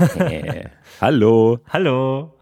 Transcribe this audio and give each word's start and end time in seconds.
Äh, 0.00 0.64
hallo. 1.00 1.58
Hallo. 1.68 2.32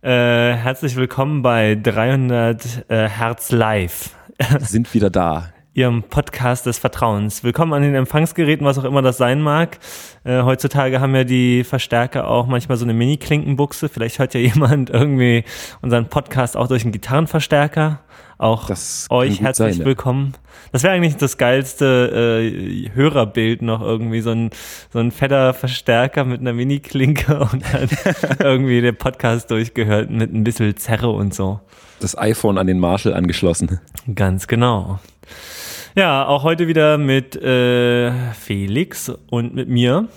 Äh, 0.00 0.54
herzlich 0.54 0.96
willkommen 0.96 1.42
bei 1.42 1.74
300 1.74 2.86
äh, 2.88 3.08
Hertz 3.08 3.50
Live. 3.50 4.16
Sind 4.60 4.92
wieder 4.94 5.10
da. 5.10 5.50
Ihrem 5.74 6.04
Podcast 6.04 6.64
des 6.64 6.78
Vertrauens. 6.78 7.44
Willkommen 7.44 7.74
an 7.74 7.82
den 7.82 7.94
Empfangsgeräten, 7.94 8.64
was 8.64 8.78
auch 8.78 8.84
immer 8.84 9.02
das 9.02 9.18
sein 9.18 9.42
mag. 9.42 9.78
Äh, 10.22 10.42
heutzutage 10.42 11.00
haben 11.00 11.14
ja 11.14 11.24
die 11.24 11.64
Verstärker 11.64 12.28
auch 12.28 12.46
manchmal 12.46 12.78
so 12.78 12.84
eine 12.84 12.94
Mini-Klinkenbuchse. 12.94 13.90
Vielleicht 13.90 14.18
hört 14.18 14.32
ja 14.32 14.40
jemand 14.40 14.88
irgendwie 14.88 15.44
unseren 15.82 16.08
Podcast 16.08 16.56
auch 16.56 16.68
durch 16.68 16.84
einen 16.84 16.92
Gitarrenverstärker. 16.92 18.00
Auch 18.36 18.68
euch 19.10 19.40
herzlich 19.40 19.74
sein, 19.74 19.80
ja. 19.80 19.84
willkommen. 19.84 20.34
Das 20.72 20.82
wäre 20.82 20.92
eigentlich 20.92 21.16
das 21.16 21.38
geilste 21.38 22.40
äh, 22.42 22.90
Hörerbild 22.92 23.62
noch 23.62 23.80
irgendwie, 23.80 24.20
so 24.22 24.30
ein, 24.30 24.50
so 24.92 24.98
ein 24.98 25.12
fetter 25.12 25.54
Verstärker 25.54 26.24
mit 26.24 26.40
einer 26.40 26.52
Mini-Klinke 26.52 27.38
und 27.52 27.62
dann 27.72 27.88
irgendwie 28.40 28.80
der 28.80 28.92
Podcast 28.92 29.50
durchgehört 29.50 30.10
mit 30.10 30.34
ein 30.34 30.42
bisschen 30.42 30.76
Zerre 30.76 31.10
und 31.10 31.32
so. 31.32 31.60
Das 32.00 32.18
iPhone 32.18 32.58
an 32.58 32.66
den 32.66 32.80
Marshall 32.80 33.14
angeschlossen. 33.14 33.80
Ganz 34.12 34.48
genau. 34.48 34.98
Ja, 35.94 36.26
auch 36.26 36.42
heute 36.42 36.66
wieder 36.66 36.98
mit 36.98 37.36
äh, 37.36 38.10
Felix 38.32 39.12
und 39.30 39.54
mit 39.54 39.68
mir. 39.68 40.08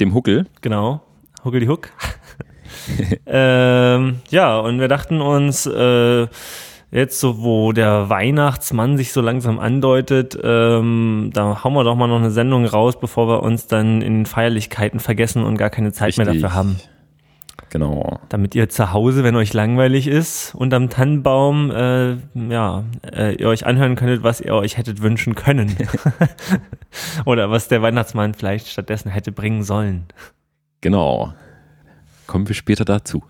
Dem 0.00 0.14
Huckel. 0.14 0.46
Genau. 0.62 1.02
Huckel 1.44 1.60
die 1.60 1.68
Huck. 1.68 1.90
ähm, 3.26 4.20
ja, 4.30 4.58
und 4.58 4.80
wir 4.80 4.88
dachten 4.88 5.20
uns, 5.20 5.64
äh, 5.66 6.26
jetzt 6.92 7.18
so, 7.18 7.42
wo 7.42 7.72
der 7.72 8.08
Weihnachtsmann 8.08 8.96
sich 8.96 9.12
so 9.12 9.20
langsam 9.20 9.58
andeutet, 9.58 10.38
ähm, 10.42 11.30
da 11.32 11.64
hauen 11.64 11.72
wir 11.72 11.84
doch 11.84 11.96
mal 11.96 12.06
noch 12.06 12.18
eine 12.18 12.30
Sendung 12.30 12.66
raus, 12.66 13.00
bevor 13.00 13.26
wir 13.26 13.42
uns 13.42 13.66
dann 13.66 14.02
in 14.02 14.26
Feierlichkeiten 14.26 15.00
vergessen 15.00 15.42
und 15.42 15.56
gar 15.56 15.70
keine 15.70 15.92
Zeit 15.92 16.16
mehr 16.18 16.26
Richtig. 16.26 16.42
dafür 16.42 16.56
haben. 16.56 16.76
Genau. 17.70 18.20
Damit 18.28 18.54
ihr 18.54 18.68
zu 18.68 18.92
Hause, 18.92 19.24
wenn 19.24 19.34
euch 19.34 19.54
langweilig 19.54 20.06
ist, 20.06 20.54
unterm 20.54 20.90
Tannenbaum, 20.90 21.70
äh, 21.70 22.16
ja, 22.34 22.84
äh, 23.10 23.34
ihr 23.36 23.48
euch 23.48 23.64
anhören 23.64 23.96
könntet, 23.96 24.22
was 24.22 24.42
ihr 24.42 24.54
euch 24.54 24.76
hättet 24.76 25.00
wünschen 25.00 25.34
können. 25.34 25.74
Oder 27.24 27.50
was 27.50 27.68
der 27.68 27.80
Weihnachtsmann 27.80 28.34
vielleicht 28.34 28.68
stattdessen 28.68 29.10
hätte 29.10 29.32
bringen 29.32 29.62
sollen. 29.62 30.04
Genau. 30.82 31.32
Kommen 32.26 32.46
wir 32.46 32.54
später 32.54 32.84
dazu. 32.84 33.22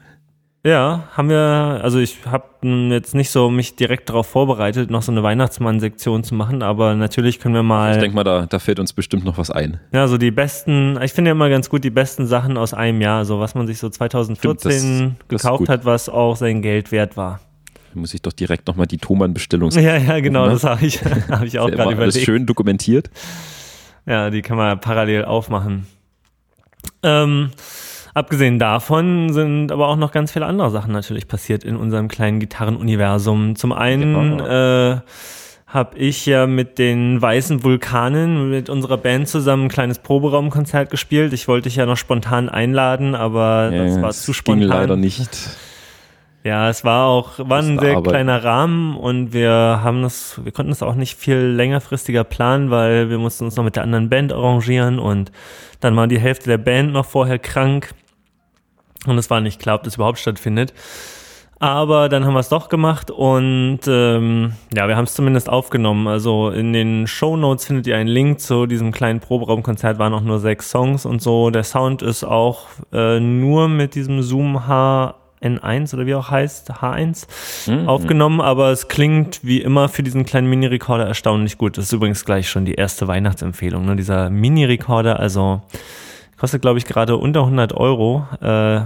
Ja, 0.65 1.09
haben 1.17 1.29
wir, 1.29 1.81
also 1.83 1.99
ich 1.99 2.19
habe 2.25 2.45
jetzt 2.91 3.17
nicht 3.17 3.31
so 3.31 3.51
mich 3.51 3.75
direkt 3.75 4.09
darauf 4.09 4.29
vorbereitet, 4.29 4.93
noch 4.93 5.03
so 5.03 5.11
eine 5.11 5.21
Weihnachtsmann-Sektion 5.25 6.23
zu 6.23 6.37
machen, 6.37 6.63
aber 6.63 6.95
natürlich 6.95 7.41
können 7.41 7.57
wir 7.57 7.65
mal, 7.65 7.91
Ich 7.95 7.99
denke 7.99 8.15
mal, 8.15 8.23
da, 8.23 8.47
da 8.47 8.61
fällt 8.61 8.79
uns 8.79 8.93
bestimmt 8.93 9.25
noch 9.25 9.39
was 9.39 9.51
ein. 9.51 9.81
ja, 9.93 10.07
so 10.07 10.19
die 10.19 10.31
besten, 10.31 11.01
ich 11.03 11.13
finde 11.13 11.31
ja 11.31 11.33
immer 11.33 11.49
ganz 11.51 11.69
gut 11.69 11.83
die 11.83 11.91
besten 11.91 12.27
Sachen 12.29 12.57
aus 12.57 12.75
einem 12.75 13.01
Jahr, 13.01 13.25
so 13.25 13.41
was 13.41 13.57
man 13.57 13.67
sich 13.67 13.79
so 13.79 13.89
2014 13.89 14.71
Stimmt, 14.71 15.17
das- 15.29 15.29
das 15.29 15.43
gekauft 15.43 15.69
hat, 15.69 15.85
was 15.85 16.09
auch 16.09 16.37
sein 16.37 16.63
Geld 16.63 16.93
wert 16.93 17.17
war. 17.17 17.41
Da 17.93 17.99
muss 17.99 18.15
ich 18.15 18.23
doch 18.23 18.33
direkt 18.33 18.69
nochmal 18.69 18.87
die 18.87 18.99
Thomann-Bestellungs... 18.99 19.75
Ja, 19.75 19.97
ja, 19.97 20.21
genau, 20.21 20.45
Ne? 20.47 20.53
das 20.53 20.63
habe 20.63 20.87
ich, 20.87 21.01
hab 21.29 21.43
ich 21.43 21.59
auch 21.59 21.67
gerade 21.71 21.93
immer 21.93 22.03
alles 22.03 22.15
überlegt. 22.15 22.25
schön 22.25 22.47
dokumentiert. 22.47 23.11
Ja, 24.07 24.31
die 24.31 24.43
kann 24.43 24.57
man 24.57 24.81
parallel 24.81 25.25
aufmachen. 25.25 25.89
Ähm, 27.03 27.51
abgesehen 28.15 28.59
davon 28.59 29.33
sind 29.33 29.73
aber 29.73 29.89
auch 29.89 29.97
noch 29.97 30.13
ganz 30.13 30.33
viele 30.33 30.47
andere 30.47 30.71
Sachen 30.71 30.93
natürlich 30.93 31.29
passiert 31.29 31.65
in 31.65 31.77
unserem 31.77 32.09
kleinen 32.09 32.41
Gitarrenuniversum. 32.41 33.57
Zum 33.57 33.73
einen 33.73 34.41
äh, 34.41 35.01
habe 35.67 35.97
ich 35.97 36.27
ja 36.27 36.47
mit 36.47 36.79
den 36.79 37.21
Weißen 37.23 37.65
Vulkanen 37.65 38.51
mit 38.51 38.69
unserer 38.69 38.99
Band 38.99 39.29
zusammen 39.29 39.65
ein 39.65 39.69
kleines 39.71 39.99
Proberaumkonzert 40.01 40.91
gespielt. 40.91 41.33
Ich 41.33 41.49
wollte 41.49 41.69
dich 41.69 41.77
ja 41.77 41.87
noch 41.87 41.97
spontan 41.97 42.49
einladen, 42.51 43.15
aber 43.15 43.71
das 43.73 43.97
Ja, 43.97 44.03
war 44.03 44.11
es 44.11 44.23
zu 44.23 44.33
ging 44.33 44.35
spontan. 44.35 44.69
leider 44.69 44.97
nicht. 44.97 45.31
Ja, 46.45 46.69
es 46.69 46.85
war 46.85 47.07
auch, 47.07 47.39
war 47.39 47.61
ein 47.61 47.79
sehr 47.79 47.93
arbeiten. 47.93 48.11
kleiner 48.11 48.43
Rahmen 48.43 48.97
und 48.97 49.33
wir 49.33 49.81
haben 49.83 50.03
das, 50.03 50.41
wir 50.43 50.51
konnten 50.51 50.73
das 50.73 50.83
auch 50.83 50.97
nicht 50.97 51.17
viel 51.17 51.37
längerfristiger 51.37 52.25
planen, 52.25 52.69
weil 52.71 53.09
wir 53.11 53.19
mussten 53.19 53.45
uns 53.45 53.55
noch 53.55 53.63
mit 53.63 53.77
der 53.77 53.85
anderen 53.85 54.09
Band 54.09 54.33
arrangieren 54.33 54.99
und 54.99 55.31
dann 55.79 55.95
war 55.95 56.09
die 56.09 56.19
Hälfte 56.19 56.51
der 56.51 56.59
Band 56.59 56.93
noch 56.93 57.07
vorher 57.07 57.39
krank 57.39 57.91
und 59.07 59.19
es 59.19 59.31
war 59.31 59.41
nicht 59.41 59.61
klar, 59.61 59.77
ob 59.77 59.83
das 59.83 59.97
überhaupt 59.97 60.19
stattfindet. 60.19 60.73
Aber 61.59 62.09
dann 62.09 62.25
haben 62.27 62.33
wir 62.35 62.41
es 62.41 62.49
doch 62.49 62.69
gemacht 62.69 63.13
und 63.13 63.79
ähm, 63.87 64.55
ja, 64.75 64.89
wir 64.89 64.97
haben 64.97 65.05
es 65.05 65.15
zumindest 65.15 65.49
aufgenommen. 65.49 66.09
Also 66.09 66.51
in 66.51 66.73
den 66.73 67.07
Show 67.07 67.37
Notes 67.37 67.67
findet 67.67 67.87
ihr 67.87 67.97
einen 67.97 68.09
Link 68.09 68.41
zu 68.41 68.67
diesem 68.67 68.91
kleinen 68.91 69.21
Proberaumkonzert, 69.21 69.97
waren 70.01 70.13
auch 70.13 70.23
nur 70.23 70.41
sechs 70.41 70.71
Songs 70.71 71.07
und 71.07 71.23
so. 71.23 71.51
Der 71.51 71.63
Sound 71.63 72.03
ist 72.03 72.25
auch 72.25 72.63
äh, 72.93 73.21
nur 73.21 73.69
mit 73.69 73.95
diesem 73.95 74.23
Zoom 74.25 74.67
H-N1 74.67 75.95
oder 75.95 76.05
wie 76.07 76.17
auch 76.17 76.31
heißt, 76.31 76.73
H1 76.83 77.27
Mhm. 77.71 77.89
aufgenommen, 77.89 78.41
aber 78.41 78.71
es 78.73 78.89
klingt 78.89 79.39
wie 79.45 79.61
immer 79.61 79.89
für 79.89 80.03
diesen 80.03 80.25
kleinen 80.25 80.49
Mini-Recorder 80.51 81.07
erstaunlich 81.07 81.59
gut. 81.59 81.79
Das 81.79 81.85
ist 81.85 81.93
übrigens 81.93 82.25
gleich 82.25 82.51
schon 82.51 82.65
die 82.65 82.75
erste 82.75 83.07
Weihnachtsempfehlung. 83.07 83.85
Ne? 83.85 83.95
Dieser 83.95 84.31
Mini-Recorder, 84.31 85.21
also 85.21 85.63
kostet 86.43 86.61
glaube 86.61 86.77
ich 86.77 86.87
gerade 86.87 87.17
unter 87.19 87.43
100 87.43 87.73
Euro. 87.73 88.27
Äh, 88.41 88.81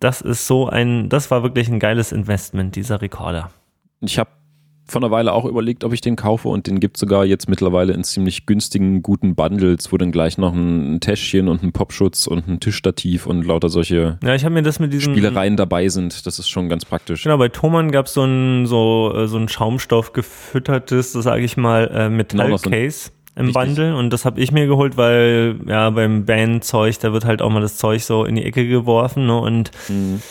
das 0.00 0.22
ist 0.22 0.48
so 0.48 0.68
ein, 0.68 1.08
das 1.08 1.30
war 1.30 1.44
wirklich 1.44 1.68
ein 1.68 1.78
geiles 1.78 2.10
Investment, 2.10 2.74
dieser 2.74 3.00
Recorder. 3.00 3.52
Ich 4.00 4.18
habe 4.18 4.30
vor 4.88 5.00
einer 5.00 5.12
Weile 5.12 5.32
auch 5.32 5.44
überlegt, 5.44 5.84
ob 5.84 5.92
ich 5.92 6.00
den 6.00 6.16
kaufe 6.16 6.48
und 6.48 6.66
den 6.66 6.80
gibt 6.80 6.96
sogar 6.96 7.24
jetzt 7.24 7.48
mittlerweile 7.48 7.92
in 7.92 8.02
ziemlich 8.02 8.44
günstigen, 8.44 9.02
guten 9.02 9.36
Bundles, 9.36 9.92
wo 9.92 9.98
dann 9.98 10.10
gleich 10.10 10.36
noch 10.36 10.52
ein 10.52 10.98
Täschchen 10.98 11.46
und 11.46 11.62
ein 11.62 11.70
Popschutz 11.70 12.26
und 12.26 12.48
ein 12.48 12.58
Tischstativ 12.58 13.26
und 13.26 13.46
lauter 13.46 13.68
solche 13.68 14.18
Ja, 14.24 14.34
ich 14.34 14.48
mir 14.48 14.62
das 14.62 14.80
mit 14.80 14.92
diesem 14.92 15.12
Spielereien 15.12 15.56
dabei 15.56 15.88
sind. 15.88 16.26
Das 16.26 16.40
ist 16.40 16.48
schon 16.48 16.68
ganz 16.68 16.84
praktisch. 16.84 17.22
Genau, 17.22 17.38
bei 17.38 17.48
Thomann 17.48 17.92
gab 17.92 18.06
es 18.06 18.14
so 18.14 18.24
ein, 18.24 18.66
so, 18.66 19.12
äh, 19.14 19.28
so 19.28 19.38
ein 19.38 19.48
Schaumstoff 19.48 20.12
gefüttertes, 20.12 21.12
so 21.12 21.20
sage 21.20 21.44
ich 21.44 21.56
mal, 21.56 21.84
äh, 21.84 22.24
Genau, 22.24 22.56
so 22.56 22.68
Metallcase 22.68 23.12
im 23.36 23.46
Richtig. 23.46 23.54
Bundle 23.62 23.96
und 23.96 24.10
das 24.10 24.24
habe 24.24 24.40
ich 24.40 24.50
mir 24.50 24.66
geholt, 24.66 24.96
weil 24.96 25.56
ja 25.66 25.90
beim 25.90 26.24
Bandzeug, 26.24 26.98
da 27.00 27.12
wird 27.12 27.24
halt 27.24 27.42
auch 27.42 27.50
mal 27.50 27.60
das 27.60 27.76
Zeug 27.76 28.02
so 28.02 28.24
in 28.24 28.34
die 28.34 28.44
Ecke 28.44 28.66
geworfen 28.66 29.26
ne? 29.26 29.38
und 29.38 29.70
Mhm. 29.88 30.22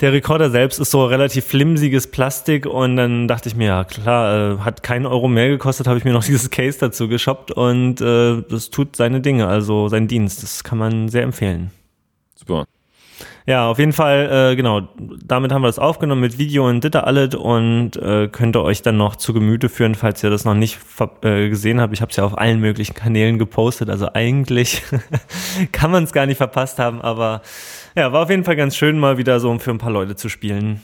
der 0.00 0.12
Rekorder 0.12 0.50
selbst 0.50 0.78
ist 0.78 0.90
so 0.90 1.06
relativ 1.06 1.46
flimsiges 1.46 2.10
Plastik 2.10 2.66
und 2.66 2.96
dann 2.96 3.28
dachte 3.28 3.48
ich 3.48 3.56
mir, 3.56 3.66
ja 3.68 3.84
klar, 3.84 4.56
äh, 4.56 4.58
hat 4.58 4.82
keinen 4.82 5.06
Euro 5.06 5.26
mehr 5.28 5.48
gekostet, 5.48 5.86
habe 5.86 5.98
ich 5.98 6.04
mir 6.04 6.12
noch 6.12 6.24
dieses 6.26 6.50
Case 6.50 6.78
dazu 6.78 7.08
geshoppt 7.08 7.50
und 7.50 8.00
äh, 8.00 8.42
das 8.48 8.70
tut 8.70 8.94
seine 8.96 9.20
Dinge, 9.20 9.46
also 9.46 9.88
seinen 9.88 10.08
Dienst. 10.08 10.42
Das 10.42 10.62
kann 10.64 10.78
man 10.78 11.08
sehr 11.08 11.22
empfehlen. 11.22 11.70
Super. 12.34 12.64
Ja, 13.46 13.68
auf 13.68 13.78
jeden 13.78 13.92
Fall, 13.92 14.52
äh, 14.52 14.56
genau, 14.56 14.88
damit 15.22 15.52
haben 15.52 15.60
wir 15.60 15.68
das 15.68 15.78
aufgenommen 15.78 16.22
mit 16.22 16.38
Video 16.38 16.66
und 16.66 16.82
Ditter 16.82 17.06
alles 17.06 17.34
und 17.34 17.94
äh, 17.96 18.28
könnt 18.28 18.56
ihr 18.56 18.62
euch 18.62 18.80
dann 18.80 18.96
noch 18.96 19.16
zu 19.16 19.34
Gemüte 19.34 19.68
führen, 19.68 19.94
falls 19.94 20.24
ihr 20.24 20.30
das 20.30 20.46
noch 20.46 20.54
nicht 20.54 20.78
äh, 21.20 21.50
gesehen 21.50 21.78
habt. 21.78 21.92
Ich 21.92 22.00
habe 22.00 22.10
es 22.10 22.16
ja 22.16 22.24
auf 22.24 22.38
allen 22.38 22.60
möglichen 22.60 22.94
Kanälen 22.94 23.38
gepostet, 23.38 23.90
also 23.90 24.08
eigentlich 24.14 24.82
kann 25.72 25.90
man 25.90 26.04
es 26.04 26.12
gar 26.12 26.24
nicht 26.24 26.38
verpasst 26.38 26.78
haben, 26.78 27.02
aber 27.02 27.42
ja, 27.94 28.12
war 28.14 28.22
auf 28.22 28.30
jeden 28.30 28.44
Fall 28.44 28.56
ganz 28.56 28.76
schön, 28.76 28.98
mal 28.98 29.18
wieder 29.18 29.38
so 29.40 29.58
für 29.58 29.72
ein 29.72 29.78
paar 29.78 29.92
Leute 29.92 30.16
zu 30.16 30.30
spielen. 30.30 30.80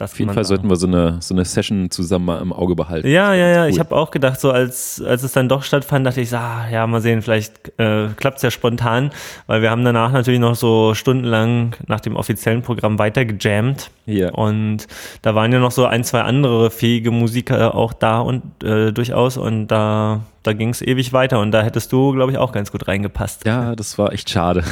Auf 0.00 0.18
jeden 0.18 0.32
Fall 0.32 0.44
sollten 0.44 0.68
wir 0.70 0.76
so 0.76 0.86
eine, 0.86 1.16
so 1.20 1.34
eine 1.34 1.44
Session 1.44 1.90
zusammen 1.90 2.26
mal 2.26 2.40
im 2.40 2.52
Auge 2.52 2.76
behalten. 2.76 3.08
ja, 3.08 3.34
ja, 3.34 3.48
ja. 3.48 3.64
cool. 3.64 3.70
Ich 3.70 3.80
habe 3.80 3.96
auch 3.96 4.10
gedacht, 4.10 4.40
so 4.40 4.50
als, 4.50 5.02
als 5.04 5.22
es 5.22 5.32
dann 5.32 5.48
doch 5.48 5.62
stattfand, 5.62 6.06
dachte 6.06 6.20
ich, 6.20 6.32
ah, 6.34 6.68
ja, 6.70 6.86
mal 6.86 7.00
sehen, 7.00 7.20
vielleicht 7.22 7.72
äh, 7.78 8.08
klappt's 8.16 8.42
ja 8.42 8.50
spontan, 8.50 9.10
weil 9.46 9.62
wir 9.62 9.70
haben 9.70 9.84
danach 9.84 10.12
natürlich 10.12 10.40
noch 10.40 10.54
so 10.54 10.94
stundenlang 10.94 11.74
nach 11.86 12.00
dem 12.00 12.16
offiziellen 12.16 12.62
Programm 12.62 12.98
weiter 12.98 13.24
gejammt. 13.24 13.90
Ja. 14.06 14.30
Und 14.30 14.86
da 15.22 15.34
waren 15.34 15.52
ja 15.52 15.58
noch 15.58 15.72
so 15.72 15.84
ein, 15.86 16.04
zwei 16.04 16.22
andere 16.22 16.70
fähige 16.70 17.10
Musiker 17.10 17.74
auch 17.74 17.92
da 17.92 18.20
und 18.20 18.42
äh, 18.62 18.92
durchaus 18.92 19.36
und 19.36 19.66
da, 19.66 20.20
da 20.44 20.52
ging 20.52 20.70
es 20.70 20.80
ewig 20.80 21.12
weiter 21.12 21.40
und 21.40 21.50
da 21.50 21.62
hättest 21.62 21.92
du, 21.92 22.12
glaube 22.12 22.32
ich, 22.32 22.38
auch 22.38 22.52
ganz 22.52 22.70
gut 22.70 22.86
reingepasst. 22.86 23.44
Ja, 23.46 23.74
das 23.74 23.98
war 23.98 24.12
echt 24.12 24.30
schade. 24.30 24.62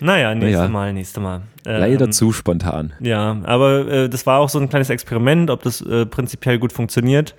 Naja, 0.00 0.34
nächstes 0.34 0.58
Naja. 0.60 0.68
Mal, 0.68 0.92
nächstes 0.92 1.22
Mal. 1.22 1.42
Ähm, 1.66 1.80
Leider 1.80 2.10
zu 2.10 2.32
spontan. 2.32 2.92
Ja, 3.00 3.38
aber 3.44 3.88
äh, 3.88 4.08
das 4.08 4.26
war 4.26 4.40
auch 4.40 4.48
so 4.48 4.58
ein 4.58 4.68
kleines 4.68 4.90
Experiment, 4.90 5.50
ob 5.50 5.62
das 5.62 5.80
äh, 5.80 6.06
prinzipiell 6.06 6.58
gut 6.58 6.72
funktioniert. 6.72 7.34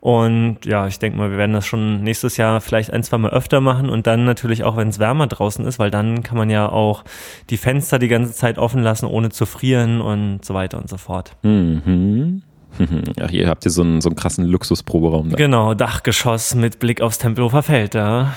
Und 0.00 0.58
ja, 0.66 0.86
ich 0.86 0.98
denke 0.98 1.16
mal, 1.16 1.30
wir 1.30 1.38
werden 1.38 1.54
das 1.54 1.64
schon 1.64 2.02
nächstes 2.02 2.36
Jahr 2.36 2.60
vielleicht 2.60 2.92
ein, 2.92 3.02
zwei 3.02 3.16
Mal 3.16 3.30
öfter 3.30 3.62
machen 3.62 3.88
und 3.88 4.06
dann 4.06 4.26
natürlich 4.26 4.62
auch, 4.62 4.76
wenn 4.76 4.88
es 4.88 4.98
wärmer 4.98 5.26
draußen 5.28 5.64
ist, 5.64 5.78
weil 5.78 5.90
dann 5.90 6.22
kann 6.22 6.36
man 6.36 6.50
ja 6.50 6.68
auch 6.68 7.04
die 7.48 7.56
Fenster 7.56 7.98
die 7.98 8.08
ganze 8.08 8.34
Zeit 8.34 8.58
offen 8.58 8.82
lassen, 8.82 9.06
ohne 9.06 9.30
zu 9.30 9.46
frieren 9.46 10.02
und 10.02 10.44
so 10.44 10.52
weiter 10.52 10.76
und 10.76 10.90
so 10.90 10.98
fort. 10.98 11.36
Mhm. 11.42 12.42
Ach, 13.20 13.30
hier 13.30 13.48
habt 13.48 13.64
ihr 13.64 13.70
so 13.70 13.82
einen, 13.82 14.02
so 14.02 14.10
einen 14.10 14.16
krassen 14.16 14.44
Luxusproberaum 14.44 15.30
da. 15.30 15.36
Genau, 15.36 15.72
Dachgeschoss 15.72 16.54
mit 16.54 16.80
Blick 16.80 17.00
aufs 17.00 17.16
Tempelhofer 17.16 17.62
Feld, 17.62 17.94
ja. 17.94 18.34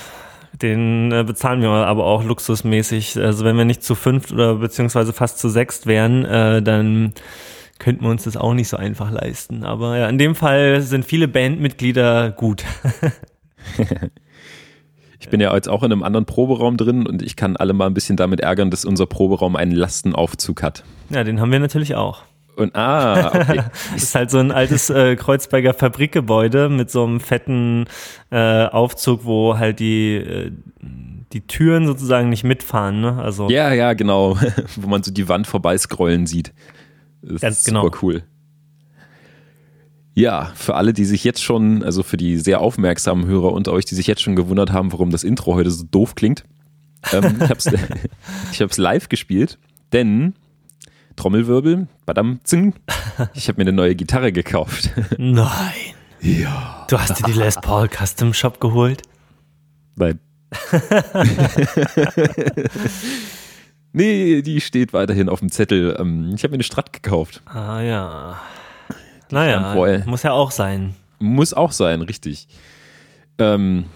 Den 0.52 1.12
äh, 1.12 1.24
bezahlen 1.24 1.60
wir 1.60 1.70
aber 1.70 2.04
auch 2.04 2.24
luxusmäßig. 2.24 3.18
Also 3.18 3.44
wenn 3.44 3.56
wir 3.56 3.64
nicht 3.64 3.82
zu 3.82 3.94
fünft 3.94 4.32
oder 4.32 4.56
beziehungsweise 4.56 5.12
fast 5.12 5.38
zu 5.38 5.48
sechst 5.48 5.86
wären, 5.86 6.24
äh, 6.24 6.62
dann 6.62 7.12
könnten 7.78 8.04
wir 8.04 8.10
uns 8.10 8.24
das 8.24 8.36
auch 8.36 8.54
nicht 8.54 8.68
so 8.68 8.76
einfach 8.76 9.10
leisten. 9.10 9.64
Aber 9.64 9.96
ja, 9.96 10.08
in 10.08 10.18
dem 10.18 10.34
Fall 10.34 10.80
sind 10.80 11.04
viele 11.04 11.28
Bandmitglieder 11.28 12.30
gut. 12.32 12.64
Ich 15.20 15.30
bin 15.30 15.40
ja 15.40 15.52
jetzt 15.54 15.68
auch 15.68 15.82
in 15.82 15.92
einem 15.92 16.02
anderen 16.02 16.26
Proberaum 16.26 16.76
drin 16.76 17.06
und 17.06 17.22
ich 17.22 17.36
kann 17.36 17.56
alle 17.56 17.72
mal 17.72 17.86
ein 17.86 17.94
bisschen 17.94 18.16
damit 18.16 18.40
ärgern, 18.40 18.70
dass 18.70 18.84
unser 18.84 19.06
Proberaum 19.06 19.56
einen 19.56 19.72
Lastenaufzug 19.72 20.62
hat. 20.62 20.84
Ja, 21.10 21.24
den 21.24 21.40
haben 21.40 21.50
wir 21.50 21.58
natürlich 21.58 21.96
auch. 21.96 22.22
Und 22.58 22.74
ah, 22.74 23.28
okay. 23.28 23.62
das 23.92 24.02
ist 24.02 24.14
halt 24.16 24.32
so 24.32 24.38
ein 24.38 24.50
altes 24.50 24.90
äh, 24.90 25.14
Kreuzberger 25.14 25.74
Fabrikgebäude 25.74 26.68
mit 26.68 26.90
so 26.90 27.04
einem 27.04 27.20
fetten 27.20 27.86
äh, 28.30 28.64
Aufzug, 28.64 29.24
wo 29.24 29.56
halt 29.56 29.78
die, 29.78 30.16
äh, 30.16 30.50
die 31.32 31.46
Türen 31.46 31.86
sozusagen 31.86 32.30
nicht 32.30 32.42
mitfahren. 32.42 33.00
Ne? 33.00 33.22
Also 33.22 33.48
ja, 33.48 33.72
ja, 33.72 33.92
genau. 33.92 34.36
wo 34.76 34.88
man 34.88 35.04
so 35.04 35.12
die 35.12 35.28
Wand 35.28 35.46
vorbeiscrollen 35.46 36.26
sieht. 36.26 36.52
Das 37.22 37.42
Ganz 37.42 37.58
ist 37.58 37.66
genau. 37.66 37.84
super 37.84 37.98
cool. 38.02 38.22
Ja, 40.14 40.50
für 40.56 40.74
alle, 40.74 40.92
die 40.92 41.04
sich 41.04 41.22
jetzt 41.22 41.44
schon, 41.44 41.84
also 41.84 42.02
für 42.02 42.16
die 42.16 42.38
sehr 42.38 42.60
aufmerksamen 42.60 43.26
Hörer 43.26 43.52
unter 43.52 43.72
euch, 43.72 43.84
die 43.84 43.94
sich 43.94 44.08
jetzt 44.08 44.20
schon 44.20 44.34
gewundert 44.34 44.72
haben, 44.72 44.90
warum 44.90 45.10
das 45.10 45.22
Intro 45.22 45.54
heute 45.54 45.70
so 45.70 45.84
doof 45.88 46.16
klingt. 46.16 46.42
Ähm, 47.12 47.38
ich 48.50 48.60
habe 48.60 48.70
es 48.70 48.76
live 48.78 49.08
gespielt, 49.08 49.58
denn 49.92 50.34
Trommelwirbel, 51.18 51.88
badam, 52.06 52.38
zing, 52.44 52.74
ich 53.34 53.48
habe 53.48 53.56
mir 53.58 53.62
eine 53.68 53.72
neue 53.72 53.96
Gitarre 53.96 54.30
gekauft. 54.32 54.90
Nein. 55.18 55.48
Ja. 56.20 56.86
Du 56.88 56.98
hast 56.98 57.18
dir 57.18 57.24
die 57.24 57.32
Les 57.32 57.56
Paul 57.56 57.88
Custom 57.88 58.32
Shop 58.32 58.60
geholt? 58.60 59.02
Nein. 59.96 60.20
nee, 63.92 64.42
die 64.42 64.60
steht 64.60 64.92
weiterhin 64.92 65.28
auf 65.28 65.40
dem 65.40 65.50
Zettel. 65.50 65.96
Ähm, 65.98 66.32
Ich 66.34 66.42
habe 66.44 66.52
mir 66.52 66.56
eine 66.56 66.62
Strat 66.62 66.92
gekauft. 66.92 67.42
Ah 67.46 67.80
ja. 67.80 68.40
stand 69.26 69.32
Naja, 69.32 70.04
muss 70.06 70.22
ja 70.22 70.32
auch 70.32 70.52
sein. 70.52 70.94
Muss 71.18 71.52
auch 71.52 71.72
sein, 71.72 72.00
richtig. 72.02 72.46
Ähm, 73.38 73.86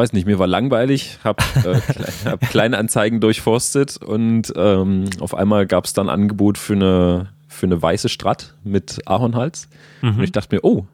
weiß 0.00 0.14
nicht, 0.14 0.26
mir 0.26 0.38
war 0.38 0.46
langweilig, 0.46 1.18
hab, 1.22 1.40
äh, 1.64 1.78
hab 2.24 2.40
kleine 2.40 2.78
Anzeigen 2.78 3.20
durchforstet 3.20 3.98
und 3.98 4.52
ähm, 4.56 5.04
auf 5.20 5.34
einmal 5.34 5.66
gab 5.66 5.84
es 5.84 5.92
dann 5.92 6.08
ein 6.08 6.22
Angebot 6.22 6.56
für 6.56 6.72
eine, 6.72 7.28
für 7.48 7.66
eine 7.66 7.80
weiße 7.80 8.08
Strat 8.08 8.54
mit 8.64 9.00
Ahornhals. 9.06 9.68
Und 10.00 10.22
ich 10.22 10.32
dachte 10.32 10.56
mir, 10.56 10.64
oh, 10.64 10.86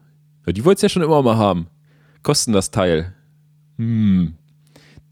die 0.45 0.65
wollt's 0.65 0.81
ja 0.81 0.89
schon 0.89 1.01
immer 1.01 1.21
mal 1.21 1.37
haben. 1.37 1.67
Kosten 2.21 2.51
das 2.51 2.71
Teil? 2.71 3.13
Hm, 3.77 4.35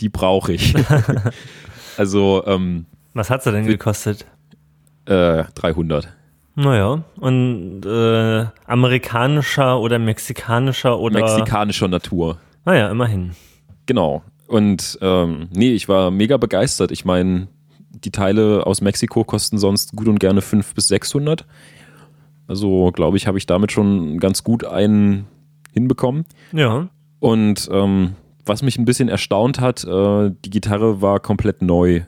die 0.02 0.10
brauche 0.10 0.52
ich. 0.52 0.76
also 1.98 2.44
ähm, 2.46 2.86
Was 3.14 3.30
hat 3.30 3.44
sie 3.44 3.52
denn 3.54 3.66
gekostet? 3.66 4.26
äh, 5.06 5.44
300. 5.56 6.10
Naja, 6.56 7.04
und 7.20 7.86
äh, 7.86 8.46
amerikanischer 8.66 9.80
oder 9.80 10.00
mexikanischer 10.00 10.98
oder. 11.00 11.20
Mexikanischer 11.20 11.88
Natur. 11.88 12.40
naja, 12.66 12.90
immerhin. 12.90 13.32
Genau. 13.86 14.24
Und 14.48 14.98
ähm, 15.02 15.48
nee, 15.52 15.74
ich 15.74 15.88
war 15.88 16.12
mega 16.12 16.38
begeistert. 16.38 16.92
Ich 16.92 17.06
meine, 17.06 17.48
die 17.90 18.12
Teile 18.12 18.66
aus 18.66 18.82
Mexiko 18.82 19.24
kosten 19.24 19.58
sonst 19.58 19.96
gut 19.96 20.08
und 20.08 20.20
gerne 20.20 20.42
500 20.42 20.76
bis 20.76 20.88
600. 20.88 21.46
Also, 22.48 22.92
glaube 22.92 23.18
ich, 23.18 23.28
habe 23.28 23.38
ich 23.38 23.48
damit 23.48 23.72
schon 23.72 24.20
ganz 24.20 24.44
gut 24.44 24.64
einen 24.64 25.26
hinbekommen. 25.72 26.26
Ja. 26.52 26.90
Und 27.20 27.68
ähm, 27.72 28.16
was 28.46 28.62
mich 28.62 28.78
ein 28.78 28.86
bisschen 28.86 29.10
erstaunt 29.10 29.60
hat, 29.60 29.84
äh, 29.84 30.32
die 30.46 30.50
Gitarre 30.50 31.02
war 31.02 31.20
komplett 31.20 31.62
neu. 31.62 32.02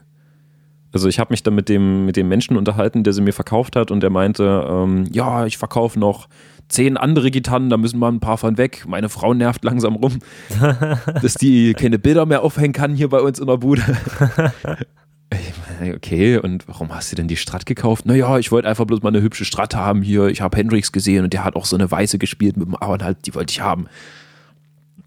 Also 0.92 1.08
ich 1.08 1.18
habe 1.18 1.32
mich 1.32 1.42
dann 1.42 1.54
mit 1.54 1.68
dem, 1.68 2.06
mit 2.06 2.16
dem 2.16 2.28
Menschen 2.28 2.56
unterhalten, 2.56 3.04
der 3.04 3.12
sie 3.12 3.20
mir 3.20 3.32
verkauft 3.32 3.76
hat 3.76 3.90
und 3.90 4.00
der 4.00 4.10
meinte, 4.10 4.66
ähm, 4.68 5.04
ja, 5.10 5.44
ich 5.44 5.58
verkaufe 5.58 5.98
noch 5.98 6.28
zehn 6.68 6.96
andere 6.96 7.30
Gitarren, 7.30 7.70
da 7.70 7.76
müssen 7.76 7.98
mal 7.98 8.12
ein 8.12 8.20
paar 8.20 8.38
von 8.38 8.58
weg. 8.58 8.84
Meine 8.86 9.08
Frau 9.08 9.34
nervt 9.34 9.64
langsam 9.64 9.96
rum, 9.96 10.18
dass 11.22 11.34
die 11.34 11.74
keine 11.74 11.98
Bilder 11.98 12.26
mehr 12.26 12.42
aufhängen 12.42 12.72
kann 12.72 12.94
hier 12.94 13.08
bei 13.08 13.20
uns 13.20 13.38
in 13.38 13.46
der 13.46 13.58
Bude. 13.58 13.82
Okay, 15.94 16.38
und 16.38 16.66
warum 16.66 16.92
hast 16.92 17.12
du 17.12 17.16
denn 17.16 17.28
die 17.28 17.36
Strat 17.36 17.64
gekauft? 17.64 18.04
Naja, 18.04 18.38
ich 18.38 18.50
wollte 18.50 18.68
einfach 18.68 18.84
bloß 18.84 19.02
mal 19.02 19.10
eine 19.10 19.22
hübsche 19.22 19.44
Strat 19.44 19.76
haben 19.76 20.02
hier. 20.02 20.26
Ich 20.26 20.40
habe 20.40 20.56
Hendrix 20.56 20.90
gesehen 20.90 21.22
und 21.22 21.32
der 21.32 21.44
hat 21.44 21.54
auch 21.54 21.66
so 21.66 21.76
eine 21.76 21.88
weiße 21.88 22.18
gespielt 22.18 22.56
mit 22.56 22.66
dem 22.66 22.74
Ahornhalt, 22.74 23.18
die 23.26 23.34
wollte 23.34 23.52
ich 23.52 23.60
haben. 23.60 23.86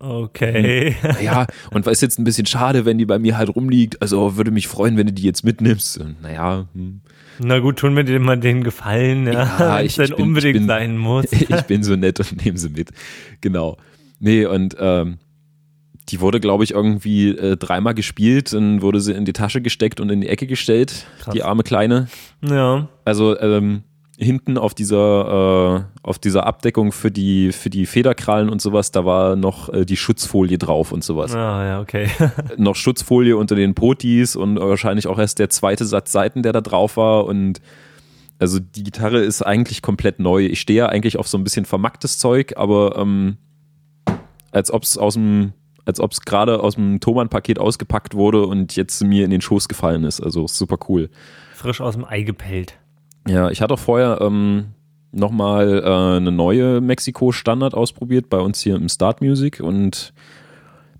Okay. 0.02 0.96
Naja, 1.04 1.46
und 1.72 1.86
war 1.86 1.92
ist 1.94 2.02
jetzt 2.02 2.18
ein 2.20 2.24
bisschen 2.24 2.46
schade, 2.48 2.86
wenn 2.86 2.98
die 2.98 3.06
bei 3.06 3.20
mir 3.20 3.38
halt 3.38 3.56
rumliegt. 3.56 4.02
Also 4.02 4.36
würde 4.36 4.50
mich 4.52 4.68
freuen, 4.68 4.98
wenn 4.98 5.08
du 5.08 5.14
die 5.14 5.24
jetzt 5.24 5.44
mitnimmst. 5.46 6.00
Und 6.00 6.22
naja, 6.22 6.68
hm. 6.74 7.02
Na 7.40 7.60
gut, 7.60 7.78
tun 7.78 7.96
wir 7.96 8.04
dir 8.04 8.20
mal 8.20 8.38
den 8.40 8.64
Gefallen, 8.64 9.26
ja. 9.28 9.34
Ja, 9.60 9.78
Wenn 9.78 9.86
ich- 9.86 9.98
es 10.00 10.10
ich 10.10 10.16
bin- 10.16 10.26
unbedingt 10.26 10.54
bin- 10.60 10.68
sein 10.68 10.98
muss. 10.98 11.26
ich 11.32 11.62
bin 11.68 11.84
so 11.84 11.96
nett 11.96 12.20
und 12.20 12.44
nehme 12.44 12.58
sie 12.58 12.70
mit. 12.70 12.90
Genau. 13.42 13.78
Nee, 14.20 14.46
und 14.46 14.76
ähm, 14.80 15.18
die 16.10 16.20
wurde, 16.20 16.40
glaube 16.40 16.64
ich, 16.64 16.72
irgendwie 16.72 17.30
äh, 17.30 17.56
dreimal 17.58 17.94
gespielt, 17.94 18.54
dann 18.54 18.82
wurde 18.82 19.00
sie 19.02 19.14
in 19.14 19.26
die 19.26 19.34
Tasche 19.34 19.62
gesteckt 19.62 20.00
und 20.00 20.10
in 20.10 20.22
die 20.22 20.28
Ecke 20.30 20.46
gestellt, 20.48 21.06
Krass. 21.20 21.34
die 21.34 21.44
arme 21.44 21.64
Kleine. 21.64 22.08
Ja. 22.44 22.90
Also 23.06 23.40
ähm, 23.40 23.84
hinten 24.22 24.58
auf 24.58 24.74
dieser, 24.76 25.88
äh, 26.04 26.08
auf 26.08 26.20
dieser 26.20 26.46
Abdeckung 26.46 26.92
für 26.92 27.10
die, 27.10 27.52
für 27.52 27.72
die 27.72 27.88
Federkrallen 27.88 28.50
und 28.50 28.62
sowas, 28.62 28.92
da 28.92 29.04
war 29.04 29.36
noch 29.36 29.70
äh, 29.70 29.84
die 29.84 29.98
Schutzfolie 29.98 30.60
drauf 30.60 30.92
und 30.92 31.04
sowas. 31.04 31.34
Ah, 31.34 31.66
ja, 31.66 31.82
okay. 31.82 32.08
noch 32.58 32.76
Schutzfolie 32.76 33.36
unter 33.36 33.56
den 33.56 33.74
Potis 33.74 34.36
und 34.36 34.60
wahrscheinlich 34.60 35.08
auch 35.08 35.18
erst 35.18 35.40
der 35.40 35.50
zweite 35.50 35.86
Satz 35.86 36.12
Seiten, 36.12 36.44
der 36.44 36.54
da 36.54 36.62
drauf 36.62 36.98
war. 36.98 37.26
Und 37.26 37.62
also 38.38 38.60
die 38.60 38.84
Gitarre 38.84 39.20
ist 39.20 39.42
eigentlich 39.42 39.82
komplett 39.82 40.20
neu. 40.20 40.46
Ich 40.46 40.62
stehe 40.62 40.80
ja 40.80 40.86
eigentlich 40.88 41.18
auf 41.18 41.28
so 41.28 41.38
ein 41.38 41.44
bisschen 41.44 41.66
vermacktes 41.66 42.20
Zeug, 42.20 42.54
aber 42.58 42.98
ähm, 42.98 43.38
als 44.52 44.72
ob 44.72 44.84
es 44.84 44.98
aus 44.98 45.16
dem 45.16 45.54
als 45.84 46.00
ob 46.00 46.12
es 46.12 46.22
gerade 46.22 46.62
aus 46.62 46.76
dem 46.76 47.00
Thomann-Paket 47.00 47.58
ausgepackt 47.58 48.14
wurde 48.14 48.46
und 48.46 48.76
jetzt 48.76 49.04
mir 49.04 49.26
in 49.26 49.32
den 49.32 49.42
Schoß 49.42 49.68
gefallen 49.68 50.04
ist. 50.04 50.22
Also 50.22 50.46
super 50.46 50.78
cool. 50.88 51.10
Frisch 51.56 51.82
aus 51.82 51.96
dem 51.96 52.06
Ei 52.06 52.22
gepellt. 52.22 52.78
Ja, 53.28 53.50
ich 53.50 53.62
hatte 53.62 53.74
auch 53.74 53.80
vorher 53.80 54.20
ähm, 54.22 54.66
nochmal 55.12 55.84
äh, 55.84 56.18
eine 56.18 56.32
neue 56.32 56.82
Mexiko-Standard 56.82 57.74
ausprobiert 57.74 58.30
bei 58.30 58.40
uns 58.40 58.62
hier 58.62 58.76
im 58.76 58.90
Start 58.90 59.22
Music 59.22 59.60
und 59.60 60.14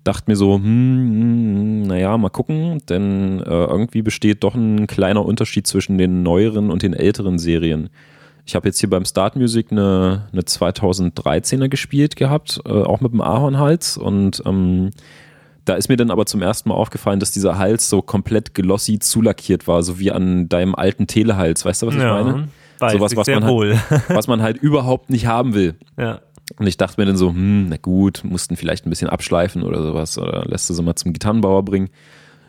dachte 0.04 0.30
mir 0.30 0.36
so, 0.36 0.54
hm, 0.54 0.62
hm, 0.64 1.82
naja, 1.82 2.16
mal 2.18 2.30
gucken, 2.30 2.80
denn 2.88 3.40
äh, 3.40 3.64
irgendwie 3.64 4.02
besteht 4.02 4.44
doch 4.44 4.54
ein 4.54 4.86
kleiner 4.86 5.24
Unterschied 5.24 5.66
zwischen 5.66 5.98
den 5.98 6.22
neueren 6.22 6.70
und 6.70 6.82
den 6.82 6.94
älteren 6.94 7.38
Serien. 7.38 7.88
Ich 8.44 8.56
habe 8.56 8.68
jetzt 8.68 8.80
hier 8.80 8.90
beim 8.90 9.04
Start 9.04 9.36
Music 9.36 9.70
eine, 9.70 10.28
eine 10.32 10.42
2013er 10.42 11.68
gespielt 11.68 12.16
gehabt, 12.16 12.60
äh, 12.64 12.70
auch 12.70 13.00
mit 13.00 13.12
dem 13.12 13.20
Ahornhals 13.20 13.96
und 13.96 14.42
ähm, 14.44 14.90
da 15.64 15.74
ist 15.74 15.88
mir 15.88 15.96
dann 15.96 16.10
aber 16.10 16.26
zum 16.26 16.42
ersten 16.42 16.68
Mal 16.68 16.74
aufgefallen, 16.74 17.20
dass 17.20 17.30
dieser 17.32 17.56
Hals 17.58 17.88
so 17.88 18.02
komplett 18.02 18.54
glossy 18.54 18.98
zulackiert 18.98 19.66
war, 19.68 19.82
so 19.82 19.98
wie 19.98 20.10
an 20.10 20.48
deinem 20.48 20.74
alten 20.74 21.06
Telehals. 21.06 21.64
Weißt 21.64 21.82
du, 21.82 21.86
was 21.86 21.94
ich 21.94 22.00
meine? 22.00 22.48
weiß 22.80 22.94
ich 22.94 23.16
was 23.16 23.26
sehr 23.26 23.36
man 23.36 23.44
halt- 23.44 23.52
wohl. 23.54 23.80
Was 24.08 24.26
man 24.26 24.42
halt 24.42 24.56
überhaupt 24.56 25.10
nicht 25.10 25.26
haben 25.26 25.54
will. 25.54 25.74
ja. 25.96 26.20
Und 26.58 26.66
ich 26.66 26.76
dachte 26.76 27.00
mir 27.00 27.06
dann 27.06 27.16
so, 27.16 27.30
hm, 27.30 27.68
na 27.70 27.76
gut, 27.78 28.22
mussten 28.24 28.56
vielleicht 28.56 28.84
ein 28.84 28.90
bisschen 28.90 29.08
abschleifen 29.08 29.62
oder 29.62 29.80
sowas 29.82 30.18
oder 30.18 30.44
lässt 30.44 30.68
du 30.68 30.74
sie 30.74 30.82
mal 30.82 30.96
zum 30.96 31.12
Gitarrenbauer 31.14 31.64
bringen. 31.64 31.88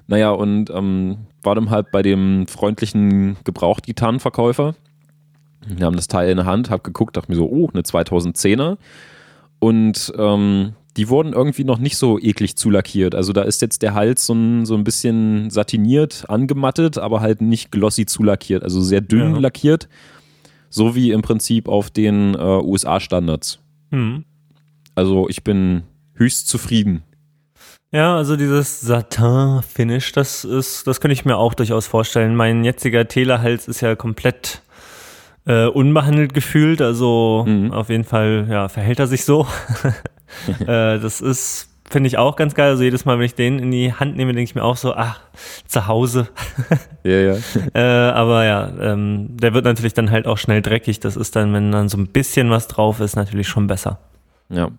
Naja, 0.08 0.32
und 0.32 0.70
ähm, 0.72 1.20
war 1.42 1.56
dann 1.56 1.70
halt 1.70 1.90
bei 1.92 2.02
dem 2.02 2.46
freundlichen 2.48 3.38
Gebraucht-Gitarrenverkäufer. 3.46 4.76
Wir 5.66 5.86
haben 5.86 5.96
das 5.96 6.08
Teil 6.10 6.30
in 6.30 6.38
der 6.38 6.46
Hand, 6.46 6.70
hab 6.70 6.84
geguckt, 6.84 7.16
dachte 7.16 7.32
mir 7.32 7.38
so, 7.38 7.48
oh, 7.48 7.70
eine 7.72 7.84
2010er. 7.84 8.78
Und 9.60 10.12
ähm, 10.18 10.74
die 10.98 11.10
wurden 11.10 11.34
irgendwie 11.34 11.64
noch 11.64 11.80
nicht 11.80 11.98
so 11.98 12.20
eklig 12.20 12.56
zulackiert. 12.56 13.16
Also 13.16 13.34
da 13.34 13.42
ist 13.42 13.62
jetzt 13.62 13.82
der 13.82 13.94
Hals 13.96 14.26
so 14.28 14.34
ein, 14.34 14.66
so 14.66 14.76
ein 14.76 14.84
bisschen 14.84 15.50
satiniert, 15.50 16.26
angemattet, 16.30 16.98
aber 16.98 17.20
halt 17.22 17.42
nicht 17.42 17.72
glossy 17.72 18.06
zulackiert. 18.06 18.64
Also 18.64 18.82
sehr 18.82 19.02
dünn 19.02 19.34
Ja. 19.36 19.40
lackiert. 19.40 19.90
So 20.70 20.96
wie 20.96 21.12
im 21.12 21.22
Prinzip 21.22 21.68
auf 21.68 21.90
den 21.90 22.36
äh, 22.36 22.38
USA-Standards. 22.40 23.60
Hm. 23.92 24.26
Also 24.96 25.28
ich 25.30 25.44
bin 25.44 25.84
höchst 26.16 26.48
zufrieden. 26.48 27.04
Ja, 27.92 28.16
also 28.16 28.36
dieses 28.36 28.82
Satin-Finish, 28.82 30.14
das 30.14 30.46
ist, 30.46 30.88
das 30.88 31.00
könnte 31.00 31.14
ich 31.14 31.26
mir 31.26 31.38
auch 31.38 31.54
durchaus 31.54 31.86
vorstellen. 31.88 32.36
Mein 32.36 32.64
jetziger 32.64 33.08
Telehals 33.08 33.68
ist 33.68 33.82
ja 33.82 33.96
komplett 33.96 34.62
äh, 35.46 35.66
unbehandelt 35.68 36.34
gefühlt, 36.34 36.82
also 36.82 37.44
Mhm. 37.48 37.72
auf 37.72 37.90
jeden 37.90 38.04
Fall, 38.06 38.48
ja, 38.50 38.68
verhält 38.70 39.00
er 39.00 39.08
sich 39.08 39.26
so. 39.26 39.46
äh, 40.62 41.00
das 41.00 41.22
ist, 41.22 41.70
finde 41.90 42.08
ich 42.08 42.18
auch 42.18 42.36
ganz 42.36 42.56
geil. 42.56 42.72
Also 42.72 42.84
jedes 42.84 43.06
Mal, 43.06 43.18
wenn 43.18 43.26
ich 43.26 43.36
den 43.36 43.60
in 43.60 43.72
die 43.72 43.94
Hand 43.94 44.16
nehme, 44.16 44.34
denke 44.34 44.50
ich 44.50 44.56
mir 44.56 44.64
auch 44.64 44.78
so, 44.78 44.94
ach, 44.94 45.20
zu 45.68 45.88
Hause. 45.88 46.28
Ja, 47.06 47.20
ja. 47.20 47.36
äh, 47.74 48.14
aber 48.14 48.46
ja, 48.46 48.72
ähm, 48.80 49.36
der 49.36 49.54
wird 49.54 49.66
natürlich 49.66 49.94
dann 49.94 50.10
halt 50.10 50.26
auch 50.26 50.38
schnell 50.38 50.62
dreckig. 50.62 51.02
Das 51.02 51.18
ist 51.18 51.36
dann, 51.36 51.52
wenn 51.52 51.70
dann 51.70 51.90
so 51.90 51.98
ein 51.98 52.08
bisschen 52.08 52.50
was 52.50 52.70
drauf 52.70 53.02
ist, 53.02 53.18
natürlich 53.18 53.50
schon 53.50 53.68
besser. 53.68 54.00
ja. 54.50 54.70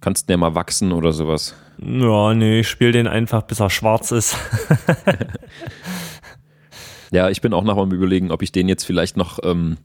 Kannst 0.00 0.28
du 0.28 0.32
ja 0.32 0.36
mal 0.36 0.54
wachsen 0.54 0.92
oder 0.92 1.12
sowas. 1.12 1.54
Ja, 1.80 2.34
nee, 2.34 2.60
ich 2.60 2.68
spiele 2.68 2.92
den 2.92 3.06
einfach, 3.08 3.42
bis 3.42 3.60
er 3.60 3.70
schwarz 3.70 4.10
ist. 4.10 4.36
Ja, 7.12 7.28
ich 7.28 7.42
bin 7.42 7.52
auch 7.52 7.62
noch 7.62 7.76
am 7.76 7.92
überlegen, 7.92 8.30
ob 8.30 8.42
ich 8.42 8.52
den 8.52 8.68
jetzt 8.68 8.84
vielleicht 8.84 9.18
noch 9.18 9.38
ähm, 9.44 9.76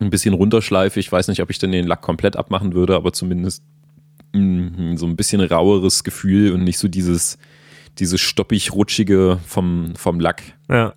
ein 0.00 0.10
bisschen 0.10 0.34
runterschleife. 0.34 0.98
Ich 0.98 1.10
weiß 1.10 1.28
nicht, 1.28 1.40
ob 1.40 1.48
ich 1.48 1.60
denn 1.60 1.70
den 1.70 1.86
Lack 1.86 2.02
komplett 2.02 2.36
abmachen 2.36 2.74
würde, 2.74 2.96
aber 2.96 3.12
zumindest 3.12 3.62
mh, 4.36 4.96
so 4.98 5.06
ein 5.06 5.16
bisschen 5.16 5.40
raueres 5.40 6.04
Gefühl 6.04 6.52
und 6.52 6.64
nicht 6.64 6.78
so 6.78 6.88
dieses, 6.88 7.38
dieses 7.98 8.20
stoppig-rutschige 8.20 9.38
vom, 9.46 9.94
vom 9.96 10.20
Lack. 10.20 10.42
Ja. 10.70 10.94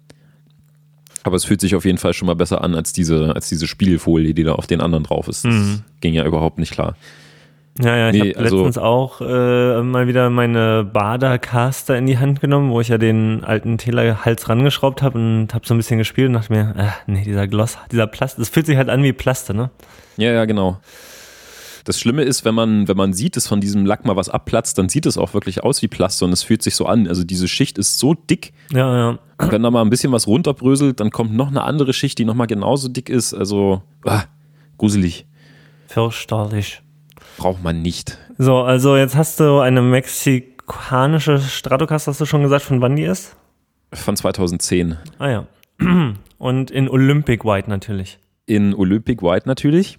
Aber 1.24 1.36
es 1.36 1.46
fühlt 1.46 1.62
sich 1.62 1.76
auf 1.76 1.86
jeden 1.86 1.98
Fall 1.98 2.14
schon 2.14 2.28
mal 2.28 2.36
besser 2.36 2.64
an 2.64 2.76
als 2.76 2.94
diese, 2.94 3.36
als 3.36 3.50
diese 3.50 3.68
Spiegelfolie, 3.68 4.34
die 4.34 4.44
da 4.44 4.54
auf 4.54 4.68
den 4.68 4.82
anderen 4.82 5.04
drauf 5.04 5.28
ist. 5.28 5.44
Das 5.46 5.54
Mhm. 5.54 5.82
ging 6.02 6.14
ja 6.14 6.26
überhaupt 6.26 6.60
nicht 6.60 6.72
klar. 6.72 6.96
Ja, 7.82 7.96
ja, 7.96 8.10
ich 8.10 8.22
Nee, 8.22 8.30
habe 8.32 8.40
also- 8.40 8.58
letztens 8.58 8.78
auch 8.78 9.22
äh, 9.22 9.82
mal 9.84 10.08
wieder 10.08 10.30
meine 10.30 10.84
Bader-Caster 10.84 11.98
in 11.98 12.08
die 12.08 12.18
Hand 12.18 12.42
genommen, 12.42 12.72
wo 12.72 12.82
ich 12.82 12.90
ja 12.90 12.98
den 12.98 13.44
alten 13.44 13.78
Tälerhals 13.78 14.50
rangeschraubt 14.50 15.02
habe 15.02 15.18
und 15.18 15.54
habe 15.54 15.66
so 15.66 15.74
ein 15.74 15.78
bisschen 15.78 15.98
gespielt 15.98 16.28
und 16.28 16.34
dachte 16.34 16.52
mir, 16.52 16.74
äh, 16.78 16.88
nee, 17.12 17.24
dieser 17.24 17.48
Gloss, 17.48 17.78
dieser 17.92 18.08
Plast, 18.08 18.38
das 18.40 18.50
fühlt 18.50 18.66
sich 18.66 18.76
halt 18.76 18.90
an 18.90 19.04
wie 19.04 19.14
Plaste, 19.14 19.54
ne? 19.54 19.70
Ja, 20.18 20.32
ja, 20.32 20.44
genau. 20.46 20.80
Das 21.90 22.00
Schlimme 22.00 22.22
ist, 22.22 22.46
wenn 22.46 22.54
man, 22.54 22.88
wenn 22.88 22.98
man 22.98 23.14
sieht, 23.14 23.36
dass 23.36 23.48
von 23.48 23.62
diesem 23.62 23.84
Lack 23.84 24.06
mal 24.06 24.16
was 24.16 24.30
abplatzt, 24.30 24.78
dann 24.78 24.90
sieht 24.90 25.08
es 25.08 25.18
auch 25.18 25.34
wirklich 25.34 25.64
aus 25.64 25.82
wie 25.82 25.88
Plaste 25.88 26.24
und 26.24 26.32
es 26.32 26.44
fühlt 26.44 26.62
sich 26.62 26.76
so 26.76 26.86
an. 26.86 27.08
Also 27.08 27.24
diese 27.24 27.48
Schicht 27.48 27.80
ist 27.80 27.98
so 27.98 28.14
dick, 28.14 28.54
Ja, 28.72 28.96
ja. 29.14 29.20
wenn 29.40 29.64
da 29.64 29.72
mal 29.72 29.82
ein 29.82 29.90
bisschen 29.90 30.12
was 30.12 30.28
runterbröselt, 30.28 31.00
dann 31.00 31.10
kommt 31.10 31.34
noch 31.34 31.48
eine 31.48 31.64
andere 31.64 31.94
Schicht, 31.94 32.20
die 32.20 32.26
nochmal 32.26 32.46
genauso 32.46 32.90
dick 32.90 33.10
ist. 33.10 33.34
Also, 33.34 33.82
ah, 34.06 34.26
gruselig. 34.78 35.26
Fürchterlich. 35.88 36.84
Braucht 37.38 37.64
man 37.64 37.82
nicht. 37.82 38.20
So, 38.38 38.58
also 38.58 38.96
jetzt 38.96 39.16
hast 39.16 39.40
du 39.40 39.58
eine 39.58 39.82
mexikanische 39.82 41.40
Stratocaster, 41.40 42.12
hast 42.12 42.22
du 42.22 42.28
schon 42.28 42.44
gesagt, 42.44 42.66
von 42.66 42.82
wann 42.82 42.98
die 42.98 43.06
ist? 43.06 43.36
Von 43.94 44.16
2010. 44.16 44.96
Ah 45.18 45.30
ja. 45.30 45.48
Und 46.38 46.70
in 46.70 46.88
Olympic 46.88 47.44
White 47.46 47.68
natürlich. 47.68 48.20
In 48.46 48.76
Olympic 48.76 49.24
White 49.24 49.48
natürlich. 49.48 49.98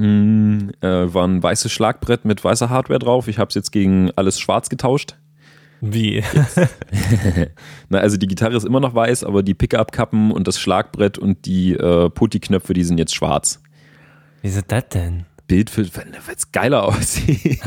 Mm, 0.00 0.70
äh, 0.80 1.12
war 1.12 1.28
ein 1.28 1.42
weißes 1.42 1.70
Schlagbrett 1.70 2.24
mit 2.24 2.42
weißer 2.42 2.70
Hardware 2.70 2.98
drauf. 2.98 3.28
Ich 3.28 3.38
habe 3.38 3.48
es 3.48 3.54
jetzt 3.54 3.70
gegen 3.70 4.10
alles 4.16 4.40
schwarz 4.40 4.70
getauscht. 4.70 5.16
Wie? 5.82 6.22
Na, 7.90 7.98
also 7.98 8.16
die 8.16 8.26
Gitarre 8.26 8.56
ist 8.56 8.64
immer 8.64 8.80
noch 8.80 8.94
weiß, 8.94 9.24
aber 9.24 9.42
die 9.42 9.52
Pickup-Kappen 9.52 10.30
und 10.30 10.48
das 10.48 10.58
Schlagbrett 10.58 11.18
und 11.18 11.44
die 11.44 11.74
äh, 11.74 12.08
Putty-Knöpfe, 12.08 12.72
die 12.72 12.84
sind 12.84 12.96
jetzt 12.96 13.14
schwarz. 13.14 13.62
Wieso 14.40 14.62
das 14.66 14.88
denn? 14.88 15.26
Bild 15.46 15.68
für, 15.68 15.82
weil 15.94 16.12
es 16.34 16.50
geiler 16.50 16.84
aussieht. 16.88 17.60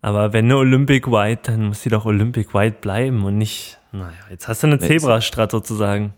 Aber 0.00 0.32
wenn 0.32 0.46
eine 0.46 0.56
Olympic 0.56 1.08
White, 1.08 1.52
dann 1.52 1.66
muss 1.66 1.82
die 1.82 1.88
doch 1.88 2.04
Olympic 2.04 2.52
White 2.52 2.78
bleiben 2.80 3.24
und 3.24 3.38
nicht, 3.38 3.78
naja, 3.92 4.10
jetzt 4.28 4.48
hast 4.48 4.64
du 4.64 4.66
eine 4.66 4.76
Nee, 4.76 4.88
Zebrastrat 4.88 5.52
sozusagen. 5.52 6.14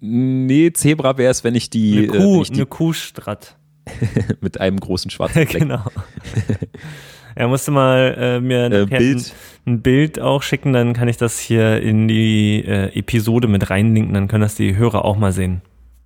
Nee, 0.00 0.72
Zebra 0.72 1.18
wäre 1.18 1.30
es, 1.30 1.44
wenn 1.44 1.54
ich 1.54 1.70
die, 1.70 2.08
Eine 2.08 2.18
äh, 2.18 2.20
Kuh, 2.20 2.42
ich 2.42 2.50
die 2.50 2.54
eine 2.56 2.66
Kuhstrat. 2.66 3.56
mit 4.40 4.60
einem 4.60 4.80
großen 4.80 5.10
schwarzen 5.10 5.46
Fleck. 5.46 5.62
genau. 5.62 5.84
Er 7.36 7.48
musste 7.48 7.70
mal 7.70 8.16
äh, 8.18 8.40
mir 8.40 8.64
Äh, 8.72 8.86
Bild. 8.86 9.34
Ein, 9.64 9.74
ein 9.74 9.82
Bild 9.82 10.18
auch 10.18 10.42
schicken, 10.42 10.72
dann 10.72 10.92
kann 10.94 11.06
ich 11.06 11.18
das 11.18 11.38
hier 11.38 11.80
in 11.82 12.08
die 12.08 12.64
äh, 12.66 12.98
Episode 12.98 13.46
mit 13.46 13.68
reinlinken, 13.70 14.14
dann 14.14 14.26
können 14.26 14.42
das 14.42 14.54
die 14.56 14.76
Hörer 14.76 15.04
auch 15.04 15.16
mal 15.16 15.32
sehen. 15.32 15.60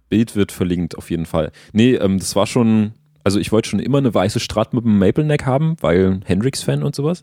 Bild 0.08 0.34
wird 0.34 0.50
verlinkt 0.52 0.98
auf 0.98 1.08
jeden 1.10 1.24
Fall. 1.24 1.52
Nee, 1.72 1.94
ähm, 1.94 2.18
das 2.18 2.34
war 2.34 2.46
schon, 2.46 2.92
also 3.22 3.38
ich 3.38 3.52
wollte 3.52 3.68
schon 3.70 3.78
immer 3.78 3.98
eine 3.98 4.12
weiße 4.12 4.40
Strat 4.40 4.74
mit 4.74 4.84
einem 4.84 4.98
Maple 4.98 5.24
Neck 5.24 5.46
haben, 5.46 5.76
weil 5.80 6.20
Hendrix-Fan 6.24 6.82
und 6.82 6.96
sowas. 6.96 7.22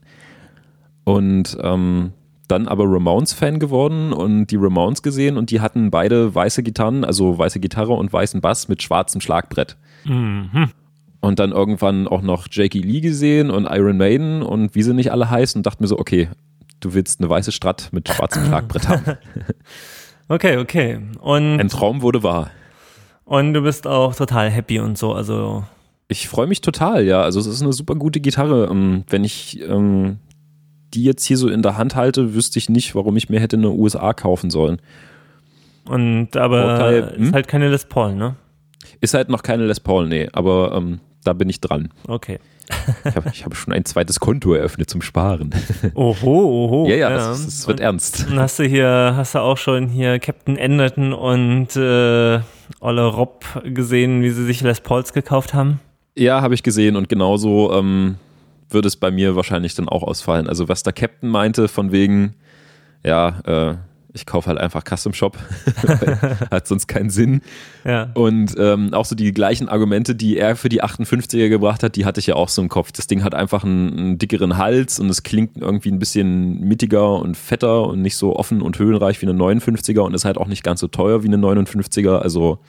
Und 1.04 1.58
ähm, 1.62 2.14
dann 2.48 2.68
aber 2.68 2.86
Ramones-Fan 2.86 3.60
geworden 3.60 4.14
und 4.14 4.48
die 4.48 4.56
Ramones 4.58 5.02
gesehen 5.02 5.38
und 5.38 5.52
die 5.52 5.62
hatten 5.62 5.92
beide 5.92 6.34
weiße 6.34 6.64
Gitarren, 6.64 7.04
also 7.04 7.38
weiße 7.38 7.60
Gitarre 7.60 7.94
und 7.94 8.12
weißen 8.12 8.42
Bass 8.42 8.68
mit 8.68 8.82
schwarzem 8.82 9.22
Schlagbrett. 9.22 9.78
Mhm. 10.06 10.70
Und 11.20 11.40
dann 11.40 11.52
irgendwann 11.52 12.08
auch 12.08 12.22
noch 12.22 12.48
Jakey 12.50 12.80
Lee 12.80 13.02
gesehen 13.02 13.50
und 13.50 13.66
Iron 13.66 13.98
Maiden 13.98 14.44
und 14.44 14.76
wie 14.76 14.84
sie 14.84 14.94
nicht 14.94 15.12
alle 15.12 15.30
heißen 15.30 15.60
und 15.60 15.66
dachte 15.66 15.82
mir 15.84 15.88
so, 15.88 15.98
okay, 16.00 16.30
du 16.80 16.94
willst 16.94 17.20
eine 17.20 17.30
weiße 17.30 17.52
Strat 17.52 17.90
mit 17.92 18.08
schwarzem 18.08 18.46
Schlagbrett 18.48 18.88
haben. 18.88 19.04
Okay, 20.30 20.58
okay. 20.58 21.00
Und, 21.22 21.58
Ein 21.60 21.70
Traum 21.70 22.02
wurde 22.02 22.22
wahr. 22.22 22.52
und 23.24 23.54
du 23.54 23.62
bist 23.62 23.88
auch 23.88 24.14
total 24.14 24.50
happy 24.50 24.78
und 24.80 24.98
so, 24.98 25.14
also 25.14 25.64
Ich 26.10 26.28
freue 26.28 26.48
mich 26.48 26.60
total, 26.60 27.06
ja. 27.06 27.22
Also 27.22 27.40
es 27.40 27.48
ist 27.48 27.62
eine 27.62 27.72
super 27.72 27.96
gute 27.96 28.20
Gitarre. 28.20 28.68
Ähm, 28.70 29.06
wenn 29.10 29.24
ich 29.24 29.62
ähm, 29.62 30.18
die 30.94 31.04
jetzt 31.04 31.24
hier 31.26 31.38
so 31.38 31.50
in 31.50 31.62
der 31.62 31.78
Hand 31.78 31.96
halte, 31.96 32.34
wüsste 32.34 32.60
ich 32.60 32.70
nicht, 32.70 32.96
warum 32.96 33.18
ich 33.18 33.30
mir 33.30 33.40
hätte 33.40 33.58
eine 33.58 33.70
USA 33.72 34.14
kaufen 34.14 34.50
sollen. 34.50 34.80
und 35.88 36.36
aber 36.38 36.62
Vorteil, 36.64 37.14
hm? 37.16 37.24
ist 37.26 37.34
halt 37.34 37.48
keine 37.48 37.70
Les 37.70 37.86
Paul, 37.86 38.16
ne? 38.16 38.36
Ist 39.02 39.14
halt 39.14 39.30
noch 39.30 39.44
keine 39.44 39.66
Les 39.66 39.80
Paul, 39.80 40.08
nee, 40.08 40.30
aber 40.34 40.74
ähm, 40.76 41.00
da 41.24 41.34
bin 41.34 41.50
ich 41.50 41.62
dran. 41.62 41.90
Okay. 42.08 42.40
Ich 43.06 43.16
habe 43.16 43.30
hab 43.30 43.56
schon 43.56 43.72
ein 43.74 43.86
zweites 43.86 44.20
Konto 44.20 44.54
eröffnet 44.54 44.90
zum 44.90 45.02
Sparen. 45.02 45.52
Oho, 45.96 46.66
oho. 46.66 46.88
ja, 46.90 46.96
ja, 46.98 47.10
das, 47.10 47.40
ist- 47.40 47.48
das 47.62 47.68
wird 47.68 47.80
Und- 47.80 47.84
ernst. 47.86 48.26
Dann 48.30 48.40
hast 48.40 48.60
du 48.60 48.64
hier, 48.64 49.14
hast 49.16 49.36
du 49.36 49.40
auch 49.40 49.58
schon 49.58 49.88
hier 49.88 50.20
Captain 50.20 50.58
Anderton 50.60 51.14
und 51.14 51.76
äh, 51.78 52.40
Olle 52.82 53.06
Rob 53.06 53.46
gesehen, 53.64 54.22
wie 54.22 54.30
sie 54.32 54.46
sich 54.46 54.62
Les 54.62 54.82
Pauls 54.82 55.14
gekauft 55.14 55.54
haben? 55.54 55.80
Ja, 56.18 56.42
habe 56.42 56.56
ich 56.56 56.64
gesehen 56.64 56.96
und 56.98 57.08
genauso 57.08 57.72
ähm, 57.74 58.16
würde 58.70 58.88
es 58.88 58.96
bei 58.96 59.12
mir 59.12 59.36
wahrscheinlich 59.36 59.76
dann 59.76 59.90
auch 59.90 60.04
ausfallen. 60.04 60.48
Also 60.48 60.68
was 60.68 60.84
der 60.84 60.94
Captain 60.94 61.30
meinte, 61.30 61.68
von 61.68 61.92
wegen, 61.92 62.36
ja, 63.04 63.40
äh, 63.46 63.76
ich 64.18 64.26
kaufe 64.26 64.48
halt 64.48 64.60
einfach 64.60 64.84
Custom 64.84 65.14
Shop, 65.14 65.38
hat 66.52 66.68
sonst 66.68 66.88
keinen 66.88 67.10
Sinn. 67.10 67.42
Ja. 67.86 68.10
Und 68.14 68.56
ähm, 68.58 68.94
auch 68.94 69.06
so 69.06 69.16
die 69.16 69.32
gleichen 69.32 69.70
Argumente, 69.70 70.16
die 70.16 70.38
er 70.38 70.56
für 70.56 70.70
die 70.70 70.84
58er 70.84 71.50
gebracht 71.50 71.84
hat, 71.84 71.96
die 71.96 72.06
hatte 72.06 72.20
ich 72.20 72.28
ja 72.28 72.36
auch 72.36 72.50
so 72.50 72.62
im 72.62 72.70
Kopf. 72.70 72.92
Das 72.92 73.08
Ding 73.08 73.24
hat 73.24 73.36
einfach 73.36 73.64
einen, 73.64 73.98
einen 73.98 74.18
dickeren 74.18 74.58
Hals 74.58 75.00
und 75.00 75.10
es 75.10 75.24
klingt 75.24 75.58
irgendwie 75.58 75.92
ein 75.92 76.00
bisschen 76.00 76.60
mittiger 76.62 77.20
und 77.20 77.38
fetter 77.38 77.84
und 77.84 78.02
nicht 78.02 78.18
so 78.18 78.36
offen 78.36 78.62
und 78.62 78.80
höhenreich 78.80 79.22
wie 79.22 79.28
eine 79.28 79.38
59er 79.38 80.00
und 80.00 80.14
ist 80.14 80.26
halt 80.26 80.38
auch 80.38 80.48
nicht 80.48 80.64
ganz 80.64 80.80
so 80.80 80.88
teuer 80.88 81.24
wie 81.24 81.28
eine 81.28 81.38
59er. 81.38 82.18
Also 82.18 82.60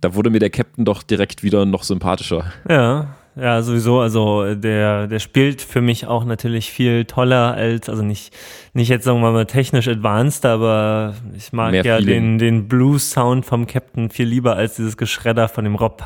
da 0.00 0.14
wurde 0.14 0.30
mir 0.30 0.38
der 0.38 0.50
Captain 0.50 0.84
doch 0.84 1.02
direkt 1.02 1.42
wieder 1.42 1.66
noch 1.66 1.82
sympathischer. 1.82 2.52
Ja, 2.68 3.16
ja, 3.36 3.62
sowieso. 3.62 4.00
Also 4.00 4.54
der, 4.54 5.06
der 5.06 5.18
spielt 5.18 5.62
für 5.62 5.80
mich 5.80 6.06
auch 6.06 6.24
natürlich 6.24 6.70
viel 6.70 7.04
toller 7.04 7.54
als, 7.54 7.88
also 7.88 8.02
nicht, 8.02 8.34
nicht 8.74 8.88
jetzt 8.88 9.04
sagen 9.04 9.20
wir 9.20 9.30
mal 9.30 9.46
technisch 9.46 9.88
advanced, 9.88 10.44
aber 10.44 11.14
ich 11.36 11.52
mag 11.52 11.70
Mehr 11.72 11.84
ja 11.84 11.96
Feeling. 11.96 12.38
den, 12.38 12.38
den 12.38 12.68
Blues-Sound 12.68 13.46
vom 13.46 13.66
Captain 13.66 14.10
viel 14.10 14.26
lieber 14.26 14.56
als 14.56 14.76
dieses 14.76 14.96
Geschredder 14.96 15.48
von 15.48 15.64
dem 15.64 15.74
Rob. 15.76 16.04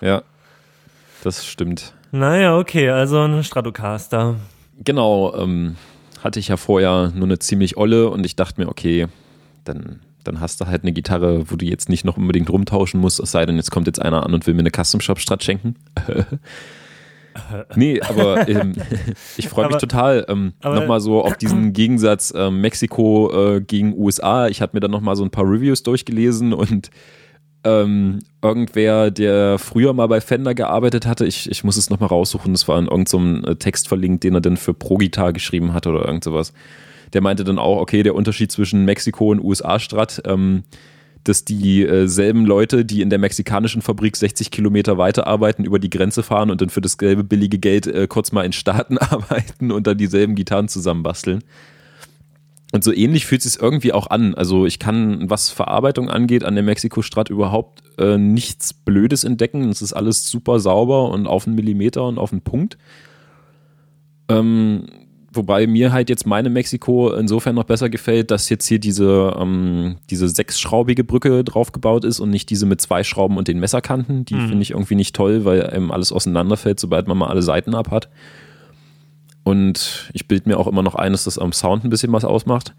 Ja, 0.00 0.22
das 1.22 1.46
stimmt. 1.46 1.92
Naja, 2.12 2.56
okay, 2.56 2.90
also 2.90 3.20
ein 3.20 3.44
Stratocaster. 3.44 4.36
Genau, 4.82 5.34
ähm, 5.36 5.76
hatte 6.22 6.40
ich 6.40 6.48
ja 6.48 6.56
vorher 6.56 7.12
nur 7.14 7.24
eine 7.24 7.38
ziemlich 7.38 7.76
olle 7.76 8.08
und 8.08 8.24
ich 8.24 8.36
dachte 8.36 8.60
mir, 8.60 8.68
okay, 8.68 9.06
dann, 9.64 10.00
dann 10.24 10.40
hast 10.40 10.60
du 10.60 10.66
halt 10.66 10.82
eine 10.82 10.92
Gitarre, 10.92 11.50
wo 11.50 11.56
du 11.56 11.64
jetzt 11.66 11.88
nicht 11.88 12.04
noch 12.04 12.16
unbedingt 12.16 12.50
rumtauschen 12.50 13.00
musst, 13.00 13.20
es 13.20 13.30
sei 13.32 13.44
denn, 13.46 13.56
jetzt 13.56 13.70
kommt 13.70 13.86
jetzt 13.86 14.00
einer 14.00 14.24
an 14.24 14.34
und 14.34 14.46
will 14.46 14.54
mir 14.54 14.60
eine 14.60 14.70
Custom 14.70 15.00
Shop 15.00 15.18
Strat 15.18 15.42
schenken. 15.44 15.74
nee, 17.76 18.00
aber 18.00 18.48
ähm, 18.48 18.72
ich 19.36 19.48
freue 19.48 19.66
mich 19.66 19.74
Aber- 19.76 19.80
total. 19.80 20.26
Ähm, 20.28 20.52
nochmal 20.62 21.00
so 21.00 21.22
auf 21.24 21.36
diesen 21.36 21.72
Gegensatz 21.72 22.32
ähm, 22.36 22.60
Mexiko 22.60 23.30
äh, 23.56 23.60
gegen 23.60 23.94
USA. 23.96 24.48
Ich 24.48 24.60
hatte 24.60 24.76
mir 24.76 24.80
dann 24.80 24.90
nochmal 24.90 25.16
so 25.16 25.24
ein 25.24 25.30
paar 25.30 25.44
Reviews 25.44 25.82
durchgelesen 25.82 26.52
und 26.52 26.90
ähm, 27.62 28.20
irgendwer, 28.42 29.10
der 29.10 29.58
früher 29.58 29.92
mal 29.92 30.06
bei 30.08 30.20
Fender 30.22 30.54
gearbeitet 30.54 31.06
hatte, 31.06 31.26
ich, 31.26 31.50
ich 31.50 31.62
muss 31.62 31.76
es 31.76 31.90
nochmal 31.90 32.08
raussuchen, 32.08 32.52
das 32.52 32.66
war 32.68 32.78
in 32.78 32.86
irgendeinem 32.86 33.44
äh, 33.44 33.56
Text 33.56 33.86
verlinkt, 33.86 34.24
den 34.24 34.34
er 34.34 34.40
dann 34.40 34.56
für 34.56 34.72
Pro 34.72 34.96
Guitar 34.96 35.32
geschrieben 35.34 35.74
hat 35.74 35.86
oder 35.86 36.04
irgend 36.06 36.24
sowas. 36.24 36.52
Der 37.12 37.20
meinte 37.20 37.44
dann 37.44 37.58
auch, 37.58 37.80
okay, 37.80 38.02
der 38.02 38.14
Unterschied 38.14 38.52
zwischen 38.52 38.84
Mexiko 38.84 39.30
und 39.30 39.40
USA-Strat, 39.40 40.22
ähm, 40.26 40.64
dass 41.24 41.44
die 41.44 41.82
äh, 41.82 42.06
Leute, 42.32 42.84
die 42.84 43.02
in 43.02 43.10
der 43.10 43.18
mexikanischen 43.18 43.82
Fabrik 43.82 44.16
60 44.16 44.50
Kilometer 44.50 44.96
weiter 44.96 45.26
arbeiten, 45.26 45.64
über 45.64 45.78
die 45.78 45.90
Grenze 45.90 46.22
fahren 46.22 46.50
und 46.50 46.60
dann 46.60 46.70
für 46.70 46.80
dasselbe 46.80 47.24
billige 47.24 47.58
Geld 47.58 47.86
äh, 47.86 48.06
kurz 48.08 48.32
mal 48.32 48.44
in 48.44 48.52
Staaten 48.52 48.98
arbeiten 48.98 49.70
und 49.70 49.86
dann 49.86 49.98
dieselben 49.98 50.34
Gitarren 50.34 50.68
zusammenbasteln. 50.68 51.42
Und 52.72 52.84
so 52.84 52.92
ähnlich 52.92 53.26
fühlt 53.26 53.44
es 53.44 53.54
sich 53.54 53.62
irgendwie 53.62 53.92
auch 53.92 54.06
an. 54.08 54.34
Also 54.34 54.64
ich 54.64 54.78
kann, 54.78 55.28
was 55.28 55.50
Verarbeitung 55.50 56.08
angeht, 56.08 56.44
an 56.44 56.54
der 56.54 56.62
Mexiko-Strat 56.62 57.28
überhaupt 57.28 57.82
äh, 57.98 58.16
nichts 58.16 58.72
Blödes 58.72 59.24
entdecken. 59.24 59.68
Es 59.70 59.82
ist 59.82 59.92
alles 59.92 60.30
super 60.30 60.60
sauber 60.60 61.10
und 61.10 61.26
auf 61.26 61.46
einen 61.46 61.56
Millimeter 61.56 62.06
und 62.06 62.18
auf 62.18 62.30
einen 62.30 62.42
Punkt. 62.42 62.78
Ähm, 64.28 64.86
wobei 65.32 65.66
mir 65.66 65.92
halt 65.92 66.10
jetzt 66.10 66.26
meine 66.26 66.50
Mexiko 66.50 67.12
insofern 67.12 67.54
noch 67.54 67.64
besser 67.64 67.88
gefällt, 67.88 68.30
dass 68.30 68.48
jetzt 68.48 68.66
hier 68.66 68.78
diese, 68.78 69.34
ähm, 69.38 69.96
diese 70.10 70.28
sechsschraubige 70.28 71.04
Brücke 71.04 71.44
draufgebaut 71.44 72.04
ist 72.04 72.20
und 72.20 72.30
nicht 72.30 72.50
diese 72.50 72.66
mit 72.66 72.80
zwei 72.80 73.04
Schrauben 73.04 73.36
und 73.36 73.46
den 73.48 73.60
Messerkanten. 73.60 74.24
Die 74.24 74.34
Mhm. 74.34 74.48
finde 74.48 74.62
ich 74.62 74.70
irgendwie 74.72 74.96
nicht 74.96 75.14
toll, 75.14 75.44
weil 75.44 75.66
einem 75.66 75.90
alles 75.90 76.12
auseinanderfällt, 76.12 76.80
sobald 76.80 77.06
man 77.08 77.16
mal 77.18 77.28
alle 77.28 77.42
Seiten 77.42 77.74
ab 77.74 77.90
hat. 77.90 78.08
Und 79.44 80.10
ich 80.12 80.28
bilde 80.28 80.48
mir 80.48 80.58
auch 80.58 80.66
immer 80.66 80.82
noch 80.82 80.94
ein, 80.94 81.12
dass 81.12 81.24
das 81.24 81.38
am 81.38 81.52
Sound 81.52 81.84
ein 81.84 81.90
bisschen 81.90 82.12
was 82.12 82.24
ausmacht. 82.24 82.74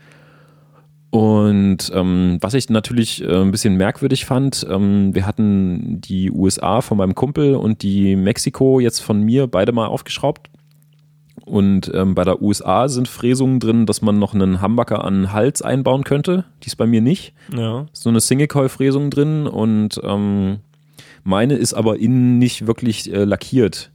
Und 1.09 1.91
ähm, 1.93 2.37
was 2.39 2.53
ich 2.53 2.69
natürlich 2.69 3.21
äh, 3.21 3.41
ein 3.41 3.51
bisschen 3.51 3.75
merkwürdig 3.75 4.25
fand, 4.25 4.65
ähm, 4.69 5.13
wir 5.13 5.25
hatten 5.25 5.99
die 5.99 6.31
USA 6.31 6.79
von 6.79 6.97
meinem 6.97 7.15
Kumpel 7.15 7.55
und 7.55 7.81
die 7.83 8.15
Mexiko 8.15 8.79
jetzt 8.79 8.99
von 8.99 9.21
mir 9.21 9.47
beide 9.47 9.73
mal 9.73 9.87
aufgeschraubt. 9.87 10.49
Und 11.51 11.91
ähm, 11.93 12.15
bei 12.15 12.23
der 12.23 12.41
USA 12.41 12.87
sind 12.87 13.09
Fräsungen 13.09 13.59
drin, 13.59 13.85
dass 13.85 14.01
man 14.01 14.17
noch 14.17 14.33
einen 14.33 14.61
Humbucker 14.61 15.03
an 15.03 15.23
den 15.23 15.33
Hals 15.33 15.61
einbauen 15.61 16.05
könnte. 16.05 16.45
Die 16.63 16.67
ist 16.67 16.77
bei 16.77 16.87
mir 16.87 17.01
nicht. 17.01 17.33
Ja. 17.53 17.87
So 17.91 18.07
eine 18.07 18.21
Single-Coil-Fräsung 18.21 19.09
drin 19.09 19.47
und 19.47 19.99
ähm, 20.01 20.59
meine 21.25 21.55
ist 21.55 21.73
aber 21.73 21.99
innen 21.99 22.37
nicht 22.39 22.67
wirklich 22.67 23.11
äh, 23.11 23.25
lackiert. 23.25 23.91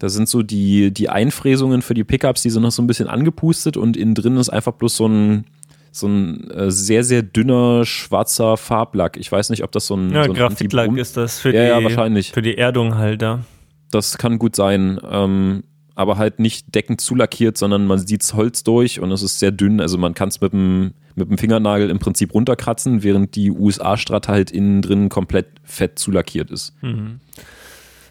Da 0.00 0.08
sind 0.08 0.28
so 0.28 0.42
die, 0.42 0.90
die 0.92 1.08
Einfräsungen 1.08 1.80
für 1.80 1.94
die 1.94 2.02
Pickups, 2.02 2.42
die 2.42 2.50
sind 2.50 2.62
noch 2.62 2.72
so 2.72 2.82
ein 2.82 2.88
bisschen 2.88 3.06
angepustet 3.06 3.76
und 3.76 3.96
innen 3.96 4.16
drin 4.16 4.36
ist 4.36 4.50
einfach 4.50 4.72
bloß 4.72 4.96
so 4.96 5.06
ein, 5.06 5.44
so 5.92 6.08
ein 6.08 6.50
äh, 6.50 6.72
sehr, 6.72 7.04
sehr 7.04 7.22
dünner 7.22 7.84
schwarzer 7.84 8.56
Farblack. 8.56 9.16
Ich 9.16 9.30
weiß 9.30 9.50
nicht, 9.50 9.62
ob 9.62 9.70
das 9.70 9.86
so 9.86 9.94
ein. 9.94 10.10
Ja, 10.10 10.24
so 10.24 10.32
ein 10.32 10.36
Graphitlack 10.36 10.96
ist 10.96 11.16
das 11.16 11.38
für 11.38 11.54
Ja, 11.54 11.62
die, 11.62 11.68
ja, 11.68 11.84
wahrscheinlich. 11.84 12.32
für 12.32 12.42
die 12.42 12.58
Erdung 12.58 12.96
halt 12.96 13.22
da. 13.22 13.44
Das 13.92 14.18
kann 14.18 14.40
gut 14.40 14.56
sein. 14.56 14.98
Ähm, 15.08 15.62
aber 15.94 16.16
halt 16.16 16.38
nicht 16.38 16.74
deckend 16.74 17.00
zulackiert, 17.00 17.58
sondern 17.58 17.86
man 17.86 17.98
sieht 17.98 18.22
Holz 18.34 18.64
durch 18.64 19.00
und 19.00 19.10
es 19.10 19.22
ist 19.22 19.38
sehr 19.38 19.50
dünn. 19.50 19.80
Also 19.80 19.98
man 19.98 20.14
kann 20.14 20.28
es 20.28 20.40
mit 20.40 20.52
dem, 20.52 20.92
mit 21.14 21.28
dem 21.28 21.38
Fingernagel 21.38 21.90
im 21.90 21.98
Prinzip 21.98 22.34
runterkratzen, 22.34 23.02
während 23.02 23.36
die 23.36 23.50
USA-Stratte 23.50 24.32
halt 24.32 24.50
innen 24.50 24.82
drin 24.82 25.08
komplett 25.08 25.46
fett 25.64 25.98
zulackiert 25.98 26.50
ist. 26.50 26.74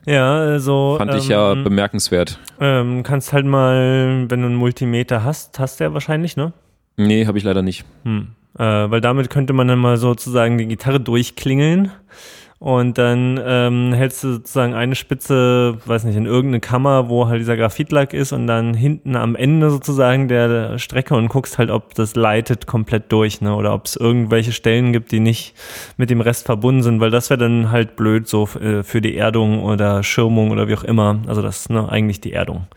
Ja, 0.06 0.36
also. 0.36 0.96
Fand 0.98 1.14
ich 1.16 1.28
ja 1.28 1.54
ähm, 1.54 1.64
bemerkenswert. 1.64 2.40
ähm, 2.60 3.04
kannst 3.04 3.34
halt 3.34 3.46
mal, 3.46 4.26
wenn 4.30 4.42
du 4.42 4.48
einen 4.48 4.56
Multimeter 4.56 5.24
hast, 5.24 5.60
hast 5.60 5.80
du 5.80 5.84
ja 5.84 5.94
wahrscheinlich, 5.94 6.38
ne? 6.38 6.54
Nee, 6.98 7.26
habe 7.26 7.38
ich 7.38 7.44
leider 7.44 7.62
nicht. 7.62 7.86
Hm. 8.04 8.30
Äh, 8.58 8.64
weil 8.64 9.02
damit 9.02 9.30
könnte 9.30 9.54
man 9.54 9.68
dann 9.68 9.80
mal 9.80 9.98
sozusagen 9.98 10.58
die 10.58 10.68
Gitarre 10.68 11.00
durchklingeln 11.00 11.92
und 12.62 13.00
dann 13.00 13.42
ähm, 13.44 13.92
hältst 13.92 14.24
du 14.24 14.34
sozusagen 14.34 14.76
eine 14.76 14.94
Spitze, 14.94 15.80
weiß 15.84 16.04
nicht, 16.04 16.16
in 16.16 16.28
irgendeine 16.28 16.60
Kammer, 16.60 17.10
wo 17.10 17.28
halt 17.28 17.42
dieser 17.42 17.58
Graphitlack 17.58 18.14
ist 18.14 18.34
und 18.34 18.46
dann 18.46 18.76
hinten 18.76 19.16
am 19.16 19.36
Ende 19.36 19.72
sozusagen 19.72 20.28
der 20.28 20.78
Strecke 20.78 21.16
und 21.16 21.28
guckst 21.28 21.58
halt, 21.58 21.72
ob 21.72 21.96
das 21.96 22.16
leitet 22.16 22.68
komplett 22.68 23.12
durch, 23.12 23.42
ne? 23.42 23.56
Oder 23.56 23.74
ob 23.74 23.88
es 23.88 23.96
irgendwelche 23.96 24.52
Stellen 24.52 24.94
gibt, 24.94 25.12
die 25.12 25.20
nicht 25.20 25.56
mit 25.98 26.12
dem 26.12 26.22
Rest 26.22 26.46
verbunden 26.46 26.84
sind, 26.84 27.00
weil 27.00 27.10
das 27.10 27.32
wäre 27.32 27.40
dann 27.40 27.72
halt 27.72 27.96
blöd 27.96 28.28
so 28.28 28.48
äh, 28.62 28.84
für 28.84 29.02
die 29.02 29.18
Erdung 29.18 29.64
oder 29.64 30.04
Schirmung 30.04 30.52
oder 30.52 30.68
wie 30.68 30.76
auch 30.76 30.84
immer. 30.84 31.20
Also 31.26 31.42
das 31.42 31.62
ist 31.62 31.72
ne, 31.72 31.90
eigentlich 31.90 32.22
die 32.22 32.34
Erdung. 32.34 32.68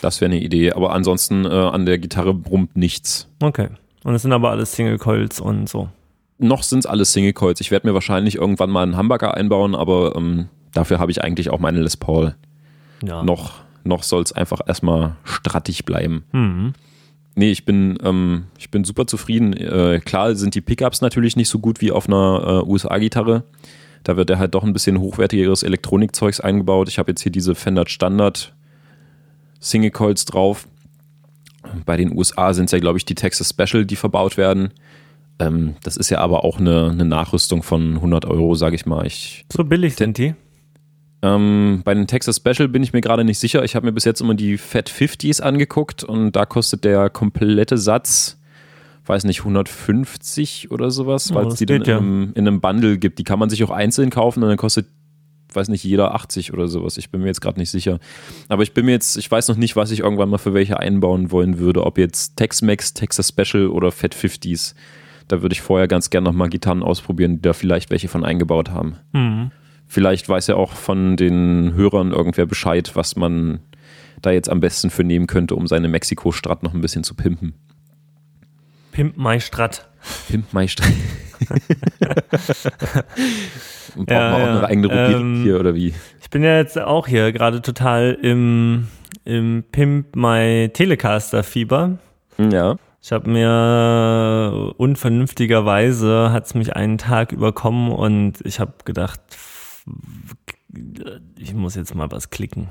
Das 0.00 0.22
wäre 0.22 0.30
eine 0.30 0.40
Idee. 0.40 0.72
Aber 0.72 0.94
ansonsten 0.94 1.44
äh, 1.44 1.48
an 1.48 1.84
der 1.84 1.98
Gitarre 1.98 2.32
brummt 2.32 2.74
nichts. 2.74 3.28
Okay. 3.42 3.68
Und 4.02 4.14
es 4.14 4.22
sind 4.22 4.32
aber 4.32 4.50
alles 4.50 4.72
Single 4.72 4.96
Coils 4.96 5.40
und 5.40 5.68
so. 5.68 5.90
Noch 6.38 6.62
sind 6.62 6.80
es 6.80 6.86
alles 6.86 7.12
Single 7.12 7.32
Coils. 7.32 7.60
Ich 7.60 7.70
werde 7.70 7.86
mir 7.86 7.94
wahrscheinlich 7.94 8.36
irgendwann 8.36 8.70
mal 8.70 8.82
einen 8.82 8.98
Humbucker 8.98 9.34
einbauen, 9.34 9.74
aber 9.74 10.14
ähm, 10.16 10.48
dafür 10.72 10.98
habe 10.98 11.10
ich 11.10 11.22
eigentlich 11.22 11.50
auch 11.50 11.60
meine 11.60 11.80
Les 11.80 11.96
Paul. 11.96 12.34
Ja. 13.02 13.22
Noch, 13.22 13.54
noch 13.84 14.02
soll 14.02 14.22
es 14.22 14.32
einfach 14.32 14.60
erstmal 14.66 15.16
strattig 15.24 15.84
bleiben. 15.84 16.24
Mhm. 16.32 16.74
Nee, 17.34 17.50
ich 17.50 17.64
bin, 17.64 17.98
ähm, 18.02 18.44
ich 18.58 18.70
bin 18.70 18.84
super 18.84 19.06
zufrieden. 19.06 19.52
Äh, 19.52 20.00
klar 20.04 20.34
sind 20.34 20.54
die 20.54 20.62
Pickups 20.62 21.02
natürlich 21.02 21.36
nicht 21.36 21.50
so 21.50 21.58
gut 21.58 21.80
wie 21.82 21.92
auf 21.92 22.08
einer 22.08 22.62
äh, 22.64 22.68
USA-Gitarre. 22.68 23.44
Da 24.04 24.16
wird 24.16 24.30
ja 24.30 24.38
halt 24.38 24.54
doch 24.54 24.64
ein 24.64 24.72
bisschen 24.72 25.00
hochwertigeres 25.00 25.62
Elektronikzeugs 25.62 26.40
eingebaut. 26.40 26.88
Ich 26.88 26.98
habe 26.98 27.10
jetzt 27.10 27.22
hier 27.22 27.32
diese 27.32 27.54
Fender 27.54 27.84
Standard 27.86 28.54
Single 29.60 29.90
Coils 29.90 30.24
drauf. 30.24 30.66
Bei 31.84 31.96
den 31.96 32.16
USA 32.16 32.54
sind 32.54 32.66
es 32.66 32.72
ja, 32.72 32.78
glaube 32.78 32.98
ich, 32.98 33.04
die 33.04 33.14
Texas 33.14 33.50
Special, 33.50 33.84
die 33.84 33.96
verbaut 33.96 34.36
werden. 34.36 34.70
Ähm, 35.38 35.76
das 35.82 35.96
ist 35.96 36.10
ja 36.10 36.18
aber 36.18 36.44
auch 36.44 36.58
eine, 36.58 36.90
eine 36.90 37.04
Nachrüstung 37.04 37.62
von 37.62 37.94
100 37.96 38.24
Euro, 38.24 38.54
sage 38.54 38.74
ich 38.76 38.86
mal. 38.86 39.06
Ich, 39.06 39.44
So 39.52 39.64
billig 39.64 39.94
sind 39.96 40.16
die. 40.18 40.34
ähm, 41.22 41.82
bei 41.84 41.92
den 41.94 42.06
Texas 42.06 42.36
Special 42.36 42.68
bin 42.68 42.82
ich 42.82 42.92
mir 42.92 43.00
gerade 43.00 43.24
nicht 43.24 43.38
sicher. 43.38 43.64
Ich 43.64 43.74
habe 43.76 43.86
mir 43.86 43.92
bis 43.92 44.04
jetzt 44.04 44.20
immer 44.20 44.34
die 44.34 44.56
Fat 44.58 44.88
50s 44.90 45.40
angeguckt 45.42 46.04
und 46.04 46.32
da 46.32 46.46
kostet 46.46 46.84
der 46.84 47.10
komplette 47.10 47.76
Satz, 47.78 48.38
weiß 49.06 49.24
nicht, 49.24 49.40
150 49.40 50.70
oder 50.70 50.90
sowas, 50.90 51.30
Oh, 51.30 51.34
weil 51.34 51.46
es 51.46 51.54
das 51.54 51.58
die 51.58 51.66
dann 51.66 51.82
ja. 51.84 51.98
in, 51.98 52.04
einem, 52.04 52.32
in 52.34 52.48
einem 52.48 52.60
Bundle 52.60 52.98
gibt. 52.98 53.18
Die 53.18 53.24
kann 53.24 53.38
man 53.38 53.50
sich 53.50 53.62
auch 53.64 53.70
einzeln 53.70 54.10
kaufen 54.10 54.42
und 54.42 54.48
dann 54.48 54.58
kostet, 54.58 54.86
weiß 55.52 55.68
nicht, 55.68 55.84
jeder 55.84 56.14
80 56.14 56.52
oder 56.52 56.68
sowas. 56.68 56.96
Ich 56.96 57.10
bin 57.10 57.20
mir 57.20 57.28
jetzt 57.28 57.40
gerade 57.40 57.58
nicht 57.58 57.70
sicher. 57.70 57.98
Aber 58.48 58.62
ich 58.62 58.72
bin 58.74 58.86
mir 58.86 58.92
jetzt, 58.92 59.16
ich 59.16 59.30
weiß 59.30 59.48
noch 59.48 59.56
nicht, 59.56 59.76
was 59.76 59.90
ich 59.90 60.00
irgendwann 60.00 60.28
mal 60.28 60.38
für 60.38 60.54
welche 60.54 60.78
einbauen 60.80 61.30
wollen 61.30 61.58
würde. 61.58 61.84
Ob 61.84 61.98
jetzt 61.98 62.36
Tex-Mex, 62.36 62.94
Texas 62.94 63.28
Special 63.28 63.68
oder 63.68 63.92
Fat 63.92 64.14
50s. 64.14 64.74
Da 65.28 65.42
würde 65.42 65.52
ich 65.52 65.60
vorher 65.60 65.88
ganz 65.88 66.10
gern 66.10 66.24
nochmal 66.24 66.48
Gitarren 66.48 66.82
ausprobieren, 66.82 67.36
die 67.36 67.42
da 67.42 67.52
vielleicht 67.52 67.90
welche 67.90 68.08
von 68.08 68.24
eingebaut 68.24 68.70
haben. 68.70 68.96
Mhm. 69.12 69.50
Vielleicht 69.88 70.28
weiß 70.28 70.46
ja 70.48 70.56
auch 70.56 70.72
von 70.72 71.16
den 71.16 71.74
Hörern 71.74 72.12
irgendwer 72.12 72.46
Bescheid, 72.46 72.92
was 72.94 73.16
man 73.16 73.60
da 74.22 74.30
jetzt 74.30 74.48
am 74.48 74.60
besten 74.60 74.90
für 74.90 75.04
nehmen 75.04 75.26
könnte, 75.26 75.54
um 75.54 75.66
seine 75.66 75.88
Mexiko-Strat 75.88 76.62
noch 76.62 76.74
ein 76.74 76.80
bisschen 76.80 77.04
zu 77.04 77.14
pimpen. 77.14 77.54
Pimp 78.92 79.16
My 79.16 79.40
Strat. 79.40 79.88
Pimpmeister. 80.28 80.84
Und 83.96 84.06
braucht 84.06 84.10
Ja, 84.10 84.30
man 84.30 84.34
auch 84.34 84.46
ja. 84.46 84.58
eine 84.58 84.66
eigene 84.68 84.86
Rubrik 84.88 85.16
Ähm, 85.16 85.42
hier 85.42 85.60
oder 85.60 85.74
wie? 85.74 85.94
Ich 86.22 86.30
bin 86.30 86.42
ja 86.42 86.56
jetzt 86.56 86.78
auch 86.78 87.06
hier 87.06 87.32
gerade 87.32 87.62
total 87.62 88.16
im, 88.22 88.88
im 89.24 89.64
Pimp 89.70 90.14
My 90.16 90.70
Telecaster 90.72 91.42
Fieber. 91.42 91.98
Ja. 92.38 92.76
Ich 93.06 93.12
habe 93.12 93.30
mir 93.30 94.74
unvernünftigerweise 94.78 96.32
hat 96.32 96.46
es 96.46 96.54
mich 96.54 96.74
einen 96.74 96.98
Tag 96.98 97.30
überkommen 97.30 97.92
und 97.92 98.44
ich 98.44 98.58
habe 98.58 98.72
gedacht, 98.84 99.20
ich 101.38 101.54
muss 101.54 101.76
jetzt 101.76 101.94
mal 101.94 102.10
was 102.10 102.30
klicken. 102.30 102.66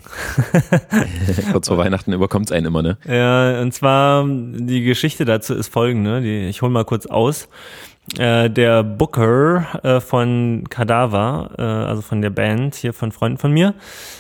Kurz 1.54 1.70
vor 1.70 1.78
Weihnachten 1.78 2.12
überkommt 2.12 2.48
es 2.48 2.52
einen 2.52 2.66
immer, 2.66 2.82
ne? 2.82 2.98
Ja, 3.08 3.62
und 3.62 3.74
zwar 3.74 4.28
die 4.28 4.84
Geschichte 4.84 5.24
dazu 5.24 5.54
ist 5.54 5.70
folgende. 5.70 6.20
Die, 6.20 6.50
ich 6.50 6.62
hole 6.62 6.72
mal 6.74 6.84
kurz 6.84 7.06
aus. 7.06 7.48
Äh, 8.20 8.52
der 8.52 8.84
Booker 8.84 9.66
äh, 9.84 10.00
von 10.00 10.64
Kadaver, 10.70 11.50
äh, 11.58 11.62
also 11.64 12.02
von 12.04 12.22
der 12.22 12.30
Band 12.30 12.76
hier 12.76 12.94
von 12.94 13.12
Freunden 13.12 13.40
von 13.40 13.52
mir, 13.52 13.74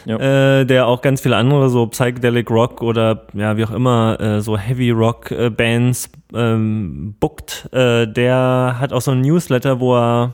Ja. 0.05 0.17
äh, 0.59 0.65
der 0.65 0.87
auch 0.87 1.01
ganz 1.03 1.21
viele 1.21 1.35
andere 1.37 1.69
so 1.69 1.85
Psychedelic 1.87 2.49
Rock 2.49 2.81
oder 2.81 3.27
ja 3.33 3.55
wie 3.57 3.63
auch 3.63 3.71
immer 3.71 4.19
äh, 4.19 4.41
so 4.41 4.57
Heavy 4.57 4.89
Rock 4.89 5.31
Bands 5.55 6.09
ähm, 6.33 7.15
bookt, 7.19 7.69
der 7.71 8.75
hat 8.79 8.91
auch 8.91 9.01
so 9.01 9.11
ein 9.11 9.21
Newsletter, 9.21 9.79
wo 9.79 9.95
er 9.95 10.33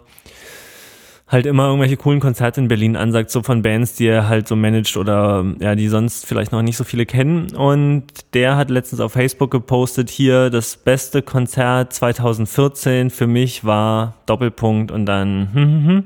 halt 1.31 1.45
immer 1.45 1.67
irgendwelche 1.67 1.95
coolen 1.95 2.19
Konzerte 2.19 2.59
in 2.59 2.67
Berlin 2.67 2.97
ansagt, 2.97 3.31
so 3.31 3.41
von 3.41 3.61
Bands, 3.61 3.95
die 3.95 4.07
er 4.07 4.27
halt 4.27 4.47
so 4.49 4.57
managt 4.57 4.97
oder 4.97 5.45
ja, 5.59 5.75
die 5.75 5.87
sonst 5.87 6.25
vielleicht 6.25 6.51
noch 6.51 6.61
nicht 6.61 6.75
so 6.75 6.83
viele 6.83 7.05
kennen. 7.05 7.55
Und 7.55 8.03
der 8.33 8.57
hat 8.57 8.69
letztens 8.69 8.99
auf 8.99 9.13
Facebook 9.13 9.49
gepostet, 9.49 10.09
hier 10.09 10.49
das 10.49 10.75
beste 10.75 11.21
Konzert 11.21 11.93
2014 11.93 13.09
für 13.09 13.27
mich 13.27 13.63
war 13.63 14.15
Doppelpunkt 14.25 14.91
und 14.91 15.05
dann 15.05 15.49
hm, 15.53 15.63
hm, 15.63 15.87
hm. 15.87 16.03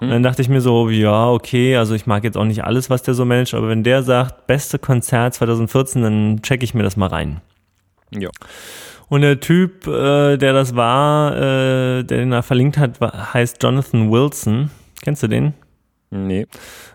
Und 0.00 0.10
dann 0.10 0.22
dachte 0.24 0.42
ich 0.42 0.48
mir 0.48 0.60
so, 0.60 0.90
ja, 0.90 1.30
okay, 1.30 1.76
also 1.76 1.94
ich 1.94 2.06
mag 2.06 2.24
jetzt 2.24 2.36
auch 2.36 2.44
nicht 2.44 2.64
alles, 2.64 2.90
was 2.90 3.02
der 3.02 3.14
so 3.14 3.24
managt, 3.24 3.54
aber 3.54 3.68
wenn 3.68 3.84
der 3.84 4.02
sagt, 4.02 4.48
beste 4.48 4.80
Konzert 4.80 5.34
2014, 5.34 6.02
dann 6.02 6.42
checke 6.42 6.64
ich 6.64 6.74
mir 6.74 6.82
das 6.82 6.96
mal 6.96 7.08
rein. 7.08 7.40
Ja. 8.10 8.30
Und 9.14 9.20
der 9.20 9.38
Typ, 9.38 9.86
äh, 9.86 10.36
der 10.36 10.52
das 10.52 10.74
war, 10.74 11.36
äh, 11.36 12.02
der 12.02 12.18
den 12.18 12.32
er 12.32 12.42
verlinkt 12.42 12.78
hat, 12.78 13.00
war, 13.00 13.32
heißt 13.32 13.62
Jonathan 13.62 14.10
Wilson. 14.10 14.72
Kennst 15.02 15.22
du 15.22 15.28
den? 15.28 15.54
Nee. 16.10 16.48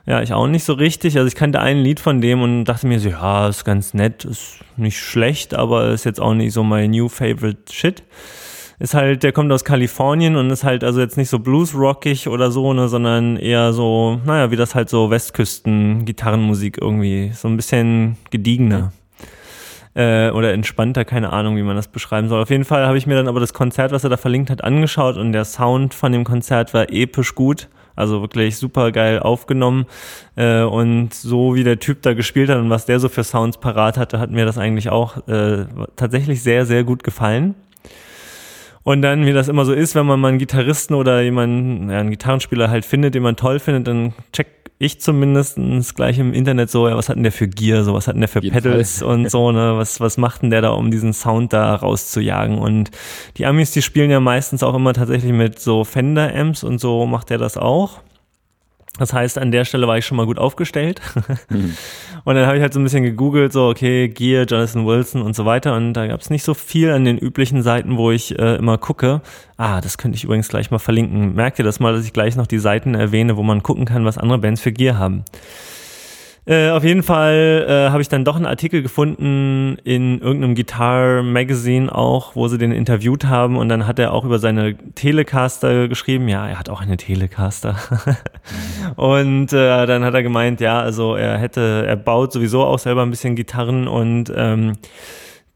Ja, 0.06 0.22
ich 0.22 0.34
auch 0.34 0.48
nicht 0.48 0.66
so 0.66 0.74
richtig. 0.74 1.16
Also 1.16 1.30
ich 1.30 1.36
kannte 1.36 1.62
ein 1.62 1.78
Lied 1.78 2.02
von 2.02 2.20
dem 2.20 2.42
und 2.42 2.66
dachte 2.66 2.88
mir 2.88 3.00
so, 3.00 3.08
ja, 3.08 3.48
ist 3.48 3.64
ganz 3.64 3.94
nett, 3.94 4.26
ist 4.26 4.58
nicht 4.76 5.00
schlecht, 5.00 5.54
aber 5.54 5.92
ist 5.92 6.04
jetzt 6.04 6.20
auch 6.20 6.34
nicht 6.34 6.52
so 6.52 6.62
mein 6.62 6.92
new 6.92 7.08
favorite 7.08 7.72
shit. 7.72 8.04
Ist 8.80 8.96
halt, 8.96 9.24
der 9.24 9.32
kommt 9.32 9.54
aus 9.54 9.64
Kalifornien 9.64 10.36
und 10.36 10.50
ist 10.50 10.66
halt 10.66 10.84
also 10.84 11.00
jetzt 11.00 11.16
nicht 11.16 11.30
so 11.30 11.40
bluesrockig 11.40 12.28
oder 12.28 12.52
so, 12.52 12.74
ne, 12.74 12.90
sondern 12.90 13.38
eher 13.38 13.72
so, 13.72 14.20
naja, 14.26 14.52
wie 14.52 14.58
das 14.58 14.76
halt 14.76 14.90
so 14.90 15.10
Westküsten-Gitarrenmusik 15.10 16.80
irgendwie, 16.82 17.32
so 17.34 17.48
ein 17.48 17.56
bisschen 17.56 18.18
gediegener 18.30 18.92
äh, 19.96 20.30
oder 20.30 20.54
entspannter, 20.54 21.06
keine 21.06 21.34
Ahnung, 21.34 21.58
wie 21.58 21.64
man 21.64 21.76
das 21.76 21.88
beschreiben 21.88 22.30
soll. 22.30 22.42
Auf 22.42 22.50
jeden 22.50 22.66
Fall 22.66 22.86
habe 22.86 22.98
ich 22.98 23.08
mir 23.08 23.16
dann 23.16 23.28
aber 23.28 23.40
das 23.40 23.54
Konzert, 23.54 23.92
was 23.92 24.04
er 24.04 24.10
da 24.10 24.18
verlinkt 24.18 24.50
hat, 24.50 24.64
angeschaut 24.64 25.18
und 25.18 25.32
der 25.32 25.46
Sound 25.46 25.94
von 25.94 26.12
dem 26.12 26.24
Konzert 26.24 26.74
war 26.74 26.92
episch 26.92 27.36
gut. 27.36 27.68
Also 27.96 28.22
wirklich 28.22 28.56
super 28.56 28.94
geil 28.94 29.20
aufgenommen. 29.20 29.86
Äh, 30.38 30.62
und 30.62 31.14
so 31.14 31.56
wie 31.56 31.66
der 31.66 31.80
Typ 31.80 32.02
da 32.02 32.14
gespielt 32.14 32.50
hat 32.50 32.58
und 32.58 32.70
was 32.70 32.86
der 32.86 33.00
so 33.00 33.10
für 33.10 33.26
Sounds 33.26 33.58
parat 33.58 33.98
hatte, 33.98 34.20
hat 34.20 34.32
mir 34.32 34.46
das 34.46 34.58
eigentlich 34.58 34.90
auch 34.90 35.28
äh, 35.28 35.66
tatsächlich 35.98 36.42
sehr, 36.42 36.66
sehr 36.66 36.86
gut 36.86 37.04
gefallen. 37.04 37.56
Und 38.84 39.02
dann, 39.02 39.26
wie 39.26 39.34
das 39.34 39.50
immer 39.50 39.66
so 39.66 39.74
ist, 39.74 39.96
wenn 39.96 40.06
man 40.06 40.20
mal 40.20 40.30
einen 40.30 40.38
Gitarristen 40.40 40.96
oder 40.96 41.22
jemanden, 41.22 41.90
ja, 41.90 42.00
einen 42.00 42.10
Gitarrenspieler 42.10 42.70
halt 42.70 42.86
findet, 42.86 43.16
den 43.16 43.24
man 43.24 43.36
toll 43.36 43.60
findet, 43.60 43.88
dann 43.88 44.14
checkt 44.32 44.59
ich 44.82 45.02
zumindest 45.02 45.58
gleich 45.96 46.20
im 46.20 46.34
Internet 46.34 46.70
so, 46.70 46.88
ja, 46.88 46.96
was 46.96 47.10
hat 47.10 47.18
denn 47.18 47.24
der 47.24 47.34
für 47.34 47.50
Gear, 47.50 47.84
so, 47.84 47.94
was 47.94 48.08
hat 48.08 48.16
denn 48.16 48.22
der 48.22 48.30
für 48.30 48.40
Pedals 48.40 49.02
und 49.04 49.30
so, 49.30 49.52
ne, 49.52 49.76
was, 49.76 50.00
was 50.00 50.18
macht 50.18 50.42
denn 50.42 50.52
der 50.52 50.62
da, 50.62 50.70
um 50.70 50.90
diesen 50.90 51.12
Sound 51.12 51.52
da 51.52 51.76
rauszujagen? 51.76 52.58
Und 52.58 52.90
die 53.36 53.46
Amis, 53.46 53.72
die 53.72 53.82
spielen 53.82 54.10
ja 54.10 54.22
meistens 54.22 54.64
auch 54.64 54.74
immer 54.74 54.94
tatsächlich 54.94 55.34
mit 55.34 55.60
so 55.60 55.84
Fender-Amps 55.84 56.64
und 56.64 56.80
so 56.80 57.06
macht 57.06 57.30
er 57.30 57.38
das 57.38 57.58
auch. 57.58 58.00
Das 59.00 59.14
heißt, 59.14 59.38
an 59.38 59.52
der 59.52 59.66
Stelle 59.66 59.88
war 59.88 59.98
ich 59.98 60.06
schon 60.06 60.18
mal 60.18 60.26
gut 60.26 60.38
aufgestellt. 60.38 61.02
Mhm. 61.50 61.76
Und 62.26 62.36
dann 62.36 62.46
habe 62.46 62.58
ich 62.58 62.62
halt 62.62 62.74
so 62.74 62.80
ein 62.80 62.84
bisschen 62.84 63.04
gegoogelt, 63.04 63.54
so, 63.54 63.70
okay, 63.70 64.10
Gear, 64.10 64.46
Jonathan 64.46 64.86
Wilson 64.86 65.22
und 65.22 65.36
so 65.36 65.46
weiter. 65.46 65.76
Und 65.76 65.94
da 65.94 66.06
gab 66.06 66.20
es 66.20 66.30
nicht 66.30 66.44
so 66.44 66.54
viel 66.54 66.92
an 66.92 67.06
den 67.06 67.18
üblichen 67.18 67.64
Seiten, 67.64 67.98
wo 67.98 68.12
ich 68.12 68.38
äh, 68.38 68.56
immer 68.56 68.78
gucke. 68.78 69.22
Ah, 69.58 69.82
das 69.82 69.98
könnte 69.98 70.18
ich 70.18 70.26
übrigens 70.26 70.50
gleich 70.50 70.70
mal 70.70 70.80
verlinken. 70.80 71.34
Merkt 71.34 71.60
ihr 71.60 71.66
das 71.66 71.80
mal, 71.80 71.94
dass 71.94 72.06
ich 72.06 72.14
gleich 72.14 72.36
noch 72.36 72.46
die 72.46 72.60
Seiten 72.60 72.94
erwähne, 72.94 73.38
wo 73.38 73.44
man 73.44 73.64
gucken 73.64 73.86
kann, 73.86 74.06
was 74.06 74.18
andere 74.18 74.40
Bands 74.40 74.62
für 74.62 74.72
Gear 74.72 74.98
haben. 74.98 75.24
Äh, 76.46 76.70
auf 76.70 76.84
jeden 76.84 77.04
Fall 77.04 77.66
äh, 77.68 77.90
habe 77.92 78.02
ich 78.02 78.10
dann 78.10 78.26
doch 78.26 78.36
einen 78.36 78.46
Artikel 78.46 78.82
gefunden 78.82 79.78
in 79.84 80.20
irgendeinem 80.20 80.56
Guitar 80.56 81.22
Magazine 81.22 81.94
auch, 81.94 82.36
wo 82.36 82.48
sie 82.48 82.58
den 82.58 82.72
interviewt 82.72 83.26
haben 83.26 83.58
und 83.58 83.70
dann 83.70 83.86
hat 83.86 84.00
er 84.00 84.14
auch 84.14 84.26
über 84.26 84.40
seine 84.40 84.76
Telecaster 84.96 85.88
geschrieben. 85.88 86.28
Ja, 86.28 86.48
er 86.48 86.58
hat 86.58 86.70
auch 86.70 86.82
eine 86.82 86.98
Telecaster. 86.98 87.76
und 88.96 89.54
äh, 89.54 89.86
dann 89.86 90.04
hat 90.04 90.14
er 90.14 90.24
gemeint, 90.24 90.60
ja, 90.62 90.80
also 90.80 91.16
er 91.16 91.38
hätte, 91.38 91.86
er 91.88 91.96
baut 91.96 92.34
sowieso 92.34 92.64
auch 92.64 92.80
selber 92.80 93.04
ein 93.04 93.12
bisschen 93.12 93.36
Gitarren 93.36 93.88
und 93.88 94.32
ähm, 94.36 94.74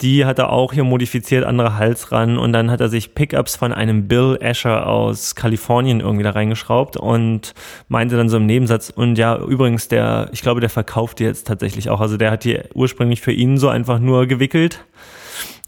die 0.04 0.26
hat 0.26 0.38
er 0.38 0.52
auch 0.52 0.74
hier 0.74 0.84
modifiziert, 0.84 1.46
andere 1.46 1.78
Hals 1.78 2.12
ran 2.12 2.38
und 2.38 2.52
dann 2.52 2.70
hat 2.70 2.82
er 2.82 2.90
sich 2.90 3.16
Pickups 3.16 3.56
von 3.56 3.72
einem 3.72 4.10
Bill 4.10 4.38
Asher 4.42 4.86
aus 4.86 5.34
Kalifornien 5.34 6.02
irgendwie 6.02 6.24
da 6.24 6.32
reingeschraubt 6.32 6.98
und 6.98 7.54
meinte 7.88 8.18
dann 8.18 8.28
so 8.28 8.36
im 8.38 8.46
Nebensatz 8.46 8.90
und 8.90 9.18
ja, 9.18 9.38
übrigens 9.38 9.88
der, 9.88 10.30
ich 10.34 10.42
glaube, 10.42 10.60
der 10.60 10.70
verkauft 10.70 11.20
die 11.20 11.24
jetzt 11.24 11.48
tatsächlich 11.48 11.90
auch. 11.90 12.02
Also 12.02 12.18
der 12.18 12.32
hat 12.32 12.44
die 12.44 12.60
ursprünglich 12.74 13.22
für 13.22 13.32
ihn 13.32 13.58
so 13.58 13.70
einfach 13.70 14.00
nur 14.00 14.28
gewickelt 14.28 14.84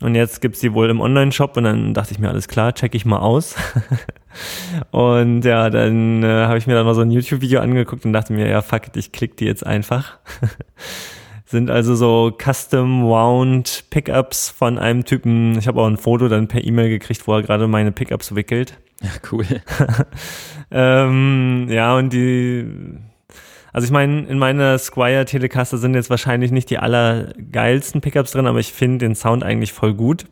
und 0.02 0.16
jetzt 0.16 0.42
gibt's 0.42 0.60
die 0.60 0.74
wohl 0.74 0.90
im 0.90 1.00
Online-Shop 1.00 1.56
und 1.56 1.64
dann 1.64 1.94
dachte 1.94 2.12
ich 2.12 2.20
mir, 2.20 2.28
alles 2.28 2.50
klar, 2.50 2.76
check 2.76 2.94
ich 2.94 3.06
mal 3.06 3.20
aus. 3.20 3.56
und 4.92 5.46
ja, 5.46 5.70
dann 5.70 6.24
äh, 6.24 6.28
habe 6.28 6.58
ich 6.58 6.68
mir 6.68 6.74
dann 6.74 6.86
mal 6.86 6.94
so 6.94 7.02
ein 7.02 7.12
YouTube-Video 7.12 7.62
angeguckt 7.62 8.04
und 8.04 8.12
dachte 8.12 8.34
mir, 8.34 8.50
ja, 8.50 8.62
fuck 8.62 8.88
it, 8.88 8.98
ich 8.98 9.14
klick 9.14 9.38
die 9.38 9.46
jetzt 9.46 9.66
einfach. 9.66 10.18
Sind 11.56 11.72
also 11.72 11.96
so 11.96 12.34
custom 12.38 13.04
wound 13.04 13.86
Pickups 13.90 14.50
von 14.50 14.78
einem 14.78 15.06
Typen. 15.06 15.58
Ich 15.58 15.70
habe 15.70 15.80
auch 15.80 15.88
ein 15.88 15.96
Foto 15.96 16.28
dann 16.28 16.50
per 16.50 16.62
E-Mail 16.62 16.90
gekriegt, 16.90 17.26
wo 17.30 17.34
er 17.34 17.44
gerade 17.44 17.70
meine 17.70 17.94
Pickups 17.94 18.36
wickelt. 18.36 18.78
Ja, 19.02 19.12
cool. 19.32 19.46
ähm, 20.72 21.68
ja, 21.70 21.96
und 21.96 22.12
die, 22.12 22.66
also 23.72 23.86
ich 23.86 23.92
meine, 23.92 24.24
in 24.24 24.38
meiner 24.38 24.78
Squire 24.78 25.24
Telecaster 25.24 25.78
sind 25.78 25.96
jetzt 25.96 26.10
wahrscheinlich 26.10 26.52
nicht 26.52 26.70
die 26.70 26.78
allergeilsten 26.78 28.02
Pickups 28.02 28.32
drin, 28.32 28.48
aber 28.48 28.60
ich 28.60 28.74
finde 28.74 29.06
den 29.06 29.16
Sound 29.16 29.42
eigentlich 29.46 29.72
voll 29.72 29.94
gut. 29.94 30.26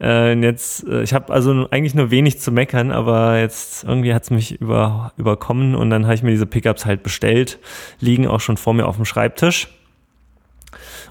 Äh, 0.00 0.34
jetzt, 0.40 0.88
äh, 0.88 1.04
ich 1.04 1.14
habe 1.14 1.32
also 1.32 1.68
eigentlich 1.70 1.94
nur 1.94 2.10
wenig 2.10 2.40
zu 2.40 2.50
meckern, 2.50 2.90
aber 2.90 3.38
jetzt 3.38 3.84
irgendwie 3.84 4.12
hat's 4.12 4.30
mich 4.30 4.60
über, 4.60 5.12
überkommen 5.16 5.76
und 5.76 5.90
dann 5.90 6.06
habe 6.06 6.16
ich 6.16 6.24
mir 6.24 6.32
diese 6.32 6.46
Pickups 6.46 6.84
halt 6.84 7.04
bestellt, 7.04 7.60
liegen 8.00 8.26
auch 8.26 8.40
schon 8.40 8.56
vor 8.56 8.74
mir 8.74 8.86
auf 8.86 8.96
dem 8.96 9.04
Schreibtisch. 9.04 9.68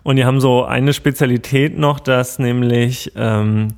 Und 0.03 0.15
die 0.15 0.25
haben 0.25 0.39
so 0.39 0.63
eine 0.63 0.93
Spezialität 0.93 1.77
noch, 1.77 1.99
dass 1.99 2.39
nämlich 2.39 3.12
ähm, 3.15 3.69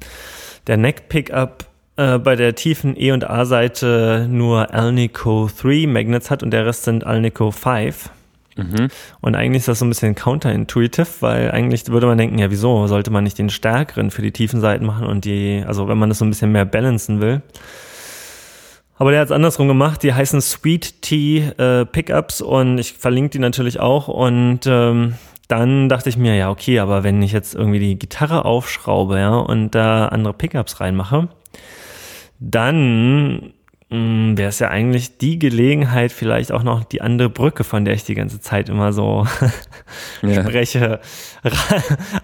der 0.67 0.77
Neck 0.77 1.09
Pickup 1.09 1.65
äh, 1.97 2.17
bei 2.17 2.35
der 2.35 2.55
tiefen 2.55 2.95
E- 2.99 3.11
und 3.11 3.29
A-Seite 3.29 4.27
nur 4.29 4.73
Alnico 4.73 5.49
3 5.61 5.87
Magnets 5.87 6.31
hat 6.31 6.43
und 6.43 6.51
der 6.51 6.65
Rest 6.65 6.83
sind 6.83 7.05
Alnico 7.05 7.51
5. 7.51 8.09
Mhm. 8.55 8.87
Und 9.21 9.35
eigentlich 9.35 9.61
ist 9.61 9.67
das 9.67 9.79
so 9.79 9.85
ein 9.85 9.89
bisschen 9.89 10.15
counterintuitive, 10.15 11.07
weil 11.21 11.51
eigentlich 11.51 11.87
würde 11.87 12.07
man 12.07 12.17
denken, 12.17 12.37
ja, 12.39 12.51
wieso 12.51 12.87
sollte 12.87 13.11
man 13.11 13.23
nicht 13.23 13.37
den 13.37 13.49
stärkeren 13.49 14.11
für 14.11 14.21
die 14.21 14.31
tiefen 14.31 14.61
Seiten 14.61 14.85
machen 14.85 15.07
und 15.07 15.25
die, 15.25 15.63
also 15.65 15.87
wenn 15.87 15.97
man 15.97 16.09
das 16.09 16.19
so 16.19 16.25
ein 16.25 16.29
bisschen 16.29 16.51
mehr 16.51 16.65
balancen 16.65 17.21
will. 17.21 17.41
Aber 18.97 19.11
der 19.11 19.21
hat 19.21 19.29
es 19.29 19.31
andersrum 19.31 19.69
gemacht. 19.69 20.03
Die 20.03 20.13
heißen 20.13 20.41
Sweet 20.41 21.01
Tea 21.01 21.51
äh, 21.57 21.85
Pickups 21.85 22.41
und 22.41 22.77
ich 22.77 22.93
verlinke 22.93 23.29
die 23.29 23.39
natürlich 23.39 23.79
auch. 23.79 24.09
Und 24.09 24.61
ähm, 24.67 25.13
dann 25.49 25.89
dachte 25.89 26.09
ich 26.09 26.15
mir, 26.15 26.35
ja, 26.35 26.51
okay, 26.51 26.79
aber 26.79 27.03
wenn 27.03 27.21
ich 27.23 27.31
jetzt 27.31 27.55
irgendwie 27.55 27.79
die 27.79 27.99
Gitarre 27.99 28.45
aufschraube, 28.45 29.17
ja, 29.17 29.35
und 29.35 29.71
da 29.71 30.07
andere 30.07 30.33
Pickups 30.33 30.79
reinmache, 30.79 31.27
dann 32.39 33.53
hm, 33.89 34.37
wäre 34.37 34.49
es 34.49 34.59
ja 34.59 34.67
eigentlich 34.67 35.17
die 35.17 35.39
Gelegenheit, 35.39 36.11
vielleicht 36.11 36.51
auch 36.51 36.61
noch 36.61 36.83
die 36.83 37.01
andere 37.01 37.29
Brücke, 37.29 37.63
von 37.63 37.83
der 37.83 37.95
ich 37.95 38.03
die 38.03 38.13
ganze 38.13 38.39
Zeit 38.39 38.69
immer 38.69 38.93
so 38.93 39.25
spreche, 40.21 40.99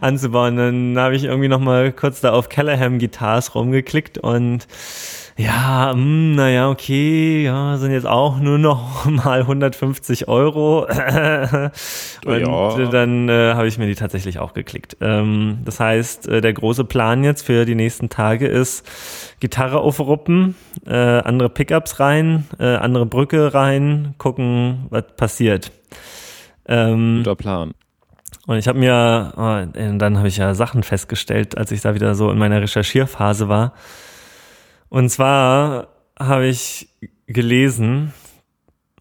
anzubauen. 0.02 0.56
Dann 0.56 0.96
habe 1.00 1.16
ich 1.16 1.24
irgendwie 1.24 1.48
noch 1.48 1.60
mal 1.60 1.92
kurz 1.92 2.22
da 2.22 2.32
auf 2.32 2.48
Callahan 2.50 3.00
Guitars 3.00 3.56
rumgeklickt 3.56 4.20
und 4.20 4.68
ja, 5.38 5.92
mh, 5.94 6.02
hm, 6.02 6.36
naja, 6.36 6.70
okay, 6.70 7.44
ja, 7.44 7.76
sind 7.78 7.92
jetzt 7.92 8.08
auch 8.08 8.40
nur 8.40 8.58
noch 8.58 9.04
mal 9.10 9.42
150 9.42 10.30
Euro. 10.30 10.86
Und 12.26 12.40
ja. 12.40 12.86
dann 12.86 13.28
äh, 13.28 13.54
habe 13.54 13.68
ich 13.68 13.78
mir 13.78 13.88
die 13.88 13.96
tatsächlich 13.96 14.40
auch 14.40 14.54
geklickt. 14.54 14.96
Ähm, 15.02 15.60
das 15.66 15.82
heißt, 15.82 16.30
äh, 16.30 16.40
der 16.40 16.54
große 16.54 16.86
Plan 16.86 17.26
jetzt 17.26 17.46
für 17.46 17.66
die 17.66 17.76
nächsten 17.76 18.08
Tage 18.08 18.48
ist, 18.48 18.88
Gitarre 19.42 19.80
aufruppen, 19.80 20.56
äh, 20.88 20.94
andere 20.94 21.50
Pickups 21.50 22.00
rein, 22.00 22.46
äh, 22.58 22.76
andere 22.78 23.06
Brücke 23.06 23.54
rein, 23.54 24.16
gucken, 24.18 24.86
was 24.90 25.04
passiert. 25.18 25.74
Ähm, 26.66 27.18
Guter 27.18 27.36
Plan. 27.36 27.74
Und 28.48 28.58
ich 28.58 28.70
habe 28.70 28.80
mir, 28.80 29.34
oh, 29.36 29.98
dann 29.98 30.18
habe 30.18 30.28
ich 30.30 30.38
ja 30.38 30.54
Sachen 30.54 30.84
festgestellt, 30.84 31.58
als 31.58 31.72
ich 31.72 31.82
da 31.82 31.94
wieder 31.94 32.16
so 32.16 32.32
in 32.32 32.38
meiner 32.38 32.62
Recherchierphase 32.62 33.50
war 33.50 33.74
und 34.90 35.10
zwar 35.10 35.88
habe 36.18 36.48
ich 36.48 36.90
gelesen, 37.28 38.14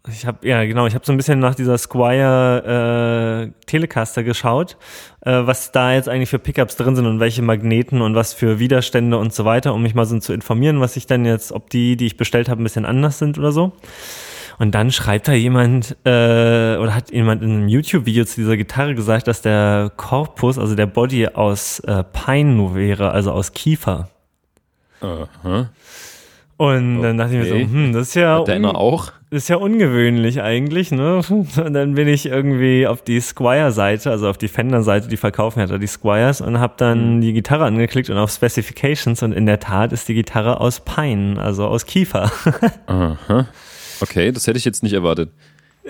ich 0.07 0.25
habe 0.25 0.47
ja 0.47 0.63
genau, 0.65 0.85
ich 0.85 0.93
habe 0.93 1.05
so 1.05 1.11
ein 1.11 1.17
bisschen 1.17 1.39
nach 1.39 1.55
dieser 1.55 1.77
Squire 1.77 3.51
äh, 3.51 3.65
Telecaster 3.65 4.23
geschaut, 4.23 4.77
äh, 5.21 5.41
was 5.45 5.71
da 5.71 5.93
jetzt 5.93 6.09
eigentlich 6.09 6.29
für 6.29 6.39
Pickups 6.39 6.75
drin 6.75 6.95
sind 6.95 7.05
und 7.07 7.19
welche 7.19 7.41
Magneten 7.41 8.01
und 8.01 8.15
was 8.15 8.33
für 8.33 8.59
Widerstände 8.59 9.17
und 9.17 9.33
so 9.33 9.45
weiter, 9.45 9.73
um 9.73 9.81
mich 9.81 9.95
mal 9.95 10.05
so 10.05 10.19
zu 10.19 10.33
informieren, 10.33 10.79
was 10.79 10.95
ich 10.95 11.07
dann 11.07 11.25
jetzt, 11.25 11.51
ob 11.51 11.69
die, 11.69 11.97
die 11.97 12.05
ich 12.05 12.17
bestellt 12.17 12.49
habe, 12.49 12.61
ein 12.61 12.63
bisschen 12.63 12.85
anders 12.85 13.17
sind 13.17 13.37
oder 13.37 13.51
so. 13.51 13.73
Und 14.57 14.73
dann 14.73 14.91
schreibt 14.91 15.27
da 15.27 15.33
jemand 15.33 15.97
äh, 16.05 16.77
oder 16.77 16.95
hat 16.95 17.11
jemand 17.11 17.41
in 17.41 17.51
einem 17.51 17.67
YouTube-Video 17.67 18.23
zu 18.23 18.41
dieser 18.41 18.55
Gitarre 18.55 18.95
gesagt, 18.95 19.27
dass 19.27 19.41
der 19.41 19.91
Korpus, 19.97 20.57
also 20.57 20.75
der 20.75 20.85
Body 20.85 21.27
aus 21.27 21.79
äh, 21.79 22.03
Pine 22.03 22.73
wäre, 22.73 23.11
also 23.11 23.31
aus 23.31 23.51
Kiefer. 23.51 24.09
Aha. 25.05 25.69
Und 26.57 27.01
dann 27.01 27.17
dachte 27.17 27.33
ich 27.33 27.39
mir 27.39 27.49
so, 27.49 27.55
hm, 27.55 27.91
das 27.91 28.09
ist 28.09 28.15
ja, 28.15 28.37
auch? 28.37 29.11
Das 29.29 29.43
ist 29.43 29.49
ja 29.49 29.57
ungewöhnlich 29.57 30.41
eigentlich, 30.41 30.91
ne? 30.91 31.19
Und 31.29 31.73
dann 31.73 31.95
bin 31.95 32.07
ich 32.07 32.27
irgendwie 32.27 32.87
auf 32.87 33.01
die 33.01 33.19
Squire-Seite, 33.19 34.09
also 34.09 34.29
auf 34.29 34.37
die 34.37 34.47
Fender-Seite, 34.47 35.09
die 35.09 35.17
verkaufen 35.17 35.67
da 35.67 35.77
die 35.77 35.87
Squires 35.87 36.39
und 36.39 36.59
habe 36.59 36.75
dann 36.77 37.17
mhm. 37.17 37.21
die 37.21 37.33
Gitarre 37.33 37.65
angeklickt 37.65 38.09
und 38.09 38.17
auf 38.17 38.31
Specifications 38.31 39.21
und 39.21 39.33
in 39.33 39.45
der 39.45 39.59
Tat 39.59 39.91
ist 39.91 40.07
die 40.07 40.13
Gitarre 40.13 40.61
aus 40.61 40.79
Pine, 40.79 41.41
also 41.41 41.65
aus 41.65 41.85
Kiefer. 41.85 42.31
Aha. 42.85 43.47
Okay, 43.99 44.31
das 44.31 44.47
hätte 44.47 44.57
ich 44.57 44.65
jetzt 44.65 44.83
nicht 44.83 44.93
erwartet. 44.93 45.31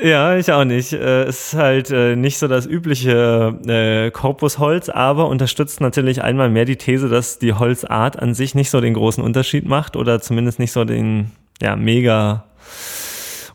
Ja, 0.01 0.36
ich 0.36 0.51
auch 0.51 0.65
nicht. 0.65 0.91
Äh, 0.91 1.29
ist 1.29 1.53
halt 1.53 1.89
äh, 1.89 2.17
nicht 2.17 2.38
so 2.38 2.49
das 2.49 2.65
übliche 2.65 3.58
äh, 3.65 4.12
Korpusholz, 4.12 4.89
aber 4.89 5.29
unterstützt 5.29 5.79
natürlich 5.79 6.21
einmal 6.21 6.49
mehr 6.49 6.65
die 6.65 6.75
These, 6.75 7.08
dass 7.08 7.39
die 7.39 7.53
Holzart 7.53 8.19
an 8.19 8.34
sich 8.34 8.55
nicht 8.55 8.69
so 8.69 8.81
den 8.81 8.93
großen 8.93 9.23
Unterschied 9.23 9.65
macht 9.65 9.95
oder 9.95 10.19
zumindest 10.19 10.60
nicht 10.60 10.73
so 10.73 10.84
den 10.84 11.31
ja 11.62 11.77
mega 11.77 12.43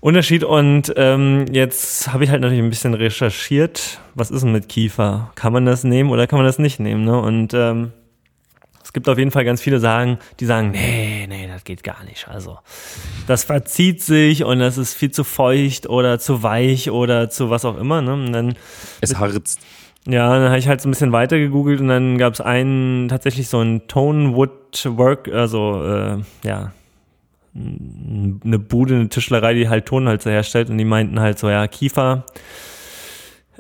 Unterschied. 0.01 0.43
Und 0.43 0.95
ähm, 0.97 1.45
jetzt 1.53 2.11
habe 2.11 2.25
ich 2.25 2.31
halt 2.31 2.41
natürlich 2.41 2.65
ein 2.65 2.71
bisschen 2.71 2.95
recherchiert. 2.95 4.01
Was 4.15 4.31
ist 4.31 4.43
denn 4.43 4.53
mit 4.53 4.71
Kiefer? 4.71 5.33
Kann 5.35 5.53
man 5.53 5.67
das 5.67 5.85
nehmen 5.85 6.11
oder 6.11 6.27
kann 6.27 6.39
man 6.39 6.47
das 6.47 6.59
nicht 6.59 6.81
nehmen? 6.81 7.05
Ne? 7.05 7.21
Und 7.21 7.53
ähm, 7.53 7.93
es 8.83 8.95
gibt 8.95 9.09
auf 9.09 9.19
jeden 9.19 9.31
Fall 9.31 9.45
ganz 9.45 9.61
viele 9.61 9.79
sagen, 9.79 10.19
die 10.41 10.47
sagen, 10.47 10.71
nee, 10.71 11.20
nee, 11.31 11.47
das 11.47 11.65
geht 11.65 11.83
gar 11.83 12.05
nicht. 12.05 12.29
Also 12.29 12.59
das 13.27 13.45
verzieht 13.45 14.03
sich 14.03 14.45
und 14.45 14.59
das 14.59 14.77
ist 14.77 14.95
viel 14.95 15.11
zu 15.11 15.25
feucht 15.25 15.89
oder 15.89 16.19
zu 16.19 16.43
weich 16.43 16.91
oder 16.91 17.31
zu 17.31 17.49
was 17.49 17.65
auch 17.65 17.79
immer. 17.79 18.03
Ne? 18.03 18.13
Und 18.13 18.33
dann, 18.33 18.55
es 19.01 19.17
harzt. 19.17 19.61
Ja, 20.07 20.39
dann 20.39 20.49
habe 20.49 20.59
ich 20.59 20.67
halt 20.67 20.81
so 20.81 20.89
ein 20.89 20.93
bisschen 20.93 21.13
weiter 21.13 21.39
gegoogelt 21.39 21.81
und 21.81 21.89
dann 21.89 22.19
gab 22.19 22.33
es 22.33 22.41
einen 22.41 23.09
tatsächlich 23.09 23.49
so 23.49 23.61
ein 23.61 23.87
Tone 23.87 24.35
Wood 24.35 24.85
Work, 24.87 25.29
also 25.29 25.85
äh, 25.85 26.19
ja, 26.43 26.73
eine 27.55 28.59
Bude, 28.59 28.95
eine 28.95 29.09
Tischlerei, 29.09 29.55
die 29.55 29.69
halt 29.69 29.87
Tonhölzer 29.87 30.31
herstellt 30.31 30.71
und 30.71 30.79
die 30.79 30.85
meinten 30.85 31.21
halt 31.21 31.39
so, 31.39 31.51
ja, 31.51 31.67
Kiefer. 31.69 32.25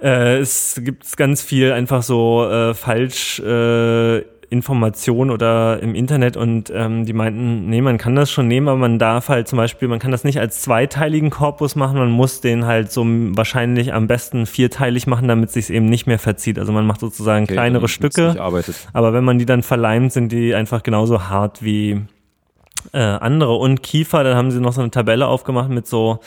Äh, 0.01 0.39
es 0.39 0.81
gibt 0.83 1.17
ganz 1.19 1.43
viel 1.43 1.73
einfach 1.73 2.03
so 2.03 2.49
äh, 2.49 2.73
falsch 2.73 3.39
äh, 3.41 4.23
Information 4.51 5.31
oder 5.31 5.81
im 5.81 5.95
Internet 5.95 6.37
und 6.37 6.73
ähm, 6.75 7.07
die 7.07 7.13
meinten, 7.13 7.71
nee, 7.71 7.81
man 7.81 7.99
kann 7.99 8.17
das 8.17 8.33
schon 8.33 8.49
nehmen, 8.49 8.69
aber 8.69 8.79
man 8.79 8.99
darf 8.99 9.29
halt 9.29 9.47
zum 9.47 9.57
Beispiel, 9.57 9.87
man 9.87 10.01
kann 10.01 10.11
das 10.11 10.25
nicht 10.25 10.41
als 10.41 10.61
zweiteiligen 10.61 11.31
Korpus 11.31 11.77
machen, 11.77 11.97
man 11.99 12.11
muss 12.11 12.41
den 12.41 12.67
halt 12.67 12.91
so 12.91 13.05
wahrscheinlich 13.07 13.95
am 13.95 14.09
besten 14.09 14.47
vierteilig 14.47 15.07
machen, 15.07 15.29
damit 15.29 15.53
sich 15.53 15.71
eben 15.71 15.87
nicht 15.87 16.09
mehr 16.09 16.19
verzieht. 16.19 16.59
Also 16.59 16.73
man 16.73 16.85
macht 16.85 16.99
sozusagen 16.99 17.45
okay, 17.45 17.55
kleinere 17.55 17.87
Stücke, 17.87 18.35
aber 18.93 19.13
wenn 19.13 19.23
man 19.23 19.39
die 19.39 19.47
dann 19.47 19.63
verleimt, 19.63 20.13
sind 20.13 20.33
die 20.33 20.53
einfach 20.53 20.83
genauso 20.83 21.29
hart 21.29 21.63
wie 21.63 22.01
äh, 22.93 22.99
andere. 22.99 23.55
Und 23.55 23.85
Kiefer, 23.85 24.25
dann 24.25 24.37
haben 24.37 24.51
sie 24.51 24.61
noch 24.61 24.73
so 24.73 24.81
eine 24.81 24.91
Tabelle 24.91 25.29
aufgemacht 25.29 25.71
mit 25.71 25.87
so 25.87 26.19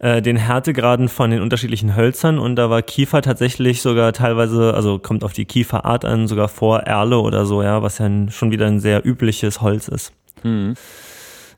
äh, 0.00 0.22
den 0.22 0.36
Härtegraden 0.36 1.08
von 1.08 1.30
den 1.30 1.42
unterschiedlichen 1.42 1.94
Hölzern 1.94 2.38
und 2.38 2.56
da 2.56 2.70
war 2.70 2.82
Kiefer 2.82 3.22
tatsächlich 3.22 3.82
sogar 3.82 4.12
teilweise, 4.12 4.74
also 4.74 4.98
kommt 4.98 5.24
auf 5.24 5.34
die 5.34 5.44
Kieferart 5.44 6.04
an, 6.04 6.26
sogar 6.26 6.48
vor 6.48 6.80
Erle 6.80 7.18
oder 7.18 7.46
so, 7.46 7.62
ja, 7.62 7.82
was 7.82 7.98
ja 7.98 8.08
schon 8.30 8.50
wieder 8.50 8.66
ein 8.66 8.80
sehr 8.80 9.06
übliches 9.06 9.60
Holz 9.60 9.88
ist. 9.88 10.12
Mhm. 10.42 10.74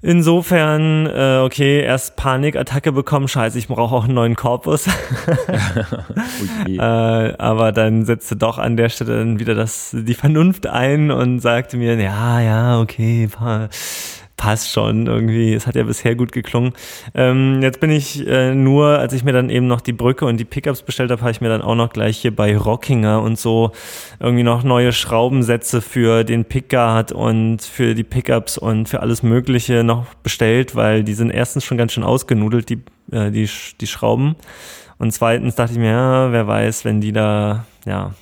Insofern, 0.05 1.07
äh, 1.07 1.39
okay, 1.45 1.81
erst 1.81 2.17
Panikattacke 2.17 2.91
bekommen, 2.91 3.29
scheiße, 3.29 3.57
ich 3.57 3.69
brauche 3.69 3.95
auch 3.95 4.05
einen 4.05 4.15
neuen 4.15 4.35
Korpus. 4.35 4.89
okay. 6.65 6.77
äh, 6.77 7.35
aber 7.39 7.71
dann 7.71 8.05
setzte 8.05 8.35
doch 8.35 8.59
an 8.59 8.77
der 8.77 8.89
Stelle 8.89 9.19
dann 9.19 9.39
wieder 9.39 9.55
das, 9.55 9.95
die 9.97 10.15
Vernunft 10.15 10.67
ein 10.67 11.13
und 11.13 11.39
sagte 11.39 11.77
mir, 11.77 11.95
ja, 11.95 12.41
ja, 12.41 12.81
okay, 12.81 13.29
passt 14.43 14.73
schon 14.73 15.07
irgendwie. 15.07 15.55
Es 15.55 15.69
hat 15.69 15.77
ja 15.77 15.85
bisher 15.85 16.17
gut 16.17 16.33
geklungen. 16.33 16.73
Ähm, 17.15 17.63
jetzt 17.63 17.79
bin 17.79 17.93
ich 17.93 18.27
äh, 18.27 18.57
nur, 18.57 18.99
als 18.99 19.13
ich 19.13 19.23
mir 19.23 19.33
dann 19.33 19.51
eben 19.51 19.69
noch 19.69 19.81
die 19.81 19.93
Brücke 19.93 20.27
und 20.27 20.37
die 20.37 20.45
Pickups 20.45 20.83
bestellt 20.83 21.13
habe, 21.13 21.21
habe 21.21 21.31
ich 21.31 21.41
mir 21.41 21.49
dann 21.49 21.63
auch 21.63 21.77
noch 21.77 21.91
gleich 21.91 22.19
hier 22.19 22.35
bei 22.35 22.57
Rockinger 22.57 23.23
und 23.23 23.39
so 23.39 23.71
irgendwie 24.19 24.43
noch 24.43 24.65
neue 24.65 24.93
Schraubensätze 24.93 25.81
für 25.81 26.25
den 26.25 26.45
Pickguard 26.45 27.13
und 27.13 27.63
für 27.63 27.95
die 27.95 28.03
Pickups 28.03 28.59
und 28.59 28.89
für 28.89 28.99
alles 28.99 29.23
Mögliche 29.23 29.85
noch 29.85 30.13
bestellt, 30.25 30.75
weil 30.75 31.05
die 31.05 31.15
sind 31.15 31.31
erstens 31.31 31.65
schon 31.65 31.79
ganz 31.79 31.93
schön 31.93 32.03
ausgenudelt, 32.03 32.69
die, 32.69 32.81
äh, 33.13 33.31
die, 33.31 33.49
die 33.81 33.87
Schrauben. 33.87 34.35
Und 34.99 35.13
zweitens 35.13 35.55
dachte 35.55 35.75
ich 35.75 35.79
mir, 35.79 35.93
ja, 35.93 36.33
wer 36.33 36.49
weiß, 36.49 36.85
wenn 36.85 37.01
die 37.01 37.13
da, 37.13 37.65
ja, 37.87 38.13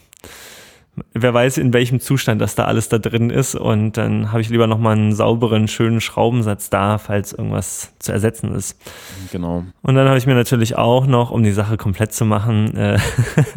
wer 1.13 1.35
weiß, 1.35 1.59
in 1.59 1.73
welchem 1.73 2.01
Zustand 2.01 2.41
das 2.41 2.55
da 2.55 2.65
alles 2.65 2.89
da 2.89 2.99
drin 2.99 3.31
ist. 3.31 3.55
Und 3.55 3.97
dann 3.97 4.33
habe 4.33 4.41
ich 4.41 4.49
lieber 4.49 4.67
nochmal 4.67 4.97
einen 4.97 5.13
sauberen, 5.13 5.69
schönen 5.69 6.01
Schraubensatz 6.01 6.71
da, 6.71 6.99
falls 6.99 7.33
irgendwas 7.33 7.93
zu 7.99 8.13
ersetzen 8.13 8.55
ist. 8.55 8.79
Genau. 9.33 9.65
Und 9.83 9.95
dann 9.95 10.09
habe 10.09 10.19
ich 10.19 10.27
mir 10.27 10.35
natürlich 10.35 10.77
auch 10.77 11.07
noch, 11.07 11.31
um 11.31 11.43
die 11.43 11.53
Sache 11.53 11.77
komplett 11.77 12.13
zu 12.13 12.25
machen, 12.25 12.77
äh, 12.77 12.99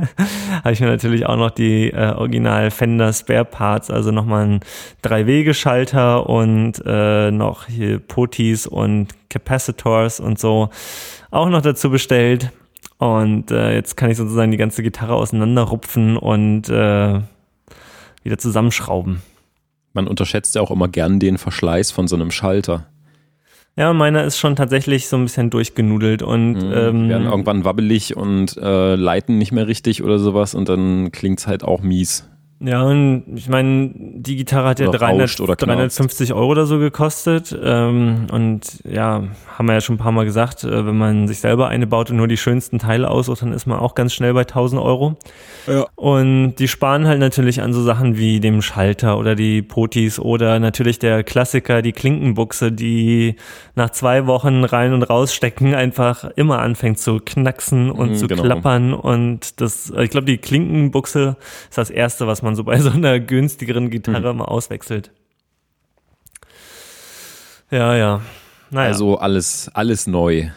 habe 0.63 0.73
ich 0.73 0.79
mir 0.79 0.87
natürlich 0.87 1.25
auch 1.25 1.37
noch 1.37 1.51
die 1.51 1.91
äh, 1.91 2.13
Original 2.13 2.71
Fender 2.71 3.13
Spare 3.13 3.45
Parts, 3.45 3.89
also 3.89 4.11
nochmal 4.11 4.43
einen 4.43 4.59
Drei-Wege-Schalter 5.01 6.29
und 6.29 6.81
äh, 6.85 7.31
noch 7.31 7.67
hier 7.67 7.99
Potis 7.99 8.67
und 8.67 9.07
Capacitors 9.29 10.19
und 10.19 10.39
so 10.39 10.69
auch 11.31 11.49
noch 11.49 11.61
dazu 11.61 11.89
bestellt. 11.89 12.51
Und 12.99 13.51
äh, 13.51 13.73
jetzt 13.73 13.97
kann 13.97 14.09
ich 14.11 14.17
sozusagen 14.17 14.51
die 14.51 14.57
ganze 14.57 14.83
Gitarre 14.83 15.15
auseinanderrupfen 15.15 16.15
und 16.15 16.69
äh, 16.69 17.19
wieder 18.23 18.37
zusammenschrauben. 18.37 19.21
Man 19.93 20.07
unterschätzt 20.07 20.55
ja 20.55 20.61
auch 20.61 20.71
immer 20.71 20.87
gern 20.87 21.19
den 21.19 21.37
Verschleiß 21.37 21.91
von 21.91 22.07
so 22.07 22.15
einem 22.15 22.31
Schalter. 22.31 22.87
Ja, 23.75 23.91
meiner 23.93 24.23
ist 24.23 24.37
schon 24.37 24.55
tatsächlich 24.55 25.07
so 25.07 25.17
ein 25.17 25.23
bisschen 25.23 25.49
durchgenudelt 25.49 26.21
und 26.21 26.53
mhm, 26.53 26.73
ähm, 26.73 27.09
werden 27.09 27.25
irgendwann 27.25 27.65
wabbelig 27.65 28.15
und 28.15 28.55
äh, 28.57 28.95
leiten 28.95 29.37
nicht 29.39 29.51
mehr 29.51 29.67
richtig 29.67 30.03
oder 30.03 30.19
sowas 30.19 30.53
und 30.53 30.69
dann 30.69 31.11
klingt 31.11 31.39
es 31.39 31.47
halt 31.47 31.63
auch 31.63 31.81
mies. 31.81 32.29
Ja, 32.65 32.83
und 32.83 33.23
ich 33.35 33.49
meine, 33.49 33.91
die 33.93 34.37
Gitarre 34.37 34.69
hat 34.69 34.79
ja 34.79 34.89
300, 34.89 35.37
350 35.37 36.33
Euro 36.33 36.51
oder 36.51 36.65
so 36.65 36.79
gekostet. 36.79 37.53
Ähm, 37.61 38.27
und 38.31 38.79
ja, 38.85 39.23
haben 39.57 39.67
wir 39.67 39.73
ja 39.73 39.81
schon 39.81 39.95
ein 39.95 39.99
paar 39.99 40.13
Mal 40.13 40.23
gesagt, 40.23 40.63
äh, 40.63 40.85
wenn 40.85 40.97
man 40.97 41.27
sich 41.27 41.39
selber 41.39 41.67
eine 41.67 41.87
baut 41.87 42.09
und 42.09 42.17
nur 42.17 42.27
die 42.29 42.37
schönsten 42.37 42.79
Teile 42.79 43.09
aussucht, 43.09 43.41
dann 43.41 43.51
ist 43.51 43.65
man 43.65 43.79
auch 43.79 43.95
ganz 43.95 44.13
schnell 44.13 44.33
bei 44.33 44.41
1000 44.41 44.81
Euro. 44.81 45.17
Ja. 45.67 45.87
Und 45.95 46.55
die 46.55 46.69
sparen 46.69 47.05
halt 47.05 47.19
natürlich 47.19 47.61
an 47.61 47.73
so 47.73 47.83
Sachen 47.83 48.17
wie 48.17 48.39
dem 48.39 48.61
Schalter 48.61 49.17
oder 49.17 49.35
die 49.35 49.61
Potis 49.61 50.17
oder 50.17 50.59
natürlich 50.59 50.99
der 50.99 51.23
Klassiker, 51.23 51.81
die 51.81 51.91
Klinkenbuchse, 51.91 52.71
die 52.71 53.35
nach 53.75 53.89
zwei 53.89 54.25
Wochen 54.25 54.63
rein 54.63 54.93
und 54.93 55.03
rausstecken 55.03 55.75
einfach 55.75 56.23
immer 56.35 56.59
anfängt 56.59 56.99
zu 56.99 57.19
knacksen 57.19 57.91
und 57.91 58.11
mhm, 58.11 58.15
zu 58.15 58.27
genau. 58.27 58.43
klappern. 58.43 58.93
Und 58.93 59.59
das, 59.59 59.91
ich 59.99 60.09
glaube, 60.09 60.25
die 60.25 60.37
Klinkenbuchse 60.37 61.35
ist 61.69 61.77
das 61.77 61.89
erste, 61.89 62.25
was 62.25 62.41
man 62.41 62.52
man 62.53 62.55
so 62.55 62.63
bei 62.63 62.79
so 62.79 62.91
einer 62.91 63.19
günstigeren 63.33 63.89
Gitarre 63.89 64.29
hm. 64.29 64.37
mal 64.37 64.45
auswechselt. 64.45 65.11
Ja, 67.71 67.95
ja. 67.95 68.21
Naja. 68.69 68.87
Also 68.87 69.17
alles, 69.17 69.69
alles 69.73 70.07
neu. 70.07 70.49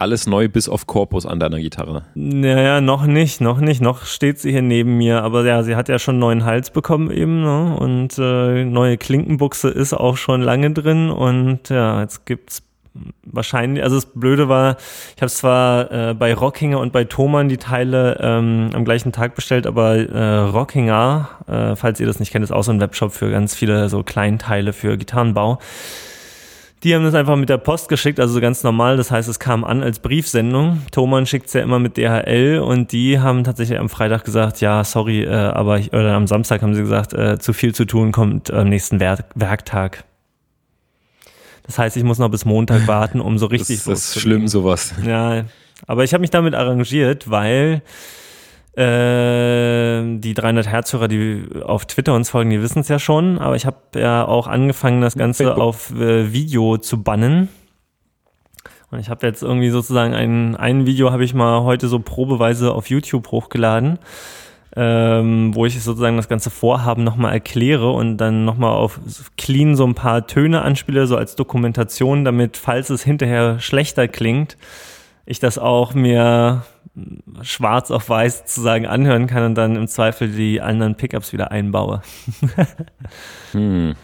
Alles 0.00 0.28
neu 0.28 0.48
bis 0.48 0.68
auf 0.68 0.86
Korpus 0.86 1.26
an 1.26 1.40
deiner 1.40 1.58
Gitarre. 1.58 2.04
Naja, 2.14 2.80
noch 2.80 3.06
nicht, 3.06 3.40
noch 3.40 3.58
nicht. 3.58 3.80
Noch 3.80 4.04
steht 4.04 4.38
sie 4.38 4.52
hier 4.52 4.62
neben 4.62 4.96
mir. 4.96 5.22
Aber 5.24 5.44
ja, 5.44 5.62
sie 5.64 5.74
hat 5.74 5.88
ja 5.88 5.98
schon 5.98 6.14
einen 6.14 6.20
neuen 6.20 6.44
Hals 6.44 6.70
bekommen 6.70 7.10
eben. 7.10 7.42
Ne? 7.42 7.76
Und 7.76 8.16
äh, 8.18 8.64
neue 8.64 8.96
Klinkenbuchse 8.96 9.68
ist 9.70 9.94
auch 9.94 10.16
schon 10.16 10.40
lange 10.40 10.70
drin. 10.70 11.10
Und 11.10 11.68
ja, 11.70 12.00
jetzt 12.00 12.26
gibt's 12.26 12.62
wahrscheinlich, 13.24 13.82
also 13.82 13.96
das 13.96 14.06
Blöde 14.06 14.48
war, 14.48 14.76
ich 15.16 15.22
habe 15.22 15.30
zwar 15.30 15.90
äh, 15.90 16.14
bei 16.14 16.34
Rockinger 16.34 16.78
und 16.78 16.92
bei 16.92 17.04
Thomann 17.04 17.48
die 17.48 17.56
Teile 17.56 18.18
ähm, 18.20 18.70
am 18.74 18.84
gleichen 18.84 19.12
Tag 19.12 19.34
bestellt, 19.34 19.66
aber 19.66 19.96
äh, 19.96 20.36
Rockinger, 20.38 21.28
äh, 21.46 21.76
falls 21.76 22.00
ihr 22.00 22.06
das 22.06 22.20
nicht 22.20 22.32
kennt, 22.32 22.44
ist 22.44 22.52
auch 22.52 22.64
so 22.64 22.72
ein 22.72 22.80
Webshop 22.80 23.12
für 23.12 23.30
ganz 23.30 23.54
viele 23.54 23.88
so 23.88 24.02
Kleinteile 24.02 24.72
für 24.72 24.96
Gitarrenbau. 24.96 25.58
Die 26.84 26.94
haben 26.94 27.02
das 27.02 27.14
einfach 27.14 27.34
mit 27.34 27.48
der 27.48 27.58
Post 27.58 27.88
geschickt, 27.88 28.20
also 28.20 28.40
ganz 28.40 28.62
normal. 28.62 28.96
Das 28.96 29.10
heißt, 29.10 29.28
es 29.28 29.40
kam 29.40 29.64
an 29.64 29.82
als 29.82 29.98
Briefsendung. 29.98 30.82
Thomann 30.92 31.26
schickt 31.26 31.48
es 31.48 31.52
ja 31.54 31.62
immer 31.62 31.80
mit 31.80 31.96
DHL 31.96 32.60
und 32.64 32.92
die 32.92 33.18
haben 33.18 33.42
tatsächlich 33.42 33.80
am 33.80 33.88
Freitag 33.88 34.24
gesagt, 34.24 34.60
ja, 34.60 34.84
sorry, 34.84 35.24
äh, 35.24 35.32
aber 35.32 35.78
ich, 35.80 35.92
oder 35.92 36.14
am 36.14 36.28
Samstag 36.28 36.62
haben 36.62 36.74
sie 36.74 36.82
gesagt, 36.82 37.14
äh, 37.14 37.38
zu 37.38 37.52
viel 37.52 37.74
zu 37.74 37.84
tun, 37.84 38.12
kommt 38.12 38.52
am 38.52 38.68
nächsten 38.68 39.00
Werk 39.00 39.24
Werktag. 39.34 40.04
Das 41.68 41.78
heißt, 41.78 41.96
ich 41.96 42.02
muss 42.02 42.18
noch 42.18 42.30
bis 42.30 42.44
Montag 42.44 42.86
warten, 42.88 43.20
um 43.20 43.38
so 43.38 43.46
richtig. 43.46 43.76
Das, 43.76 43.84
das 43.84 44.16
ist 44.16 44.20
schlimm, 44.20 44.48
sowas. 44.48 44.94
Ja, 45.06 45.44
aber 45.86 46.02
ich 46.02 46.12
habe 46.12 46.22
mich 46.22 46.30
damit 46.30 46.54
arrangiert, 46.54 47.30
weil 47.30 47.82
äh, 48.74 50.18
die 50.18 50.34
300 50.34 50.66
Herz-Hörer, 50.66 51.08
die 51.08 51.46
auf 51.62 51.86
Twitter 51.86 52.14
uns 52.14 52.30
folgen, 52.30 52.50
die 52.50 52.60
wissen 52.62 52.80
es 52.80 52.88
ja 52.88 52.98
schon. 52.98 53.38
Aber 53.38 53.54
ich 53.54 53.66
habe 53.66 53.76
ja 53.94 54.26
auch 54.26 54.46
angefangen, 54.46 55.02
das 55.02 55.14
Ganze 55.14 55.54
auf 55.56 55.92
äh, 55.92 56.32
Video 56.32 56.78
zu 56.78 57.02
bannen. 57.02 57.48
Und 58.90 58.98
ich 58.98 59.10
habe 59.10 59.26
jetzt 59.26 59.42
irgendwie 59.42 59.68
sozusagen 59.68 60.14
ein, 60.14 60.56
ein 60.56 60.86
Video 60.86 61.12
habe 61.12 61.22
ich 61.22 61.34
mal 61.34 61.62
heute 61.62 61.88
so 61.88 61.98
probeweise 61.98 62.72
auf 62.72 62.88
YouTube 62.88 63.30
hochgeladen 63.30 63.98
ähm, 64.76 65.54
wo 65.54 65.66
ich 65.66 65.82
sozusagen 65.82 66.16
das 66.16 66.28
ganze 66.28 66.50
Vorhaben 66.50 67.04
nochmal 67.04 67.32
erkläre 67.32 67.90
und 67.90 68.18
dann 68.18 68.44
nochmal 68.44 68.72
auf 68.72 69.00
clean 69.36 69.76
so 69.76 69.86
ein 69.86 69.94
paar 69.94 70.26
Töne 70.26 70.62
anspiele, 70.62 71.06
so 71.06 71.16
als 71.16 71.36
Dokumentation, 71.36 72.24
damit, 72.24 72.56
falls 72.56 72.90
es 72.90 73.02
hinterher 73.02 73.60
schlechter 73.60 74.08
klingt, 74.08 74.56
ich 75.26 75.40
das 75.40 75.58
auch 75.58 75.94
mir 75.94 76.62
schwarz 77.42 77.90
auf 77.90 78.08
weiß 78.08 78.38
sozusagen 78.38 78.86
anhören 78.86 79.26
kann 79.26 79.44
und 79.44 79.54
dann 79.54 79.76
im 79.76 79.86
Zweifel 79.88 80.28
die 80.28 80.60
anderen 80.60 80.94
Pickups 80.94 81.32
wieder 81.32 81.50
einbaue. 81.50 82.02
ähm, 83.54 83.94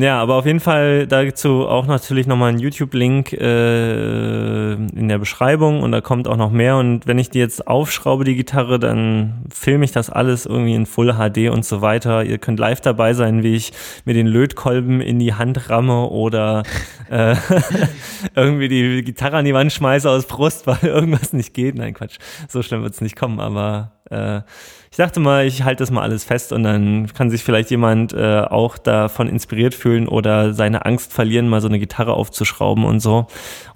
ja, 0.00 0.20
aber 0.20 0.34
auf 0.34 0.46
jeden 0.46 0.60
Fall 0.60 1.06
dazu 1.06 1.66
auch 1.66 1.86
natürlich 1.86 2.26
nochmal 2.26 2.52
ein 2.52 2.58
YouTube-Link 2.58 3.32
äh, 3.32 4.72
in 4.72 5.08
der 5.08 5.18
Beschreibung 5.18 5.82
und 5.82 5.92
da 5.92 6.00
kommt 6.00 6.28
auch 6.28 6.36
noch 6.36 6.50
mehr. 6.50 6.76
Und 6.76 7.06
wenn 7.06 7.18
ich 7.18 7.30
die 7.30 7.38
jetzt 7.38 7.66
aufschraube, 7.66 8.24
die 8.24 8.36
Gitarre, 8.36 8.78
dann 8.78 9.44
filme 9.52 9.84
ich 9.84 9.92
das 9.92 10.10
alles 10.10 10.46
irgendwie 10.46 10.74
in 10.74 10.86
Full 10.86 11.14
HD 11.14 11.50
und 11.50 11.64
so 11.64 11.80
weiter. 11.80 12.24
Ihr 12.24 12.38
könnt 12.38 12.58
live 12.58 12.80
dabei 12.80 13.14
sein, 13.14 13.42
wie 13.42 13.54
ich 13.54 13.72
mir 14.04 14.14
den 14.14 14.26
Lötkolben 14.26 15.00
in 15.00 15.18
die 15.18 15.34
Hand 15.34 15.70
ramme 15.70 16.08
oder 16.08 16.62
äh, 17.10 17.36
irgendwie 18.34 18.68
die 18.68 19.02
Gitarre 19.02 19.36
an 19.36 19.44
die 19.44 19.54
Wand 19.54 19.72
schmeiße 19.72 20.08
aus 20.08 20.26
Brust, 20.26 20.66
weil 20.66 20.78
irgendwas 20.82 21.32
nicht 21.32 21.54
geht. 21.54 21.73
Nein, 21.76 21.92
Quatsch. 21.94 22.18
So 22.48 22.62
schlimm 22.62 22.82
wird 22.82 22.94
es 22.94 23.00
nicht 23.00 23.16
kommen, 23.16 23.40
aber 23.40 23.92
äh, 24.10 24.42
ich 24.90 24.96
dachte 24.96 25.18
mal, 25.18 25.44
ich 25.44 25.64
halte 25.64 25.82
das 25.82 25.90
mal 25.90 26.02
alles 26.02 26.22
fest 26.22 26.52
und 26.52 26.62
dann 26.62 27.08
kann 27.12 27.30
sich 27.30 27.42
vielleicht 27.42 27.70
jemand 27.70 28.12
äh, 28.12 28.42
auch 28.42 28.78
davon 28.78 29.28
inspiriert 29.28 29.74
fühlen 29.74 30.06
oder 30.06 30.54
seine 30.54 30.86
Angst 30.86 31.12
verlieren, 31.12 31.48
mal 31.48 31.60
so 31.60 31.68
eine 31.68 31.80
Gitarre 31.80 32.14
aufzuschrauben 32.14 32.84
und 32.84 33.00
so 33.00 33.26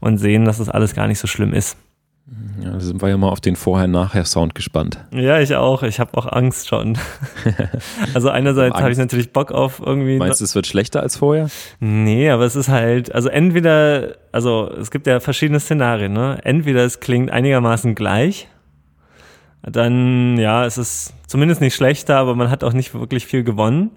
und 0.01 0.19
sehen, 0.19 0.45
dass 0.45 0.59
das 0.59 0.69
alles 0.69 0.95
gar 0.95 1.09
nicht 1.09 1.19
so 1.19 1.27
schlimm 1.27 1.53
ist. 1.53 1.77
Ja, 2.63 2.73
da 2.73 2.81
sind 2.81 3.01
wir 3.01 3.09
ja 3.09 3.17
mal 3.17 3.29
auf 3.29 3.41
den 3.41 3.57
Vorher-Nachher-Sound 3.57 4.55
gespannt. 4.55 4.99
Ja, 5.13 5.41
ich 5.41 5.55
auch. 5.55 5.83
Ich 5.83 6.01
habe 6.01 6.17
auch 6.19 6.27
Angst 6.27 6.69
schon. 6.69 6.99
also 8.15 8.31
einerseits 8.31 8.77
habe 8.77 8.91
ich 8.91 8.99
natürlich 8.99 9.33
Bock 9.33 9.53
auf 9.53 9.81
irgendwie. 9.85 10.19
Meinst 10.19 10.41
du, 10.41 10.45
es 10.45 10.55
wird 10.55 10.67
schlechter 10.67 11.01
als 11.01 11.17
vorher? 11.17 11.49
Nee, 11.81 12.31
aber 12.31 12.45
es 12.45 12.57
ist 12.57 12.69
halt, 12.69 13.15
also 13.15 13.29
entweder, 13.29 14.17
also 14.33 14.71
es 14.79 14.91
gibt 14.91 15.07
ja 15.07 15.21
verschiedene 15.21 15.61
Szenarien, 15.61 16.13
ne? 16.13 16.39
Entweder 16.43 16.85
es 16.85 17.01
klingt 17.01 17.31
einigermaßen 17.31 17.95
gleich 17.95 18.49
dann 19.63 20.39
ja, 20.39 20.65
es 20.65 20.79
ist 20.79 21.15
zumindest 21.27 21.61
nicht 21.61 21.75
schlechter, 21.75 22.17
aber 22.17 22.35
man 22.35 22.51
hat 22.51 22.63
auch 22.65 22.73
nicht 22.73 22.95
wirklich 22.95 23.27
viel 23.27 23.43
gewonnen. 23.43 23.91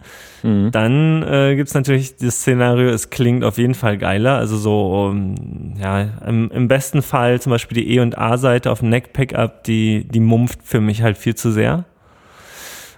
Mhm. 0.44 0.72
Dann 0.72 1.24
äh, 1.24 1.56
gibt 1.56 1.70
es 1.70 1.76
natürlich 1.76 2.18
das 2.18 2.42
Szenario, 2.42 2.90
es 2.90 3.10
klingt 3.10 3.44
auf 3.44 3.58
jeden 3.58 3.76
Fall 3.76 3.98
geiler. 3.98 4.38
Also 4.38 4.58
so, 4.58 5.10
um, 5.10 5.36
ähm, 5.36 5.74
ja, 5.80 6.02
im, 6.28 6.50
im, 6.52 6.68
besten 6.68 7.02
Fall 7.02 7.40
zum 7.40 7.52
Beispiel 7.52 7.84
die 7.84 7.96
E- 7.96 8.00
und 8.00 8.18
A-Seite 8.18 8.72
auf 8.72 8.80
dem 8.80 8.90
Neck-Pickup, 8.90 9.64
die, 9.64 10.08
die 10.08 10.20
mumpft 10.20 10.60
für 10.64 10.82
mich 10.82 11.04
halt 11.04 11.18
viel 11.18 11.36
zu 11.36 11.52
sehr. 11.52 11.86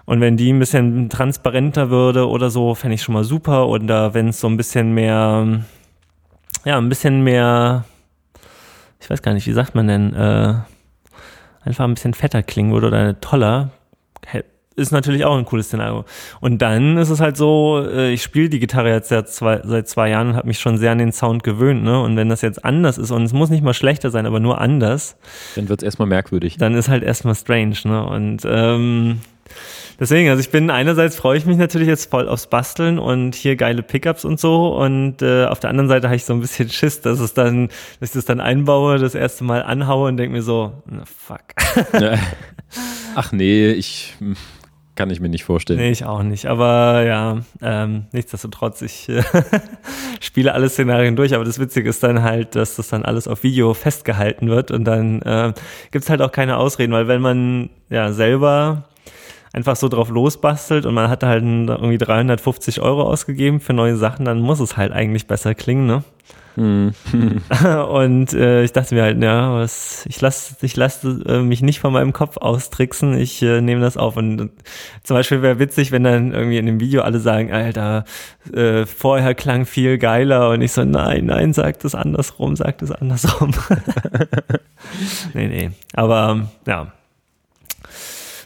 Und 0.05 0.19
wenn 0.19 0.35
die 0.35 0.51
ein 0.51 0.59
bisschen 0.59 1.09
transparenter 1.09 1.89
würde 1.89 2.27
oder 2.27 2.49
so, 2.49 2.75
fände 2.75 2.95
ich 2.95 3.03
schon 3.03 3.13
mal 3.13 3.23
super. 3.23 3.67
Oder 3.67 4.13
wenn 4.13 4.29
es 4.29 4.39
so 4.39 4.47
ein 4.47 4.57
bisschen 4.57 4.93
mehr, 4.93 5.61
ja, 6.65 6.77
ein 6.77 6.89
bisschen 6.89 7.23
mehr 7.23 7.85
ich 9.03 9.09
weiß 9.09 9.21
gar 9.21 9.33
nicht, 9.33 9.47
wie 9.47 9.53
sagt 9.53 9.75
man 9.75 9.87
denn, 9.87 10.13
äh, 10.13 10.53
einfach 11.63 11.85
ein 11.85 11.93
bisschen 11.93 12.13
fetter 12.13 12.43
klingen 12.43 12.71
würde 12.71 12.87
oder 12.87 13.19
toller, 13.19 13.71
ist 14.75 14.91
natürlich 14.91 15.25
auch 15.25 15.37
ein 15.37 15.45
cooles 15.45 15.67
Szenario. 15.67 16.05
Und 16.39 16.61
dann 16.61 16.97
ist 16.97 17.09
es 17.09 17.19
halt 17.19 17.37
so, 17.37 17.85
äh, 17.85 18.11
ich 18.11 18.23
spiele 18.23 18.49
die 18.49 18.59
Gitarre 18.59 18.89
jetzt 18.89 19.09
seit 19.09 19.29
zwei, 19.29 19.61
seit 19.63 19.87
zwei 19.87 20.09
Jahren 20.09 20.29
und 20.29 20.35
habe 20.35 20.47
mich 20.47 20.59
schon 20.59 20.77
sehr 20.77 20.91
an 20.91 20.97
den 20.97 21.11
Sound 21.11 21.43
gewöhnt. 21.43 21.83
Ne? 21.83 22.01
Und 22.01 22.15
wenn 22.15 22.29
das 22.29 22.41
jetzt 22.41 22.63
anders 22.65 22.97
ist, 22.97 23.11
und 23.11 23.23
es 23.23 23.33
muss 23.33 23.49
nicht 23.49 23.63
mal 23.63 23.73
schlechter 23.73 24.09
sein, 24.09 24.25
aber 24.25 24.39
nur 24.39 24.59
anders. 24.59 25.17
Dann 25.55 25.69
wird 25.69 25.81
es 25.81 25.85
erstmal 25.85 26.07
merkwürdig. 26.07 26.57
Dann 26.57 26.73
ist 26.73 26.89
halt 26.89 27.03
erstmal 27.03 27.35
strange. 27.35 27.75
Ne? 27.83 28.05
Und 28.05 28.41
ähm, 28.45 29.21
deswegen, 29.99 30.29
also 30.29 30.39
ich 30.39 30.49
bin 30.49 30.69
einerseits 30.69 31.15
freue 31.15 31.37
ich 31.37 31.45
mich 31.45 31.57
natürlich 31.57 31.87
jetzt 31.87 32.09
voll 32.09 32.27
aufs 32.27 32.47
Basteln 32.47 32.99
und 32.99 33.35
hier 33.35 33.55
geile 33.55 33.83
Pickups 33.83 34.25
und 34.25 34.39
so. 34.39 34.75
Und 34.75 35.21
äh, 35.21 35.45
auf 35.45 35.59
der 35.59 35.69
anderen 35.69 35.89
Seite 35.89 36.07
habe 36.07 36.15
ich 36.15 36.25
so 36.25 36.33
ein 36.33 36.41
bisschen 36.41 36.69
Schiss, 36.69 37.01
dass 37.01 37.19
es 37.19 37.33
dann, 37.33 37.69
dass 37.99 38.09
ich 38.09 38.13
das 38.13 38.25
dann 38.25 38.39
einbaue, 38.39 38.97
das 38.99 39.15
erste 39.15 39.43
Mal 39.43 39.63
anhaue 39.63 40.09
und 40.09 40.17
denke 40.17 40.33
mir 40.35 40.43
so, 40.43 40.83
na 40.85 41.03
fuck. 41.05 41.43
Ach 43.15 43.31
nee, 43.31 43.71
ich 43.71 44.15
kann 44.95 45.09
ich 45.09 45.19
mir 45.19 45.29
nicht 45.29 45.43
vorstellen. 45.43 45.79
Nee, 45.79 45.91
ich 45.91 46.05
auch 46.05 46.21
nicht. 46.21 46.45
Aber 46.45 47.03
ja, 47.03 47.39
ähm, 47.61 48.05
nichtsdestotrotz, 48.11 48.81
ich 48.83 49.09
äh, 49.09 49.23
spiele 50.19 50.53
alle 50.53 50.69
Szenarien 50.69 51.15
durch. 51.15 51.33
Aber 51.33 51.43
das 51.43 51.59
Witzige 51.59 51.89
ist 51.89 52.03
dann 52.03 52.21
halt, 52.21 52.55
dass 52.55 52.75
das 52.75 52.89
dann 52.89 53.03
alles 53.03 53.27
auf 53.27 53.41
Video 53.41 53.73
festgehalten 53.73 54.49
wird 54.49 54.69
und 54.69 54.85
dann 54.85 55.21
äh, 55.23 55.53
gibt 55.91 56.03
es 56.03 56.09
halt 56.09 56.21
auch 56.21 56.31
keine 56.31 56.57
Ausreden, 56.57 56.93
weil 56.93 57.07
wenn 57.07 57.21
man 57.21 57.69
ja 57.89 58.11
selber 58.11 58.83
einfach 59.53 59.75
so 59.75 59.87
drauf 59.87 60.09
losbastelt 60.09 60.85
und 60.85 60.93
man 60.93 61.09
hat 61.09 61.23
halt 61.23 61.43
irgendwie 61.43 61.97
350 61.97 62.81
Euro 62.81 63.03
ausgegeben 63.03 63.59
für 63.59 63.73
neue 63.73 63.95
Sachen, 63.95 64.25
dann 64.25 64.39
muss 64.39 64.59
es 64.59 64.75
halt 64.75 64.91
eigentlich 64.91 65.27
besser 65.27 65.55
klingen, 65.55 65.85
ne? 65.85 66.03
Hm. 66.55 66.93
und 67.89 68.33
äh, 68.33 68.63
ich 68.63 68.73
dachte 68.73 68.93
mir 68.93 69.01
halt, 69.01 69.21
ja, 69.23 69.55
was, 69.55 70.05
ich 70.07 70.21
lasse 70.21 70.55
ich 70.61 70.75
lass, 70.75 71.03
äh, 71.03 71.39
mich 71.39 71.61
nicht 71.63 71.79
von 71.79 71.91
meinem 71.91 72.13
Kopf 72.13 72.37
austricksen, 72.37 73.17
ich 73.17 73.41
äh, 73.41 73.61
nehme 73.61 73.81
das 73.81 73.97
auf. 73.97 74.17
Und, 74.17 74.39
und 74.39 74.51
zum 75.03 75.15
Beispiel 75.15 75.41
wäre 75.41 75.57
witzig, 75.57 75.91
wenn 75.91 76.03
dann 76.03 76.31
irgendwie 76.31 76.59
in 76.59 76.67
dem 76.67 76.79
Video 76.79 77.01
alle 77.01 77.19
sagen, 77.19 77.51
Alter, 77.51 78.05
äh, 78.53 78.85
vorher 78.85 79.33
klang 79.33 79.65
viel 79.65 79.97
geiler 79.97 80.49
und 80.51 80.61
ich 80.61 80.73
so, 80.73 80.83
nein, 80.83 81.25
nein, 81.25 81.53
sagt 81.53 81.85
es 81.85 81.95
andersrum, 81.95 82.55
sagt 82.55 82.83
es 82.83 82.91
andersrum. 82.91 83.51
nee, 85.33 85.47
nee. 85.47 85.71
Aber 85.93 86.49
ja, 86.67 86.93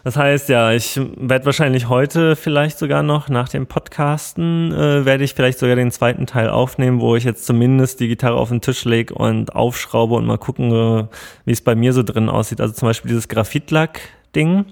das 0.07 0.15
heißt, 0.15 0.47
ja, 0.47 0.71
ich 0.71 0.97
werde 1.17 1.45
wahrscheinlich 1.45 1.89
heute 1.89 2.37
vielleicht 2.37 2.79
sogar 2.79 3.03
noch 3.03 3.27
nach 3.27 3.49
dem 3.49 3.67
Podcasten, 3.67 4.71
äh, 4.71 5.03
werde 5.03 5.25
ich 5.25 5.33
vielleicht 5.33 5.59
sogar 5.59 5.75
den 5.75 5.91
zweiten 5.91 6.25
Teil 6.25 6.49
aufnehmen, 6.49 7.01
wo 7.01 7.17
ich 7.17 7.25
jetzt 7.25 7.45
zumindest 7.45 7.99
die 7.99 8.07
Gitarre 8.07 8.37
auf 8.37 8.47
den 8.47 8.61
Tisch 8.61 8.85
lege 8.85 9.13
und 9.13 9.53
aufschraube 9.53 10.15
und 10.15 10.25
mal 10.25 10.37
gucken, 10.37 10.71
äh, 10.71 11.07
wie 11.43 11.51
es 11.51 11.59
bei 11.59 11.75
mir 11.75 11.91
so 11.91 12.03
drin 12.03 12.29
aussieht. 12.29 12.61
Also 12.61 12.73
zum 12.73 12.87
Beispiel 12.87 13.09
dieses 13.09 13.27
Graphitlack-Ding. 13.27 14.67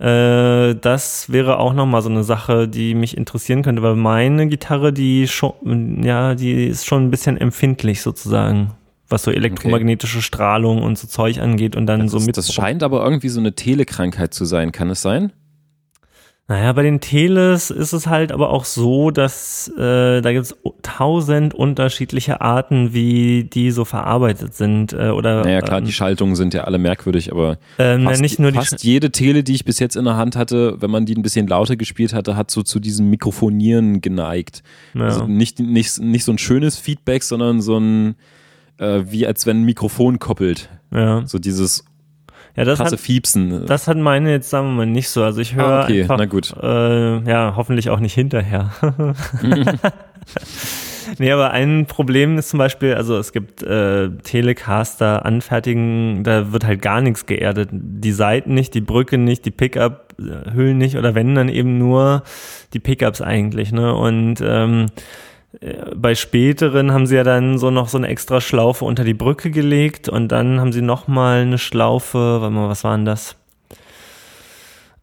Äh, 0.00 0.74
das 0.74 1.32
wäre 1.32 1.58
auch 1.58 1.72
nochmal 1.72 2.02
so 2.02 2.10
eine 2.10 2.22
Sache, 2.22 2.68
die 2.68 2.94
mich 2.94 3.16
interessieren 3.16 3.62
könnte, 3.62 3.80
weil 3.80 3.96
meine 3.96 4.48
Gitarre, 4.48 4.92
die 4.92 5.28
schon, 5.28 6.02
ja, 6.02 6.34
die 6.34 6.66
ist 6.66 6.84
schon 6.84 7.04
ein 7.04 7.10
bisschen 7.10 7.38
empfindlich 7.38 8.02
sozusagen 8.02 8.72
was 9.08 9.22
so 9.22 9.30
elektromagnetische 9.30 10.18
okay. 10.18 10.24
Strahlung 10.24 10.82
und 10.82 10.98
so 10.98 11.06
Zeug 11.06 11.38
angeht 11.38 11.76
und 11.76 11.86
dann 11.86 12.00
das 12.00 12.10
so 12.12 12.20
mit. 12.20 12.36
Das 12.36 12.52
scheint 12.52 12.82
aber 12.82 13.04
irgendwie 13.04 13.28
so 13.28 13.40
eine 13.40 13.54
Telekrankheit 13.54 14.34
zu 14.34 14.44
sein, 14.44 14.72
kann 14.72 14.90
es 14.90 15.02
sein? 15.02 15.32
Naja, 16.48 16.72
bei 16.74 16.84
den 16.84 17.00
Teles 17.00 17.72
ist 17.72 17.92
es 17.92 18.06
halt 18.06 18.30
aber 18.30 18.50
auch 18.50 18.64
so, 18.64 19.10
dass 19.10 19.66
äh, 19.76 20.20
da 20.20 20.32
gibt 20.32 20.44
es 20.46 20.56
tausend 20.82 21.54
unterschiedliche 21.54 22.40
Arten, 22.40 22.94
wie 22.94 23.42
die 23.42 23.72
so 23.72 23.84
verarbeitet 23.84 24.54
sind. 24.54 24.92
Äh, 24.92 25.08
oder, 25.08 25.42
naja, 25.42 25.60
klar, 25.60 25.78
ähm, 25.80 25.86
die 25.86 25.92
Schaltungen 25.92 26.36
sind 26.36 26.54
ja 26.54 26.62
alle 26.62 26.78
merkwürdig, 26.78 27.32
aber 27.32 27.58
ähm, 27.80 28.04
fast, 28.04 28.22
nicht 28.22 28.38
nur 28.38 28.52
fast 28.52 28.84
jede 28.84 29.10
Tele, 29.10 29.42
die 29.42 29.54
ich 29.54 29.64
bis 29.64 29.80
jetzt 29.80 29.96
in 29.96 30.04
der 30.04 30.16
Hand 30.16 30.36
hatte, 30.36 30.80
wenn 30.80 30.90
man 30.90 31.04
die 31.04 31.16
ein 31.16 31.22
bisschen 31.22 31.48
lauter 31.48 31.74
gespielt 31.74 32.14
hatte, 32.14 32.36
hat 32.36 32.52
so 32.52 32.62
zu 32.62 32.78
diesem 32.78 33.10
Mikrofonieren 33.10 34.00
geneigt. 34.00 34.62
Ja. 34.94 35.02
Also 35.02 35.26
nicht, 35.26 35.58
nicht, 35.58 35.98
nicht 35.98 36.22
so 36.22 36.30
ein 36.30 36.38
schönes 36.38 36.78
Feedback, 36.78 37.24
sondern 37.24 37.60
so 37.60 37.76
ein 37.76 38.14
äh, 38.78 39.02
wie 39.06 39.26
als 39.26 39.46
wenn 39.46 39.62
ein 39.62 39.64
Mikrofon 39.64 40.18
koppelt. 40.18 40.68
Ja. 40.92 41.26
So 41.26 41.38
dieses 41.38 41.84
ja, 42.56 42.64
das 42.64 42.78
krasse 42.78 42.92
hat, 42.92 43.00
Fiepsen. 43.00 43.66
Das 43.66 43.86
hat 43.86 43.98
meine 43.98 44.30
jetzt, 44.30 44.48
sagen 44.48 44.68
wir 44.68 44.74
mal, 44.74 44.86
nicht 44.86 45.10
so. 45.10 45.22
Also 45.22 45.42
ich 45.42 45.54
höre 45.54 45.66
ah, 45.66 45.84
okay, 45.84 46.02
einfach, 46.02 46.16
na 46.16 46.24
gut. 46.24 46.54
Äh, 46.62 47.28
ja, 47.28 47.52
hoffentlich 47.54 47.90
auch 47.90 48.00
nicht 48.00 48.14
hinterher. 48.14 48.70
nee, 51.18 51.30
aber 51.30 51.50
ein 51.50 51.84
Problem 51.84 52.38
ist 52.38 52.48
zum 52.48 52.58
Beispiel, 52.58 52.94
also 52.94 53.18
es 53.18 53.32
gibt 53.32 53.62
äh, 53.62 54.08
Telecaster 54.22 55.26
anfertigen, 55.26 56.24
da 56.24 56.50
wird 56.52 56.64
halt 56.64 56.80
gar 56.80 57.02
nichts 57.02 57.26
geerdet. 57.26 57.68
Die 57.72 58.12
Seiten 58.12 58.54
nicht, 58.54 58.72
die 58.72 58.80
Brücke 58.80 59.18
nicht, 59.18 59.44
die 59.44 59.50
Pickup-Hüllen 59.50 60.78
nicht 60.78 60.96
oder 60.96 61.14
wenn 61.14 61.34
dann 61.34 61.50
eben 61.50 61.76
nur 61.76 62.22
die 62.72 62.80
Pickups 62.80 63.20
eigentlich, 63.20 63.70
ne? 63.70 63.94
Und 63.94 64.36
ähm, 64.42 64.86
äh, 64.86 65.00
bei 65.94 66.14
späteren 66.14 66.92
haben 66.92 67.06
sie 67.06 67.16
ja 67.16 67.24
dann 67.24 67.58
so 67.58 67.70
noch 67.70 67.88
so 67.88 67.98
eine 67.98 68.08
extra 68.08 68.40
Schlaufe 68.40 68.84
unter 68.84 69.04
die 69.04 69.14
Brücke 69.14 69.50
gelegt 69.50 70.08
und 70.08 70.28
dann 70.28 70.60
haben 70.60 70.72
sie 70.72 70.82
noch 70.82 71.08
mal 71.08 71.42
eine 71.42 71.58
Schlaufe, 71.58 72.40
warte 72.40 72.54
mal, 72.54 72.68
was 72.68 72.84
war 72.84 72.96
denn 72.96 73.06
das? 73.06 73.36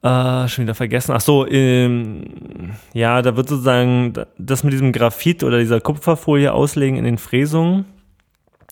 Äh, 0.04 0.50
schon 0.50 0.66
wieder 0.66 0.76
vergessen. 0.76 1.14
Ach 1.16 1.22
so, 1.22 1.48
ähm, 1.48 2.72
ja, 2.94 3.22
da 3.22 3.38
wird 3.38 3.48
sozusagen 3.48 4.14
das 4.38 4.64
mit 4.64 4.74
diesem 4.74 4.92
Graphit 4.92 5.44
oder 5.44 5.60
dieser 5.60 5.80
Kupferfolie 5.80 6.54
auslegen 6.54 6.98
in 6.98 7.06
den 7.06 7.18
Fräsungen. 7.18 7.86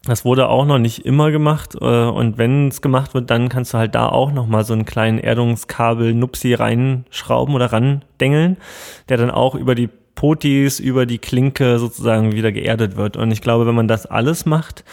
Das 0.04 0.26
wurde 0.26 0.50
auch 0.50 0.66
noch 0.66 0.80
nicht 0.80 1.06
immer 1.06 1.32
gemacht 1.32 1.76
äh, 1.80 1.86
und 1.86 2.38
wenn 2.38 2.68
es 2.68 2.82
gemacht 2.82 3.14
wird, 3.14 3.30
dann 3.30 3.50
kannst 3.50 3.74
du 3.74 3.78
halt 3.78 3.96
da 3.96 4.10
auch 4.10 4.32
noch 4.32 4.48
mal 4.48 4.66
so 4.66 4.74
einen 4.74 4.86
kleinen 4.86 5.20
Erdungskabel 5.20 6.14
Nupsi 6.14 6.54
reinschrauben 6.54 7.54
oder 7.56 7.72
randengeln, 7.72 8.58
der 9.10 9.18
dann 9.18 9.32
auch 9.32 9.56
über 9.56 9.76
die 9.76 9.90
Potis 10.22 10.80
über 10.80 11.08
die 11.08 11.18
Klinke 11.18 11.80
sozusagen 11.80 12.34
wieder 12.34 12.52
geerdet 12.52 12.96
wird. 12.96 13.18
Und 13.18 13.32
ich 13.32 13.42
glaube, 13.42 13.66
wenn 13.66 13.74
man 13.74 13.88
das 13.88 14.06
alles 14.06 14.46
macht, 14.46 14.84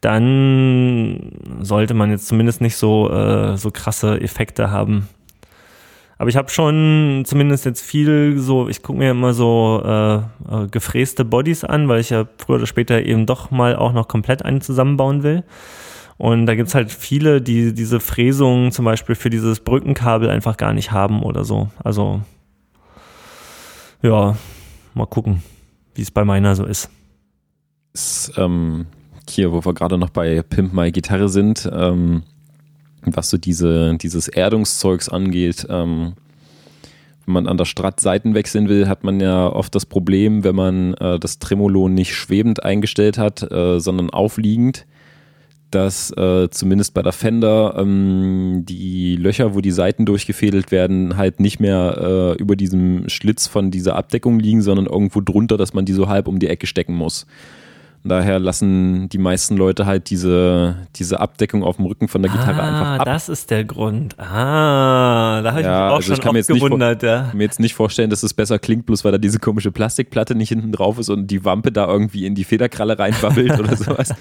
dann 0.00 1.32
sollte 1.62 1.94
man 1.94 2.12
jetzt 2.12 2.28
zumindest 2.28 2.60
nicht 2.60 2.76
so, 2.76 3.10
äh, 3.10 3.56
so 3.56 3.72
krasse 3.72 4.20
Effekte 4.20 4.70
haben. 4.70 5.08
Aber 6.16 6.30
ich 6.30 6.36
habe 6.36 6.48
schon 6.50 7.24
zumindest 7.26 7.64
jetzt 7.64 7.82
viel 7.82 8.38
so, 8.38 8.68
ich 8.68 8.84
gucke 8.84 9.00
mir 9.00 9.10
immer 9.10 9.34
so 9.34 9.82
äh, 9.84 10.14
äh, 10.18 10.68
gefräste 10.70 11.24
Bodies 11.24 11.64
an, 11.64 11.88
weil 11.88 11.98
ich 11.98 12.10
ja 12.10 12.28
früher 12.38 12.58
oder 12.58 12.66
später 12.68 13.02
eben 13.04 13.26
doch 13.26 13.50
mal 13.50 13.74
auch 13.74 13.92
noch 13.92 14.06
komplett 14.06 14.44
einen 14.44 14.60
zusammenbauen 14.60 15.24
will. 15.24 15.42
Und 16.18 16.46
da 16.46 16.54
gibt's 16.54 16.76
halt 16.76 16.92
viele, 16.92 17.42
die 17.42 17.74
diese 17.74 17.98
Fräsungen 17.98 18.70
zum 18.70 18.84
Beispiel 18.84 19.16
für 19.16 19.28
dieses 19.28 19.58
Brückenkabel 19.58 20.30
einfach 20.30 20.56
gar 20.56 20.72
nicht 20.72 20.92
haben 20.92 21.24
oder 21.24 21.42
so. 21.42 21.68
Also 21.82 22.20
ja, 24.02 24.36
Mal 24.98 25.06
gucken, 25.06 25.44
wie 25.94 26.02
es 26.02 26.10
bei 26.10 26.24
meiner 26.24 26.56
so 26.56 26.64
ist. 26.64 26.90
ist 27.94 28.32
ähm, 28.36 28.86
hier, 29.28 29.52
wo 29.52 29.64
wir 29.64 29.72
gerade 29.72 29.96
noch 29.96 30.10
bei 30.10 30.42
Pimp 30.42 30.74
My 30.74 30.90
Gitarre 30.90 31.28
sind, 31.28 31.70
ähm, 31.72 32.24
was 33.02 33.30
so 33.30 33.36
diese, 33.36 33.96
dieses 33.96 34.26
Erdungszeugs 34.26 35.08
angeht, 35.08 35.68
ähm, 35.70 36.14
wenn 37.24 37.32
man 37.32 37.46
an 37.46 37.56
der 37.56 37.64
Strat 37.64 38.00
Seiten 38.00 38.34
wechseln 38.34 38.68
will, 38.68 38.88
hat 38.88 39.04
man 39.04 39.20
ja 39.20 39.46
oft 39.46 39.72
das 39.76 39.86
Problem, 39.86 40.42
wenn 40.42 40.56
man 40.56 40.94
äh, 40.94 41.20
das 41.20 41.38
Tremolo 41.38 41.88
nicht 41.88 42.16
schwebend 42.16 42.64
eingestellt 42.64 43.18
hat, 43.18 43.48
äh, 43.52 43.78
sondern 43.78 44.10
aufliegend, 44.10 44.84
dass 45.70 46.10
äh, 46.16 46.48
zumindest 46.50 46.94
bei 46.94 47.02
der 47.02 47.12
Fender 47.12 47.74
ähm, 47.78 48.64
die 48.66 49.16
Löcher, 49.16 49.54
wo 49.54 49.60
die 49.60 49.70
Seiten 49.70 50.06
durchgefädelt 50.06 50.70
werden, 50.70 51.16
halt 51.16 51.40
nicht 51.40 51.60
mehr 51.60 51.98
äh, 52.38 52.40
über 52.40 52.56
diesem 52.56 53.08
Schlitz 53.08 53.46
von 53.46 53.70
dieser 53.70 53.96
Abdeckung 53.96 54.38
liegen, 54.38 54.62
sondern 54.62 54.86
irgendwo 54.86 55.20
drunter, 55.20 55.56
dass 55.56 55.74
man 55.74 55.84
die 55.84 55.92
so 55.92 56.08
halb 56.08 56.28
um 56.28 56.38
die 56.38 56.48
Ecke 56.48 56.66
stecken 56.66 56.94
muss. 56.94 57.26
Daher 58.08 58.38
lassen 58.38 59.08
die 59.08 59.18
meisten 59.18 59.56
Leute 59.56 59.86
halt 59.86 60.10
diese, 60.10 60.76
diese 60.96 61.20
Abdeckung 61.20 61.62
auf 61.62 61.76
dem 61.76 61.86
Rücken 61.86 62.08
von 62.08 62.22
der 62.22 62.30
Gitarre 62.30 62.62
ah, 62.62 62.68
einfach 62.68 62.98
ab. 63.00 63.04
das 63.04 63.28
ist 63.28 63.50
der 63.50 63.64
Grund. 63.64 64.18
Ah, 64.18 65.42
da 65.42 65.50
habe 65.50 65.60
ich 65.60 65.66
ja, 65.66 65.84
mich 65.84 65.90
auch 65.90 65.96
also 65.96 66.06
schon 66.06 66.14
ich 66.14 66.20
kann 66.20 66.32
mir 66.32 66.38
jetzt 66.38 66.48
gewundert. 66.48 67.02
Nicht, 67.02 67.08
ja. 67.08 67.30
mir 67.34 67.44
jetzt 67.44 67.60
nicht 67.60 67.74
vorstellen, 67.74 68.10
dass 68.10 68.22
es 68.22 68.34
besser 68.34 68.58
klingt, 68.58 68.86
bloß 68.86 69.04
weil 69.04 69.12
da 69.12 69.18
diese 69.18 69.38
komische 69.38 69.70
Plastikplatte 69.70 70.34
nicht 70.34 70.48
hinten 70.48 70.72
drauf 70.72 70.98
ist 70.98 71.08
und 71.08 71.28
die 71.28 71.44
Wampe 71.44 71.72
da 71.72 71.86
irgendwie 71.86 72.26
in 72.26 72.34
die 72.34 72.44
Federkralle 72.44 72.98
reinwabbelt 72.98 73.58
oder 73.58 73.76
sowas 73.76 74.14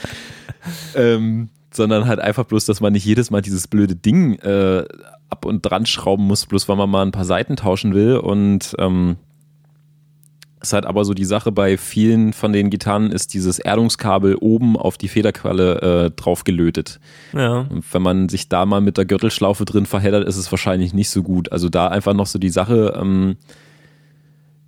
ähm, 0.96 1.50
sondern 1.72 2.08
halt 2.08 2.20
einfach 2.20 2.46
bloß, 2.46 2.66
dass 2.66 2.82
man 2.82 2.94
nicht 2.94 3.06
jedes 3.06 3.30
Mal 3.32 3.42
dieses 3.42 3.68
blöde 3.68 3.96
Ding 3.96 4.40
äh, 4.40 4.86
ab 5.30 5.46
und 5.46 5.62
dran 5.62 5.86
schrauben 5.86 6.26
muss, 6.26 6.46
bloß 6.46 6.68
weil 6.70 6.76
man 6.76 6.90
mal 6.90 7.06
ein 7.06 7.12
paar 7.12 7.26
Seiten 7.26 7.56
tauschen 7.56 7.94
will. 7.94 8.18
Und 8.18 8.76
ähm, 8.80 9.18
ist 10.62 10.74
halt 10.74 10.86
aber 10.86 11.06
so 11.06 11.14
die 11.14 11.26
Sache 11.26 11.52
bei 11.52 11.78
vielen 11.78 12.34
von 12.34 12.52
den 12.52 12.70
Gitarren 12.70 13.12
ist 13.12 13.34
dieses 13.34 13.60
Erdungskabel 13.60 14.36
oben 14.36 14.76
auf 14.76 14.98
die 14.98 15.08
Federqualle 15.08 16.06
äh, 16.06 16.12
drauf 16.12 16.44
gelötet. 16.44 17.00
Ja. 17.34 17.68
Und 17.70 17.86
wenn 17.94 18.02
man 18.02 18.30
sich 18.30 18.50
da 18.50 18.66
mal 18.66 18.82
mit 18.82 18.98
der 18.98 19.06
Gürtelschlaufe 19.06 19.66
drin 19.66 19.86
verheddert, 19.86 20.28
ist 20.28 20.38
es 20.38 20.52
wahrscheinlich 20.52 20.94
nicht 20.94 21.10
so 21.10 21.22
gut. 21.22 21.52
Also 21.52 21.70
da 21.70 21.88
einfach 21.88 22.14
noch 22.14 22.26
so 22.26 22.40
die 22.40 22.50
Sache, 22.50 23.00
ähm, 23.00 23.38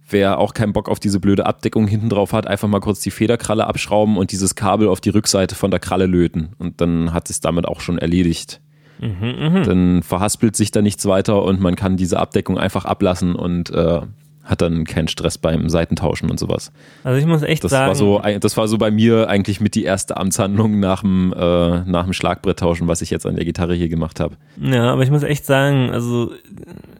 wer 0.07 0.37
auch 0.37 0.53
keinen 0.53 0.73
Bock 0.73 0.89
auf 0.89 0.99
diese 0.99 1.19
blöde 1.19 1.45
Abdeckung 1.45 1.87
hinten 1.87 2.09
drauf 2.09 2.33
hat, 2.33 2.45
einfach 2.45 2.67
mal 2.67 2.81
kurz 2.81 2.99
die 2.99 3.11
Federkralle 3.11 3.65
abschrauben 3.65 4.17
und 4.17 4.31
dieses 4.31 4.55
Kabel 4.55 4.87
auf 4.87 5.01
die 5.01 5.09
Rückseite 5.09 5.55
von 5.55 5.71
der 5.71 5.79
Kralle 5.79 6.05
löten. 6.05 6.49
Und 6.59 6.81
dann 6.81 7.13
hat 7.13 7.29
es 7.31 7.39
damit 7.39 7.67
auch 7.67 7.81
schon 7.81 7.97
erledigt. 7.97 8.61
Mhm, 8.99 9.53
mh. 9.53 9.61
Dann 9.63 10.03
verhaspelt 10.03 10.55
sich 10.55 10.71
da 10.71 10.81
nichts 10.81 11.05
weiter 11.05 11.43
und 11.43 11.61
man 11.61 11.75
kann 11.75 11.97
diese 11.97 12.19
Abdeckung 12.19 12.57
einfach 12.57 12.85
ablassen 12.85 13.33
und 13.33 13.69
äh, 13.71 14.01
hat 14.49 14.61
dann 14.61 14.83
keinen 14.83 15.07
Stress 15.07 15.37
beim 15.37 15.69
Seitentauschen 15.69 16.29
und 16.29 16.39
sowas. 16.39 16.71
Also 17.03 17.19
ich 17.19 17.25
muss 17.27 17.43
echt 17.43 17.63
das 17.63 17.71
sagen. 17.71 17.89
War 17.89 17.95
so, 17.95 18.19
das 18.39 18.57
war 18.57 18.67
so 18.67 18.79
bei 18.79 18.89
mir 18.89 19.29
eigentlich 19.29 19.61
mit 19.61 19.75
die 19.75 19.83
erste 19.83 20.17
Amtshandlung 20.17 20.79
nach 20.79 21.01
dem, 21.01 21.33
äh, 21.33 21.81
nach 21.83 22.05
dem 22.05 22.13
Schlagbretttauschen, 22.13 22.87
was 22.87 23.03
ich 23.03 23.11
jetzt 23.11 23.27
an 23.27 23.35
der 23.35 23.45
Gitarre 23.45 23.75
hier 23.75 23.89
gemacht 23.89 24.19
habe. 24.19 24.35
Ja, 24.59 24.91
aber 24.91 25.03
ich 25.03 25.11
muss 25.11 25.21
echt 25.21 25.45
sagen, 25.45 25.91
also 25.91 26.31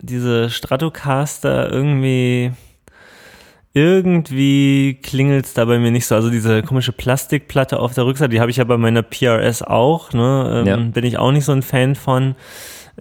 diese 0.02 0.52
Stratocaster 0.52 1.72
irgendwie 1.72 2.52
irgendwie 3.74 5.00
klingelt 5.02 5.46
es 5.46 5.54
da 5.54 5.66
bei 5.66 5.80
mir 5.80 5.92
nicht 5.92 6.06
so. 6.06 6.16
Also 6.16 6.30
diese 6.30 6.62
komische 6.64 6.92
Plastikplatte 6.92 7.80
auf 7.80 7.94
der 7.94 8.06
Rückseite, 8.06 8.30
die 8.30 8.42
habe 8.42 8.52
ich 8.52 8.58
ja 8.58 8.64
bei 8.64 8.78
meiner 8.78 9.02
PRS 9.04 9.62
auch. 9.62 10.14
Ne? 10.14 10.64
Ähm, 10.66 10.68
ja. 10.68 10.78
Bin 10.78 11.04
ich 11.04 11.18
auch 11.18 11.32
nicht 11.32 11.46
so 11.46 11.52
ein 11.52 11.62
Fan 11.62 11.96
von. 11.96 12.36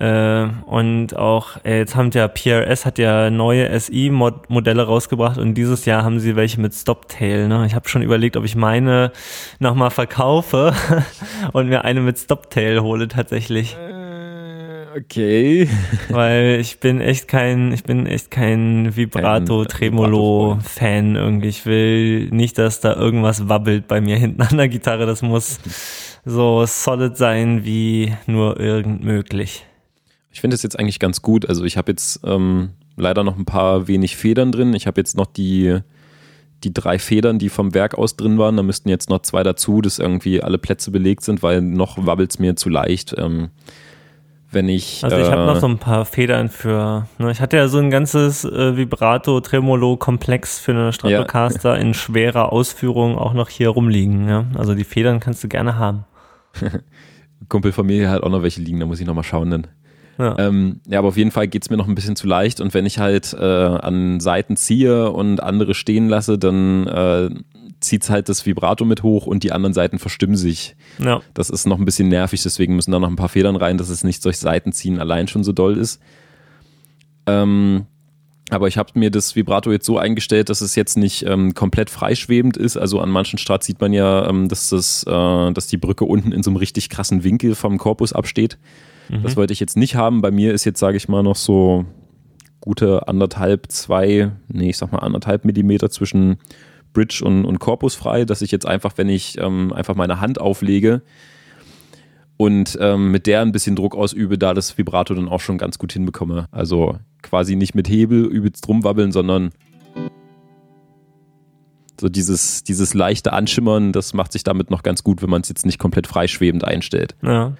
Äh, 0.00 0.46
und 0.66 1.16
auch, 1.16 1.64
äh, 1.64 1.78
jetzt 1.78 1.96
haben 1.96 2.10
ja 2.12 2.28
PRS 2.28 2.86
hat 2.86 2.98
ja 2.98 3.30
neue 3.30 3.68
SI-Modelle 3.78 4.84
rausgebracht 4.84 5.38
und 5.38 5.54
dieses 5.54 5.86
Jahr 5.86 6.04
haben 6.04 6.20
sie 6.20 6.36
welche 6.36 6.60
mit 6.60 6.74
Stoptail. 6.74 7.48
Ne? 7.48 7.66
Ich 7.66 7.74
habe 7.74 7.88
schon 7.88 8.02
überlegt, 8.02 8.36
ob 8.36 8.44
ich 8.44 8.54
meine 8.54 9.10
nochmal 9.58 9.90
verkaufe 9.90 10.72
und 11.52 11.68
mir 11.68 11.84
eine 11.84 12.00
mit 12.00 12.18
Stoptail 12.18 12.80
hole 12.80 13.08
tatsächlich. 13.08 13.76
Okay. 14.96 15.68
Weil 16.08 16.58
ich 16.60 16.80
bin 16.80 17.00
echt 17.00 17.28
kein, 17.28 17.72
ich 17.72 17.84
bin 17.84 18.06
echt 18.06 18.30
kein 18.30 18.96
Vibrato-Tremolo-Fan 18.96 21.16
irgendwie. 21.16 21.48
Ich 21.48 21.66
will 21.66 22.30
nicht, 22.30 22.56
dass 22.58 22.80
da 22.80 22.94
irgendwas 22.94 23.48
wabbelt 23.48 23.86
bei 23.88 24.00
mir 24.00 24.16
hinten 24.16 24.40
an 24.42 24.56
der 24.56 24.68
Gitarre. 24.68 25.06
Das 25.06 25.22
muss 25.22 25.58
so 26.24 26.64
solid 26.66 27.16
sein 27.16 27.64
wie 27.64 28.12
nur 28.26 28.58
irgend 28.58 29.04
möglich. 29.04 29.64
Ich 30.38 30.40
finde 30.40 30.54
es 30.54 30.62
jetzt 30.62 30.78
eigentlich 30.78 31.00
ganz 31.00 31.20
gut. 31.20 31.48
Also 31.48 31.64
ich 31.64 31.76
habe 31.76 31.90
jetzt 31.90 32.20
ähm, 32.22 32.68
leider 32.96 33.24
noch 33.24 33.36
ein 33.36 33.44
paar 33.44 33.88
wenig 33.88 34.16
Federn 34.16 34.52
drin. 34.52 34.72
Ich 34.72 34.86
habe 34.86 35.00
jetzt 35.00 35.16
noch 35.16 35.26
die, 35.26 35.80
die 36.62 36.72
drei 36.72 37.00
Federn, 37.00 37.40
die 37.40 37.48
vom 37.48 37.74
Werk 37.74 37.98
aus 37.98 38.14
drin 38.14 38.38
waren. 38.38 38.56
Da 38.56 38.62
müssten 38.62 38.88
jetzt 38.88 39.10
noch 39.10 39.22
zwei 39.22 39.42
dazu, 39.42 39.80
dass 39.80 39.98
irgendwie 39.98 40.40
alle 40.40 40.58
Plätze 40.58 40.92
belegt 40.92 41.24
sind, 41.24 41.42
weil 41.42 41.60
noch 41.60 42.06
wabbelt 42.06 42.30
es 42.30 42.38
mir 42.38 42.54
zu 42.54 42.68
leicht. 42.68 43.16
Ähm, 43.18 43.48
wenn 44.52 44.68
ich. 44.68 45.02
Also 45.02 45.16
ich 45.16 45.26
äh, 45.26 45.30
habe 45.32 45.44
noch 45.44 45.56
so 45.56 45.66
ein 45.66 45.78
paar 45.78 46.04
Federn 46.04 46.50
für. 46.50 47.08
Ne, 47.18 47.32
ich 47.32 47.40
hatte 47.40 47.56
ja 47.56 47.66
so 47.66 47.78
ein 47.78 47.90
ganzes 47.90 48.44
äh, 48.44 48.76
Vibrato-Tremolo-Komplex 48.76 50.60
für 50.60 50.70
eine 50.70 50.92
Stratocaster 50.92 51.74
ja. 51.74 51.80
in 51.80 51.94
schwerer 51.94 52.52
Ausführung 52.52 53.18
auch 53.18 53.34
noch 53.34 53.48
hier 53.48 53.70
rumliegen. 53.70 54.28
Ja? 54.28 54.44
Also 54.54 54.76
die 54.76 54.84
Federn 54.84 55.18
kannst 55.18 55.42
du 55.42 55.48
gerne 55.48 55.78
haben. 55.78 56.04
Kumpel 57.48 57.72
von 57.72 57.86
mir 57.86 58.08
hat 58.08 58.22
auch 58.22 58.30
noch 58.30 58.44
welche 58.44 58.60
liegen, 58.60 58.78
da 58.78 58.86
muss 58.86 59.00
ich 59.00 59.06
nochmal 59.06 59.24
schauen 59.24 59.50
dann. 59.50 59.66
Ja. 60.18 60.36
Ähm, 60.38 60.80
ja, 60.86 60.98
aber 60.98 61.08
auf 61.08 61.16
jeden 61.16 61.30
Fall 61.30 61.46
geht 61.46 61.62
es 61.62 61.70
mir 61.70 61.76
noch 61.76 61.86
ein 61.86 61.94
bisschen 61.94 62.16
zu 62.16 62.26
leicht 62.26 62.60
und 62.60 62.74
wenn 62.74 62.86
ich 62.86 62.98
halt 62.98 63.32
äh, 63.34 63.44
an 63.44 64.18
Seiten 64.18 64.56
ziehe 64.56 65.10
und 65.10 65.40
andere 65.40 65.74
stehen 65.74 66.08
lasse, 66.08 66.38
dann 66.38 66.86
äh, 66.88 67.30
zieht 67.80 68.02
es 68.02 68.10
halt 68.10 68.28
das 68.28 68.44
Vibrato 68.44 68.84
mit 68.84 69.04
hoch 69.04 69.26
und 69.26 69.44
die 69.44 69.52
anderen 69.52 69.74
Seiten 69.74 70.00
verstimmen 70.00 70.36
sich. 70.36 70.74
Ja. 70.98 71.20
Das 71.34 71.50
ist 71.50 71.66
noch 71.66 71.78
ein 71.78 71.84
bisschen 71.84 72.08
nervig, 72.08 72.42
deswegen 72.42 72.74
müssen 72.74 72.90
da 72.90 72.98
noch 72.98 73.08
ein 73.08 73.16
paar 73.16 73.28
Federn 73.28 73.54
rein, 73.54 73.78
dass 73.78 73.88
es 73.88 74.02
nicht 74.02 74.24
durch 74.24 74.38
Seitenziehen 74.38 74.98
allein 74.98 75.28
schon 75.28 75.44
so 75.44 75.52
doll 75.52 75.76
ist. 75.76 76.00
Ähm, 77.26 77.86
aber 78.50 78.66
ich 78.66 78.78
habe 78.78 78.98
mir 78.98 79.10
das 79.10 79.36
Vibrato 79.36 79.70
jetzt 79.70 79.86
so 79.86 79.98
eingestellt, 79.98 80.48
dass 80.48 80.62
es 80.62 80.74
jetzt 80.74 80.96
nicht 80.96 81.24
ähm, 81.26 81.54
komplett 81.54 81.90
freischwebend 81.90 82.56
ist. 82.56 82.76
Also 82.76 83.00
an 83.00 83.10
manchen 83.10 83.38
Start 83.38 83.62
sieht 83.62 83.80
man 83.80 83.92
ja, 83.92 84.28
ähm, 84.28 84.48
dass, 84.48 84.70
das, 84.70 85.04
äh, 85.06 85.52
dass 85.52 85.66
die 85.66 85.76
Brücke 85.76 86.04
unten 86.04 86.32
in 86.32 86.42
so 86.42 86.50
einem 86.50 86.56
richtig 86.56 86.88
krassen 86.88 87.24
Winkel 87.24 87.54
vom 87.54 87.78
Korpus 87.78 88.12
absteht. 88.12 88.58
Mhm. 89.08 89.22
Das 89.22 89.36
wollte 89.36 89.52
ich 89.52 89.60
jetzt 89.60 89.76
nicht 89.76 89.94
haben. 89.94 90.20
Bei 90.20 90.30
mir 90.30 90.52
ist 90.52 90.64
jetzt, 90.64 90.80
sage 90.80 90.96
ich 90.96 91.08
mal, 91.08 91.22
noch 91.22 91.36
so 91.36 91.84
gute 92.60 93.08
anderthalb, 93.08 93.70
zwei, 93.70 94.32
nee, 94.48 94.70
ich 94.70 94.78
sag 94.78 94.92
mal 94.92 94.98
anderthalb 94.98 95.44
Millimeter 95.44 95.90
zwischen 95.90 96.38
Bridge 96.92 97.22
und, 97.24 97.44
und 97.44 97.58
Korpus 97.58 97.94
frei, 97.94 98.24
dass 98.24 98.42
ich 98.42 98.50
jetzt 98.50 98.66
einfach, 98.66 98.92
wenn 98.96 99.08
ich 99.08 99.38
ähm, 99.38 99.72
einfach 99.72 99.94
meine 99.94 100.20
Hand 100.20 100.40
auflege 100.40 101.02
und 102.36 102.78
ähm, 102.80 103.10
mit 103.10 103.26
der 103.26 103.42
ein 103.42 103.52
bisschen 103.52 103.76
Druck 103.76 103.94
ausübe, 103.94 104.38
da 104.38 104.54
das 104.54 104.78
Vibrato 104.78 105.14
dann 105.14 105.28
auch 105.28 105.40
schon 105.40 105.58
ganz 105.58 105.78
gut 105.78 105.92
hinbekomme. 105.92 106.46
Also 106.50 106.98
quasi 107.22 107.56
nicht 107.56 107.74
mit 107.74 107.88
Hebel 107.88 108.24
übelst 108.24 108.66
rumwabbeln, 108.68 109.12
sondern 109.12 109.50
so 112.00 112.08
dieses, 112.08 112.62
dieses 112.62 112.94
leichte 112.94 113.32
Anschimmern, 113.32 113.92
das 113.92 114.14
macht 114.14 114.32
sich 114.32 114.44
damit 114.44 114.70
noch 114.70 114.82
ganz 114.82 115.02
gut, 115.02 115.20
wenn 115.20 115.30
man 115.30 115.42
es 115.42 115.48
jetzt 115.48 115.66
nicht 115.66 115.78
komplett 115.78 116.06
freischwebend 116.06 116.64
einstellt. 116.64 117.16
Ja. 117.22 117.56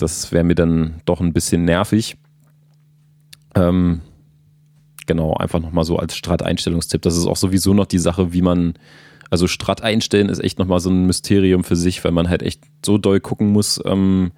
Das 0.00 0.32
wäre 0.32 0.44
mir 0.44 0.54
dann 0.54 1.00
doch 1.04 1.20
ein 1.20 1.32
bisschen 1.32 1.64
nervig. 1.64 2.16
Ähm, 3.54 4.00
genau, 5.06 5.34
einfach 5.34 5.60
nochmal 5.60 5.84
so 5.84 5.96
als 5.96 6.16
Strat-Einstellungstipp. 6.16 7.02
Das 7.02 7.16
ist 7.16 7.26
auch 7.26 7.36
sowieso 7.36 7.74
noch 7.74 7.86
die 7.86 7.98
Sache, 7.98 8.32
wie 8.32 8.42
man, 8.42 8.74
also 9.28 9.46
Strat 9.46 9.82
einstellen 9.82 10.28
ist 10.28 10.38
echt 10.38 10.58
nochmal 10.58 10.80
so 10.80 10.90
ein 10.90 11.06
Mysterium 11.06 11.64
für 11.64 11.76
sich, 11.76 12.02
weil 12.04 12.12
man 12.12 12.28
halt 12.28 12.42
echt 12.42 12.62
so 12.84 12.96
doll 12.96 13.20
gucken 13.20 13.48
muss, 13.48 13.80
ähm, 13.84 14.30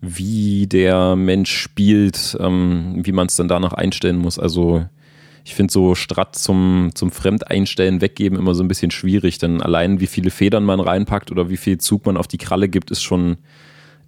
wie 0.00 0.66
der 0.66 1.16
Mensch 1.16 1.52
spielt, 1.52 2.36
ähm, 2.40 3.00
wie 3.04 3.12
man 3.12 3.26
es 3.26 3.36
dann 3.36 3.48
danach 3.48 3.72
einstellen 3.72 4.18
muss. 4.18 4.38
Also 4.38 4.84
ich 5.44 5.54
finde 5.54 5.72
so 5.72 5.94
Strat 5.94 6.36
zum, 6.36 6.90
zum 6.94 7.10
Fremdeinstellen 7.10 8.00
weggeben 8.00 8.38
immer 8.38 8.54
so 8.54 8.64
ein 8.64 8.68
bisschen 8.68 8.90
schwierig, 8.90 9.38
denn 9.38 9.60
allein 9.60 10.00
wie 10.00 10.06
viele 10.06 10.30
Federn 10.30 10.64
man 10.64 10.80
reinpackt 10.80 11.30
oder 11.30 11.50
wie 11.50 11.58
viel 11.58 11.78
Zug 11.78 12.06
man 12.06 12.16
auf 12.16 12.26
die 12.26 12.38
Kralle 12.38 12.68
gibt, 12.68 12.90
ist 12.90 13.02
schon 13.02 13.36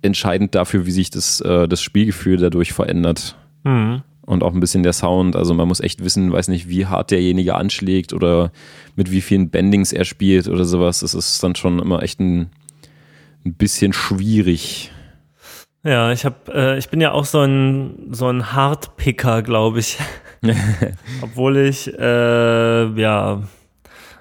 entscheidend 0.07 0.55
dafür, 0.55 0.87
wie 0.87 0.91
sich 0.91 1.11
das, 1.11 1.41
äh, 1.41 1.69
das 1.69 1.83
Spielgefühl 1.83 2.39
dadurch 2.39 2.73
verändert. 2.73 3.37
Mhm 3.65 4.03
und 4.27 4.43
auch 4.43 4.53
ein 4.53 4.61
bisschen 4.61 4.83
der 4.83 4.93
Sound. 4.93 5.37
Also 5.37 5.55
man 5.55 5.69
muss 5.69 5.81
echt 5.81 6.05
wissen, 6.05 6.33
weiß 6.33 6.49
nicht, 6.49 6.69
wie 6.69 6.87
hart 6.87 7.11
derjenige 7.11 7.55
anschlägt 7.55 8.13
oder 8.13 8.51
mit 8.97 9.11
wie 9.11 9.21
vielen 9.21 9.51
Bendings 9.51 9.93
er 9.93 10.05
spielt 10.05 10.49
oder 10.49 10.65
sowas. 10.65 11.01
Das 11.01 11.15
ist 11.15 11.43
dann 11.43 11.55
schon 11.55 11.79
immer 11.79 12.03
echt 12.03 12.21
ein, 12.21 12.51
ein 13.45 13.55
bisschen 13.55 13.93
schwierig. 13.93 14.91
Ja, 15.85 16.11
ich 16.11 16.25
habe, 16.25 16.53
äh, 16.53 16.79
ich 16.79 16.89
bin 16.89 17.01
ja 17.01 17.13
auch 17.13 17.25
so 17.25 17.41
ein 17.41 18.09
so 18.11 18.27
ein 18.27 18.53
Hardpicker, 18.53 19.43
glaube 19.43 19.79
ich. 19.79 19.97
Obwohl 21.23 21.59
ich 21.59 21.89
äh, 21.97 23.01
ja 23.01 23.43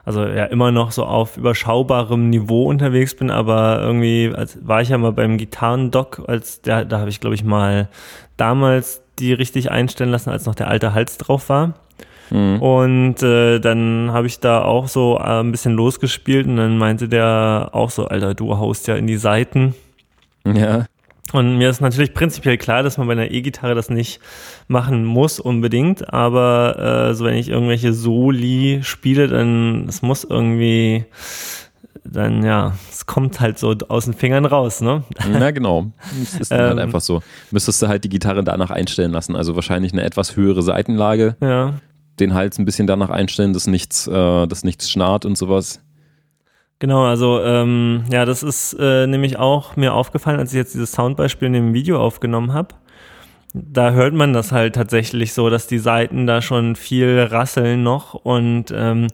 also 0.06 0.26
ja 0.26 0.46
immer 0.46 0.72
noch 0.72 0.92
so 0.92 1.04
auf 1.04 1.36
überschaubarem 1.36 2.30
Niveau 2.30 2.66
unterwegs 2.66 3.16
bin, 3.16 3.32
aber 3.32 3.82
irgendwie 3.82 4.32
als, 4.34 4.58
war 4.66 4.82
ich 4.82 4.90
ja 4.90 4.98
mal 4.98 5.12
beim 5.12 5.38
Gitarrendoc, 5.38 6.24
als 6.28 6.62
der, 6.62 6.86
da 6.86 7.00
habe 7.00 7.10
ich 7.10 7.20
glaube 7.20 7.36
ich 7.36 7.44
mal 7.44 7.90
damals 8.38 9.02
die 9.20 9.34
richtig 9.34 9.72
einstellen 9.72 10.12
lassen, 10.12 10.30
als 10.30 10.46
noch 10.46 10.56
der 10.56 10.68
alte 10.68 10.94
Hals 10.94 11.18
drauf 11.18 11.50
war. 11.50 11.74
Mhm. 12.30 12.62
Und 12.62 13.24
äh, 13.24 13.60
dann 13.60 14.12
habe 14.12 14.28
ich 14.28 14.40
da 14.40 14.64
auch 14.64 14.88
so 14.88 15.18
äh, 15.18 15.40
ein 15.40 15.52
bisschen 15.52 15.74
losgespielt 15.74 16.48
und 16.48 16.58
dann 16.58 16.78
meinte 16.78 17.08
der 17.08 17.70
auch 17.72 17.90
so, 17.90 18.08
Alter, 18.08 18.34
du 18.34 18.58
haust 18.58 18.88
ja 18.88 18.96
in 18.96 19.08
die 19.08 19.18
Seiten. 19.18 19.76
Ja. 20.46 20.86
Und 21.36 21.58
mir 21.58 21.70
ist 21.70 21.82
natürlich 21.82 22.14
prinzipiell 22.14 22.58
klar, 22.58 22.82
dass 22.82 22.98
man 22.98 23.08
bei 23.08 23.14
einer 23.14 23.30
E-Gitarre 23.30 23.76
das 23.76 23.90
nicht 23.90 24.20
machen 24.68 25.04
muss 25.04 25.40
unbedingt, 25.40 26.14
aber 26.14 27.10
äh, 27.10 27.14
so 27.14 27.26
wenn 27.26 27.36
ich 27.36 27.50
irgendwelche 27.50 27.94
Soli 27.94 28.80
spiele, 28.84 29.28
dann 29.28 29.86
es 29.90 30.02
muss 30.02 30.24
irgendwie 30.24 31.06
dann 32.06 32.44
ja, 32.44 32.74
es 32.90 33.06
kommt 33.06 33.40
halt 33.40 33.58
so 33.60 33.76
aus 33.88 34.06
den 34.06 34.14
Fingern 34.14 34.46
raus, 34.46 34.80
ne? 34.82 35.04
Na 35.28 35.52
genau. 35.52 35.92
Das 36.20 36.36
ist 36.36 36.52
dann 36.52 36.60
halt 36.60 36.72
ähm, 36.72 36.78
halt 36.78 36.88
einfach 36.88 37.02
so. 37.02 37.22
Müsstest 37.52 37.82
du 37.82 37.88
halt 37.88 38.04
die 38.04 38.10
Gitarre 38.10 38.44
danach 38.44 38.70
einstellen 38.70 39.12
lassen. 39.12 39.36
Also 39.36 39.56
wahrscheinlich 39.56 39.92
eine 39.92 40.04
etwas 40.04 40.36
höhere 40.36 40.62
Seitenlage. 40.62 41.36
Ja. 41.42 41.74
Den 42.20 42.34
Hals 42.34 42.60
ein 42.60 42.66
bisschen 42.66 42.88
danach 42.88 43.10
einstellen, 43.10 43.54
dass 43.54 43.68
nichts, 43.68 44.08
äh, 44.08 44.48
dass 44.48 44.64
nichts 44.64 44.90
schnarrt 44.90 45.26
und 45.26 45.38
sowas. 45.38 45.82
Genau, 46.80 47.06
also 47.06 47.42
ähm, 47.42 48.04
ja, 48.12 48.26
das 48.26 48.44
ist 48.44 48.74
äh, 48.80 49.08
nämlich 49.08 49.38
auch 49.38 49.76
mir 49.76 49.94
aufgefallen, 49.94 50.40
als 50.40 50.52
ich 50.52 50.58
jetzt 50.58 50.74
dieses 50.74 50.92
Soundbeispiel 50.92 51.48
in 51.48 51.54
dem 51.54 51.74
Video 51.74 52.02
aufgenommen 52.02 52.54
habe 52.54 52.76
da 53.58 53.92
hört 53.92 54.14
man 54.14 54.34
das 54.34 54.52
halt 54.52 54.76
tatsächlich 54.76 55.34
so, 55.34 55.50
dass 55.50 55.68
die 55.68 55.78
Seiten 55.78 56.28
da 56.28 56.42
schon 56.42 56.76
viel 56.76 57.20
rasseln 57.32 57.84
noch. 57.84 58.14
Und 58.14 58.66
ähm, 58.76 59.08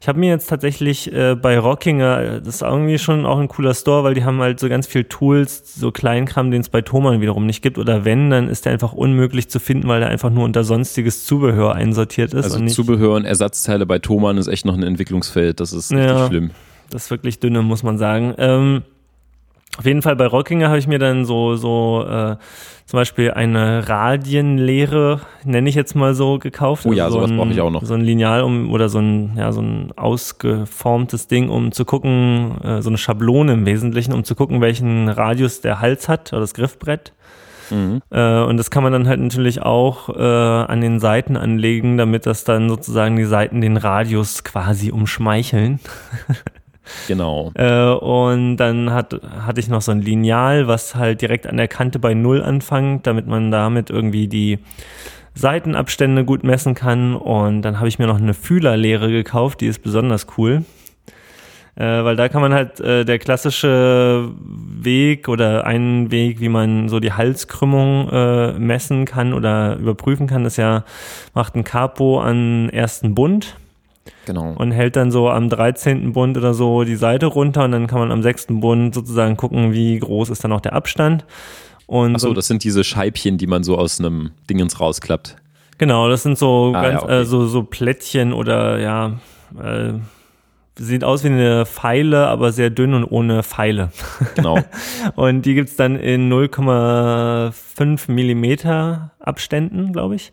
ich 0.00 0.08
habe 0.08 0.18
mir 0.18 0.28
jetzt 0.28 0.48
tatsächlich 0.48 1.12
äh, 1.12 1.34
bei 1.34 1.58
Rockinger, 1.58 2.40
das 2.40 2.56
ist 2.56 2.62
irgendwie 2.62 2.98
schon 2.98 3.24
auch 3.24 3.38
ein 3.38 3.48
cooler 3.48 3.72
Store, 3.72 4.04
weil 4.04 4.12
die 4.12 4.24
haben 4.24 4.40
halt 4.40 4.60
so 4.60 4.68
ganz 4.68 4.86
viel 4.86 5.04
Tools, 5.04 5.74
so 5.74 5.92
Kleinkram, 5.92 6.50
den 6.50 6.60
es 6.60 6.68
bei 6.68 6.82
Thomann 6.82 7.22
wiederum 7.22 7.46
nicht 7.46 7.62
gibt. 7.62 7.78
Oder 7.78 8.04
wenn, 8.04 8.28
dann 8.28 8.48
ist 8.48 8.66
der 8.66 8.72
einfach 8.72 8.92
unmöglich 8.92 9.48
zu 9.48 9.60
finden, 9.60 9.88
weil 9.88 10.00
der 10.00 10.10
einfach 10.10 10.30
nur 10.30 10.44
unter 10.44 10.62
sonstiges 10.62 11.24
Zubehör 11.24 11.74
einsortiert 11.74 12.34
ist. 12.34 12.44
Also 12.44 12.58
und 12.58 12.68
Zubehör 12.68 13.14
und 13.14 13.24
Ersatzteile 13.24 13.86
bei 13.86 13.98
Thomann 13.98 14.36
ist 14.36 14.48
echt 14.48 14.66
noch 14.66 14.74
ein 14.74 14.82
Entwicklungsfeld. 14.82 15.58
Das 15.60 15.72
ist 15.72 15.90
richtig 15.90 16.06
ja, 16.06 16.26
schlimm. 16.26 16.50
Das 16.90 17.04
ist 17.04 17.10
wirklich 17.10 17.40
dünne, 17.40 17.62
muss 17.62 17.82
man 17.82 17.98
sagen. 17.98 18.34
Ähm, 18.38 18.82
Auf 19.78 19.84
jeden 19.84 20.02
Fall 20.02 20.16
bei 20.16 20.26
Rockinger 20.26 20.68
habe 20.68 20.78
ich 20.78 20.86
mir 20.86 20.98
dann 20.98 21.24
so, 21.24 21.56
so 21.56 22.04
äh, 22.08 22.36
zum 22.86 22.98
Beispiel 22.98 23.32
eine 23.32 23.88
Radienlehre, 23.88 25.20
nenne 25.44 25.68
ich 25.68 25.74
jetzt 25.74 25.94
mal 25.96 26.14
so, 26.14 26.38
gekauft. 26.38 26.86
Oh 26.86 26.92
ja, 26.92 27.04
also 27.06 27.18
sowas 27.18 27.32
brauche 27.32 27.50
ich 27.50 27.60
auch 27.60 27.70
noch. 27.70 27.82
So 27.82 27.94
ein 27.94 28.00
Lineal 28.00 28.42
um, 28.42 28.72
oder 28.72 28.88
so 28.88 29.00
ein, 29.00 29.32
ja, 29.36 29.50
so 29.52 29.60
ein 29.60 29.92
ausgeformtes 29.96 31.26
Ding, 31.26 31.48
um 31.48 31.72
zu 31.72 31.84
gucken, 31.84 32.60
äh, 32.62 32.82
so 32.82 32.88
eine 32.88 32.98
Schablone 32.98 33.52
im 33.52 33.66
Wesentlichen, 33.66 34.12
um 34.12 34.22
zu 34.24 34.36
gucken, 34.36 34.60
welchen 34.60 35.08
Radius 35.08 35.60
der 35.60 35.80
Hals 35.80 36.08
hat 36.08 36.32
oder 36.32 36.40
das 36.40 36.54
Griffbrett. 36.54 37.12
Mhm. 37.70 38.00
Äh, 38.10 38.42
und 38.42 38.56
das 38.56 38.70
kann 38.70 38.84
man 38.84 38.92
dann 38.92 39.08
halt 39.08 39.20
natürlich 39.20 39.60
auch 39.62 40.08
äh, 40.08 40.22
an 40.22 40.80
den 40.80 41.00
Seiten 41.00 41.36
anlegen, 41.36 41.98
damit 41.98 42.24
das 42.24 42.44
dann 42.44 42.68
sozusagen 42.68 43.16
die 43.16 43.24
Seiten 43.24 43.60
den 43.60 43.76
Radius 43.76 44.44
quasi 44.44 44.92
umschmeicheln. 44.92 45.80
Genau. 47.08 47.52
Äh, 47.54 47.90
und 47.90 48.56
dann 48.56 48.92
hat, 48.92 49.20
hatte 49.40 49.60
ich 49.60 49.68
noch 49.68 49.82
so 49.82 49.92
ein 49.92 50.00
Lineal, 50.00 50.66
was 50.66 50.94
halt 50.94 51.22
direkt 51.22 51.46
an 51.46 51.56
der 51.56 51.68
Kante 51.68 51.98
bei 51.98 52.14
Null 52.14 52.42
anfängt, 52.42 53.06
damit 53.06 53.26
man 53.26 53.50
damit 53.50 53.90
irgendwie 53.90 54.28
die 54.28 54.58
Seitenabstände 55.34 56.24
gut 56.24 56.44
messen 56.44 56.74
kann. 56.74 57.14
Und 57.14 57.62
dann 57.62 57.78
habe 57.78 57.88
ich 57.88 57.98
mir 57.98 58.06
noch 58.06 58.18
eine 58.18 58.34
Fühlerlehre 58.34 59.10
gekauft, 59.10 59.60
die 59.60 59.66
ist 59.66 59.82
besonders 59.82 60.26
cool. 60.38 60.64
Äh, 61.76 62.04
weil 62.04 62.16
da 62.16 62.30
kann 62.30 62.40
man 62.40 62.54
halt 62.54 62.80
äh, 62.80 63.04
der 63.04 63.18
klassische 63.18 64.30
Weg 64.40 65.28
oder 65.28 65.66
ein 65.66 66.10
Weg, 66.10 66.40
wie 66.40 66.48
man 66.48 66.88
so 66.88 67.00
die 67.00 67.12
Halskrümmung 67.12 68.08
äh, 68.08 68.52
messen 68.52 69.04
kann 69.04 69.34
oder 69.34 69.76
überprüfen 69.76 70.26
kann, 70.26 70.46
ist 70.46 70.56
ja, 70.56 70.84
macht 71.34 71.54
ein 71.54 71.64
Capo 71.64 72.18
an 72.18 72.70
ersten 72.70 73.14
Bund 73.14 73.56
Genau. 74.26 74.54
und 74.56 74.72
hält 74.72 74.96
dann 74.96 75.10
so 75.10 75.28
am 75.30 75.48
13. 75.48 76.12
Bund 76.12 76.36
oder 76.36 76.52
so 76.54 76.84
die 76.84 76.96
Seite 76.96 77.26
runter 77.26 77.64
und 77.64 77.72
dann 77.72 77.86
kann 77.86 77.98
man 78.00 78.10
am 78.12 78.22
6. 78.22 78.46
Bund 78.50 78.94
sozusagen 78.94 79.36
gucken, 79.36 79.72
wie 79.72 79.98
groß 79.98 80.30
ist 80.30 80.42
dann 80.44 80.52
auch 80.52 80.60
der 80.60 80.72
Abstand. 80.72 81.24
Und 81.86 82.14
Achso, 82.16 82.28
so, 82.28 82.34
das 82.34 82.48
sind 82.48 82.64
diese 82.64 82.82
Scheibchen, 82.82 83.38
die 83.38 83.46
man 83.46 83.62
so 83.62 83.78
aus 83.78 84.00
einem 84.00 84.30
Dingens 84.50 84.80
rausklappt. 84.80 85.36
genau, 85.78 86.08
das 86.08 86.22
sind 86.24 86.36
so 86.38 86.72
Ah, 86.74 86.82
ganz 86.82 86.94
ja, 86.94 87.02
okay. 87.04 87.20
äh, 87.20 87.24
so, 87.24 87.46
so 87.46 87.62
Plättchen 87.62 88.32
oder 88.32 88.78
ja, 88.80 89.12
äh, 89.62 89.92
sieht 90.78 91.04
aus 91.04 91.22
wie 91.24 91.28
eine 91.28 91.64
Pfeile, 91.64 92.26
aber 92.26 92.50
sehr 92.52 92.70
dünn 92.70 92.92
und 92.92 93.04
ohne 93.04 93.42
Pfeile. 93.42 93.92
Genau. 94.34 94.58
Und 95.14 95.46
die 95.46 95.54
gibt's 95.54 95.76
dann 95.76 95.96
in 95.96 96.30
0,5 96.30 98.10
Millimeter 98.10 99.12
Abständen, 99.20 99.92
glaube 99.92 100.16
ich. 100.16 100.32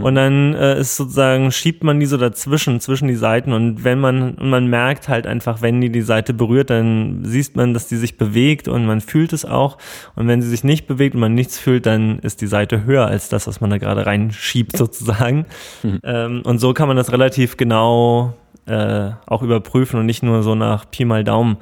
Und 0.00 0.14
dann 0.14 0.54
äh, 0.54 0.78
ist 0.80 0.96
sozusagen, 0.96 1.50
schiebt 1.50 1.82
man 1.82 1.98
die 1.98 2.06
so 2.06 2.16
dazwischen, 2.16 2.80
zwischen 2.80 3.08
die 3.08 3.14
Seiten 3.14 3.52
und 3.52 3.84
wenn 3.84 3.98
man, 3.98 4.34
und 4.34 4.50
man 4.50 4.66
merkt 4.66 5.08
halt 5.08 5.26
einfach, 5.26 5.62
wenn 5.62 5.80
die 5.80 5.90
die 5.90 6.02
Seite 6.02 6.34
berührt, 6.34 6.70
dann 6.70 7.24
sieht 7.24 7.56
man, 7.56 7.74
dass 7.74 7.88
die 7.88 7.96
sich 7.96 8.18
bewegt 8.18 8.68
und 8.68 8.86
man 8.86 9.00
fühlt 9.00 9.32
es 9.32 9.44
auch. 9.44 9.78
Und 10.14 10.28
wenn 10.28 10.42
sie 10.42 10.48
sich 10.48 10.64
nicht 10.64 10.86
bewegt 10.86 11.14
und 11.14 11.20
man 11.20 11.34
nichts 11.34 11.58
fühlt, 11.58 11.86
dann 11.86 12.18
ist 12.18 12.40
die 12.40 12.46
Seite 12.46 12.84
höher 12.84 13.06
als 13.06 13.28
das, 13.28 13.46
was 13.46 13.60
man 13.60 13.70
da 13.70 13.78
gerade 13.78 14.06
reinschiebt 14.06 14.76
sozusagen. 14.76 15.46
Ähm, 16.02 16.42
und 16.44 16.58
so 16.58 16.74
kann 16.74 16.88
man 16.88 16.96
das 16.96 17.12
relativ 17.12 17.56
genau 17.56 18.34
äh, 18.66 19.10
auch 19.26 19.42
überprüfen 19.42 19.98
und 19.98 20.06
nicht 20.06 20.22
nur 20.22 20.42
so 20.42 20.54
nach 20.54 20.90
Pi 20.90 21.04
mal 21.04 21.24
Daumen. 21.24 21.56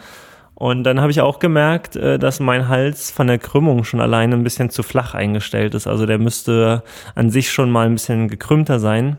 Und 0.56 0.84
dann 0.84 1.02
habe 1.02 1.10
ich 1.10 1.20
auch 1.20 1.38
gemerkt, 1.38 1.96
äh, 1.96 2.18
dass 2.18 2.40
mein 2.40 2.68
Hals 2.68 3.10
von 3.10 3.26
der 3.26 3.38
Krümmung 3.38 3.84
schon 3.84 4.00
alleine 4.00 4.34
ein 4.34 4.42
bisschen 4.42 4.70
zu 4.70 4.82
flach 4.82 5.14
eingestellt 5.14 5.74
ist. 5.74 5.86
Also 5.86 6.06
der 6.06 6.18
müsste 6.18 6.82
an 7.14 7.30
sich 7.30 7.50
schon 7.50 7.70
mal 7.70 7.86
ein 7.86 7.92
bisschen 7.92 8.28
gekrümmter 8.28 8.80
sein. 8.80 9.18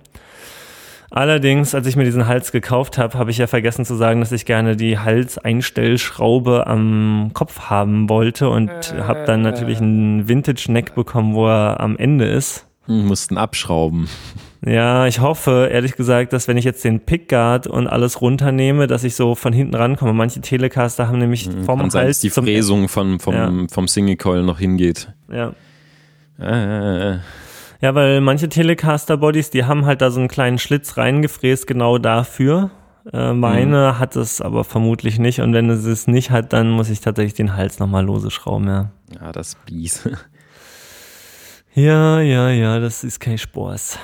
Allerdings, 1.11 1.73
als 1.73 1.87
ich 1.87 1.95
mir 1.95 2.03
diesen 2.03 2.27
Hals 2.27 2.51
gekauft 2.51 2.97
habe, 2.97 3.17
habe 3.17 3.31
ich 3.31 3.37
ja 3.37 3.47
vergessen 3.47 3.85
zu 3.85 3.95
sagen, 3.95 4.19
dass 4.19 4.31
ich 4.31 4.45
gerne 4.45 4.75
die 4.75 4.99
Halseinstellschraube 4.99 6.67
am 6.67 7.29
Kopf 7.33 7.69
haben 7.69 8.09
wollte 8.09 8.49
und 8.49 8.93
habe 8.99 9.23
dann 9.25 9.41
natürlich 9.41 9.77
einen 9.77 10.27
Vintage-Neck 10.27 10.95
bekommen, 10.95 11.33
wo 11.33 11.47
er 11.47 11.79
am 11.79 11.97
Ende 11.97 12.25
ist. 12.25 12.65
Mussten 12.87 13.37
abschrauben. 13.37 14.09
Ja, 14.65 15.05
ich 15.05 15.19
hoffe, 15.19 15.69
ehrlich 15.71 15.95
gesagt, 15.95 16.33
dass 16.33 16.47
wenn 16.47 16.57
ich 16.57 16.65
jetzt 16.65 16.83
den 16.83 17.01
Pickguard 17.01 17.67
und 17.67 17.87
alles 17.87 18.21
runternehme, 18.21 18.87
dass 18.87 19.03
ich 19.03 19.15
so 19.15 19.35
von 19.35 19.53
hinten 19.53 19.75
rankomme. 19.75 20.13
Manche 20.13 20.41
Telecaster 20.41 21.07
haben 21.07 21.19
nämlich 21.19 21.43
vom 21.65 21.79
Kann 21.79 21.89
sein, 21.91 22.01
dass 22.01 22.05
Hals 22.05 22.19
die 22.21 22.29
Fräsung 22.31 22.87
vom, 22.89 23.19
vom, 23.19 23.33
Ja. 23.35 23.51
vom 23.71 23.87
Single 23.87 24.15
Coil 24.17 24.41
noch 24.43 24.57
hingeht. 24.59 25.13
Ja. 25.31 25.53
Äh, 26.39 27.19
ja, 27.81 27.93
weil 27.95 28.21
manche 28.21 28.49
Telecaster-Bodies, 28.49 29.51
die 29.51 29.65
haben 29.65 29.85
halt 29.85 30.01
da 30.01 30.09
so 30.09 30.19
einen 30.19 30.27
kleinen 30.29 30.57
Schlitz 30.57 30.97
reingefräst, 30.97 31.67
genau 31.67 31.99
dafür. 31.99 32.71
Äh, 33.13 33.33
meine 33.33 33.99
hat 33.99 34.15
es 34.15 34.41
aber 34.41 34.63
vermutlich 34.63 35.19
nicht. 35.19 35.39
Und 35.41 35.53
wenn 35.53 35.69
es 35.69 35.85
es 35.85 36.07
nicht 36.07 36.31
hat, 36.31 36.51
dann 36.53 36.71
muss 36.71 36.89
ich 36.89 36.99
tatsächlich 37.01 37.35
den 37.35 37.55
Hals 37.55 37.77
nochmal 37.79 38.03
lose 38.05 38.31
schrauben, 38.31 38.67
ja. 38.67 38.89
ja, 39.21 39.31
das 39.31 39.55
Bies. 39.65 40.09
Ja, 41.75 42.21
ja, 42.21 42.49
ja, 42.49 42.79
das 42.79 43.03
ist 43.03 43.19
kein 43.19 43.37
Spaß. 43.37 43.99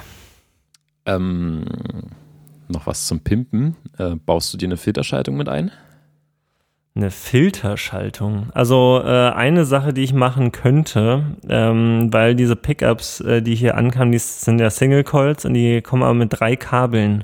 Ähm, 1.06 1.66
noch 2.68 2.88
was 2.88 3.08
zum 3.08 3.22
Pimpen. 3.22 3.76
Äh, 3.97 4.16
baust 4.16 4.54
du 4.54 4.58
dir 4.58 4.68
eine 4.68 4.78
Filterschaltung 4.78 5.36
mit 5.36 5.49
ein? 5.49 5.72
Eine 6.95 7.10
Filterschaltung. 7.10 8.49
Also 8.54 9.01
äh, 9.04 9.32
eine 9.32 9.66
Sache, 9.66 9.93
die 9.93 10.04
ich 10.04 10.14
machen 10.14 10.51
könnte, 10.51 11.38
ähm, 11.49 12.10
weil 12.12 12.36
diese 12.36 12.56
Pickups, 12.56 13.20
äh, 13.22 13.41
die 13.41 13.56
hier 13.56 13.76
ankamen, 13.78 14.12
die 14.12 14.20
sind 14.20 14.60
ja 14.60 14.70
Single 14.70 15.04
Coils 15.04 15.43
und 15.45 15.56
die 15.56 15.82
kommen 15.82 16.04
aber 16.04 16.14
mit 16.14 16.39
drei 16.39 16.56
Kabeln. 16.56 17.24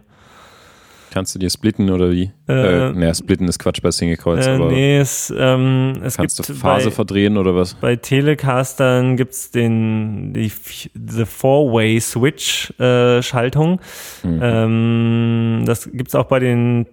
Kannst 1.11 1.33
du 1.33 1.39
dir 1.39 1.49
splitten 1.49 1.89
oder 1.89 2.11
wie? 2.11 2.31
Äh, 2.47 2.89
Äh, 2.89 2.91
naja, 2.93 3.13
splitten 3.13 3.47
ist 3.47 3.59
Quatsch 3.59 3.81
bei 3.81 3.91
Single 3.91 4.17
Coils, 4.17 4.45
Äh, 4.47 4.51
aber 4.51 4.67
nee, 4.71 4.97
es, 4.99 5.33
ähm, 5.35 5.93
es 6.03 6.17
kannst 6.17 6.37
gibt 6.37 6.49
du 6.49 6.53
Phase 6.53 6.89
bei, 6.89 6.95
verdrehen 6.95 7.37
oder 7.37 7.55
was? 7.55 7.73
bei 7.75 7.95
Telecastern 7.95 9.17
gibt's 9.17 9.51
den 9.51 10.33
die 10.33 10.51
the 10.93 11.25
Four-Way 11.25 11.99
Switch 11.99 12.71
äh, 12.79 13.21
Schaltung. 13.21 13.79
Mhm. 14.23 14.39
Ähm, 14.41 15.63
das 15.65 15.89
gibt's 15.91 16.15
auch 16.15 16.25
bei 16.25 16.39
den 16.39 16.85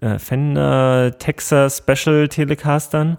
äh, 0.00 0.18
Fender 0.18 1.12
Texas 1.18 1.78
Special 1.86 2.28
Telecastern. 2.28 3.18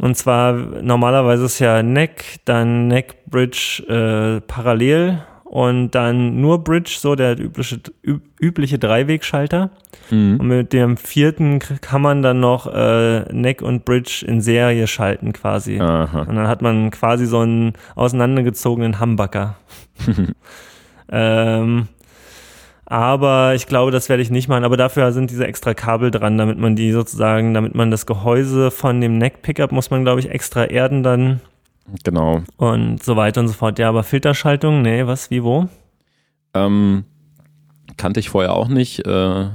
Und 0.00 0.16
zwar 0.16 0.52
normalerweise 0.52 1.46
ist 1.46 1.58
ja 1.58 1.82
Neck, 1.82 2.40
dann 2.44 2.86
Neck 2.88 3.24
Bridge 3.30 3.82
äh, 3.88 4.40
parallel 4.46 5.22
und 5.46 5.92
dann 5.92 6.40
nur 6.40 6.64
Bridge, 6.64 6.96
so 6.98 7.14
der 7.14 7.38
übliche, 7.38 7.80
üb, 8.04 8.22
übliche 8.40 8.78
Dreiwegschalter. 8.78 9.70
Mhm. 10.10 10.40
Und 10.40 10.48
mit 10.48 10.72
dem 10.72 10.96
vierten 10.96 11.60
kann 11.60 12.02
man 12.02 12.20
dann 12.20 12.40
noch 12.40 12.66
äh, 12.66 13.20
Neck 13.32 13.62
und 13.62 13.84
Bridge 13.84 14.24
in 14.26 14.40
Serie 14.40 14.88
schalten 14.88 15.32
quasi. 15.32 15.80
Aha. 15.80 16.22
Und 16.22 16.34
dann 16.34 16.48
hat 16.48 16.62
man 16.62 16.90
quasi 16.90 17.26
so 17.26 17.40
einen 17.40 17.74
auseinandergezogenen 17.94 19.00
Humbucker. 19.00 19.56
ähm, 21.10 21.88
aber 22.84 23.54
ich 23.54 23.68
glaube, 23.68 23.92
das 23.92 24.08
werde 24.08 24.22
ich 24.22 24.30
nicht 24.30 24.48
machen. 24.48 24.64
Aber 24.64 24.76
dafür 24.76 25.12
sind 25.12 25.30
diese 25.30 25.46
extra 25.46 25.74
Kabel 25.74 26.10
dran, 26.10 26.38
damit 26.38 26.58
man 26.58 26.74
die 26.74 26.90
sozusagen, 26.90 27.54
damit 27.54 27.74
man 27.74 27.92
das 27.92 28.06
Gehäuse 28.06 28.72
von 28.72 29.00
dem 29.00 29.16
Neck-Pickup 29.18 29.70
muss 29.70 29.90
man, 29.90 30.02
glaube 30.02 30.20
ich, 30.20 30.30
extra 30.30 30.64
erden 30.64 31.04
dann 31.04 31.40
Genau. 32.04 32.42
und 32.56 33.02
so 33.02 33.16
weiter 33.16 33.40
und 33.40 33.48
so 33.48 33.54
fort. 33.54 33.78
Ja, 33.78 33.88
aber 33.88 34.02
Filterschaltung, 34.02 34.82
nee, 34.82 35.06
was, 35.06 35.30
wie, 35.30 35.42
wo? 35.42 35.68
Ähm, 36.54 37.04
kannte 37.96 38.20
ich 38.20 38.28
vorher 38.28 38.54
auch 38.54 38.68
nicht. 38.68 39.06
Äh, 39.06 39.46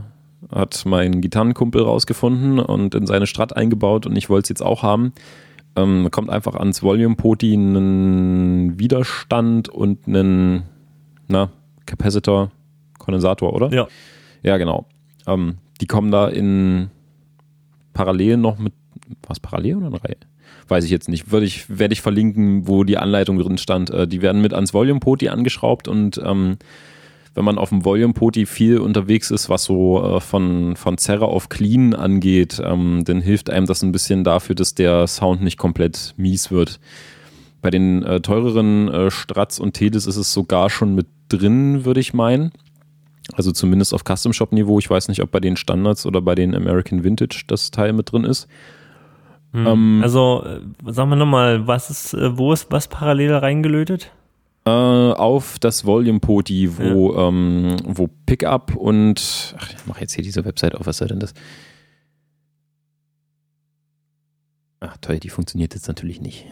hat 0.51 0.83
mein 0.85 1.21
Gitarrenkumpel 1.21 1.81
rausgefunden 1.81 2.59
und 2.59 2.95
in 2.95 3.05
seine 3.05 3.27
Strat 3.27 3.55
eingebaut 3.55 4.05
und 4.05 4.15
ich 4.15 4.29
wollte 4.29 4.45
es 4.45 4.49
jetzt 4.49 4.63
auch 4.63 4.83
haben. 4.83 5.13
Ähm, 5.75 6.09
kommt 6.11 6.29
einfach 6.29 6.55
ans 6.55 6.83
Volume-Poti 6.83 7.53
einen 7.53 8.79
Widerstand 8.79 9.69
und 9.69 10.07
einen 10.07 10.63
na, 11.27 11.49
Capacitor, 11.85 12.51
Kondensator, 12.97 13.53
oder? 13.53 13.71
Ja. 13.71 13.87
Ja, 14.43 14.57
genau. 14.57 14.85
Ähm, 15.27 15.57
die 15.79 15.87
kommen 15.87 16.11
da 16.11 16.27
in 16.27 16.89
parallel 17.93 18.37
noch 18.37 18.57
mit, 18.57 18.73
was 19.27 19.39
parallel 19.39 19.77
oder 19.77 19.87
eine 19.87 20.03
Reihe? 20.03 20.17
Weiß 20.71 20.85
ich 20.85 20.89
jetzt 20.89 21.09
nicht. 21.09 21.33
Würde 21.33 21.45
ich, 21.45 21.65
werde 21.69 21.91
ich 21.91 21.99
verlinken, 21.99 22.65
wo 22.65 22.85
die 22.85 22.97
Anleitung 22.97 23.37
drin 23.37 23.57
stand. 23.57 23.89
Äh, 23.89 24.07
die 24.07 24.21
werden 24.21 24.41
mit 24.41 24.53
ans 24.53 24.73
Volume-Poti 24.73 25.27
angeschraubt 25.27 25.89
und 25.89 26.21
ähm, 26.23 26.59
wenn 27.33 27.43
man 27.43 27.57
auf 27.57 27.69
dem 27.69 27.83
Volume-Poti 27.83 28.45
viel 28.45 28.77
unterwegs 28.77 29.31
ist, 29.31 29.49
was 29.49 29.65
so 29.65 30.01
äh, 30.01 30.21
von, 30.21 30.77
von 30.77 30.97
Zerre 30.97 31.25
auf 31.25 31.49
Clean 31.49 31.93
angeht, 31.93 32.61
ähm, 32.63 33.03
dann 33.03 33.19
hilft 33.19 33.49
einem 33.49 33.65
das 33.65 33.83
ein 33.83 33.91
bisschen 33.91 34.23
dafür, 34.23 34.55
dass 34.55 34.73
der 34.73 35.07
Sound 35.07 35.41
nicht 35.41 35.57
komplett 35.57 36.13
mies 36.15 36.51
wird. 36.51 36.79
Bei 37.61 37.69
den 37.69 38.03
äh, 38.03 38.21
teureren 38.21 38.87
äh, 38.87 39.11
Strats 39.11 39.59
und 39.59 39.73
Teles 39.73 40.05
ist 40.05 40.15
es 40.15 40.31
sogar 40.31 40.69
schon 40.69 40.95
mit 40.95 41.07
drin, 41.27 41.83
würde 41.83 41.99
ich 41.99 42.13
meinen. 42.13 42.53
Also 43.33 43.51
zumindest 43.51 43.93
auf 43.93 44.05
Custom 44.05 44.31
Shop 44.31 44.53
Niveau. 44.53 44.79
Ich 44.79 44.89
weiß 44.89 45.09
nicht, 45.09 45.21
ob 45.21 45.31
bei 45.31 45.41
den 45.41 45.57
Standards 45.57 46.05
oder 46.05 46.21
bei 46.21 46.33
den 46.33 46.55
American 46.55 47.03
Vintage 47.03 47.43
das 47.47 47.71
Teil 47.71 47.91
mit 47.91 48.13
drin 48.13 48.23
ist. 48.23 48.47
Hm. 49.53 49.67
Ähm, 49.67 49.99
also, 50.03 50.43
äh, 50.45 50.91
sagen 50.91 51.09
wir 51.09 51.15
nochmal, 51.15 51.67
was 51.67 51.89
ist, 51.89 52.13
äh, 52.13 52.37
wo 52.37 52.53
ist 52.53 52.71
was 52.71 52.87
parallel 52.87 53.35
reingelötet? 53.35 54.11
Äh, 54.63 54.69
auf 54.69 55.57
das 55.59 55.85
Volume 55.85 56.19
Poti, 56.19 56.77
wo, 56.77 57.15
ähm, 57.15 57.77
wo 57.83 58.07
Pickup 58.27 58.75
und 58.75 59.55
ach, 59.57 59.73
ich 59.73 59.85
mache 59.87 60.01
jetzt 60.01 60.13
hier 60.13 60.23
diese 60.23 60.45
Website 60.45 60.75
auf, 60.75 60.85
was 60.85 60.97
soll 60.97 61.07
denn 61.07 61.19
das? 61.19 61.33
Ach 64.79 64.97
toll, 65.01 65.19
die 65.19 65.29
funktioniert 65.29 65.73
jetzt 65.73 65.87
natürlich 65.87 66.21
nicht. 66.21 66.45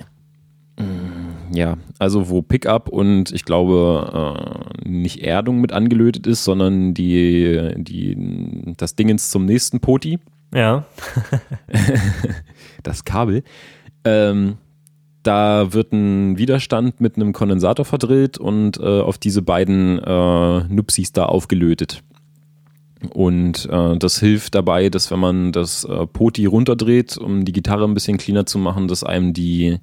Mm, 0.77 1.53
ja, 1.53 1.77
also 1.99 2.29
wo 2.29 2.41
Pickup 2.41 2.89
und 2.89 3.31
ich 3.31 3.45
glaube 3.45 4.73
äh, 4.83 4.89
nicht 4.89 5.23
Erdung 5.23 5.61
mit 5.61 5.71
angelötet 5.71 6.25
ist, 6.25 6.43
sondern 6.43 6.95
die, 6.95 7.73
die, 7.77 8.73
das 8.75 8.95
Dingens 8.95 9.29
zum 9.29 9.45
nächsten 9.45 9.79
Poti. 9.79 10.19
Ja. 10.53 10.85
das 12.83 13.05
Kabel. 13.05 13.43
Ähm, 14.03 14.57
da 15.23 15.73
wird 15.73 15.91
ein 15.91 16.37
Widerstand 16.37 17.01
mit 17.01 17.15
einem 17.15 17.33
Kondensator 17.33 17.85
verdrillt 17.85 18.37
und 18.37 18.79
äh, 18.79 19.01
auf 19.01 19.17
diese 19.17 19.41
beiden 19.41 19.99
äh, 19.99 20.63
Nupsis 20.63 21.11
da 21.11 21.25
aufgelötet. 21.25 22.03
Und 23.13 23.67
äh, 23.71 23.97
das 23.97 24.19
hilft 24.19 24.55
dabei, 24.55 24.89
dass 24.89 25.11
wenn 25.11 25.19
man 25.19 25.51
das 25.51 25.83
äh, 25.85 26.05
Poti 26.07 26.45
runterdreht, 26.45 27.17
um 27.17 27.45
die 27.45 27.51
Gitarre 27.51 27.85
ein 27.85 27.93
bisschen 27.93 28.17
cleaner 28.17 28.45
zu 28.45 28.57
machen, 28.57 28.87
dass 28.87 29.03
einem 29.03 29.33
die, 29.33 29.79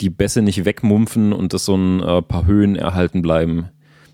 die 0.00 0.10
Bässe 0.10 0.42
nicht 0.42 0.64
wegmumpfen 0.64 1.32
und 1.32 1.52
dass 1.52 1.64
so 1.64 1.76
ein 1.76 2.00
äh, 2.00 2.22
paar 2.22 2.46
Höhen 2.46 2.76
erhalten 2.76 3.22
bleiben. 3.22 3.68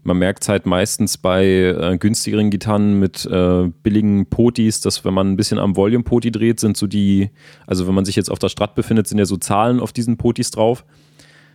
Man 0.05 0.18
merkt 0.18 0.42
es 0.42 0.50
halt 0.50 0.66
meistens 0.66 1.16
bei 1.16 1.46
äh, 1.46 1.96
günstigeren 1.98 2.50
Gitarren 2.50 2.98
mit 2.98 3.24
äh, 3.24 3.70
billigen 3.82 4.26
Potis, 4.26 4.80
dass 4.80 5.05
wenn 5.05 5.14
man 5.14 5.32
ein 5.32 5.36
bisschen 5.36 5.59
am 5.59 5.76
Volume-Poti 5.76 6.30
dreht, 6.30 6.61
sind 6.61 6.76
so 6.76 6.86
die, 6.86 7.30
also 7.66 7.86
wenn 7.86 7.94
man 7.94 8.05
sich 8.05 8.14
jetzt 8.14 8.30
auf 8.30 8.38
der 8.38 8.50
Strat 8.50 8.74
befindet, 8.74 9.09
sind 9.09 9.18
ja 9.18 9.24
so 9.24 9.38
Zahlen 9.38 9.80
auf 9.80 9.94
diesen 9.94 10.18
Potis 10.18 10.50
drauf. 10.50 10.84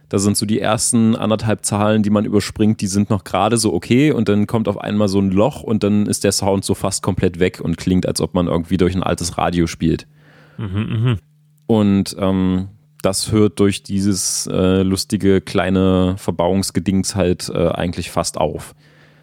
Da 0.10 0.18
sind 0.18 0.36
so 0.36 0.48
die 0.48 0.60
ersten 0.60 1.16
anderthalb 1.16 1.64
Zahlen, 1.64 2.02
die 2.02 2.10
man 2.10 2.26
überspringt, 2.26 2.82
die 2.82 2.88
sind 2.88 3.12
noch 3.12 3.24
gerade 3.24 3.58
so 3.58 3.72
okay 3.72 4.12
und 4.12 4.28
dann 4.28 4.48
kommt 4.48 4.68
auf 4.68 4.80
einmal 4.80 5.08
so 5.08 5.20
ein 5.20 5.30
Loch 5.30 5.62
und 5.62 5.84
dann 5.84 6.08
ist 6.08 6.24
der 6.24 6.32
Sound 6.32 6.66
so 6.66 6.74
fast 6.74 7.04
komplett 7.04 7.40
weg 7.40 7.62
und 7.62 7.78
klingt, 7.78 8.08
als 8.08 8.20
ob 8.20 8.34
man 8.34 8.48
irgendwie 8.48 8.78
durch 8.78 8.96
ein 8.96 9.04
altes 9.04 9.38
Radio 9.38 9.68
spielt. 9.68 10.08
Mhm, 10.58 11.04
mh. 11.04 11.18
Und 11.68 12.16
ähm, 12.20 12.70
das 13.02 13.32
hört 13.32 13.60
durch 13.60 13.84
dieses 13.84 14.48
äh, 14.48 14.82
lustige 14.82 15.42
kleine 15.42 16.16
Verbauungsgedings 16.18 17.16
halt 17.16 17.50
äh, 17.50 17.70
eigentlich 17.70 18.12
fast 18.12 18.38
auf. 18.38 18.76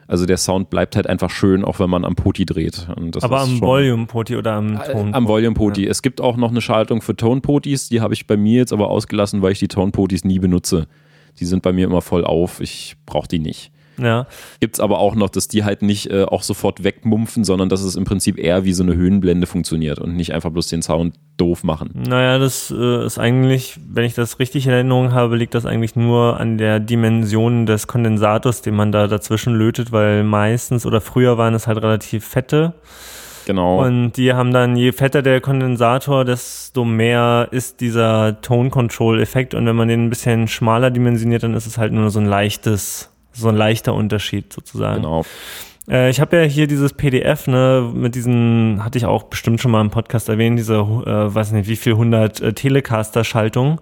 Also 0.09 0.25
der 0.25 0.37
Sound 0.37 0.71
bleibt 0.71 0.95
halt 0.95 1.09
einfach 1.09 1.31
schön, 1.31 1.65
auch 1.65 1.81
wenn 1.81 1.91
man 1.91 2.05
am 2.05 2.15
Poti 2.15 2.47
dreht. 2.47 2.87
Aber 3.21 3.41
am 3.41 3.61
Volume-Poti 3.61 4.37
oder 4.37 4.53
am 4.53 4.77
äh, 4.77 4.93
Ton? 4.93 5.15
Am 5.15 5.27
Volume-Poti. 5.27 5.85
Ja. 5.85 5.91
Es 5.91 6.01
gibt 6.01 6.21
auch 6.21 6.37
noch 6.37 6.51
eine 6.51 6.61
Schaltung 6.61 7.03
für 7.03 7.17
Tone-Potis, 7.17 7.89
die 7.89 8.01
habe 8.01 8.15
ich 8.15 8.27
bei 8.27 8.37
mir 8.37 8.59
jetzt 8.59 8.73
aber 8.73 8.89
ausgelassen, 8.89 9.43
weil 9.43 9.53
ich 9.53 9.59
die 9.59 9.69
Tone-Potis 9.69 10.25
nie 10.25 10.39
benutze. 10.39 10.87
Die 11.41 11.45
sind 11.45 11.63
bei 11.63 11.73
mir 11.73 11.87
immer 11.87 12.03
voll 12.03 12.25
auf, 12.25 12.61
ich 12.61 12.97
brauche 13.05 13.29
die 13.29 13.41
nicht. 13.41 13.73
Ja. 13.99 14.27
Gibt 14.61 14.77
es 14.77 14.81
aber 14.81 14.99
auch 14.99 15.15
noch, 15.15 15.31
dass 15.31 15.49
die 15.49 15.65
halt 15.65 15.83
nicht 15.83 16.11
äh, 16.11 16.25
auch 16.25 16.43
sofort 16.43 16.85
wegmumpfen, 16.85 17.45
sondern 17.45 17.69
dass 17.69 17.83
es 17.83 17.97
im 17.97 18.05
Prinzip 18.05 18.39
eher 18.39 18.65
wie 18.65 18.73
so 18.73 18.83
eine 18.83 18.95
Höhenblende 18.95 19.47
funktioniert 19.47 19.99
und 19.99 20.17
nicht 20.17 20.33
einfach 20.33 20.51
bloß 20.51 20.69
den 20.69 20.83
Sound 20.83 21.15
doof 21.37 21.65
machen. 21.65 21.91
Naja, 22.09 22.39
das 22.39 22.71
äh, 22.77 23.05
ist 23.05 23.19
eigentlich, 23.19 23.79
wenn 23.89 24.05
ich 24.05 24.15
das 24.15 24.39
richtig 24.39 24.67
in 24.67 24.73
Erinnerung 24.73 25.13
habe, 25.13 25.37
liegt 25.37 25.55
das 25.55 25.67
eigentlich 25.67 25.97
nur 25.97 26.41
an 26.41 26.59
der 26.59 26.81
Dimension 26.81 27.67
des 27.67 27.87
Kondensators, 27.87 28.63
den 28.63 28.75
man 28.75 28.93
da 28.93 29.07
dazwischen 29.07 29.55
lötet, 29.55 29.93
weil 29.93 30.25
meistens 30.25 30.87
oder 30.87 31.01
früher 31.01 31.39
waren 31.39 31.55
es 31.55 31.67
halt 31.67 31.79
relativ 31.79 32.25
fette. 32.25 32.75
Genau. 33.47 33.85
Und 33.85 34.13
die 34.13 34.33
haben 34.33 34.53
dann, 34.53 34.77
je 34.77 34.91
fetter 34.91 35.23
der 35.23 35.41
Kondensator, 35.41 36.25
desto 36.25 36.85
mehr 36.85 37.47
ist 37.53 37.81
dieser 37.81 38.41
Tone 38.41 38.71
Control 38.71 39.21
Effekt. 39.21 39.55
Und 39.55 39.67
wenn 39.67 39.77
man 39.77 39.87
den 39.87 40.07
ein 40.07 40.11
bisschen 40.11 40.49
schmaler 40.49 40.91
dimensioniert, 40.91 41.45
dann 41.45 41.55
ist 41.55 41.67
es 41.67 41.79
halt 41.79 41.93
nur 41.93 42.11
so 42.11 42.19
ein 42.19 42.27
leichtes 42.27 43.13
so 43.37 43.49
ein 43.49 43.57
leichter 43.57 43.95
Unterschied 43.95 44.53
sozusagen. 44.53 45.03
Genau. 45.03 45.25
Äh, 45.89 46.11
ich 46.11 46.21
habe 46.21 46.37
ja 46.37 46.43
hier 46.43 46.67
dieses 46.67 46.93
PDF, 46.93 47.47
ne, 47.47 47.91
mit 47.95 48.15
diesen, 48.15 48.83
hatte 48.85 48.99
ich 48.99 49.07
auch 49.07 49.25
bestimmt 49.25 49.61
schon 49.61 49.71
mal 49.71 49.81
im 49.81 49.91
Podcast 49.91 50.29
erwähnt, 50.29 50.59
diese, 50.59 50.75
äh, 50.75 51.35
weiß 51.35 51.53
nicht, 51.53 51.69
wie 51.69 51.77
viel 51.77 51.93
100 51.93 52.41
äh, 52.41 52.53
Telecaster-Schaltung. 52.53 53.81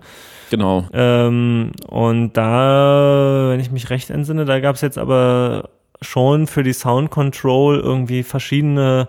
Genau. 0.50 0.86
Ähm, 0.92 1.72
und 1.88 2.34
da, 2.34 3.48
wenn 3.50 3.60
ich 3.60 3.70
mich 3.70 3.90
recht 3.90 4.10
entsinne, 4.10 4.44
da 4.44 4.60
gab 4.60 4.76
es 4.76 4.82
jetzt 4.82 4.98
aber 4.98 5.70
schon 6.02 6.46
für 6.46 6.62
die 6.62 6.72
Sound 6.72 7.10
Control 7.10 7.80
irgendwie 7.80 8.22
verschiedene 8.22 9.08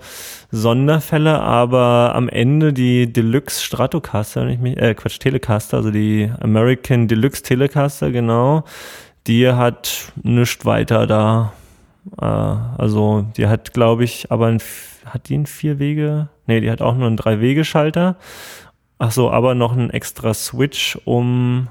Sonderfälle, 0.52 1.40
aber 1.42 2.14
am 2.16 2.30
Ende 2.30 2.72
die 2.72 3.12
Deluxe 3.12 3.62
Stratocaster, 3.62 4.42
wenn 4.42 4.50
ich 4.50 4.60
mich, 4.60 4.78
äh, 4.78 4.94
Quatsch, 4.94 5.20
Telecaster, 5.20 5.78
also 5.78 5.92
die 5.92 6.32
American 6.40 7.08
Deluxe 7.08 7.44
Telecaster, 7.44 8.12
genau, 8.12 8.64
die 9.28 9.52
hat 9.52 10.12
nichts 10.22 10.66
weiter 10.66 11.08
da. 11.08 11.54
Äh, 12.20 12.26
also 12.26 13.26
die 13.38 13.48
hat, 13.48 13.74
glaube 13.74 14.04
ich, 14.04 14.32
aber 14.32 14.48
ein, 14.48 14.62
hat 15.06 15.30
die 15.30 15.36
einen 15.36 15.46
vier 15.46 15.80
Wege? 15.80 16.30
Nee, 16.48 16.62
die 16.62 16.72
hat 16.72 16.82
auch 16.82 16.96
nur 16.96 17.08
einen 17.08 17.18
drei 17.18 17.40
Wege 17.40 17.66
Schalter. 17.66 18.18
Ach 18.98 19.12
so, 19.12 19.32
aber 19.32 19.56
noch 19.56 19.74
einen 19.74 19.90
extra 19.90 20.34
Switch 20.34 20.98
um 21.06 21.68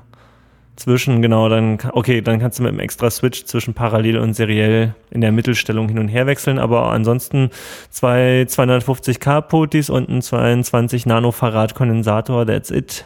zwischen 0.76 1.22
genau 1.22 1.48
dann 1.48 1.78
okay, 1.92 2.20
dann 2.20 2.40
kannst 2.40 2.58
du 2.58 2.64
mit 2.64 2.70
einem 2.70 2.80
extra 2.80 3.08
Switch 3.08 3.44
zwischen 3.44 3.74
parallel 3.74 4.18
und 4.18 4.34
seriell 4.34 4.94
in 5.10 5.20
der 5.20 5.30
Mittelstellung 5.30 5.88
hin 5.88 6.00
und 6.00 6.08
her 6.08 6.26
wechseln, 6.26 6.58
aber 6.58 6.90
ansonsten 6.90 7.50
zwei 7.90 8.42
250k 8.48 9.40
Potis 9.42 9.88
und 9.88 10.08
ein 10.08 10.20
22 10.20 11.06
Nanofarad 11.06 11.74
Kondensator, 11.74 12.44
that's 12.44 12.70
it. 12.70 13.04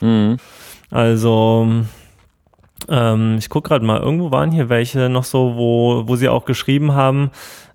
Mhm. 0.00 0.38
Also 0.90 1.84
ähm, 2.88 3.36
ich 3.38 3.48
gucke 3.48 3.68
gerade 3.68 3.84
mal, 3.84 4.00
irgendwo 4.00 4.30
waren 4.30 4.50
hier 4.50 4.68
welche 4.68 5.08
noch 5.08 5.24
so, 5.24 5.54
wo, 5.56 6.04
wo 6.06 6.16
sie 6.16 6.28
auch 6.28 6.44
geschrieben 6.44 6.94
haben, 6.94 7.30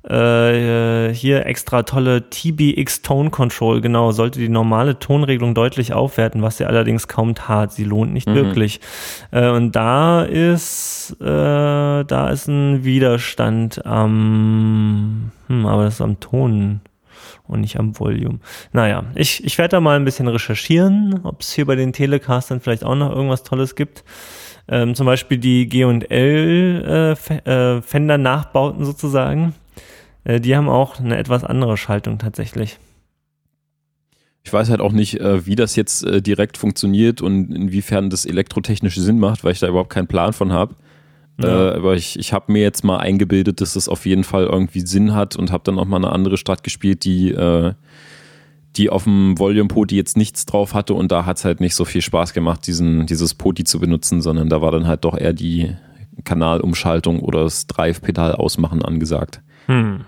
äh, 0.10 1.14
hier 1.14 1.46
extra 1.46 1.84
tolle 1.84 2.30
TBX 2.30 3.02
Tone 3.02 3.30
Control, 3.30 3.82
genau, 3.82 4.12
sollte 4.12 4.40
die 4.40 4.50
normale 4.50 5.00
Tonregelung 5.00 5.54
deutlich 5.54 5.94
aufwerten, 5.94 6.42
was 6.42 6.58
sie 6.58 6.66
allerdings 6.66 7.08
kaum 7.08 7.36
tat. 7.36 7.74
Sie 7.74 7.84
lohnt 7.84 8.14
nicht 8.14 8.30
mhm. 8.30 8.36
wirklich. 8.36 8.80
Äh, 9.32 9.50
und 9.50 9.76
da 9.76 10.24
ist, 10.24 11.16
äh, 11.20 11.26
da 11.26 12.30
ist 12.30 12.48
ein 12.48 12.86
Widerstand 12.86 13.86
am, 13.86 15.32
hm, 15.48 15.66
aber 15.66 15.84
das 15.84 15.96
ist 15.96 16.02
am 16.02 16.20
Ton 16.20 16.82
und 17.48 17.62
nicht 17.62 17.78
am 17.78 17.98
Volume. 18.00 18.40
Naja, 18.72 19.04
ich, 19.16 19.44
ich 19.44 19.58
werde 19.58 19.72
da 19.72 19.80
mal 19.82 19.96
ein 19.98 20.06
bisschen 20.06 20.28
recherchieren, 20.28 21.22
ob 21.24 21.42
es 21.42 21.52
hier 21.52 21.66
bei 21.66 21.76
den 21.76 21.94
Telecastern 21.94 22.62
vielleicht 22.62 22.84
auch 22.84 22.96
noch 22.96 23.12
irgendwas 23.12 23.44
Tolles 23.44 23.76
gibt. 23.76 24.04
Ähm, 24.70 24.96
zum 24.96 25.06
Beispiel 25.06 25.38
die 25.38 25.68
G&L 25.68 27.16
äh, 27.30 27.50
äh, 27.50 27.82
Fender 27.82 28.18
Nachbauten 28.18 28.86
sozusagen. 28.86 29.56
Äh, 30.24 30.42
die 30.42 30.56
haben 30.56 30.70
auch 30.70 31.00
eine 31.00 31.18
etwas 31.18 31.44
andere 31.44 31.78
Schaltung 31.78 32.18
tatsächlich. 32.18 32.78
Ich 34.44 34.54
weiß 34.54 34.70
halt 34.70 34.80
auch 34.82 34.94
nicht, 34.94 35.20
äh, 35.20 35.46
wie 35.46 35.56
das 35.56 35.76
jetzt 35.76 36.06
äh, 36.06 36.22
direkt 36.22 36.58
funktioniert 36.58 37.22
und 37.22 37.54
inwiefern 37.54 38.10
das 38.10 38.26
elektrotechnisch 38.26 38.96
Sinn 38.96 39.20
macht, 39.20 39.44
weil 39.44 39.52
ich 39.52 39.60
da 39.60 39.68
überhaupt 39.68 39.90
keinen 39.90 40.08
Plan 40.08 40.34
von 40.34 40.54
habe. 40.54 40.76
Ja. 41.42 41.72
Äh, 41.72 41.76
aber 41.76 41.96
ich, 41.96 42.18
ich 42.18 42.34
habe 42.34 42.52
mir 42.52 42.62
jetzt 42.62 42.84
mal 42.84 42.98
eingebildet, 42.98 43.62
dass 43.62 43.74
das 43.74 43.88
auf 43.90 44.06
jeden 44.06 44.24
Fall 44.24 44.46
irgendwie 44.46 44.82
Sinn 44.82 45.14
hat 45.14 45.36
und 45.36 45.52
habe 45.52 45.64
dann 45.66 45.78
auch 45.78 45.86
mal 45.86 45.98
eine 45.98 46.12
andere 46.12 46.38
Stadt 46.38 46.64
gespielt, 46.64 47.04
die 47.04 47.32
äh, 47.32 47.74
die 48.78 48.90
auf 48.90 49.04
dem 49.04 49.38
Volume 49.38 49.68
Poti 49.68 49.96
jetzt 49.96 50.18
nichts 50.18 50.46
drauf 50.46 50.74
hatte 50.74 50.94
und 50.94 51.12
da 51.12 51.26
hat 51.26 51.38
es 51.38 51.46
halt 51.46 51.60
nicht 51.60 51.76
so 51.76 51.86
viel 51.86 52.02
Spaß 52.02 52.34
gemacht, 52.34 52.68
diesen, 52.68 53.06
dieses 53.06 53.34
Poti 53.34 53.64
zu 53.64 53.80
benutzen, 53.80 54.22
sondern 54.22 54.50
da 54.50 54.62
war 54.62 54.72
dann 54.72 54.88
halt 54.88 55.04
doch 55.06 55.18
eher 55.18 55.34
die 55.34 55.76
Kanalumschaltung 56.24 57.20
oder 57.20 57.44
das 57.44 57.68
Drive-Pedal 57.68 58.34
ausmachen 58.34 58.84
angesagt. 58.84 59.42
Hm. 59.68 60.06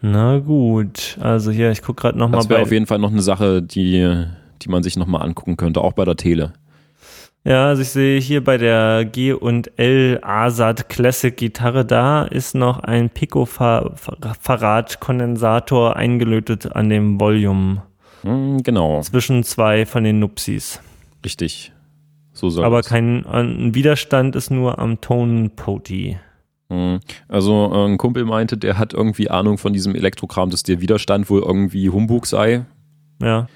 Na 0.00 0.38
gut, 0.38 1.16
also 1.20 1.50
hier, 1.50 1.70
ich 1.70 1.82
gucke 1.82 2.02
gerade 2.02 2.18
nochmal 2.18 2.38
bei. 2.38 2.42
Das 2.42 2.48
wäre 2.50 2.62
auf 2.62 2.72
jeden 2.72 2.86
Fall 2.86 2.98
noch 2.98 3.10
eine 3.10 3.22
Sache, 3.22 3.62
die, 3.62 4.24
die 4.62 4.68
man 4.68 4.82
sich 4.82 4.96
nochmal 4.96 5.22
angucken 5.22 5.56
könnte, 5.56 5.80
auch 5.80 5.94
bei 5.94 6.04
der 6.04 6.16
Tele. 6.16 6.52
Ja, 7.46 7.68
also 7.68 7.82
ich 7.82 7.90
sehe 7.90 8.18
hier 8.18 8.42
bei 8.42 8.58
der 8.58 9.04
G 9.04 9.32
und 9.32 9.70
L 9.78 10.18
ASAT 10.20 10.88
Classic 10.88 11.36
Gitarre, 11.36 11.84
da 11.84 12.24
ist 12.24 12.56
noch 12.56 12.80
ein 12.80 13.08
Pico 13.08 13.46
Farad 13.46 14.98
Kondensator 14.98 15.94
eingelötet 15.94 16.74
an 16.74 16.90
dem 16.90 17.20
Volume. 17.20 17.84
Hm, 18.22 18.64
genau. 18.64 19.00
Zwischen 19.02 19.44
zwei 19.44 19.86
von 19.86 20.02
den 20.02 20.18
Nupsis. 20.18 20.80
Richtig. 21.24 21.72
So 22.32 22.50
soll 22.50 22.64
Aber 22.64 22.82
kein 22.82 23.24
ein 23.26 23.76
Widerstand 23.76 24.34
ist 24.34 24.50
nur 24.50 24.80
am 24.80 25.00
Tone 25.00 25.48
Poti. 25.50 26.18
Hm. 26.68 26.98
Also 27.28 27.70
äh, 27.72 27.84
ein 27.86 27.96
Kumpel 27.96 28.24
meinte, 28.24 28.56
der 28.56 28.76
hat 28.76 28.92
irgendwie 28.92 29.30
Ahnung 29.30 29.56
von 29.56 29.72
diesem 29.72 29.94
Elektrokram, 29.94 30.50
dass 30.50 30.64
der 30.64 30.80
Widerstand 30.80 31.30
wohl 31.30 31.42
irgendwie 31.42 31.90
Humbug 31.90 32.26
sei. 32.26 32.64
Ja. 33.22 33.46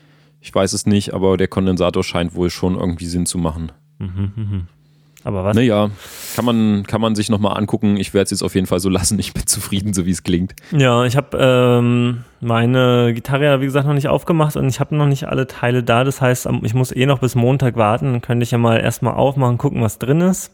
Ich 0.41 0.55
weiß 0.55 0.75
es 0.75 0.87
nicht, 0.87 1.13
aber 1.13 1.37
der 1.37 1.49
Kondensator 1.49 2.05
scheint 2.05 2.37
wohl 2.37 2.51
schon 2.51 2.77
irgendwie 2.79 3.07
Sinn 3.07 3.27
zu 3.27 3.37
machen. 3.37 3.73
Mhm, 4.01 4.33
mhm. 4.35 4.67
Aber 5.23 5.45
was? 5.45 5.55
Naja, 5.55 5.91
kann 6.35 6.45
man, 6.45 6.85
kann 6.87 7.01
man 7.01 7.15
sich 7.15 7.29
nochmal 7.29 7.57
angucken. 7.59 7.97
Ich 7.97 8.15
werde 8.15 8.25
es 8.25 8.31
jetzt 8.31 8.43
auf 8.43 8.55
jeden 8.55 8.67
Fall 8.67 8.81
so 8.81 8.89
lassen. 8.89 9.19
Ich 9.19 9.35
bin 9.35 9.47
zufrieden, 9.47 9.93
so 9.93 10.07
wie 10.07 10.11
es 10.11 10.23
klingt. 10.23 10.55
Ja, 10.73 11.05
ich 11.05 11.17
habe 11.17 11.37
ähm, 11.39 12.25
meine 12.41 13.13
Gitarre 13.15 13.45
ja, 13.45 13.61
wie 13.61 13.67
gesagt, 13.67 13.87
noch 13.87 13.95
nicht 13.95 14.09
aufgemacht 14.09 14.57
und 14.57 14.69
ich 14.69 14.81
habe 14.81 14.97
noch 14.97 15.07
nicht 15.07 15.29
alle 15.29 15.47
Teile 15.47 15.83
da. 15.83 16.05
Das 16.05 16.21
heißt, 16.21 16.49
ich 16.63 16.75
muss 16.75 16.95
eh 16.95 17.07
noch 17.07 17.19
bis 17.19 17.35
Montag 17.35 17.77
warten. 17.77 18.13
Dann 18.13 18.23
könnte 18.23 18.45
ich 18.45 18.51
ja 18.51 18.59
mal 18.59 18.81
erstmal 18.81 19.15
aufmachen, 19.15 19.59
gucken, 19.59 19.83
was 19.83 19.99
drin 19.99 20.21
ist. 20.23 20.53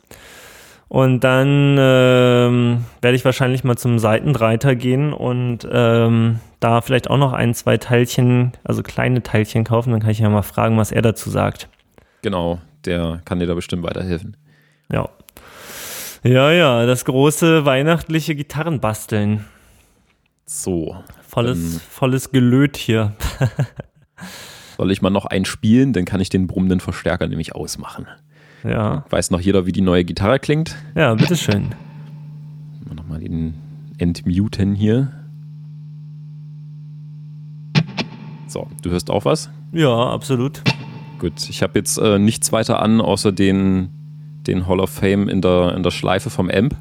Und 0.89 1.25
dann 1.25 1.77
ähm, 1.79 2.85
werde 3.03 3.17
ich 3.17 3.25
wahrscheinlich 3.25 3.65
mal 3.65 3.77
zum 3.77 3.99
Seitendreiter 3.99 4.77
gehen 4.77 5.13
und 5.13 5.67
ähm, 5.71 6.39
da 6.61 6.81
vielleicht 6.81 7.11
auch 7.11 7.17
noch 7.17 7.33
ein, 7.33 7.55
zwei 7.55 7.77
Teilchen, 7.77 8.53
also 8.63 8.85
kleine 8.85 9.23
Teilchen 9.25 9.65
kaufen. 9.65 9.91
Dann 9.91 10.01
kann 10.01 10.11
ich 10.11 10.21
ja 10.21 10.29
mal 10.29 10.43
fragen, 10.43 10.77
was 10.77 10.93
er 10.93 11.03
dazu 11.03 11.29
sagt. 11.29 11.69
Genau, 12.23 12.61
der 12.87 13.20
kann 13.24 13.39
dir 13.39 13.47
da 13.47 13.55
bestimmt 13.55 13.82
weiterhelfen. 13.82 14.37
Ja. 14.91 15.09
Ja, 16.22 16.51
ja, 16.51 16.87
das 16.87 17.05
große 17.05 17.64
weihnachtliche 17.64 18.34
Gitarrenbasteln. 18.34 19.45
So. 20.45 20.97
Volles, 21.26 21.80
volles 21.82 22.30
Gelöt 22.30 22.76
hier. 22.76 23.14
soll 24.76 24.91
ich 24.91 25.03
mal 25.03 25.11
noch 25.11 25.24
einspielen? 25.26 25.93
Dann 25.93 26.05
kann 26.05 26.20
ich 26.20 26.28
den 26.28 26.47
brummenden 26.47 26.80
Verstärker 26.80 27.26
nämlich 27.26 27.55
ausmachen. 27.55 28.07
Ja. 28.64 29.05
Weiß 29.11 29.30
noch 29.30 29.41
jeder, 29.41 29.66
wie 29.66 29.72
die 29.72 29.80
neue 29.80 30.05
Gitarre 30.05 30.39
klingt? 30.39 30.76
Ja, 30.95 31.14
bitteschön. 31.14 31.74
Nochmal 32.95 33.20
den 33.20 33.55
Entmuten 33.99 34.74
hier. 34.74 35.12
So, 38.49 38.68
du 38.82 38.91
hörst 38.91 39.11
auch 39.11 39.24
was? 39.24 39.51
Ja, 39.72 40.11
absolut. 40.11 40.62
Gut, 41.19 41.49
ich 41.49 41.62
habe 41.62 41.79
jetzt 41.79 41.99
äh, 41.99 42.19
nichts 42.19 42.53
weiter 42.53 42.83
an, 42.83 43.01
außer 43.01 43.33
den, 43.33 43.89
den 44.47 44.67
Hall 44.67 44.81
of 44.81 44.91
Fame 44.91 45.29
in 45.29 45.41
der, 45.41 45.75
in 45.75 45.83
der 45.83 45.91
Schleife 45.91 46.31
vom 46.31 46.51
Amp. 46.51 46.77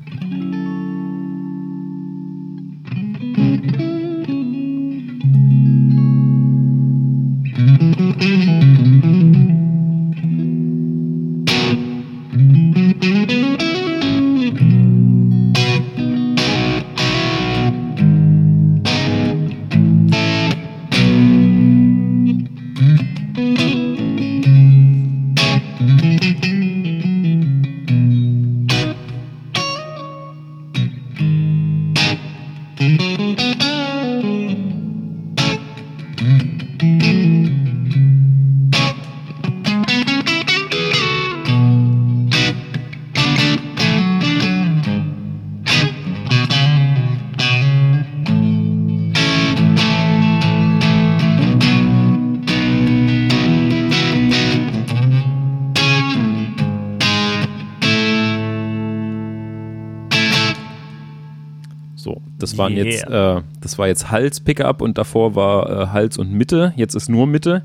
Das 62.56 62.60
waren 62.60 62.74
yeah. 62.74 62.86
jetzt, 62.86 63.04
äh, 63.10 63.42
das 63.60 63.78
war 63.78 63.88
jetzt 63.88 64.12
Hals 64.12 64.40
Pickup 64.40 64.82
und 64.82 64.98
davor 64.98 65.36
war 65.36 65.70
äh, 65.70 65.88
Hals 65.88 66.18
und 66.18 66.32
Mitte. 66.32 66.74
Jetzt 66.78 66.96
ist 66.96 67.10
nur 67.10 67.28
Mitte. 67.28 67.64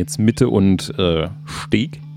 Jetzt 0.00 0.18
Mitte 0.18 0.48
und 0.48 0.92
äh, 0.98 1.28
Steg. 1.46 2.00
Steg 2.00 2.09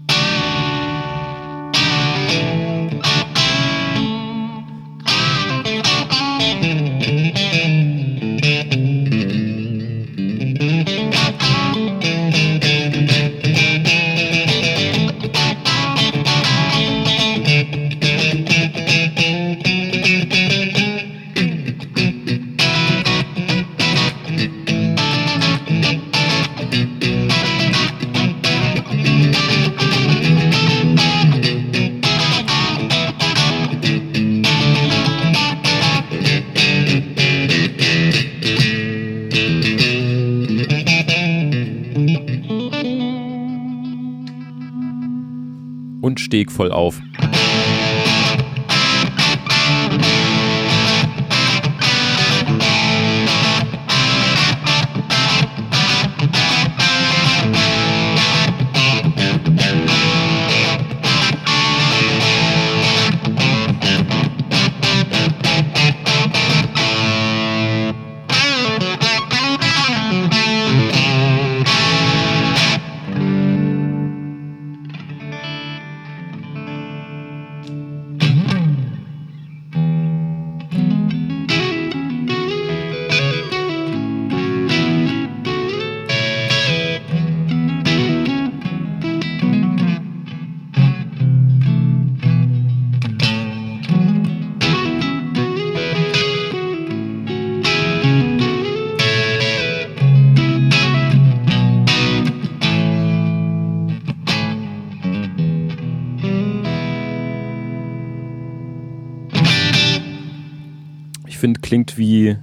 klingt 111.51 111.97
wie, 111.97 112.37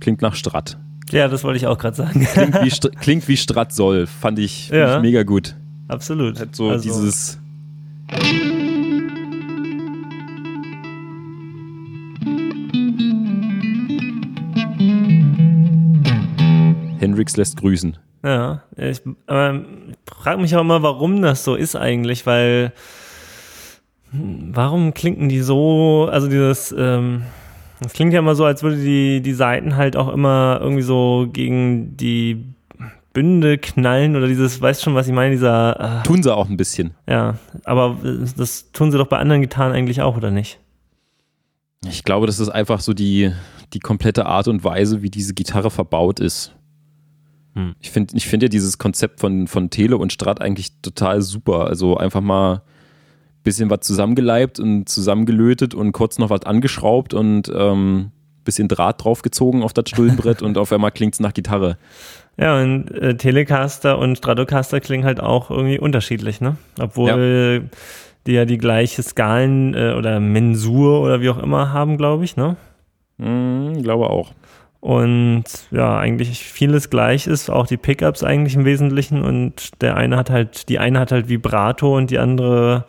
klingt 0.00 0.20
nach 0.20 0.34
Strat. 0.34 0.78
Ja, 1.10 1.28
das 1.28 1.42
wollte 1.42 1.56
ich 1.56 1.66
auch 1.66 1.78
gerade 1.78 1.96
sagen. 1.96 2.20
Klingt 2.20 2.54
wie, 2.62 2.88
klingt 3.00 3.28
wie 3.28 3.36
Strat 3.36 3.72
soll, 3.72 4.06
fand 4.06 4.38
ich, 4.38 4.68
fand 4.68 4.78
ja, 4.78 4.96
ich 4.96 5.02
mega 5.02 5.22
gut. 5.22 5.56
Absolut. 5.88 6.38
Hat 6.38 6.54
so 6.54 6.68
also. 6.68 6.82
dieses. 6.82 7.38
Hendrix 16.98 17.36
lässt 17.36 17.56
grüßen. 17.56 17.96
Ja, 18.22 18.62
ich 18.76 19.02
ähm, 19.28 19.94
frage 20.06 20.40
mich 20.40 20.54
auch 20.54 20.60
immer, 20.60 20.82
warum 20.82 21.20
das 21.22 21.42
so 21.42 21.56
ist 21.56 21.74
eigentlich, 21.74 22.26
weil 22.26 22.72
hm, 24.12 24.50
warum 24.52 24.94
klinken 24.94 25.28
die 25.28 25.40
so, 25.40 26.08
also 26.10 26.28
dieses, 26.28 26.72
ähm, 26.76 27.22
das 27.82 27.92
klingt 27.92 28.12
ja 28.12 28.20
immer 28.20 28.34
so, 28.34 28.44
als 28.44 28.62
würde 28.62 28.76
die, 28.76 29.20
die 29.20 29.34
Seiten 29.34 29.76
halt 29.76 29.96
auch 29.96 30.08
immer 30.08 30.58
irgendwie 30.60 30.82
so 30.82 31.28
gegen 31.32 31.96
die 31.96 32.44
Bünde 33.12 33.58
knallen 33.58 34.16
oder 34.16 34.26
dieses, 34.26 34.60
weißt 34.60 34.82
schon, 34.82 34.94
was 34.94 35.06
ich 35.06 35.12
meine, 35.12 35.32
dieser. 35.32 36.00
Äh, 36.00 36.02
tun 36.02 36.22
sie 36.22 36.34
auch 36.34 36.48
ein 36.48 36.56
bisschen. 36.56 36.94
Ja, 37.08 37.38
aber 37.64 37.98
das 38.36 38.72
tun 38.72 38.90
sie 38.90 38.98
doch 38.98 39.06
bei 39.06 39.18
anderen 39.18 39.42
Gitarren 39.42 39.72
eigentlich 39.72 40.00
auch, 40.00 40.16
oder 40.16 40.30
nicht? 40.30 40.58
Ich 41.86 42.04
glaube, 42.04 42.26
das 42.26 42.38
ist 42.38 42.48
einfach 42.48 42.80
so 42.80 42.94
die, 42.94 43.32
die 43.72 43.80
komplette 43.80 44.26
Art 44.26 44.48
und 44.48 44.64
Weise, 44.64 45.02
wie 45.02 45.10
diese 45.10 45.34
Gitarre 45.34 45.70
verbaut 45.70 46.20
ist. 46.20 46.54
Hm. 47.54 47.74
Ich 47.80 47.90
finde 47.90 48.16
ich 48.16 48.26
find 48.26 48.42
ja 48.42 48.48
dieses 48.48 48.78
Konzept 48.78 49.20
von, 49.20 49.46
von 49.46 49.68
Tele 49.68 49.98
und 49.98 50.12
Strat 50.12 50.40
eigentlich 50.40 50.80
total 50.80 51.20
super. 51.20 51.66
Also 51.66 51.96
einfach 51.96 52.20
mal 52.20 52.62
bisschen 53.42 53.70
was 53.70 53.80
zusammengeleibt 53.80 54.60
und 54.60 54.88
zusammengelötet 54.88 55.74
und 55.74 55.92
kurz 55.92 56.18
noch 56.18 56.30
was 56.30 56.42
angeschraubt 56.42 57.14
und 57.14 57.50
ähm, 57.54 58.10
bisschen 58.44 58.68
Draht 58.68 59.04
draufgezogen 59.04 59.62
auf 59.62 59.72
das 59.72 59.88
Stullenbrett 59.88 60.42
und 60.42 60.58
auf 60.58 60.72
einmal 60.72 60.90
klingt 60.90 61.14
es 61.14 61.20
nach 61.20 61.34
Gitarre. 61.34 61.76
Ja, 62.38 62.60
und 62.60 62.90
äh, 62.90 63.16
Telecaster 63.16 63.98
und 63.98 64.16
Stratocaster 64.16 64.80
klingen 64.80 65.04
halt 65.04 65.20
auch 65.20 65.50
irgendwie 65.50 65.78
unterschiedlich, 65.78 66.40
ne? 66.40 66.56
Obwohl 66.80 67.68
ja. 67.70 67.78
die 68.26 68.32
ja 68.32 68.44
die 68.44 68.58
gleiche 68.58 69.02
Skalen 69.02 69.74
äh, 69.74 69.94
oder 69.96 70.18
Mensur 70.18 71.02
oder 71.02 71.20
wie 71.20 71.28
auch 71.28 71.38
immer 71.38 71.72
haben, 71.72 71.98
glaube 71.98 72.24
ich, 72.24 72.36
ne? 72.36 72.56
Mm, 73.18 73.82
glaube 73.82 74.08
auch. 74.08 74.32
Und 74.80 75.44
ja, 75.70 75.96
eigentlich 75.96 76.42
vieles 76.42 76.90
gleich 76.90 77.28
ist, 77.28 77.50
auch 77.50 77.68
die 77.68 77.76
Pickups 77.76 78.24
eigentlich 78.24 78.56
im 78.56 78.64
Wesentlichen. 78.64 79.22
Und 79.22 79.80
der 79.80 79.96
eine 79.96 80.16
hat 80.16 80.28
halt, 80.28 80.68
die 80.68 80.80
eine 80.80 80.98
hat 80.98 81.12
halt 81.12 81.28
Vibrato 81.28 81.96
und 81.96 82.10
die 82.10 82.18
andere 82.18 82.86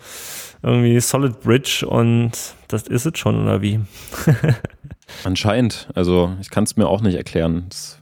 irgendwie 0.64 0.99
Solid 0.99 1.41
Bridge 1.41 1.86
und 1.88 2.32
das 2.70 2.84
ist 2.84 3.05
es 3.05 3.20
schon, 3.20 3.43
oder 3.43 3.61
wie? 3.61 3.82
Anscheinend. 5.24 5.89
Also 5.93 6.32
ich 6.41 6.49
kann 6.49 6.64
es 6.64 6.78
mir 6.78 6.88
auch 6.88 7.01
nicht 7.01 7.16
erklären. 7.16 7.66
Es, 7.70 8.01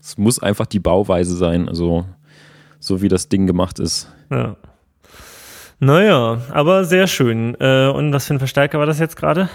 es, 0.00 0.16
muss 0.16 0.40
einfach 0.40 0.66
die 0.66 0.78
Bauweise 0.78 1.36
sein, 1.36 1.68
also 1.68 2.06
so 2.78 3.02
wie 3.02 3.08
das 3.08 3.28
Ding 3.28 3.46
gemacht 3.46 3.80
ist. 3.80 4.10
Ja. 4.30 4.56
Naja, 5.80 6.40
aber 6.52 6.84
sehr 6.84 7.08
schön. 7.08 7.56
Äh, 7.60 7.88
und 7.88 8.12
was 8.12 8.26
für 8.26 8.34
ein 8.34 8.38
Verstärker 8.38 8.78
war 8.78 8.86
das 8.86 9.00
jetzt 9.00 9.16
gerade? 9.16 9.48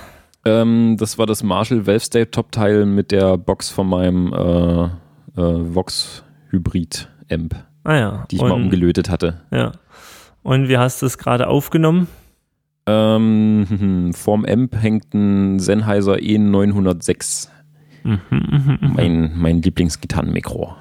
Ähm, 0.46 0.98
das 1.00 1.18
war 1.18 1.26
das 1.26 1.44
Marshall 1.44 1.88
Valve 1.88 2.02
State 2.02 2.32
Top 2.32 2.52
Teil 2.52 2.86
mit 2.86 3.12
der 3.12 3.38
Box 3.38 3.70
von 3.70 3.88
meinem 3.88 4.34
äh, 4.34 4.84
äh, 5.41 5.76
Vox 5.76 6.24
Hybrid 6.50 7.10
Amp, 7.32 7.56
ah 7.86 7.96
ja. 7.96 8.26
die 8.30 8.36
ich 8.36 8.41
und, 8.41 8.50
mal 8.50 8.56
umgelötet 8.56 9.10
hatte. 9.10 9.41
Ja. 9.52 9.72
Und 10.44 10.68
wie 10.68 10.78
hast 10.78 11.02
du 11.02 11.06
es 11.06 11.18
gerade 11.18 11.48
aufgenommen? 11.48 12.08
Ähm, 12.86 14.12
vorm 14.16 14.46
Amp 14.46 14.76
hängt 14.76 15.14
ein 15.14 15.60
Sennheiser 15.60 16.16
E906. 16.16 17.50
Mhm, 18.04 18.20
mh, 18.30 18.78
mh. 18.82 18.88
Mein, 18.96 19.32
mein 19.36 19.62
Lieblingsgitarrenmikro. 19.62 20.76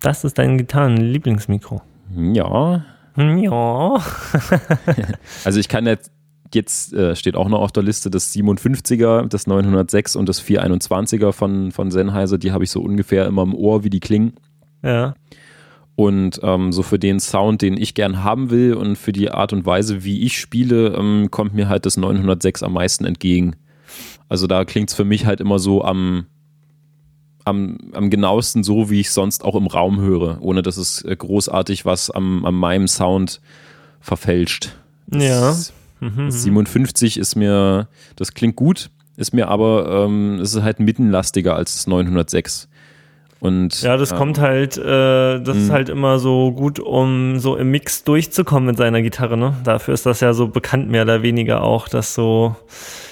Das 0.00 0.24
ist 0.24 0.38
dein 0.38 0.58
Gitarrenlieblingsmikro? 0.58 1.82
Ja. 2.16 2.84
Ja. 3.16 3.94
also 5.44 5.58
ich 5.58 5.68
kann 5.68 5.86
jetzt, 5.86 6.12
jetzt 6.54 6.92
äh, 6.92 7.16
steht 7.16 7.34
auch 7.34 7.48
noch 7.48 7.60
auf 7.60 7.72
der 7.72 7.82
Liste 7.82 8.10
das 8.10 8.32
57er, 8.34 9.26
das 9.26 9.46
906 9.46 10.16
und 10.16 10.28
das 10.28 10.42
421er 10.42 11.32
von, 11.32 11.72
von 11.72 11.90
Sennheiser. 11.90 12.38
Die 12.38 12.52
habe 12.52 12.64
ich 12.64 12.70
so 12.70 12.80
ungefähr 12.80 13.26
immer 13.26 13.42
im 13.42 13.54
Ohr, 13.54 13.82
wie 13.82 13.90
die 13.90 14.00
klingen. 14.00 14.34
Ja. 14.82 15.14
Und 15.98 16.38
ähm, 16.44 16.70
so 16.70 16.84
für 16.84 17.00
den 17.00 17.18
Sound, 17.18 17.60
den 17.60 17.76
ich 17.76 17.92
gern 17.92 18.22
haben 18.22 18.50
will 18.50 18.74
und 18.74 18.94
für 18.94 19.10
die 19.10 19.32
Art 19.32 19.52
und 19.52 19.66
Weise, 19.66 20.04
wie 20.04 20.22
ich 20.22 20.38
spiele, 20.38 20.94
ähm, 20.96 21.26
kommt 21.32 21.54
mir 21.54 21.68
halt 21.68 21.86
das 21.86 21.96
906 21.96 22.62
am 22.62 22.74
meisten 22.74 23.04
entgegen. 23.04 23.56
Also 24.28 24.46
da 24.46 24.64
klingt 24.64 24.90
es 24.90 24.94
für 24.94 25.04
mich 25.04 25.26
halt 25.26 25.40
immer 25.40 25.58
so 25.58 25.82
am, 25.82 26.26
am, 27.44 27.78
am 27.94 28.10
genauesten 28.10 28.62
so, 28.62 28.90
wie 28.90 29.00
ich 29.00 29.10
sonst 29.10 29.44
auch 29.44 29.56
im 29.56 29.66
Raum 29.66 30.00
höre, 30.00 30.40
ohne 30.40 30.62
dass 30.62 30.76
es 30.76 31.02
äh, 31.02 31.16
großartig 31.16 31.84
was 31.84 32.12
am, 32.12 32.44
an 32.44 32.54
meinem 32.54 32.86
Sound 32.86 33.40
verfälscht. 34.00 34.76
Das 35.08 35.72
ja. 36.00 36.08
Mhm, 36.08 36.30
57 36.30 37.16
mhm. 37.16 37.22
ist 37.22 37.34
mir, 37.34 37.88
das 38.14 38.34
klingt 38.34 38.54
gut, 38.54 38.90
ist 39.16 39.34
mir 39.34 39.48
aber, 39.48 40.04
ähm, 40.06 40.38
ist 40.38 40.62
halt 40.62 40.78
mittenlastiger 40.78 41.56
als 41.56 41.74
das 41.74 41.88
906. 41.88 42.68
Und, 43.40 43.82
ja, 43.82 43.96
das 43.96 44.10
ja. 44.10 44.16
kommt 44.16 44.40
halt, 44.40 44.76
äh, 44.76 45.40
das 45.40 45.56
mhm. 45.56 45.62
ist 45.62 45.70
halt 45.70 45.88
immer 45.88 46.18
so 46.18 46.50
gut, 46.50 46.80
um 46.80 47.38
so 47.38 47.56
im 47.56 47.70
Mix 47.70 48.02
durchzukommen 48.02 48.66
mit 48.66 48.76
seiner 48.76 49.00
Gitarre, 49.00 49.36
ne? 49.36 49.54
Dafür 49.62 49.94
ist 49.94 50.06
das 50.06 50.20
ja 50.20 50.32
so 50.32 50.48
bekannt, 50.48 50.90
mehr 50.90 51.02
oder 51.02 51.22
weniger 51.22 51.62
auch, 51.62 51.88
dass 51.88 52.14
so 52.14 52.56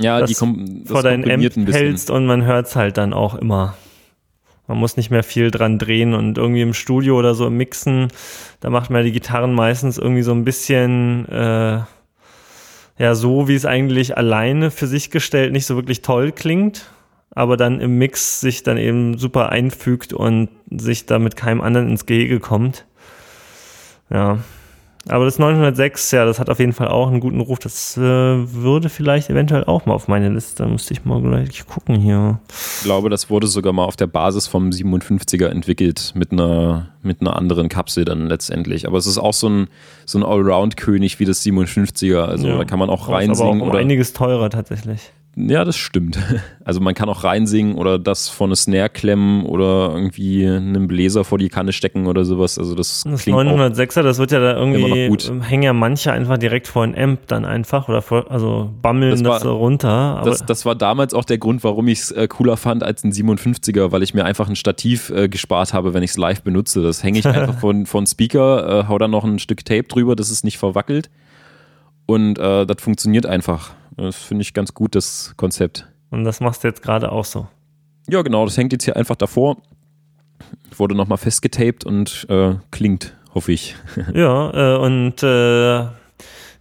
ja, 0.01 0.19
das 0.19 0.29
die 0.29 0.35
kom 0.35 0.83
vor 0.85 1.03
deinen 1.03 1.31
Amp 1.31 1.73
hältst 1.73 2.11
und 2.11 2.27
man 2.27 2.45
hört 2.45 2.67
es 2.67 2.75
halt 2.75 2.97
dann 2.97 3.13
auch 3.13 3.37
immer. 3.37 3.75
Man 4.67 4.79
muss 4.79 4.97
nicht 4.97 5.13
mehr 5.13 5.23
viel 5.23 5.53
dran 5.53 5.79
drehen 5.79 6.13
und 6.13 6.39
irgendwie 6.39 6.63
im 6.63 6.75
Studio 6.75 7.17
oder 7.17 7.37
so 7.37 7.47
im 7.47 7.57
Mixen, 7.57 8.09
da 8.59 8.69
macht 8.69 8.91
man 8.91 9.05
die 9.05 9.13
Gitarren 9.13 9.55
meistens 9.55 9.97
irgendwie 9.97 10.23
so 10.23 10.33
ein 10.33 10.45
bisschen 10.45 11.29
äh, 11.29 11.83
ja 12.99 13.15
so, 13.15 13.47
wie 13.47 13.55
es 13.55 13.65
eigentlich 13.65 14.17
alleine 14.17 14.73
für 14.73 14.89
sich 14.89 15.13
gestellt 15.13 15.53
nicht 15.53 15.67
so 15.67 15.77
wirklich 15.77 16.03
toll 16.03 16.33
klingt 16.33 16.91
aber 17.37 17.59
dann 17.59 17.81
im 17.81 17.99
Mix 17.99 18.41
sich 18.41 18.63
dann 18.63 18.79
eben 18.79 19.19
super 19.19 19.51
einfügt 19.51 20.15
und 20.15 20.49
sich 20.71 21.05
da 21.05 21.19
mit 21.19 21.37
keinem 21.37 21.61
anderen 21.61 21.91
ins 21.91 22.07
Gehege 22.07 22.41
kommt. 22.41 22.87
Ja. 24.11 24.39
Aber 25.09 25.27
das 25.27 25.39
906, 25.39 26.11
ja, 26.13 26.25
das 26.25 26.41
hat 26.41 26.49
auf 26.49 26.59
jeden 26.59 26.73
Fall 26.73 26.89
auch 26.89 27.09
einen 27.09 27.21
guten 27.21 27.41
Ruf. 27.41 27.59
Das 27.59 27.97
äh, 27.97 28.01
würde 28.01 28.89
vielleicht 28.89 29.29
eventuell 29.29 29.65
auch 29.65 29.85
mal 29.85 29.93
auf 29.93 30.09
meine 30.09 30.31
Liste. 30.31 30.65
Da 30.65 30.69
müsste 30.69 30.95
ich 30.95 31.05
mal 31.05 31.21
gleich 31.21 31.65
gucken 31.67 31.97
hier. 31.97 32.41
Ich 32.79 32.85
glaube, 32.85 33.11
das 33.11 33.29
wurde 33.29 33.47
sogar 33.47 33.73
mal 33.75 33.85
auf 33.85 33.97
der 33.97 34.09
Basis 34.09 34.49
vom 34.49 34.71
57er 34.71 35.47
entwickelt, 35.47 36.13
mit 36.17 36.33
einer, 36.33 36.89
mit 37.03 37.21
einer 37.21 37.37
anderen 37.37 37.69
Kapsel 37.69 38.07
dann 38.07 38.27
letztendlich. 38.29 38.89
Aber 38.89 38.97
es 38.97 39.07
ist 39.07 39.19
auch 39.19 39.35
so 39.35 39.49
ein, 39.49 39.69
so 40.07 40.19
ein 40.19 40.25
Allround-König 40.25 41.21
wie 41.21 41.27
das 41.27 41.45
57er. 41.45 42.23
Also 42.23 42.49
ja, 42.49 42.57
da 42.57 42.65
kann 42.65 42.79
man 42.79 42.89
auch 42.89 43.11
reinsingen. 43.11 43.61
Aber 43.61 43.71
auch 43.71 43.75
um 43.75 43.79
einiges 43.79 44.15
teurer 44.15 44.49
tatsächlich. 44.49 45.13
Ja, 45.37 45.65
das 45.65 45.77
stimmt. 45.77 46.19
Also 46.67 46.81
man 46.81 46.95
kann 46.95 47.09
auch 47.09 47.23
reinsingen 47.23 47.77
oder 47.77 47.97
das 47.97 48.29
vor 48.29 48.49
eine 48.49 48.57
Snare 48.57 48.89
klemmen 48.89 49.47
oder 49.47 49.93
irgendwie 49.95 50.45
einen 50.45 50.89
Bläser 50.89 51.23
vor 51.23 51.39
die 51.39 51.49
Kanne 51.49 51.73
stecken 51.73 52.09
oder 52.09 52.25
sowas. 52.25 52.59
Also 52.59 52.75
das, 52.75 53.05
das 53.07 53.25
906er, 53.25 54.03
das 54.03 54.19
wird 54.19 54.33
ja 54.33 54.41
da 54.41 54.57
irgendwie, 54.57 55.09
hängen 55.43 55.63
ja 55.63 55.73
manche 55.73 56.11
einfach 56.11 56.39
direkt 56.39 56.67
vor 56.67 56.83
ein 56.83 56.99
Amp 56.99 57.29
dann 57.29 57.45
einfach 57.45 57.89
oder 57.89 58.03
vor, 58.03 58.33
also 58.33 58.75
bammeln 58.83 59.13
das, 59.13 59.23
war, 59.23 59.35
das 59.35 59.43
so 59.45 59.57
runter. 59.57 60.23
Das, 60.25 60.45
das, 60.45 60.67
war 60.67 60.75
damals 60.75 61.15
auch 61.15 61.25
der 61.25 61.39
Grund, 61.39 61.63
warum 61.63 61.87
ich 61.87 62.01
es 62.01 62.11
äh, 62.11 62.27
cooler 62.27 62.57
fand 62.57 62.83
als 62.83 63.05
ein 63.05 63.13
57er, 63.13 63.93
weil 63.93 64.03
ich 64.03 64.13
mir 64.13 64.25
einfach 64.25 64.49
ein 64.49 64.57
Stativ 64.57 65.11
äh, 65.11 65.29
gespart 65.29 65.73
habe, 65.73 65.95
wenn 65.95 66.03
ich 66.03 66.11
es 66.11 66.17
live 66.17 66.43
benutze. 66.43 66.83
Das 66.83 67.05
hänge 67.05 67.21
ich 67.21 67.27
einfach 67.27 67.55
von, 67.61 67.87
von 67.87 68.09
Speaker, 68.09 68.81
äh, 68.81 68.89
hau 68.89 68.99
dann 68.99 69.13
noch 69.13 69.23
ein 69.23 69.39
Stück 69.39 69.65
Tape 69.65 69.85
drüber, 69.85 70.17
dass 70.17 70.31
es 70.31 70.43
nicht 70.43 70.59
verwackelt. 70.59 71.11
Und 72.07 72.41
äh, 72.41 72.67
das 72.67 72.83
funktioniert 72.83 73.25
einfach. 73.25 73.71
Das 73.97 74.17
finde 74.17 74.43
ich 74.43 74.53
ganz 74.53 74.75
gut, 74.75 74.95
das 74.95 75.35
Konzept. 75.37 75.87
Und 76.11 76.25
das 76.25 76.41
machst 76.41 76.63
du 76.65 76.69
jetzt 76.69 76.83
gerade 76.83 77.11
auch 77.13 77.25
so. 77.25 77.49
Ja, 78.09 78.23
genau, 78.23 78.45
das 78.45 78.57
hängt 78.57 78.73
jetzt 78.73 78.85
hier 78.85 78.97
einfach 78.97 79.17
davor. 79.17 79.57
Wurde 80.77 80.95
nochmal 80.95 81.19
festgetaped 81.19 81.85
und 81.85 82.27
äh, 82.29 82.55
klingt, 82.71 83.15
hoffe 83.35 83.53
ich. 83.53 83.75
ja, 84.15 84.75
äh, 84.75 84.79
und 84.79 85.23
äh, 85.23 85.87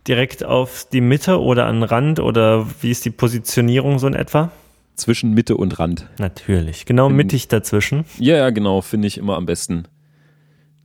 direkt 0.08 0.44
auf 0.44 0.88
die 0.92 1.02
Mitte 1.02 1.42
oder 1.42 1.66
an 1.66 1.82
den 1.82 1.84
Rand 1.84 2.20
oder 2.20 2.68
wie 2.82 2.92
ist 2.92 3.06
die 3.06 3.12
Positionierung 3.12 4.00
so 4.00 4.08
in 4.08 4.14
etwa? 4.14 4.52
Zwischen 4.96 5.34
Mitte 5.34 5.58
und 5.58 5.78
Rand. 5.78 6.08
Natürlich, 6.20 6.86
genau 6.86 7.10
mittig 7.10 7.50
dazwischen. 7.50 8.06
Ja, 8.18 8.38
ja, 8.38 8.50
genau, 8.50 8.82
finde 8.82 9.08
ich 9.08 9.18
immer 9.18 9.36
am 9.36 9.46
besten. 9.46 9.88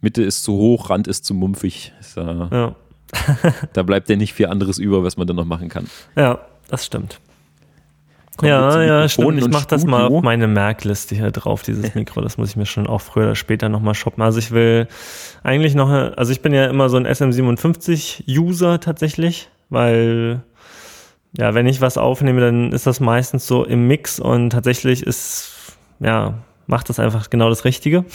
Mitte 0.01 0.22
ist 0.22 0.42
zu 0.42 0.55
hoch, 0.55 0.90
Rand 0.90 1.07
ist 1.07 1.24
zu 1.24 1.34
mumpfig. 1.34 1.92
Ist, 2.01 2.16
ja. 2.16 2.74
da 3.72 3.82
bleibt 3.82 4.08
ja 4.08 4.16
nicht 4.16 4.34
viel 4.34 4.46
anderes 4.46 4.78
über, 4.78 5.04
was 5.04 5.16
man 5.16 5.26
dann 5.26 5.36
noch 5.36 5.44
machen 5.44 5.68
kann. 5.68 5.86
Ja, 6.16 6.40
das 6.68 6.86
stimmt. 6.86 7.20
Kommen 8.36 8.50
ja, 8.50 8.82
ja, 8.82 9.08
stimmt. 9.08 9.38
Ich 9.38 9.48
mache 9.48 9.66
das 9.68 9.84
mal 9.84 10.06
auf 10.06 10.22
meine 10.22 10.46
Merkliste 10.46 11.14
hier 11.14 11.30
drauf, 11.30 11.62
dieses 11.62 11.94
Mikro. 11.94 12.20
Das 12.20 12.38
muss 12.38 12.50
ich 12.50 12.56
mir 12.56 12.66
schon 12.66 12.86
auch 12.86 13.00
früher 13.00 13.24
oder 13.24 13.34
später 13.34 13.68
nochmal 13.68 13.94
shoppen. 13.94 14.22
Also 14.22 14.38
ich 14.38 14.50
will 14.50 14.88
eigentlich 15.42 15.74
noch, 15.74 15.90
also 15.90 16.32
ich 16.32 16.40
bin 16.40 16.54
ja 16.54 16.66
immer 16.66 16.88
so 16.88 16.96
ein 16.96 17.06
SM57-User 17.06 18.80
tatsächlich, 18.80 19.50
weil 19.68 20.42
ja, 21.36 21.54
wenn 21.54 21.66
ich 21.66 21.80
was 21.80 21.98
aufnehme, 21.98 22.40
dann 22.40 22.72
ist 22.72 22.86
das 22.86 22.98
meistens 22.98 23.46
so 23.46 23.64
im 23.64 23.86
Mix 23.86 24.18
und 24.18 24.50
tatsächlich 24.50 25.02
ist, 25.02 25.52
ja, 26.00 26.34
macht 26.70 26.88
das 26.88 27.00
einfach 27.00 27.28
genau 27.28 27.48
das 27.50 27.64
Richtige. 27.64 28.04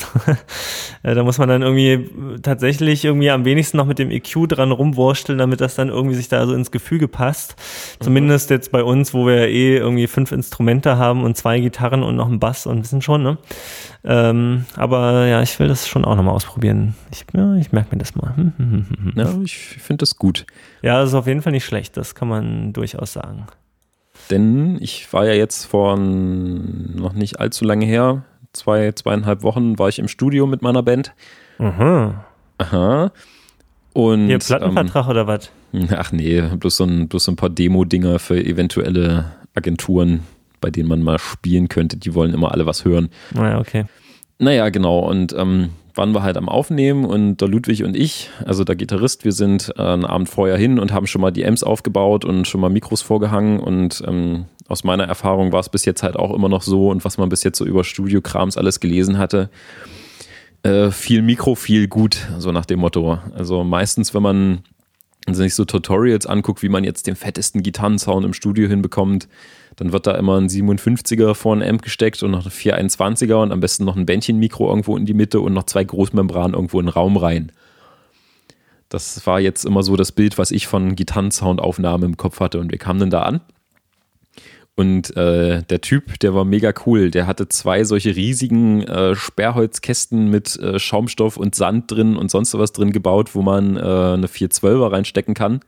Äh, 1.03 1.13
da 1.13 1.23
muss 1.23 1.37
man 1.37 1.47
dann 1.47 1.61
irgendwie 1.61 2.09
tatsächlich 2.41 3.05
irgendwie 3.05 3.29
am 3.29 3.45
wenigsten 3.45 3.77
noch 3.77 3.85
mit 3.85 3.99
dem 3.99 4.09
EQ 4.09 4.47
dran 4.49 4.71
rumwursteln, 4.71 5.37
damit 5.37 5.61
das 5.61 5.75
dann 5.75 5.89
irgendwie 5.89 6.15
sich 6.15 6.29
da 6.29 6.47
so 6.47 6.53
ins 6.55 6.71
Gefüge 6.71 7.07
passt. 7.07 7.55
Mhm. 7.99 8.03
Zumindest 8.03 8.49
jetzt 8.49 8.71
bei 8.71 8.83
uns, 8.83 9.13
wo 9.13 9.27
wir 9.27 9.47
eh 9.47 9.77
irgendwie 9.77 10.07
fünf 10.07 10.31
Instrumente 10.31 10.97
haben 10.97 11.23
und 11.23 11.37
zwei 11.37 11.59
Gitarren 11.59 12.01
und 12.01 12.15
noch 12.15 12.27
einen 12.27 12.39
Bass 12.39 12.65
und 12.65 12.81
wissen 12.81 13.03
schon, 13.03 13.21
ne? 13.21 13.37
Ähm, 14.03 14.65
aber 14.75 15.27
ja, 15.27 15.43
ich 15.43 15.59
will 15.59 15.67
das 15.67 15.87
schon 15.87 16.05
auch 16.05 16.15
nochmal 16.15 16.33
ausprobieren. 16.33 16.95
Ich, 17.11 17.25
ja, 17.33 17.55
ich 17.55 17.71
merke 17.71 17.95
mir 17.95 17.99
das 17.99 18.15
mal. 18.15 18.35
Hm, 18.35 18.53
hm, 18.57 18.85
hm, 18.89 19.13
ja, 19.15 19.29
ich 19.43 19.57
finde 19.57 20.01
das 20.01 20.17
gut. 20.17 20.47
Ja, 20.81 21.01
das 21.01 21.09
ist 21.09 21.15
auf 21.15 21.27
jeden 21.27 21.43
Fall 21.43 21.51
nicht 21.51 21.65
schlecht, 21.65 21.97
das 21.97 22.15
kann 22.15 22.27
man 22.27 22.73
durchaus 22.73 23.13
sagen. 23.13 23.45
Denn 24.31 24.77
ich 24.81 25.11
war 25.13 25.25
ja 25.25 25.33
jetzt 25.33 25.65
vor 25.65 25.97
noch 25.97 27.13
nicht 27.13 27.39
allzu 27.39 27.63
lange 27.63 27.85
her, 27.85 28.23
zwei, 28.55 28.91
zweieinhalb 28.91 29.43
Wochen 29.43 29.77
war 29.77 29.89
ich 29.89 29.99
im 29.99 30.07
Studio 30.07 30.47
mit 30.47 30.61
meiner 30.61 30.83
Band. 30.83 31.13
Aha. 31.59 32.25
Aha. 32.57 33.11
Und, 33.93 34.27
Hier 34.27 34.39
Plattenvertrag 34.39 35.05
ähm, 35.05 35.11
oder 35.11 35.27
was? 35.27 35.51
Ach 35.95 36.11
nee, 36.11 36.41
bloß 36.41 36.77
so 36.77 36.83
ein, 36.85 37.07
bloß 37.07 37.25
so 37.25 37.31
ein 37.31 37.35
paar 37.35 37.49
Demo-Dinger 37.49 38.19
für 38.19 38.43
eventuelle 38.43 39.31
Agenturen, 39.53 40.21
bei 40.61 40.69
denen 40.69 40.89
man 40.89 41.01
mal 41.01 41.19
spielen 41.19 41.69
könnte. 41.69 41.97
Die 41.97 42.13
wollen 42.13 42.33
immer 42.33 42.51
alle 42.51 42.65
was 42.65 42.85
hören. 42.85 43.09
Naja, 43.31 43.59
okay. 43.59 43.85
Naja, 44.37 44.69
genau. 44.69 44.99
Und 44.99 45.33
ähm, 45.33 45.69
waren 45.95 46.13
wir 46.13 46.23
halt 46.23 46.37
am 46.37 46.49
Aufnehmen 46.49 47.05
und 47.05 47.37
der 47.37 47.47
Ludwig 47.47 47.83
und 47.83 47.95
ich, 47.95 48.29
also 48.45 48.63
der 48.63 48.75
Gitarrist, 48.75 49.23
wir 49.23 49.31
sind 49.31 49.73
äh, 49.77 49.81
einen 49.81 50.05
Abend 50.05 50.29
vorher 50.29 50.57
hin 50.57 50.79
und 50.79 50.91
haben 50.93 51.07
schon 51.07 51.21
mal 51.21 51.31
die 51.31 51.45
Amps 51.45 51.63
aufgebaut 51.63 52.25
und 52.25 52.47
schon 52.47 52.61
mal 52.61 52.69
Mikros 52.69 53.01
vorgehangen 53.01 53.59
und 53.59 54.03
ähm, 54.05 54.45
aus 54.67 54.83
meiner 54.83 55.05
Erfahrung 55.05 55.51
war 55.51 55.59
es 55.59 55.69
bis 55.69 55.85
jetzt 55.85 56.03
halt 56.03 56.15
auch 56.15 56.33
immer 56.33 56.49
noch 56.49 56.61
so 56.63 56.89
und 56.89 57.05
was 57.05 57.17
man 57.17 57.29
bis 57.29 57.43
jetzt 57.43 57.57
so 57.57 57.65
über 57.65 57.83
Studio-Krams 57.83 58.57
alles 58.57 58.79
gelesen 58.79 59.17
hatte, 59.17 59.49
äh, 60.63 60.91
viel 60.91 61.21
Mikro, 61.21 61.55
viel 61.55 61.87
gut, 61.87 62.27
so 62.39 62.51
nach 62.51 62.65
dem 62.65 62.79
Motto. 62.79 63.19
Also 63.33 63.63
meistens, 63.63 64.13
wenn 64.13 64.23
man 64.23 64.63
sich 65.27 65.55
so 65.55 65.65
Tutorials 65.65 66.25
anguckt, 66.25 66.61
wie 66.61 66.69
man 66.69 66.83
jetzt 66.83 67.07
den 67.07 67.15
fettesten 67.15 67.63
Gitarrensound 67.63 68.25
im 68.25 68.33
Studio 68.33 68.67
hinbekommt, 68.67 69.27
dann 69.75 69.91
wird 69.91 70.07
da 70.07 70.15
immer 70.15 70.39
ein 70.39 70.47
57er 70.47 71.33
vor 71.33 71.55
ein 71.55 71.61
Amp 71.61 71.81
gesteckt 71.81 72.23
und 72.23 72.31
noch 72.31 72.45
ein 72.45 72.51
421er 72.51 73.41
und 73.41 73.51
am 73.51 73.59
besten 73.59 73.85
noch 73.85 73.95
ein 73.95 74.05
Bändchenmikro 74.05 74.69
irgendwo 74.69 74.95
in 74.95 75.05
die 75.05 75.13
Mitte 75.13 75.39
und 75.41 75.53
noch 75.53 75.63
zwei 75.63 75.83
Großmembranen 75.83 76.53
irgendwo 76.53 76.79
in 76.79 76.85
den 76.85 76.93
Raum 76.93 77.17
rein. 77.17 77.51
Das 78.89 79.25
war 79.27 79.39
jetzt 79.39 79.65
immer 79.65 79.83
so 79.83 79.95
das 79.95 80.11
Bild, 80.11 80.37
was 80.37 80.51
ich 80.51 80.67
von 80.67 80.95
Gitarrensoundaufnahmen 80.95 82.11
im 82.11 82.17
Kopf 82.17 82.39
hatte. 82.39 82.59
Und 82.59 82.71
wir 82.71 82.77
kamen 82.77 82.99
dann 82.99 83.09
da 83.09 83.23
an. 83.23 83.41
Und 84.75 85.15
äh, 85.15 85.63
der 85.63 85.81
Typ, 85.81 86.19
der 86.19 86.35
war 86.35 86.43
mega 86.45 86.73
cool. 86.85 87.09
Der 87.09 87.27
hatte 87.27 87.47
zwei 87.47 87.83
solche 87.85 88.15
riesigen 88.15 88.83
äh, 88.83 89.15
Sperrholzkästen 89.15 90.29
mit 90.29 90.57
äh, 90.59 90.79
Schaumstoff 90.79 91.37
und 91.37 91.55
Sand 91.55 91.91
drin 91.91 92.17
und 92.17 92.29
sonst 92.29 92.53
was 92.57 92.73
drin 92.73 92.91
gebaut, 92.91 93.35
wo 93.35 93.41
man 93.41 93.77
äh, 93.77 93.79
eine 93.79 94.27
412er 94.27 94.91
reinstecken 94.91 95.33
kann, 95.33 95.61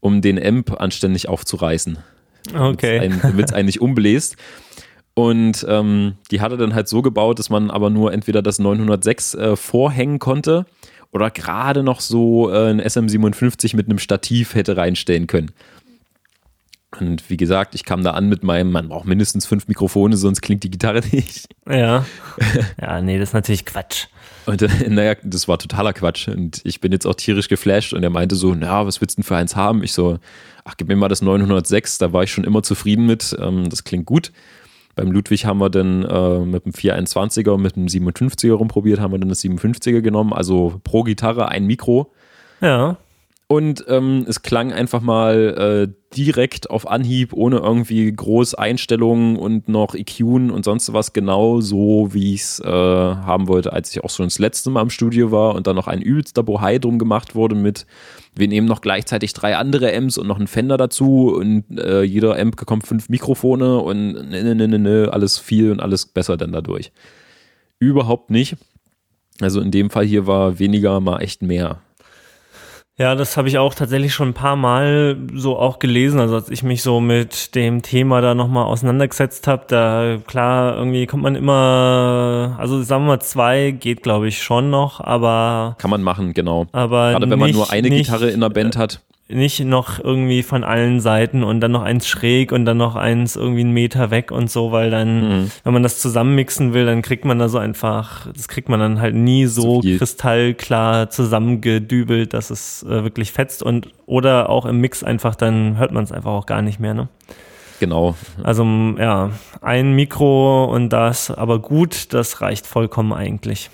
um 0.00 0.22
den 0.22 0.40
Amp 0.40 0.80
anständig 0.80 1.28
aufzureißen. 1.28 1.98
Okay. 2.54 3.10
Damit 3.22 3.46
es 3.46 3.52
einen 3.52 3.66
nicht 3.66 3.80
umbläst. 3.80 4.36
Und 5.14 5.66
ähm, 5.68 6.14
die 6.30 6.40
hat 6.40 6.52
er 6.52 6.58
dann 6.58 6.74
halt 6.74 6.86
so 6.88 7.02
gebaut, 7.02 7.38
dass 7.38 7.50
man 7.50 7.70
aber 7.70 7.90
nur 7.90 8.12
entweder 8.12 8.40
das 8.40 8.60
906 8.60 9.34
äh, 9.34 9.56
vorhängen 9.56 10.20
konnte 10.20 10.64
oder 11.10 11.30
gerade 11.30 11.82
noch 11.82 12.00
so 12.00 12.52
äh, 12.52 12.70
ein 12.70 12.80
SM57 12.80 13.74
mit 13.74 13.86
einem 13.86 13.98
Stativ 13.98 14.54
hätte 14.54 14.76
reinstellen 14.76 15.26
können. 15.26 15.50
Und 17.00 17.28
wie 17.28 17.36
gesagt, 17.36 17.74
ich 17.74 17.84
kam 17.84 18.02
da 18.02 18.12
an 18.12 18.28
mit 18.28 18.42
meinem, 18.42 18.70
man 18.70 18.88
braucht 18.88 19.06
mindestens 19.06 19.44
fünf 19.44 19.68
Mikrofone, 19.68 20.16
sonst 20.16 20.40
klingt 20.40 20.62
die 20.62 20.70
Gitarre 20.70 21.00
nicht. 21.12 21.48
Ja. 21.68 22.06
Ja, 22.80 23.00
nee, 23.00 23.18
das 23.18 23.30
ist 23.30 23.34
natürlich 23.34 23.66
Quatsch. 23.66 24.06
Und 24.48 24.62
äh, 24.62 24.88
naja, 24.88 25.14
das 25.22 25.46
war 25.46 25.58
totaler 25.58 25.92
Quatsch. 25.92 26.28
Und 26.28 26.62
ich 26.64 26.80
bin 26.80 26.90
jetzt 26.90 27.06
auch 27.06 27.14
tierisch 27.14 27.48
geflasht 27.48 27.92
und 27.92 28.02
er 28.02 28.10
meinte 28.10 28.34
so, 28.34 28.54
na, 28.54 28.86
was 28.86 29.00
willst 29.00 29.18
du 29.18 29.20
denn 29.20 29.26
für 29.26 29.36
eins 29.36 29.56
haben? 29.56 29.82
Ich 29.82 29.92
so, 29.92 30.18
ach, 30.64 30.74
gib 30.78 30.88
mir 30.88 30.96
mal 30.96 31.08
das 31.08 31.20
906, 31.20 31.98
da 31.98 32.14
war 32.14 32.22
ich 32.22 32.32
schon 32.32 32.44
immer 32.44 32.62
zufrieden 32.62 33.04
mit, 33.04 33.36
ähm, 33.38 33.68
das 33.68 33.84
klingt 33.84 34.06
gut. 34.06 34.32
Beim 34.96 35.12
Ludwig 35.12 35.44
haben 35.44 35.58
wir 35.58 35.68
dann 35.68 36.02
äh, 36.02 36.38
mit 36.40 36.64
dem 36.64 36.72
421er 36.72 37.50
und 37.50 37.62
mit 37.62 37.76
dem 37.76 37.86
57er 37.86 38.54
rumprobiert, 38.54 39.00
haben 39.00 39.12
wir 39.12 39.18
dann 39.18 39.28
das 39.28 39.44
57er 39.44 40.00
genommen, 40.00 40.32
also 40.32 40.80
pro 40.82 41.02
Gitarre 41.02 41.48
ein 41.48 41.66
Mikro. 41.66 42.10
Ja. 42.62 42.96
Und 43.50 43.86
ähm, 43.88 44.26
es 44.28 44.42
klang 44.42 44.74
einfach 44.74 45.00
mal 45.00 45.88
äh, 45.88 46.14
direkt 46.14 46.68
auf 46.68 46.86
Anhieb, 46.86 47.32
ohne 47.32 47.56
irgendwie 47.56 48.12
groß 48.12 48.54
Einstellungen 48.54 49.36
und 49.36 49.70
noch 49.70 49.94
EQen 49.94 50.50
und 50.50 50.66
sonst 50.66 50.92
was, 50.92 51.14
genau 51.14 51.62
so, 51.62 52.12
wie 52.12 52.34
ich 52.34 52.42
es 52.42 52.60
äh, 52.60 52.68
haben 52.68 53.48
wollte, 53.48 53.72
als 53.72 53.90
ich 53.90 54.04
auch 54.04 54.10
schon 54.10 54.26
das 54.26 54.38
letzte 54.38 54.68
Mal 54.68 54.82
im 54.82 54.90
Studio 54.90 55.32
war 55.32 55.54
und 55.54 55.66
dann 55.66 55.76
noch 55.76 55.88
ein 55.88 56.02
übelster 56.02 56.42
Bohai 56.42 56.78
drum 56.78 56.98
gemacht 56.98 57.34
wurde 57.34 57.54
mit, 57.54 57.86
wir 58.34 58.48
nehmen 58.48 58.68
noch 58.68 58.82
gleichzeitig 58.82 59.32
drei 59.32 59.56
andere 59.56 59.96
Amps 59.96 60.18
und 60.18 60.26
noch 60.26 60.36
einen 60.36 60.46
Fender 60.46 60.76
dazu 60.76 61.34
und 61.34 61.64
äh, 61.78 62.02
jeder 62.02 62.38
Amp 62.38 62.56
bekommt 62.56 62.86
fünf 62.86 63.08
Mikrofone 63.08 63.78
und 63.78 64.12
ne, 64.12 64.44
ne, 64.44 64.54
ne, 64.54 64.68
ne, 64.68 64.78
ne, 64.78 65.08
alles 65.10 65.38
viel 65.38 65.72
und 65.72 65.80
alles 65.80 66.04
besser 66.04 66.36
dann 66.36 66.52
dadurch. 66.52 66.92
Überhaupt 67.78 68.28
nicht. 68.28 68.56
Also 69.40 69.62
in 69.62 69.70
dem 69.70 69.88
Fall 69.88 70.04
hier 70.04 70.26
war 70.26 70.58
weniger 70.58 71.00
mal 71.00 71.20
echt 71.20 71.40
mehr. 71.40 71.80
Ja, 73.00 73.14
das 73.14 73.36
habe 73.36 73.46
ich 73.46 73.58
auch 73.58 73.74
tatsächlich 73.74 74.12
schon 74.12 74.30
ein 74.30 74.34
paar 74.34 74.56
Mal 74.56 75.16
so 75.32 75.56
auch 75.56 75.78
gelesen. 75.78 76.18
Also 76.18 76.34
als 76.34 76.50
ich 76.50 76.64
mich 76.64 76.82
so 76.82 76.98
mit 77.00 77.54
dem 77.54 77.82
Thema 77.82 78.20
da 78.20 78.34
nochmal 78.34 78.64
auseinandergesetzt 78.64 79.46
habe, 79.46 79.66
da 79.68 80.16
klar, 80.26 80.76
irgendwie 80.76 81.06
kommt 81.06 81.22
man 81.22 81.36
immer, 81.36 82.56
also 82.58 82.82
sagen 82.82 83.04
wir 83.04 83.08
mal 83.14 83.20
zwei 83.20 83.70
geht 83.70 84.02
glaube 84.02 84.26
ich 84.26 84.42
schon 84.42 84.70
noch, 84.70 85.00
aber... 85.00 85.76
Kann 85.78 85.90
man 85.92 86.02
machen, 86.02 86.34
genau. 86.34 86.66
Aber 86.72 87.12
Gerade 87.12 87.30
wenn 87.30 87.38
man 87.38 87.46
nicht- 87.50 87.56
nur 87.56 87.70
eine 87.70 87.88
nicht, 87.88 88.06
Gitarre 88.06 88.30
in 88.30 88.40
der 88.40 88.50
Band 88.50 88.76
hat. 88.76 89.00
Nicht 89.30 89.60
noch 89.60 90.02
irgendwie 90.02 90.42
von 90.42 90.64
allen 90.64 91.00
Seiten 91.00 91.44
und 91.44 91.60
dann 91.60 91.72
noch 91.72 91.82
eins 91.82 92.08
schräg 92.08 92.50
und 92.50 92.64
dann 92.64 92.78
noch 92.78 92.96
eins 92.96 93.36
irgendwie 93.36 93.60
einen 93.60 93.72
Meter 93.72 94.10
weg 94.10 94.30
und 94.30 94.50
so, 94.50 94.72
weil 94.72 94.90
dann, 94.90 95.42
Mhm. 95.42 95.50
wenn 95.64 95.72
man 95.74 95.82
das 95.82 96.00
zusammenmixen 96.00 96.72
will, 96.72 96.86
dann 96.86 97.02
kriegt 97.02 97.26
man 97.26 97.38
da 97.38 97.50
so 97.50 97.58
einfach, 97.58 98.26
das 98.32 98.48
kriegt 98.48 98.70
man 98.70 98.80
dann 98.80 99.00
halt 99.02 99.14
nie 99.14 99.44
so 99.44 99.82
viel. 99.82 99.98
kristallklar 99.98 101.10
zusammengedübelt, 101.10 102.32
dass 102.32 102.50
es 102.50 102.82
äh, 102.84 103.04
wirklich 103.04 103.32
fetzt 103.32 103.62
und 103.62 103.88
oder 104.06 104.48
auch 104.48 104.64
im 104.64 104.80
Mix 104.80 105.02
einfach, 105.04 105.34
dann 105.34 105.76
hört 105.76 105.92
man 105.92 106.04
es 106.04 106.12
einfach 106.12 106.30
auch 106.32 106.46
gar 106.46 106.62
nicht 106.62 106.80
mehr, 106.80 106.94
ne? 106.94 107.08
Genau. 107.80 108.16
Also 108.42 108.64
ja, 108.98 109.30
ein 109.60 109.92
Mikro 109.92 110.64
und 110.64 110.88
das 110.88 111.30
aber 111.30 111.58
gut, 111.60 112.12
das 112.12 112.40
reicht 112.40 112.66
vollkommen 112.66 113.12
eigentlich. 113.12 113.70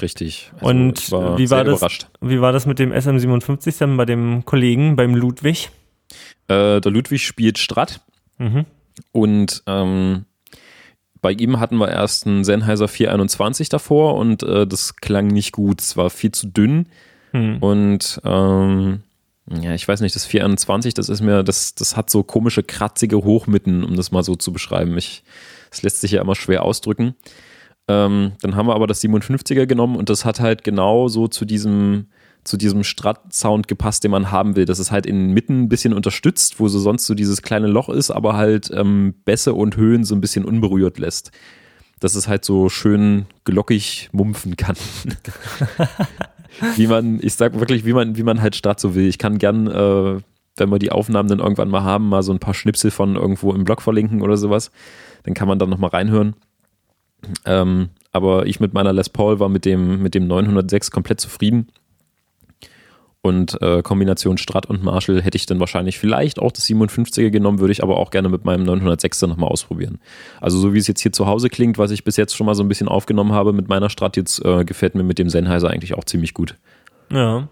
Richtig. 0.00 0.50
Also 0.54 0.66
Und 0.66 1.12
war 1.12 1.38
wie 1.38 1.50
war 1.50 1.64
das? 1.64 1.78
überrascht. 1.78 2.06
Wie 2.20 2.40
war 2.40 2.52
das 2.52 2.66
mit 2.66 2.78
dem 2.78 2.92
SM57 2.92 3.78
dann 3.78 3.96
bei 3.96 4.04
dem 4.06 4.44
Kollegen, 4.44 4.96
beim 4.96 5.14
Ludwig? 5.14 5.70
Äh, 6.48 6.80
der 6.80 6.90
Ludwig 6.92 7.26
spielt 7.26 7.58
Strat 7.58 8.00
Mhm. 8.38 8.64
und 9.12 9.62
ähm, 9.66 10.24
bei 11.20 11.30
ihm 11.32 11.60
hatten 11.60 11.76
wir 11.76 11.88
erst 11.90 12.26
einen 12.26 12.42
Sennheiser 12.42 12.88
421 12.88 13.68
davor 13.68 14.16
und 14.16 14.42
äh, 14.42 14.66
das 14.66 14.96
klang 14.96 15.28
nicht 15.28 15.52
gut. 15.52 15.80
Es 15.80 15.96
war 15.96 16.10
viel 16.10 16.32
zu 16.32 16.48
dünn 16.48 16.86
Hm. 17.32 17.58
und 17.58 18.20
ähm, 18.24 19.02
ja, 19.50 19.74
ich 19.74 19.86
weiß 19.86 20.00
nicht, 20.00 20.14
das 20.14 20.24
421, 20.26 20.94
das 20.94 21.08
ist 21.08 21.20
mir, 21.20 21.42
das, 21.42 21.74
das 21.74 21.96
hat 21.96 22.10
so 22.10 22.22
komische, 22.22 22.62
kratzige 22.62 23.18
Hochmitten, 23.24 23.84
um 23.84 23.96
das 23.96 24.10
mal 24.12 24.22
so 24.22 24.34
zu 24.36 24.52
beschreiben. 24.52 24.96
Ich, 24.98 25.22
das 25.70 25.82
lässt 25.82 26.00
sich 26.00 26.10
ja 26.12 26.20
immer 26.22 26.34
schwer 26.34 26.62
ausdrücken. 26.62 27.14
Ähm, 27.88 28.32
dann 28.40 28.54
haben 28.54 28.66
wir 28.66 28.74
aber 28.74 28.86
das 28.86 29.02
57er 29.02 29.66
genommen 29.66 29.96
und 29.96 30.08
das 30.08 30.24
hat 30.24 30.40
halt 30.40 30.62
genau 30.64 31.08
so 31.08 31.26
zu 31.26 31.44
diesem, 31.44 32.06
zu 32.44 32.56
diesem 32.56 32.84
Strat-Sound 32.84 33.68
gepasst, 33.68 34.04
den 34.04 34.12
man 34.12 34.30
haben 34.30 34.56
will. 34.56 34.64
Das 34.64 34.78
ist 34.78 34.92
halt 34.92 35.06
in 35.06 35.16
den 35.16 35.30
Mitten 35.32 35.62
ein 35.62 35.68
bisschen 35.68 35.92
unterstützt, 35.92 36.60
wo 36.60 36.68
so 36.68 36.78
sonst 36.78 37.06
so 37.06 37.14
dieses 37.14 37.42
kleine 37.42 37.66
Loch 37.66 37.88
ist, 37.88 38.10
aber 38.10 38.36
halt 38.36 38.70
ähm, 38.72 39.14
Bässe 39.24 39.54
und 39.54 39.76
Höhen 39.76 40.04
so 40.04 40.14
ein 40.14 40.20
bisschen 40.20 40.44
unberührt 40.44 40.98
lässt. 40.98 41.32
Dass 42.00 42.14
es 42.14 42.28
halt 42.28 42.44
so 42.44 42.68
schön 42.68 43.26
glockig 43.44 44.08
mumpfen 44.12 44.56
kann. 44.56 44.76
wie 46.76 46.86
man, 46.86 47.20
ich 47.22 47.34
sag 47.34 47.58
wirklich, 47.58 47.84
wie 47.84 47.92
man, 47.92 48.16
wie 48.16 48.24
man 48.24 48.42
halt 48.42 48.56
Strat 48.56 48.80
so 48.80 48.94
will. 48.94 49.06
Ich 49.06 49.18
kann 49.18 49.38
gern, 49.38 49.66
äh, 49.68 50.20
wenn 50.56 50.70
wir 50.70 50.78
die 50.78 50.92
Aufnahmen 50.92 51.28
dann 51.28 51.38
irgendwann 51.38 51.68
mal 51.68 51.82
haben, 51.82 52.08
mal 52.08 52.22
so 52.22 52.32
ein 52.32 52.40
paar 52.40 52.54
Schnipsel 52.54 52.90
von 52.90 53.16
irgendwo 53.16 53.52
im 53.52 53.64
Blog 53.64 53.82
verlinken 53.82 54.22
oder 54.22 54.36
sowas. 54.36 54.70
Dann 55.24 55.34
kann 55.34 55.48
man 55.48 55.58
dann 55.58 55.70
nochmal 55.70 55.90
reinhören. 55.90 56.34
Ähm, 57.44 57.90
aber 58.12 58.46
ich 58.46 58.60
mit 58.60 58.74
meiner 58.74 58.92
Les 58.92 59.08
Paul 59.08 59.40
war 59.40 59.48
mit 59.48 59.64
dem, 59.64 60.02
mit 60.02 60.14
dem 60.14 60.26
906 60.26 60.90
komplett 60.90 61.20
zufrieden. 61.20 61.68
Und 63.24 63.62
äh, 63.62 63.82
Kombination 63.82 64.36
Strat 64.36 64.66
und 64.66 64.82
Marshall 64.82 65.22
hätte 65.22 65.36
ich 65.36 65.46
dann 65.46 65.60
wahrscheinlich 65.60 65.96
vielleicht 65.96 66.40
auch 66.40 66.50
das 66.50 66.66
57er 66.66 67.30
genommen, 67.30 67.60
würde 67.60 67.70
ich 67.70 67.84
aber 67.84 67.96
auch 67.96 68.10
gerne 68.10 68.28
mit 68.28 68.44
meinem 68.44 68.68
906er 68.68 69.28
nochmal 69.28 69.48
ausprobieren. 69.48 70.00
Also 70.40 70.58
so 70.58 70.74
wie 70.74 70.78
es 70.78 70.88
jetzt 70.88 71.00
hier 71.00 71.12
zu 71.12 71.28
Hause 71.28 71.48
klingt, 71.48 71.78
was 71.78 71.92
ich 71.92 72.02
bis 72.02 72.16
jetzt 72.16 72.34
schon 72.34 72.46
mal 72.46 72.56
so 72.56 72.64
ein 72.64 72.68
bisschen 72.68 72.88
aufgenommen 72.88 73.30
habe 73.30 73.52
mit 73.52 73.68
meiner 73.68 73.90
Strat, 73.90 74.16
jetzt 74.16 74.44
äh, 74.44 74.64
gefällt 74.64 74.96
mir 74.96 75.04
mit 75.04 75.20
dem 75.20 75.30
Sennheiser 75.30 75.70
eigentlich 75.70 75.94
auch 75.94 76.02
ziemlich 76.02 76.34
gut. 76.34 76.56
Ja. 77.12 77.46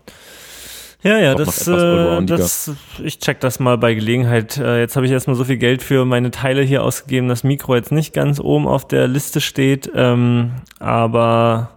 Ja, 1.02 1.18
ja, 1.18 1.34
das, 1.34 1.66
äh, 1.66 2.22
das, 2.24 2.72
ich 3.02 3.18
check 3.18 3.40
das 3.40 3.58
mal 3.58 3.78
bei 3.78 3.94
Gelegenheit. 3.94 4.58
Äh, 4.58 4.80
jetzt 4.80 4.96
habe 4.96 5.06
ich 5.06 5.12
erstmal 5.12 5.36
so 5.36 5.44
viel 5.44 5.56
Geld 5.56 5.82
für 5.82 6.04
meine 6.04 6.30
Teile 6.30 6.62
hier 6.62 6.84
ausgegeben, 6.84 7.28
dass 7.28 7.42
Mikro 7.42 7.74
jetzt 7.74 7.90
nicht 7.90 8.12
ganz 8.12 8.38
oben 8.38 8.66
auf 8.66 8.86
der 8.86 9.08
Liste 9.08 9.40
steht. 9.40 9.90
Ähm, 9.94 10.52
aber 10.78 11.70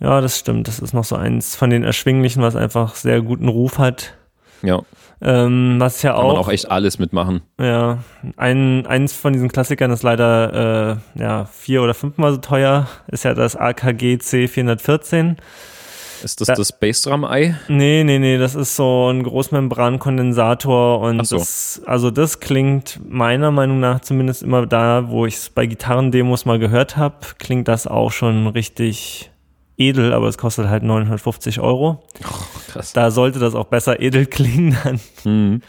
ja, 0.00 0.20
das 0.20 0.38
stimmt. 0.38 0.66
Das 0.66 0.80
ist 0.80 0.94
noch 0.94 1.04
so 1.04 1.14
eins 1.16 1.54
von 1.54 1.70
den 1.70 1.84
erschwinglichen, 1.84 2.42
was 2.42 2.56
einfach 2.56 2.96
sehr 2.96 3.22
guten 3.22 3.48
Ruf 3.48 3.78
hat. 3.78 4.14
Ja, 4.62 4.80
Ähm, 5.22 5.76
was 5.78 6.02
ja 6.02 6.14
kann 6.14 6.26
man 6.26 6.36
auch, 6.36 6.40
auch 6.40 6.48
echt 6.48 6.70
alles 6.70 6.98
mitmachen. 6.98 7.42
ja, 7.60 7.98
ein, 8.36 8.86
eins 8.86 9.12
von 9.12 9.32
diesen 9.32 9.50
Klassikern 9.50 9.90
ist 9.90 10.02
leider 10.02 10.98
äh, 11.16 11.20
ja, 11.20 11.44
vier 11.44 11.82
oder 11.82 11.94
fünfmal 11.94 12.32
so 12.32 12.38
teuer, 12.38 12.88
ist 13.06 13.24
ja 13.24 13.34
das 13.34 13.54
AKG 13.54 14.16
C414. 14.16 15.36
Ist 16.22 16.40
das 16.40 16.46
Da- 16.48 16.54
das 16.54 16.72
Bassdrum-Ei? 16.72 17.56
Nee, 17.68 18.04
nee, 18.04 18.18
nee, 18.18 18.38
das 18.38 18.54
ist 18.54 18.76
so 18.76 19.10
ein 19.10 19.22
Großmembrankondensator 19.22 21.00
und 21.00 21.26
so. 21.26 21.38
das, 21.38 21.82
also 21.86 22.10
das 22.10 22.40
klingt 22.40 23.00
meiner 23.08 23.50
Meinung 23.50 23.80
nach 23.80 24.00
zumindest 24.00 24.42
immer 24.42 24.66
da, 24.66 25.08
wo 25.08 25.26
ich 25.26 25.34
es 25.36 25.50
bei 25.50 25.66
Gitarrendemos 25.66 26.44
mal 26.44 26.58
gehört 26.58 26.96
habe, 26.96 27.16
klingt 27.38 27.68
das 27.68 27.86
auch 27.86 28.10
schon 28.12 28.46
richtig 28.48 29.30
edel, 29.78 30.12
aber 30.14 30.28
es 30.28 30.38
kostet 30.38 30.68
halt 30.68 30.82
950 30.82 31.60
Euro. 31.60 32.02
Krass. 32.68 32.92
Da 32.92 33.10
sollte 33.10 33.38
das 33.38 33.54
auch 33.54 33.66
besser 33.66 34.00
edel 34.00 34.26
klingen 34.26 34.76
dann. 34.84 35.00
Mhm. 35.24 35.62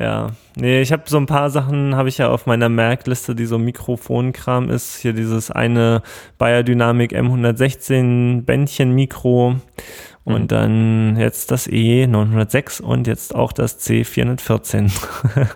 Ja, 0.00 0.30
nee, 0.54 0.80
ich 0.80 0.92
habe 0.92 1.02
so 1.06 1.16
ein 1.16 1.26
paar 1.26 1.50
Sachen, 1.50 1.96
habe 1.96 2.08
ich 2.08 2.18
ja 2.18 2.28
auf 2.28 2.46
meiner 2.46 2.68
Merkliste, 2.68 3.34
die 3.34 3.46
so 3.46 3.58
Mikrofonkram 3.58 4.70
ist. 4.70 4.98
Hier 4.98 5.12
dieses 5.12 5.50
eine 5.50 6.02
Bayer 6.36 6.62
Dynamic 6.62 7.12
M116 7.12 8.42
Bändchen 8.42 8.94
Mikro 8.94 9.56
und 10.22 10.42
mhm. 10.42 10.48
dann 10.48 11.16
jetzt 11.16 11.50
das 11.50 11.68
E906 11.68 12.80
und 12.80 13.08
jetzt 13.08 13.34
auch 13.34 13.50
das 13.50 13.80
C414. 13.80 14.92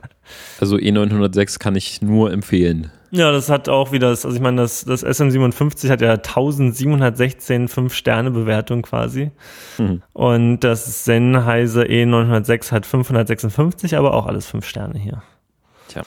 also 0.60 0.76
E906 0.76 1.60
kann 1.60 1.76
ich 1.76 2.02
nur 2.02 2.32
empfehlen. 2.32 2.90
Ja, 3.14 3.30
das 3.30 3.50
hat 3.50 3.68
auch 3.68 3.92
wieder, 3.92 4.08
also 4.08 4.30
ich 4.30 4.40
meine, 4.40 4.62
das, 4.62 4.86
das 4.86 5.04
SM57 5.04 5.90
hat 5.90 6.00
ja 6.00 6.12
1716 6.12 7.68
5-Sterne-Bewertung 7.68 8.80
quasi. 8.80 9.30
Mhm. 9.76 10.02
Und 10.14 10.60
das 10.60 11.04
Sennheiser 11.04 11.82
E906 11.82 12.72
hat 12.72 12.86
556, 12.86 13.98
aber 13.98 14.14
auch 14.14 14.24
alles 14.24 14.46
5 14.46 14.66
Sterne 14.66 14.98
hier. 14.98 15.22
Tja. 15.88 16.02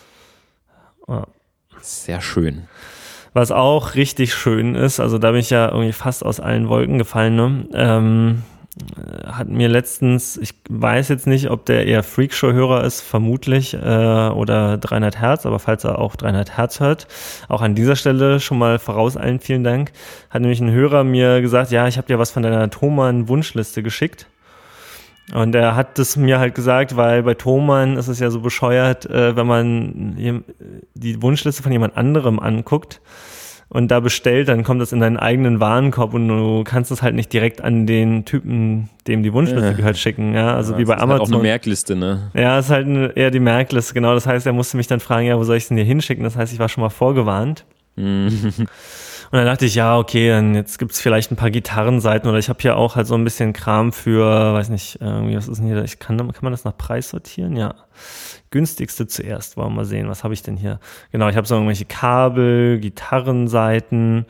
Ja. 1.08 1.28
Sehr 1.80 2.22
schön. 2.22 2.68
Was 3.34 3.52
auch 3.52 3.94
richtig 3.94 4.34
schön 4.34 4.74
ist, 4.74 5.00
also 5.00 5.20
da 5.20 5.30
bin 5.30 5.42
ich 5.42 5.52
ja 5.52 5.70
irgendwie 5.70 5.92
fast 5.92 6.26
aus 6.26 6.40
allen 6.40 6.70
Wolken 6.70 6.98
gefallen, 6.98 7.36
ne? 7.36 7.68
Ähm, 7.74 8.44
hat 9.26 9.48
mir 9.48 9.70
letztens, 9.70 10.38
ich 10.38 10.54
weiß 10.70 11.08
jetzt 11.10 11.28
nicht, 11.28 11.50
ob 11.50 11.66
der 11.66 11.86
eher 11.86 12.04
Freakshow-Hörer 12.04 12.84
ist, 12.84 13.02
vermutlich, 13.02 13.74
äh, 13.74 13.78
oder 13.78 14.78
300 14.78 15.20
Hertz, 15.20 15.46
aber 15.46 15.60
falls 15.60 15.86
er 15.86 16.00
auch 16.00 16.16
300 16.16 16.58
Hertz 16.58 16.80
hört, 16.82 17.08
auch 17.48 17.62
an 17.62 17.76
dieser 17.76 17.96
Stelle 17.96 18.40
schon 18.40 18.58
mal 18.58 18.78
voraus 18.78 19.16
allen 19.16 19.40
vielen 19.40 19.64
Dank, 19.64 19.92
hat 20.30 20.42
nämlich 20.42 20.60
ein 20.60 20.72
Hörer 20.72 21.04
mir 21.06 21.42
gesagt, 21.42 21.72
ja, 21.72 21.88
ich 21.88 21.98
habe 21.98 22.08
dir 22.08 22.20
was 22.20 22.32
von 22.32 22.44
deiner 22.44 22.70
Thomann-Wunschliste 22.70 23.82
geschickt. 23.82 24.28
Und 25.34 25.56
er 25.56 25.76
hat 25.76 25.98
es 25.98 26.18
mir 26.18 26.38
halt 26.38 26.54
gesagt, 26.54 26.98
weil 26.98 27.24
bei 27.24 27.34
Thomann 27.34 27.98
ist 27.98 28.10
es 28.10 28.20
ja 28.20 28.30
so 28.30 28.42
bescheuert, 28.42 29.08
äh, 29.08 29.36
wenn 29.36 29.48
man 29.48 30.44
die 30.94 31.22
Wunschliste 31.22 31.64
von 31.64 31.72
jemand 31.72 31.98
anderem 31.98 32.40
anguckt, 32.40 33.02
und 33.76 33.90
da 33.90 34.00
bestellt, 34.00 34.48
dann 34.48 34.64
kommt 34.64 34.80
das 34.80 34.94
in 34.94 35.02
deinen 35.02 35.18
eigenen 35.18 35.60
Warenkorb 35.60 36.14
und 36.14 36.30
du 36.30 36.64
kannst 36.64 36.92
es 36.92 37.02
halt 37.02 37.14
nicht 37.14 37.34
direkt 37.34 37.60
an 37.60 37.86
den 37.86 38.24
Typen, 38.24 38.90
dem 39.06 39.22
die 39.22 39.34
Wunschliste 39.34 39.66
ja. 39.66 39.74
gehört, 39.74 39.98
schicken. 39.98 40.34
Ja, 40.34 40.56
also 40.56 40.72
ja, 40.72 40.80
wie 40.80 40.86
bei 40.86 40.98
Amazon. 40.98 41.10
Ist 41.10 41.20
halt 41.20 41.22
auch 41.30 41.34
eine 41.34 41.44
Merkliste, 41.44 41.96
ne? 41.98 42.32
Ja, 42.34 42.58
ist 42.58 42.70
halt 42.70 43.18
eher 43.18 43.32
die 43.32 43.42
Merkliste, 43.42 43.94
genau. 43.94 44.14
Das 44.14 44.28
heißt, 44.28 44.46
er 44.46 44.54
musste 44.54 44.78
mich 44.78 44.88
dann 44.88 45.02
fragen, 45.02 45.28
ja, 45.28 45.38
wo 45.38 45.44
soll 45.44 45.58
ich 45.58 45.64
es 45.64 45.68
denn 45.68 45.76
hier 45.76 45.86
hinschicken? 45.86 46.24
Das 46.24 46.38
heißt, 46.38 46.54
ich 46.54 46.60
war 46.60 46.70
schon 46.70 46.84
mal 46.84 46.90
vorgewarnt. 46.90 47.66
Mhm. 47.98 48.54
Und 49.32 49.40
dann 49.40 49.46
dachte 49.46 49.66
ich, 49.66 49.76
ja, 49.76 49.98
okay, 49.98 50.30
dann 50.30 50.56
jetzt 50.56 50.80
gibt's 50.80 51.02
vielleicht 51.02 51.34
ein 51.34 51.36
paar 51.36 51.52
Gitarrenseiten 51.52 52.30
oder 52.30 52.38
ich 52.38 52.48
habe 52.48 52.60
hier 52.62 52.78
auch 52.78 52.96
halt 52.96 53.08
so 53.08 53.16
ein 53.16 53.26
bisschen 53.26 53.52
Kram 53.52 53.92
für, 53.92 54.54
weiß 54.54 54.70
nicht, 54.70 55.02
irgendwie, 55.02 55.36
was 55.36 55.50
ist 55.50 55.58
denn 55.58 55.68
hier? 55.68 55.84
Ich 55.84 56.00
kann, 56.00 56.18
kann 56.18 56.44
man 56.44 56.54
das 56.54 56.64
nach 56.64 56.78
Preis 56.78 57.10
sortieren? 57.10 57.58
Ja 57.58 57.76
günstigste 58.52 59.08
zuerst. 59.08 59.58
Wollen 59.58 59.70
wir 59.70 59.76
mal 59.78 59.86
sehen, 59.86 60.08
was 60.08 60.24
habe 60.24 60.34
ich 60.34 60.42
denn 60.42 60.58
hier? 60.58 60.80
Genau, 61.12 61.28
ich 61.30 61.36
habe 61.36 61.48
so 61.48 61.56
irgendwelche 61.56 61.86
Kabel, 61.86 62.80
Gitarrenseiten, 62.80 64.26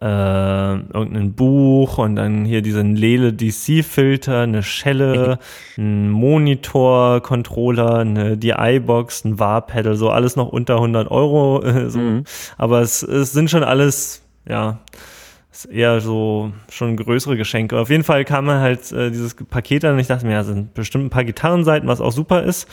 äh, 0.00 0.04
irgendein 0.04 1.34
Buch 1.34 1.98
und 1.98 2.16
dann 2.16 2.44
hier 2.44 2.62
diesen 2.62 2.96
Lele 2.96 3.32
DC-Filter, 3.32 4.42
eine 4.42 4.62
Schelle, 4.62 5.38
ein 5.76 6.10
Monitor, 6.10 7.22
Controller, 7.22 7.96
eine 7.98 8.36
DI-Box, 8.36 9.24
ein 9.24 9.38
War-Pedal, 9.38 9.94
so 9.96 10.10
alles 10.10 10.36
noch 10.36 10.48
unter 10.48 10.76
100 10.76 11.10
Euro. 11.10 11.62
Äh, 11.62 11.90
so. 11.90 11.98
Mhm. 11.98 12.24
Aber 12.56 12.80
es, 12.80 13.02
es 13.02 13.32
sind 13.32 13.50
schon 13.50 13.62
alles, 13.62 14.22
ja, 14.48 14.78
ist 15.52 15.66
eher 15.66 16.00
so 16.00 16.52
schon 16.70 16.96
größere 16.96 17.36
Geschenke. 17.36 17.78
Auf 17.78 17.90
jeden 17.90 18.04
Fall 18.04 18.24
kam 18.24 18.46
man 18.46 18.60
halt 18.60 18.92
äh, 18.92 19.10
dieses 19.10 19.34
Paket 19.34 19.84
an 19.84 19.94
und 19.94 19.98
ich 19.98 20.06
dachte 20.06 20.26
mir, 20.26 20.32
ja, 20.32 20.44
sind 20.44 20.74
bestimmt 20.74 21.04
ein 21.06 21.10
paar 21.10 21.24
Gitarrenseiten, 21.24 21.88
was 21.88 22.00
auch 22.00 22.12
super 22.12 22.42
ist. 22.42 22.68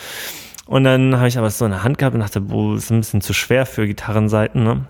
Und 0.68 0.84
dann 0.84 1.16
habe 1.16 1.28
ich 1.28 1.38
aber 1.38 1.50
so 1.50 1.66
in 1.66 1.72
der 1.72 1.84
Hand 1.84 1.98
gehabt 1.98 2.14
und 2.14 2.20
dachte, 2.20 2.42
boah, 2.42 2.76
ist 2.76 2.92
ein 2.92 3.00
bisschen 3.00 3.22
zu 3.22 3.34
schwer 3.34 3.66
für 3.66 3.88
Gitarrenseiten. 3.88 4.64
Ne? 4.64 4.86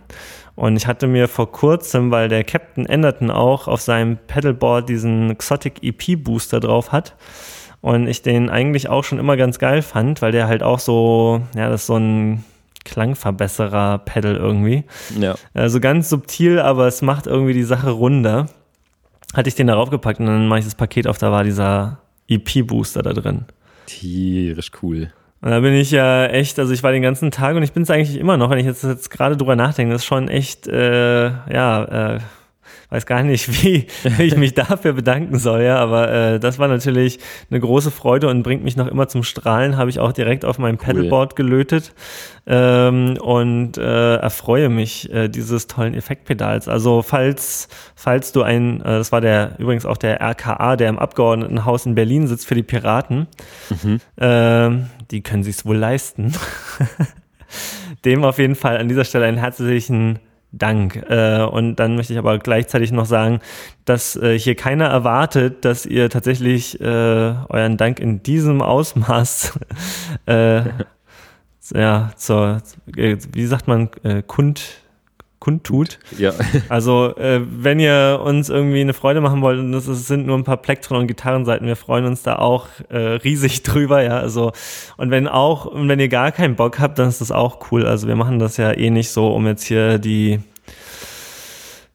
Und 0.56 0.76
ich 0.76 0.88
hatte 0.88 1.06
mir 1.06 1.28
vor 1.28 1.52
kurzem, 1.52 2.10
weil 2.10 2.30
der 2.30 2.44
Captain 2.44 2.88
Enderton 2.88 3.30
auch 3.30 3.68
auf 3.68 3.80
seinem 3.82 4.18
Pedalboard 4.18 4.90
diesen 4.90 5.30
Exotic 5.30 5.84
EP 5.84 6.24
Booster 6.24 6.60
drauf 6.60 6.92
hat. 6.92 7.16
Und 7.82 8.08
ich 8.08 8.24
den 8.24 8.50
eigentlich 8.50 8.90
auch 8.90 9.04
schon 9.04 9.20
immer 9.20 9.38
ganz 9.38 9.60
geil 9.60 9.84
fand, 9.84 10.24
weil 10.24 10.32
der 10.32 10.48
halt 10.48 10.64
auch 10.64 10.80
so, 10.80 11.44
ja, 11.56 11.70
das 11.70 11.82
ist 11.82 11.88
so 11.88 11.98
ein 11.98 12.44
Klangverbesserer 12.86 14.00
Pedal 14.00 14.36
irgendwie. 14.36 14.84
Ja. 15.20 15.36
Also 15.54 15.80
ganz 15.80 16.10
subtil, 16.10 16.60
aber 16.60 16.88
es 16.88 17.04
macht 17.04 17.28
irgendwie 17.28 17.54
die 17.54 17.64
Sache 17.64 17.92
runder. 17.92 18.48
Hatte 19.36 19.50
ich 19.50 19.56
den 19.56 19.68
darauf 19.68 19.92
gepackt 19.92 20.20
und 20.20 20.26
dann 20.26 20.48
mache 20.48 20.60
ich 20.60 20.66
das 20.66 20.74
Paket 20.74 21.06
auf, 21.06 21.20
da 21.20 21.32
war 21.32 21.44
dieser 21.44 22.00
EP 22.28 22.66
Booster 22.66 23.04
da 23.04 23.14
drin. 23.14 23.46
Tierisch 23.86 24.72
cool. 24.82 25.12
Und 25.42 25.52
da 25.52 25.60
bin 25.60 25.74
ich 25.74 25.92
ja 25.92 26.26
echt, 26.26 26.58
also 26.58 26.74
ich 26.74 26.82
war 26.82 26.92
den 26.92 27.04
ganzen 27.04 27.30
Tag 27.32 27.56
und 27.56 27.64
ich 27.64 27.74
bin 27.74 27.84
es 27.84 27.92
eigentlich 27.92 28.18
immer 28.18 28.38
noch, 28.38 28.50
wenn 28.50 28.58
ich 28.58 28.66
jetzt, 28.66 28.84
jetzt 28.84 29.10
gerade 29.10 29.38
drüber 29.38 29.56
nachdenke, 29.56 29.94
das 29.94 30.02
ist 30.02 30.08
schon 30.08 30.30
echt, 30.30 30.68
äh, 30.68 31.26
ja, 31.26 32.16
äh, 32.16 32.20
weiß 32.90 33.06
gar 33.06 33.24
nicht, 33.24 33.64
wie, 33.64 33.88
wie 34.04 34.24
ich 34.24 34.38
mich 34.38 34.54
dafür 34.54 34.94
bedanken 34.94 35.38
soll, 35.38 35.62
ja, 35.62 35.78
aber 35.78 36.12
äh, 36.12 36.40
das 36.40 36.58
war 36.60 36.68
natürlich 36.68 37.20
eine 37.50 37.60
große 37.60 37.92
Freude 37.92 38.30
und 38.30 38.44
bringt 38.44 38.64
mich 38.64 38.78
noch 38.78 38.88
immer 38.88 39.08
zum 39.08 39.24
Strahlen, 39.24 39.78
habe 39.78 39.90
ich 39.90 40.00
auch 40.00 40.12
direkt 40.12 40.46
auf 40.46 40.58
meinem 40.58 40.78
cool. 40.80 40.86
Pedalboard 40.86 41.36
gelötet 41.36 41.94
ähm, 42.46 43.18
und 43.20 43.78
äh, 43.78 44.16
erfreue 44.16 44.70
mich 44.70 45.12
äh, 45.14 45.28
dieses 45.28 45.68
tollen 45.68 45.94
Effektpedals. 45.94 46.68
Also 46.68 47.02
falls, 47.02 47.68
falls 47.96 48.32
du 48.32 48.42
ein, 48.42 48.82
äh, 48.82 48.84
das 48.84 49.12
war 49.12 49.22
der 49.22 49.56
übrigens 49.58 49.86
auch 49.86 49.98
der 49.98 50.22
RKA, 50.22 50.78
der 50.78 50.90
im 50.90 51.00
Abgeordnetenhaus 51.00 51.86
in 51.86 51.96
Berlin 51.96 52.28
sitzt 52.28 52.48
für 52.48 52.56
die 52.56 52.64
Piraten, 52.64 53.28
mhm. 53.84 54.00
äh, 54.16 54.70
die 55.12 55.22
können 55.22 55.44
sich's 55.44 55.66
wohl 55.66 55.78
leisten. 55.78 56.34
Dem 58.06 58.24
auf 58.24 58.40
jeden 58.40 58.56
Fall 58.56 58.78
an 58.78 58.88
dieser 58.88 59.06
Stelle 59.06 59.26
einen 59.26 59.38
herzlichen 59.38 60.20
Dank. 60.52 60.96
Äh, 61.10 61.44
und 61.44 61.76
dann 61.76 61.96
möchte 61.96 62.14
ich 62.14 62.20
aber 62.20 62.38
gleichzeitig 62.40 62.92
noch 62.92 63.06
sagen, 63.06 63.40
dass 63.86 64.16
äh, 64.16 64.38
hier 64.38 64.56
keiner 64.56 64.86
erwartet, 64.86 65.66
dass 65.66 65.86
ihr 65.86 66.10
tatsächlich 66.10 66.80
äh, 66.80 66.84
euren 66.84 67.78
Dank 67.78 68.00
in 68.00 68.24
diesem 68.24 68.62
Ausmaß 68.62 69.60
äh, 70.26 70.62
ja, 71.74 72.12
zur, 72.16 72.62
äh, 72.96 73.18
wie 73.34 73.46
sagt 73.46 73.68
man, 73.68 73.90
äh, 74.04 74.24
kund 74.26 74.82
kundtut. 75.40 76.00
Ja. 76.18 76.34
Also, 76.70 77.16
äh, 77.16 77.42
wenn 77.46 77.80
ihr 77.80 78.22
uns 78.24 78.50
irgendwie 78.50 78.82
eine 78.82 78.94
Freude 78.94 79.22
machen 79.22 79.42
wollt, 79.42 79.60
und 79.60 79.72
das 79.72 79.86
sind 79.86 80.26
nur 80.26 80.38
ein 80.38 80.44
paar 80.44 80.58
Plektron- 80.58 80.98
und 80.98 81.08
Gitarrenseiten, 81.08 81.68
wir 81.68 81.76
freuen 81.76 82.06
uns 82.06 82.24
da 82.24 82.38
auch 82.38 82.68
äh, 82.90 82.98
riesig 82.98 83.64
drüber, 83.64 84.04
ja. 84.04 84.18
Also, 84.18 84.52
und 84.98 85.12
wenn 85.12 85.28
auch, 85.28 85.66
und 85.66 85.88
wenn 85.88 86.00
ihr 86.00 86.10
gar 86.10 86.32
keinen 86.32 86.56
Bock 86.56 86.80
habt, 86.80 87.00
dann 87.00 87.08
ist 87.08 87.22
das 87.22 87.32
auch 87.32 87.72
cool. 87.72 87.86
Also, 87.86 88.08
wir 88.08 88.16
machen 88.16 88.40
das 88.40 88.58
ja 88.58 88.72
eh 88.72 88.90
nicht 88.90 89.12
so, 89.12 89.28
um 89.28 89.46
jetzt 89.48 89.64
hier 89.64 90.00
die 90.00 90.40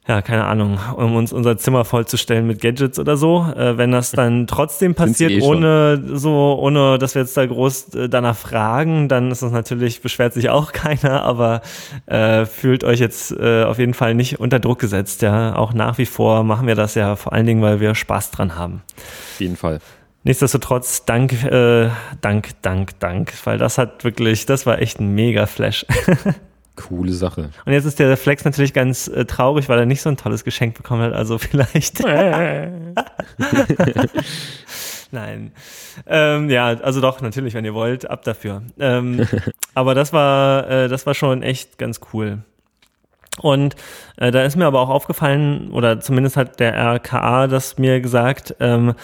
ja, 0.09 0.21
keine 0.21 0.47
Ahnung, 0.47 0.81
um 0.97 1.15
uns 1.15 1.33
unser 1.33 1.57
Zimmer 1.57 1.85
vollzustellen 1.85 2.45
mit 2.45 2.61
Gadgets 2.61 2.99
oder 2.99 3.17
so. 3.17 3.47
Äh, 3.57 3.79
wenn 3.79 3.93
das 3.93 4.11
dann 4.11 4.47
trotzdem 4.49 4.97
passiert, 4.97 5.31
eh 5.31 5.43
ohne 5.43 6.03
so, 6.13 6.59
ohne 6.61 6.99
dass 6.99 7.15
wir 7.15 7.23
jetzt 7.23 7.37
da 7.37 7.47
groß 7.47 7.95
äh, 7.95 8.09
danach 8.09 8.37
fragen, 8.37 9.09
dann 9.09 9.31
ist 9.31 9.43
das 9.43 9.53
natürlich, 9.53 10.03
beschwert 10.03 10.35
sich 10.35 10.51
auch 10.51 10.73
keiner, 10.73 11.23
aber 11.23 11.63
äh, 12.07 12.47
fühlt 12.47 12.83
euch 12.83 12.99
jetzt 12.99 13.31
äh, 13.31 13.63
auf 13.63 13.79
jeden 13.79 13.95
Fall 13.95 14.17
nicht 14.17 14.41
unter 14.41 14.59
Druck 14.59 14.81
gesetzt. 14.81 15.23
Ja, 15.23 15.55
auch 15.55 15.73
nach 15.73 15.99
wie 15.99 16.07
vor 16.07 16.43
machen 16.43 16.67
wir 16.67 16.75
das 16.75 16.97
ja 16.97 17.15
vor 17.15 17.33
allen 17.33 17.47
Dingen, 17.47 17.63
weil 17.63 17.79
wir 17.79 17.95
Spaß 17.95 18.33
dran 18.33 18.57
haben. 18.57 18.83
Auf 18.97 19.41
jeden 19.41 19.57
Fall. 19.57 19.79
Nichtsdestotrotz, 20.25 21.05
Dank, 21.05 21.45
äh, 21.45 21.91
Dank, 22.21 22.61
Dank, 22.63 22.99
Dank, 22.99 23.33
weil 23.45 23.59
das 23.59 23.79
hat 23.79 24.03
wirklich, 24.03 24.47
das 24.47 24.67
war 24.67 24.81
echt 24.81 24.99
ein 24.99 25.15
mega 25.15 25.47
Flash. 25.47 25.87
Coole 26.77 27.13
Sache. 27.13 27.51
Und 27.65 27.73
jetzt 27.73 27.85
ist 27.85 27.99
der 27.99 28.17
Flex 28.17 28.45
natürlich 28.45 28.73
ganz 28.73 29.09
äh, 29.09 29.25
traurig, 29.25 29.69
weil 29.69 29.79
er 29.79 29.87
nicht 29.87 30.01
so 30.03 30.09
ein 30.09 30.17
tolles 30.17 30.45
Geschenk 30.45 30.75
bekommen 30.75 31.03
hat. 31.03 31.13
Also 31.13 31.39
vielleicht. 31.43 32.03
Nein. 35.11 35.53
Ähm, 36.07 36.49
ja, 36.49 36.69
also 36.69 37.01
doch, 37.03 37.21
natürlich, 37.21 37.53
wenn 37.55 37.65
ihr 37.65 37.75
wollt, 37.75 38.09
ab 38.09 38.25
dafür. 38.25 38.63
Ähm, 38.79 39.27
aber 39.75 39.95
das 39.95 40.13
war, 40.13 40.69
äh, 40.71 40.89
das 40.89 41.05
war 41.07 41.15
schon 41.15 41.43
echt 41.43 41.79
ganz 41.79 42.01
cool. 42.13 42.39
Und 43.41 43.77
äh, 44.17 44.31
da 44.31 44.43
ist 44.43 44.57
mir 44.57 44.67
aber 44.67 44.81
auch 44.81 44.89
aufgefallen, 44.89 45.71
oder 45.71 46.01
zumindest 46.01 46.37
hat 46.37 46.61
der 46.61 46.75
RKA 46.75 47.47
das 47.47 47.79
mir 47.79 48.01
gesagt, 48.01 48.57
ähm, 48.61 48.95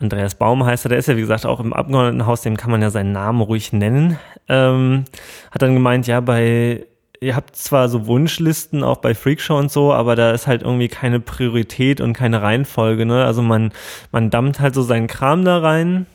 Andreas 0.00 0.36
Baum 0.36 0.64
heißt 0.64 0.86
er, 0.86 0.90
der 0.90 0.98
ist 0.98 1.08
ja 1.08 1.16
wie 1.16 1.22
gesagt 1.22 1.44
auch 1.44 1.58
im 1.58 1.72
Abgeordnetenhaus, 1.72 2.42
dem 2.42 2.56
kann 2.56 2.70
man 2.70 2.82
ja 2.82 2.90
seinen 2.90 3.12
Namen 3.12 3.40
ruhig 3.40 3.72
nennen. 3.72 4.18
Ähm, 4.48 5.04
hat 5.50 5.62
dann 5.62 5.74
gemeint, 5.74 6.06
ja, 6.06 6.20
bei, 6.20 6.86
ihr 7.20 7.36
habt 7.36 7.56
zwar 7.56 7.88
so 7.88 8.06
Wunschlisten 8.06 8.82
auch 8.84 8.98
bei 8.98 9.14
Freakshow 9.14 9.58
und 9.58 9.70
so, 9.70 9.92
aber 9.92 10.16
da 10.16 10.30
ist 10.30 10.46
halt 10.46 10.62
irgendwie 10.62 10.88
keine 10.88 11.20
Priorität 11.20 12.00
und 12.00 12.12
keine 12.12 12.42
Reihenfolge, 12.42 13.06
ne? 13.06 13.24
Also 13.24 13.42
man, 13.42 13.72
man 14.12 14.30
dammt 14.30 14.60
halt 14.60 14.74
so 14.74 14.82
seinen 14.82 15.06
Kram 15.06 15.44
da 15.44 15.58
rein 15.58 16.06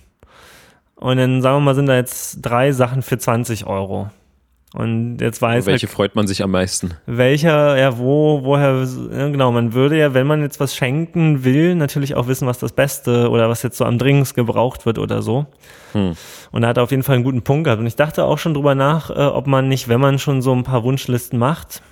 und 0.95 1.17
dann 1.17 1.41
sagen 1.41 1.57
wir 1.57 1.61
mal, 1.61 1.75
sind 1.75 1.87
da 1.87 1.95
jetzt 1.95 2.37
drei 2.41 2.71
Sachen 2.71 3.01
für 3.01 3.17
20 3.17 3.65
Euro. 3.65 4.09
Und 4.73 5.19
jetzt 5.19 5.39
weiß 5.39 5.67
Welche 5.67 5.85
halt, 5.85 5.93
freut 5.93 6.15
man 6.15 6.25
sich 6.25 6.41
am 6.41 6.49
meisten? 6.49 6.95
welcher, 7.05 7.77
ja, 7.77 7.97
wo, 7.99 8.43
woher, 8.43 8.87
ja, 9.11 9.29
genau, 9.29 9.51
man 9.51 9.73
würde 9.73 9.99
ja, 9.99 10.15
wenn 10.15 10.25
man 10.25 10.41
jetzt 10.41 10.59
was 10.59 10.75
schenken 10.75 11.43
will, 11.43 11.75
natürlich 11.75 12.15
auch 12.15 12.27
wissen, 12.27 12.47
was 12.47 12.57
das 12.57 12.71
Beste 12.71 13.29
oder 13.29 13.49
was 13.49 13.61
jetzt 13.61 13.77
so 13.77 13.85
am 13.85 13.99
dringendsten 13.99 14.43
gebraucht 14.45 14.87
wird 14.87 14.97
oder 14.97 15.21
so. 15.21 15.45
Hm. 15.91 16.13
Und 16.51 16.63
er 16.63 16.69
hat 16.69 16.79
auf 16.79 16.89
jeden 16.89 17.03
Fall 17.03 17.15
einen 17.15 17.23
guten 17.23 17.43
Punkt 17.43 17.65
gehabt. 17.65 17.79
Und 17.79 17.85
ich 17.85 17.95
dachte 17.95 18.25
auch 18.25 18.39
schon 18.39 18.55
drüber 18.55 18.73
nach, 18.73 19.11
äh, 19.11 19.13
ob 19.13 19.45
man 19.45 19.67
nicht, 19.67 19.89
wenn 19.89 20.01
man 20.01 20.17
schon 20.17 20.41
so 20.41 20.53
ein 20.53 20.63
paar 20.63 20.83
Wunschlisten 20.83 21.37
macht, 21.37 21.83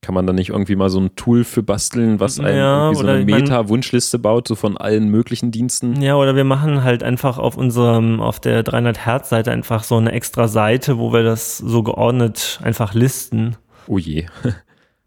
Kann 0.00 0.14
man 0.14 0.26
da 0.26 0.32
nicht 0.32 0.50
irgendwie 0.50 0.76
mal 0.76 0.90
so 0.90 1.00
ein 1.00 1.16
Tool 1.16 1.42
für 1.42 1.62
basteln, 1.62 2.20
was 2.20 2.38
einem 2.38 2.56
Ja, 2.56 2.94
so 2.94 3.04
eine 3.04 3.24
Meta-Wunschliste 3.24 4.18
baut, 4.18 4.46
so 4.46 4.54
von 4.54 4.76
allen 4.76 5.08
möglichen 5.08 5.50
Diensten? 5.50 6.00
Ja, 6.00 6.14
oder 6.14 6.36
wir 6.36 6.44
machen 6.44 6.84
halt 6.84 7.02
einfach 7.02 7.38
auf 7.38 7.56
unserem, 7.56 8.20
auf 8.20 8.38
der 8.38 8.62
300 8.62 9.04
Hertz 9.04 9.28
Seite 9.28 9.50
einfach 9.50 9.82
so 9.82 9.96
eine 9.96 10.12
extra 10.12 10.46
Seite, 10.46 10.98
wo 10.98 11.12
wir 11.12 11.24
das 11.24 11.58
so 11.58 11.82
geordnet 11.82 12.60
einfach 12.62 12.94
listen. 12.94 13.56
Oh 13.86 13.98
je. 13.98 14.26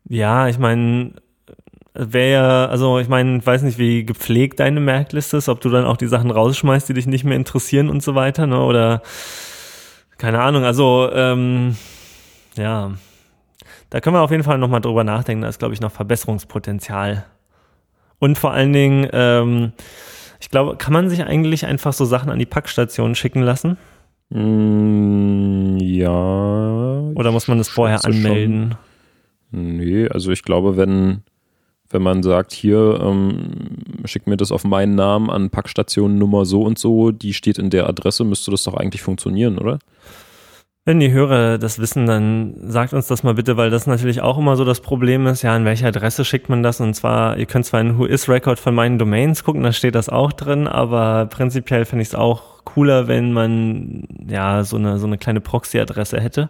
Ja, 0.09 0.49
ich 0.49 0.59
meine, 0.59 1.13
wäre 1.93 2.31
ja, 2.31 2.65
also 2.65 2.99
ich 2.99 3.07
meine, 3.07 3.45
weiß 3.45 3.61
nicht, 3.61 3.77
wie 3.77 4.03
gepflegt 4.03 4.59
deine 4.59 4.79
Merkliste 4.81 5.37
ist, 5.37 5.47
ob 5.47 5.61
du 5.61 5.69
dann 5.69 5.85
auch 5.85 5.95
die 5.95 6.07
Sachen 6.07 6.31
rausschmeißt, 6.31 6.89
die 6.89 6.93
dich 6.93 7.07
nicht 7.07 7.23
mehr 7.23 7.37
interessieren 7.37 7.89
und 7.89 8.03
so 8.03 8.15
weiter, 8.15 8.45
ne? 8.47 8.61
Oder 8.61 9.03
keine 10.17 10.41
Ahnung, 10.41 10.63
also 10.63 11.09
ähm, 11.13 11.77
ja. 12.57 12.91
Da 13.91 13.99
können 13.99 14.15
wir 14.15 14.21
auf 14.21 14.31
jeden 14.31 14.43
Fall 14.43 14.57
nochmal 14.57 14.81
drüber 14.81 15.03
nachdenken. 15.03 15.43
Da 15.43 15.49
ist, 15.49 15.59
glaube 15.59 15.73
ich, 15.73 15.81
noch 15.81 15.91
Verbesserungspotenzial. 15.91 17.25
Und 18.19 18.37
vor 18.37 18.51
allen 18.51 18.71
Dingen, 18.71 19.07
ähm, 19.11 19.73
ich 20.39 20.49
glaube, 20.49 20.77
kann 20.77 20.93
man 20.93 21.09
sich 21.09 21.23
eigentlich 21.23 21.65
einfach 21.65 21.91
so 21.91 22.05
Sachen 22.05 22.31
an 22.31 22.39
die 22.39 22.45
Packstation 22.45 23.15
schicken 23.15 23.41
lassen? 23.41 23.77
Mm, 24.29 25.77
ja. 25.77 26.09
Oder 27.15 27.31
muss 27.33 27.49
man 27.49 27.57
das 27.57 27.67
vorher 27.67 27.97
schätze 27.97 28.13
schon. 28.13 28.25
anmelden? 28.25 28.75
Nee, 29.51 30.07
also 30.07 30.31
ich 30.31 30.43
glaube, 30.43 30.77
wenn, 30.77 31.23
wenn 31.89 32.01
man 32.01 32.23
sagt, 32.23 32.53
hier, 32.53 32.97
ähm, 33.03 33.51
schick 34.05 34.25
mir 34.25 34.37
das 34.37 34.53
auf 34.53 34.63
meinen 34.63 34.95
Namen 34.95 35.29
an 35.29 35.49
Packstation 35.49 36.17
Nummer 36.17 36.45
so 36.45 36.61
und 36.61 36.79
so, 36.79 37.11
die 37.11 37.33
steht 37.33 37.57
in 37.57 37.69
der 37.69 37.89
Adresse, 37.89 38.23
müsste 38.23 38.51
das 38.51 38.63
doch 38.63 38.75
eigentlich 38.75 39.01
funktionieren, 39.01 39.57
oder? 39.57 39.79
Wenn 40.83 40.99
die 40.99 41.11
Hörer 41.11 41.59
das 41.59 41.77
wissen, 41.77 42.07
dann 42.07 42.55
sagt 42.71 42.93
uns 42.93 43.05
das 43.05 43.21
mal 43.21 43.35
bitte, 43.35 43.55
weil 43.55 43.69
das 43.69 43.85
natürlich 43.85 44.21
auch 44.21 44.39
immer 44.39 44.55
so 44.55 44.65
das 44.65 44.81
Problem 44.81 45.27
ist, 45.27 45.43
ja, 45.43 45.53
an 45.53 45.63
welche 45.63 45.85
Adresse 45.85 46.25
schickt 46.25 46.49
man 46.49 46.63
das? 46.63 46.81
Und 46.81 46.95
zwar, 46.95 47.37
ihr 47.37 47.45
könnt 47.45 47.67
zwar 47.67 47.81
in 47.81 47.99
Whois-Record 47.99 48.59
von 48.59 48.73
meinen 48.73 48.97
Domains 48.97 49.43
gucken, 49.43 49.61
da 49.61 49.73
steht 49.73 49.93
das 49.93 50.09
auch 50.09 50.31
drin, 50.31 50.67
aber 50.67 51.27
prinzipiell 51.27 51.85
finde 51.85 52.01
ich 52.01 52.09
es 52.09 52.15
auch 52.15 52.63
cooler, 52.63 53.07
wenn 53.07 53.31
man 53.31 54.07
ja 54.27 54.63
so 54.63 54.77
eine, 54.77 54.97
so 54.97 55.05
eine 55.05 55.19
kleine 55.19 55.39
Proxy-Adresse 55.41 56.19
hätte. 56.19 56.49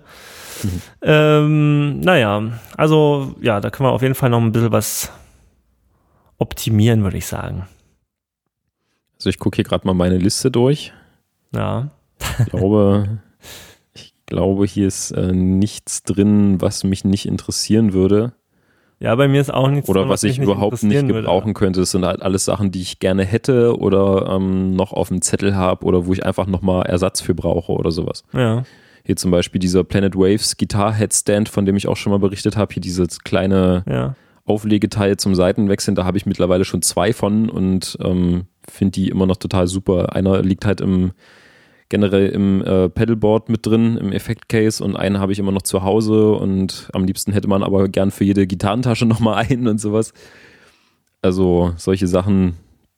Ähm, 1.01 1.99
naja, 1.99 2.43
also 2.77 3.35
ja, 3.41 3.59
da 3.59 3.69
können 3.69 3.89
wir 3.89 3.93
auf 3.93 4.01
jeden 4.01 4.15
Fall 4.15 4.29
noch 4.29 4.39
ein 4.39 4.51
bisschen 4.51 4.71
was 4.71 5.11
optimieren, 6.37 7.03
würde 7.03 7.17
ich 7.17 7.25
sagen. 7.25 7.67
Also 9.15 9.29
ich 9.29 9.39
gucke 9.39 9.55
hier 9.55 9.65
gerade 9.65 9.85
mal 9.85 9.93
meine 9.93 10.17
Liste 10.17 10.51
durch. 10.51 10.93
Ja. 11.53 11.89
Ich 12.39 12.45
glaube, 12.45 13.19
glaube, 14.31 14.65
hier 14.65 14.87
ist 14.87 15.11
äh, 15.11 15.33
nichts 15.33 16.03
drin, 16.03 16.61
was 16.61 16.83
mich 16.83 17.03
nicht 17.03 17.27
interessieren 17.27 17.91
würde. 17.93 18.31
Ja, 18.99 19.13
bei 19.15 19.27
mir 19.27 19.41
ist 19.41 19.53
auch 19.53 19.69
nichts 19.69 19.89
Oder 19.89 20.01
drin, 20.01 20.09
was 20.09 20.23
ich 20.23 20.37
mich 20.39 20.47
überhaupt 20.47 20.73
nicht 20.73 20.83
interessieren 20.83 21.07
würde. 21.09 21.21
gebrauchen 21.23 21.53
könnte. 21.53 21.79
Das 21.81 21.91
sind 21.91 22.05
halt 22.05 22.21
alles 22.21 22.45
Sachen, 22.45 22.71
die 22.71 22.81
ich 22.81 22.99
gerne 22.99 23.25
hätte 23.25 23.77
oder 23.77 24.27
ähm, 24.35 24.75
noch 24.75 24.93
auf 24.93 25.09
dem 25.09 25.21
Zettel 25.21 25.55
habe 25.55 25.85
oder 25.85 26.05
wo 26.05 26.13
ich 26.13 26.25
einfach 26.25 26.47
nochmal 26.47 26.85
Ersatz 26.85 27.19
für 27.19 27.33
brauche 27.35 27.73
oder 27.73 27.91
sowas. 27.91 28.23
Ja. 28.31 28.63
Hier 29.03 29.15
zum 29.15 29.31
Beispiel 29.31 29.59
dieser 29.59 29.83
Planet 29.83 30.15
Waves 30.15 30.55
Guitar 30.57 30.93
Headstand, 30.93 31.49
von 31.49 31.65
dem 31.65 31.75
ich 31.75 31.87
auch 31.87 31.97
schon 31.97 32.11
mal 32.11 32.19
berichtet 32.19 32.55
habe. 32.55 32.73
Hier 32.73 32.81
dieses 32.81 33.19
kleine 33.19 33.83
Ja. 33.89 34.15
Auflegeteil 34.45 35.17
zum 35.17 35.35
Seitenwechseln, 35.35 35.95
da 35.95 36.05
habe 36.05 36.17
ich 36.17 36.25
mittlerweile 36.25 36.65
schon 36.65 36.81
zwei 36.81 37.11
von 37.13 37.49
und 37.49 37.97
ähm, 38.03 38.45
finde 38.69 38.91
die 38.91 39.09
immer 39.09 39.25
noch 39.25 39.37
total 39.37 39.67
super. 39.67 40.15
Einer 40.15 40.41
liegt 40.41 40.65
halt 40.65 40.81
im 40.81 41.11
generell 41.91 42.30
im 42.30 42.63
äh, 42.63 42.89
Pedalboard 42.89 43.49
mit 43.49 43.65
drin, 43.68 43.97
im 43.97 44.11
Effektcase 44.11 44.84
und 44.84 44.95
einen 44.95 45.19
habe 45.19 45.31
ich 45.31 45.39
immer 45.39 45.51
noch 45.51 45.61
zu 45.61 45.84
Hause 45.84 46.31
und 46.31 46.89
am 46.93 47.03
liebsten 47.03 47.34
hätte 47.34 47.47
man 47.47 47.61
aber 47.61 47.88
gern 47.89 48.09
für 48.09 48.23
jede 48.23 48.47
Gitarrentasche 48.47 49.05
nochmal 49.07 49.45
einen 49.45 49.68
und 49.68 49.80
sowas. 49.80 50.13
Also 51.22 51.73
solche 51.77 52.07
Sachen, 52.07 52.57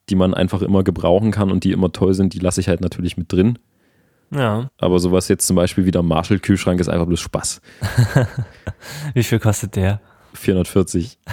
die 0.10 0.16
man 0.16 0.34
einfach 0.34 0.62
immer 0.62 0.84
gebrauchen 0.84 1.32
kann 1.32 1.52
und 1.52 1.66
die 1.66 1.74
immer 1.74 1.92
toll 1.92 2.14
sind, 2.14 2.34
die 2.34 2.40
lasse 2.40 2.62
ich 2.62 2.70
halt 2.70 2.80
natürlich 2.80 3.18
mit 3.18 3.32
drin. 3.32 3.60
Ja. 4.32 4.70
Aber 4.78 5.00
sowas 5.00 5.28
jetzt 5.28 5.46
zum 5.46 5.58
Beispiel 5.58 5.86
wie 5.86 5.92
der 5.92 6.04
Marshall-Kühlschrank 6.04 6.80
ist 6.80 6.88
einfach 6.88 7.06
bloß 7.06 7.20
Spaß. 7.20 7.62
Wie 9.14 9.24
viel 9.24 9.40
kostet 9.40 9.76
der? 9.76 10.02
440. 10.34 11.20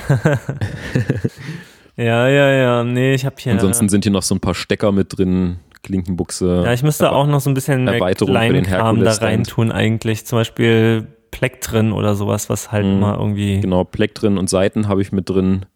Ja, 2.00 2.28
ja, 2.28 2.50
ja. 2.50 2.84
Nee, 2.84 3.12
ich 3.12 3.26
habe 3.26 3.36
hier. 3.38 3.52
Ansonsten 3.52 3.90
sind 3.90 4.04
hier 4.04 4.12
noch 4.12 4.22
so 4.22 4.34
ein 4.34 4.40
paar 4.40 4.54
Stecker 4.54 4.90
mit 4.90 5.18
drin, 5.18 5.58
Klinkenbuchse. 5.82 6.62
ja, 6.64 6.72
ich 6.72 6.82
müsste 6.82 7.12
auch 7.12 7.26
noch 7.26 7.40
so 7.40 7.50
ein 7.50 7.54
bisschen 7.54 7.84
mehr 7.84 7.94
Erweiterung 7.94 8.34
für 8.34 8.52
den 8.52 8.64
Kleinkram 8.64 9.02
da 9.02 9.12
reintun 9.12 9.72
eigentlich. 9.72 10.26
Zum 10.26 10.38
Beispiel 10.38 11.06
Plektren 11.30 11.92
oder 11.92 12.14
sowas, 12.14 12.50
was 12.50 12.70
halt 12.72 12.84
Mhm. 12.86 12.92
immer 12.92 13.18
irgendwie. 13.18 13.60
Genau, 13.60 13.84
Pleck 13.84 14.14
drin 14.14 14.36
und 14.38 14.50
Seiten 14.50 14.88
habe 14.88 15.00
ich 15.02 15.12
mit 15.12 15.28
drin. 15.30 15.66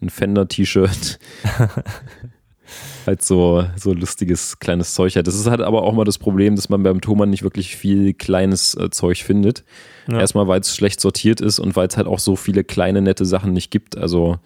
Ein 0.00 0.10
Fender-T-Shirt. 0.10 1.18
halt 3.06 3.22
so, 3.22 3.64
so 3.76 3.92
lustiges 3.92 4.58
kleines 4.58 4.94
Zeug 4.94 5.16
hat. 5.16 5.26
Das 5.26 5.34
ist 5.34 5.46
halt 5.48 5.60
aber 5.60 5.82
auch 5.82 5.92
mal 5.92 6.04
das 6.04 6.18
Problem, 6.18 6.56
dass 6.56 6.68
man 6.68 6.82
beim 6.82 7.00
Thomann 7.00 7.30
nicht 7.30 7.42
wirklich 7.42 7.76
viel 7.76 8.14
kleines 8.14 8.74
äh, 8.74 8.90
Zeug 8.90 9.22
findet. 9.22 9.64
Ja. 10.10 10.20
Erstmal, 10.20 10.48
weil 10.48 10.60
es 10.60 10.74
schlecht 10.74 11.00
sortiert 11.00 11.40
ist 11.40 11.58
und 11.58 11.76
weil 11.76 11.88
es 11.88 11.96
halt 11.96 12.06
auch 12.06 12.18
so 12.18 12.36
viele 12.36 12.64
kleine, 12.64 13.02
nette 13.02 13.24
Sachen 13.24 13.52
nicht 13.52 13.70
gibt. 13.70 13.96
Also 13.98 14.38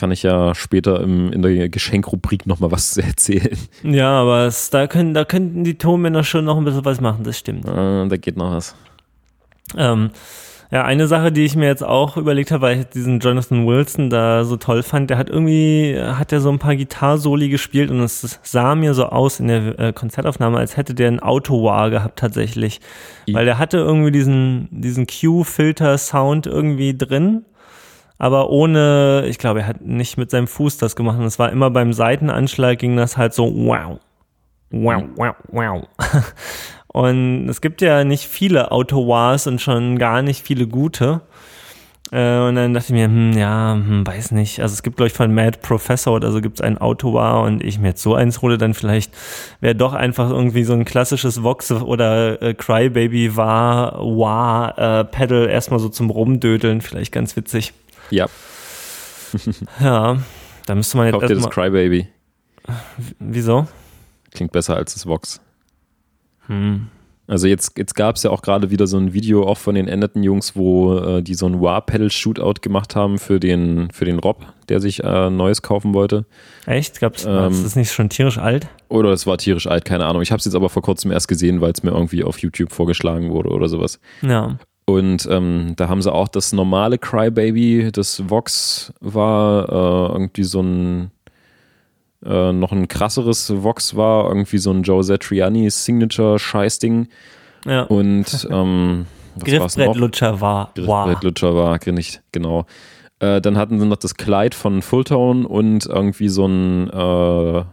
kann 0.00 0.10
ich 0.10 0.22
ja 0.22 0.54
später 0.54 1.00
im, 1.00 1.30
in 1.30 1.42
der 1.42 1.68
Geschenkrubrik 1.68 2.46
nochmal 2.46 2.72
was 2.72 2.96
erzählen. 2.96 3.56
Ja, 3.82 4.10
aber 4.22 4.46
es, 4.46 4.70
da, 4.70 4.86
können, 4.86 5.12
da 5.12 5.24
könnten 5.26 5.62
die 5.62 5.76
Tonmänner 5.76 6.24
schon 6.24 6.46
noch 6.46 6.56
ein 6.56 6.64
bisschen 6.64 6.84
was 6.86 7.00
machen, 7.00 7.22
das 7.22 7.38
stimmt. 7.38 7.66
Äh, 7.68 8.08
da 8.08 8.16
geht 8.16 8.36
noch 8.38 8.52
was. 8.52 8.74
Ähm, 9.76 10.10
ja, 10.72 10.84
eine 10.84 11.08
Sache, 11.08 11.32
die 11.32 11.44
ich 11.44 11.56
mir 11.56 11.66
jetzt 11.66 11.82
auch 11.82 12.16
überlegt 12.16 12.52
habe, 12.52 12.62
weil 12.62 12.78
ich 12.80 12.86
diesen 12.86 13.18
Jonathan 13.18 13.66
Wilson 13.66 14.08
da 14.08 14.44
so 14.44 14.56
toll 14.56 14.82
fand, 14.84 15.10
der 15.10 15.18
hat 15.18 15.28
irgendwie, 15.28 15.96
hat 16.00 16.32
er 16.32 16.40
so 16.40 16.48
ein 16.48 16.60
paar 16.60 16.76
Gitarsoli 16.76 17.48
gespielt 17.48 17.90
und 17.90 18.00
es 18.00 18.38
sah 18.42 18.76
mir 18.76 18.94
so 18.94 19.06
aus 19.06 19.40
in 19.40 19.48
der 19.48 19.78
äh, 19.80 19.92
Konzertaufnahme, 19.92 20.58
als 20.58 20.76
hätte 20.76 20.94
der 20.94 21.08
ein 21.08 21.20
Auto-Wah 21.20 21.88
gehabt 21.88 22.20
tatsächlich. 22.20 22.80
I- 23.28 23.34
Weil 23.34 23.44
der 23.46 23.58
hatte 23.58 23.78
irgendwie 23.78 24.12
diesen, 24.12 24.68
diesen 24.70 25.06
Q-Filter-Sound 25.08 26.46
irgendwie 26.46 26.96
drin, 26.96 27.44
aber 28.20 28.50
ohne, 28.50 29.24
ich 29.26 29.38
glaube, 29.38 29.60
er 29.60 29.66
hat 29.66 29.80
nicht 29.80 30.18
mit 30.18 30.30
seinem 30.30 30.46
Fuß 30.46 30.76
das 30.76 30.94
gemacht 30.94 31.18
und 31.18 31.24
es 31.24 31.38
war 31.38 31.50
immer 31.50 31.70
beim 31.70 31.92
Seitenanschlag 31.94 32.78
ging 32.78 32.96
das 32.96 33.16
halt 33.16 33.34
so 33.34 33.52
wow. 33.52 33.98
Wow, 34.70 35.02
wow, 35.16 35.34
wow. 35.48 35.88
Und 36.92 37.48
es 37.48 37.60
gibt 37.60 37.82
ja 37.82 38.02
nicht 38.02 38.24
viele 38.24 38.72
Autowars 38.72 39.46
und 39.46 39.60
schon 39.60 39.96
gar 39.96 40.22
nicht 40.22 40.44
viele 40.44 40.66
gute. 40.66 41.20
Äh, 42.10 42.40
und 42.40 42.56
dann 42.56 42.74
dachte 42.74 42.88
ich 42.88 42.92
mir, 42.92 43.04
hm, 43.04 43.32
ja, 43.32 43.74
hm, 43.74 44.04
weiß 44.04 44.32
nicht. 44.32 44.60
Also 44.60 44.72
es 44.72 44.82
gibt, 44.82 44.96
glaube 44.96 45.06
ich, 45.06 45.12
von 45.12 45.32
Mad 45.32 45.58
Professor 45.62 46.14
oder 46.14 46.32
so 46.32 46.40
gibt 46.40 46.58
es 46.58 46.60
ein 46.60 46.78
Autowar 46.78 47.42
und 47.42 47.62
ich 47.62 47.78
mir 47.78 47.88
jetzt 47.88 48.02
so 48.02 48.16
eins 48.16 48.42
hole, 48.42 48.58
dann 48.58 48.74
vielleicht 48.74 49.12
wäre 49.60 49.76
doch 49.76 49.92
einfach 49.92 50.30
irgendwie 50.30 50.64
so 50.64 50.72
ein 50.72 50.84
klassisches 50.84 51.44
Vox 51.44 51.70
oder 51.70 52.42
äh, 52.42 52.54
Crybaby 52.54 53.36
war, 53.36 54.00
war 54.00 54.76
äh, 54.76 55.04
Pedal 55.04 55.48
erstmal 55.48 55.78
so 55.78 55.88
zum 55.88 56.10
Rumdödeln, 56.10 56.80
vielleicht 56.80 57.12
ganz 57.12 57.36
witzig. 57.36 57.72
Ja, 58.10 58.26
Ja, 59.80 60.18
da 60.66 60.74
müsste 60.74 60.96
man 60.96 61.06
jetzt 61.06 61.14
kauft 61.14 61.30
dir 61.30 61.34
das. 61.36 61.50
Crybaby. 61.50 62.08
Wieso? 63.18 63.66
Klingt 64.32 64.52
besser 64.52 64.76
als 64.76 64.94
das 64.94 65.06
Vox. 65.06 65.40
Hm. 66.46 66.88
Also 67.26 67.46
jetzt, 67.46 67.78
jetzt 67.78 67.94
gab 67.94 68.16
es 68.16 68.24
ja 68.24 68.30
auch 68.30 68.42
gerade 68.42 68.70
wieder 68.70 68.88
so 68.88 68.96
ein 68.96 69.12
Video 69.12 69.46
auch 69.46 69.56
von 69.56 69.76
den 69.76 69.86
änderten 69.86 70.24
Jungs, 70.24 70.56
wo 70.56 70.96
äh, 70.98 71.22
die 71.22 71.34
so 71.34 71.46
ein 71.46 71.60
War-Pedal-Shootout 71.60 72.54
gemacht 72.60 72.96
haben 72.96 73.18
für 73.18 73.38
den, 73.38 73.88
für 73.92 74.04
den 74.04 74.18
Rob, 74.18 74.44
der 74.68 74.80
sich 74.80 75.04
äh, 75.04 75.30
Neues 75.30 75.62
kaufen 75.62 75.94
wollte. 75.94 76.26
Echt? 76.66 76.98
Gab's, 76.98 77.24
Ähm, 77.24 77.52
ist 77.52 77.64
das 77.64 77.76
nicht 77.76 77.92
schon 77.92 78.08
tierisch 78.08 78.38
alt? 78.38 78.66
Oder 78.88 79.10
es 79.10 79.28
war 79.28 79.38
tierisch 79.38 79.68
alt, 79.68 79.84
keine 79.84 80.06
Ahnung. 80.06 80.22
Ich 80.22 80.32
habe 80.32 80.40
es 80.40 80.44
jetzt 80.44 80.56
aber 80.56 80.68
vor 80.70 80.82
kurzem 80.82 81.12
erst 81.12 81.28
gesehen, 81.28 81.60
weil 81.60 81.70
es 81.70 81.84
mir 81.84 81.92
irgendwie 81.92 82.24
auf 82.24 82.38
YouTube 82.38 82.72
vorgeschlagen 82.72 83.30
wurde 83.30 83.50
oder 83.50 83.68
sowas. 83.68 84.00
Ja. 84.22 84.58
Und 84.94 85.26
ähm, 85.30 85.74
da 85.76 85.88
haben 85.88 86.02
sie 86.02 86.12
auch 86.12 86.28
das 86.28 86.52
normale 86.52 86.98
Crybaby, 86.98 87.90
das 87.92 88.28
Vox 88.28 88.92
war 89.00 89.68
äh, 89.68 90.12
irgendwie 90.12 90.44
so 90.44 90.60
ein 90.60 91.10
äh, 92.24 92.52
noch 92.52 92.72
ein 92.72 92.88
krasseres 92.88 93.62
Vox 93.62 93.96
war, 93.96 94.28
irgendwie 94.28 94.58
so 94.58 94.70
ein 94.70 94.82
Joe 94.82 95.02
Satriani 95.02 95.70
Signature-Scheißding. 95.70 97.08
Ja. 97.66 97.82
Und 97.84 98.46
ähm? 98.50 99.06
Griffbrettlutscher 99.38 100.40
war. 100.40 100.72
Griffbrettlutscher 100.74 101.54
war, 101.54 101.78
nicht, 101.92 102.22
genau. 102.32 102.66
Äh, 103.20 103.40
dann 103.40 103.56
hatten 103.56 103.78
sie 103.80 103.86
noch 103.86 103.96
das 103.96 104.16
Kleid 104.16 104.54
von 104.54 104.82
Fulltone 104.82 105.46
und 105.46 105.86
irgendwie 105.86 106.28
so 106.28 106.46
ein 106.46 106.90
äh, 106.90 107.64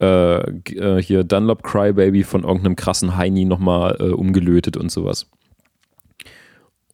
äh, 0.00 0.36
äh, 0.72 1.02
hier 1.02 1.24
Dunlop 1.24 1.62
Crybaby 1.62 2.24
von 2.24 2.42
irgendeinem 2.42 2.76
krassen 2.76 3.16
Heini 3.16 3.44
nochmal 3.44 3.96
äh, 4.00 4.04
umgelötet 4.04 4.76
und 4.76 4.90
sowas. 4.90 5.30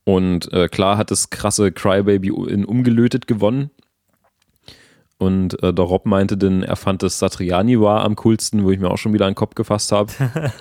Und 0.05 0.53
äh, 0.53 0.69
klar 0.69 0.97
hat 0.97 1.11
das 1.11 1.31
krasse 1.31 1.73
Crybaby 1.73 2.29
in 2.49 2.65
umgelötet 2.65 3.27
gewonnen. 3.27 3.71
Und 5.21 5.63
äh, 5.63 5.75
der 5.75 5.85
Rob 5.85 6.07
meinte 6.07 6.39
dann, 6.39 6.63
er 6.63 6.77
fand 6.77 7.03
das 7.03 7.19
Satriani 7.19 7.79
war 7.79 8.05
am 8.05 8.17
coolsten, 8.17 8.65
wo 8.65 8.71
ich 8.71 8.81
mir 8.81 8.91
auch 8.91 8.97
schon 8.97 9.13
wieder 9.13 9.27
einen 9.27 9.35
Kopf 9.35 9.55
gefasst 9.55 9.93
habe. 9.93 10.11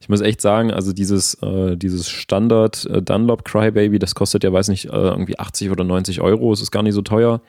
ich 0.00 0.10
muss 0.10 0.20
echt 0.20 0.42
sagen, 0.42 0.70
also 0.70 0.92
dieses, 0.92 1.34
äh, 1.42 1.74
dieses 1.74 2.06
Standard 2.10 2.84
äh, 2.84 3.00
Dunlop 3.00 3.46
Crybaby, 3.46 3.98
das 3.98 4.14
kostet 4.14 4.44
ja, 4.44 4.52
weiß 4.52 4.68
nicht, 4.68 4.86
äh, 4.86 4.90
irgendwie 4.90 5.38
80 5.38 5.70
oder 5.70 5.84
90 5.84 6.20
Euro, 6.20 6.52
es 6.52 6.60
ist 6.60 6.70
gar 6.70 6.82
nicht 6.82 6.92
so 6.92 7.00
teuer. 7.00 7.40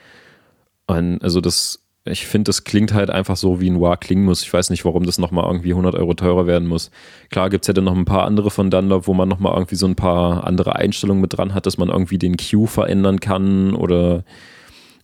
Und 0.85 1.21
also 1.21 1.41
das, 1.41 1.85
ich 2.07 2.27
finde, 2.27 2.49
das 2.49 2.63
klingt 2.63 2.93
halt 2.93 3.09
einfach 3.09 3.37
so, 3.37 3.59
wie 3.59 3.69
ein 3.69 3.81
War 3.81 3.97
klingen 3.97 4.25
muss. 4.25 4.43
Ich 4.43 4.53
weiß 4.53 4.69
nicht, 4.69 4.85
warum 4.85 5.05
das 5.05 5.17
nochmal 5.17 5.45
irgendwie 5.45 5.71
100 5.71 5.95
Euro 5.95 6.13
teurer 6.13 6.47
werden 6.47 6.67
muss. 6.67 6.91
Klar 7.29 7.49
gibt 7.49 7.63
es 7.63 7.67
ja 7.67 7.73
dann 7.73 7.85
noch 7.85 7.95
ein 7.95 8.05
paar 8.05 8.25
andere 8.25 8.49
von 8.49 8.69
Dunlop, 8.69 9.07
wo 9.07 9.13
man 9.13 9.29
nochmal 9.29 9.53
irgendwie 9.53 9.75
so 9.75 9.87
ein 9.87 9.95
paar 9.95 10.45
andere 10.45 10.75
Einstellungen 10.75 11.21
mit 11.21 11.37
dran 11.37 11.53
hat, 11.53 11.65
dass 11.65 11.77
man 11.77 11.89
irgendwie 11.89 12.17
den 12.17 12.37
Cue 12.37 12.67
verändern 12.67 13.19
kann 13.19 13.73
oder 13.75 14.23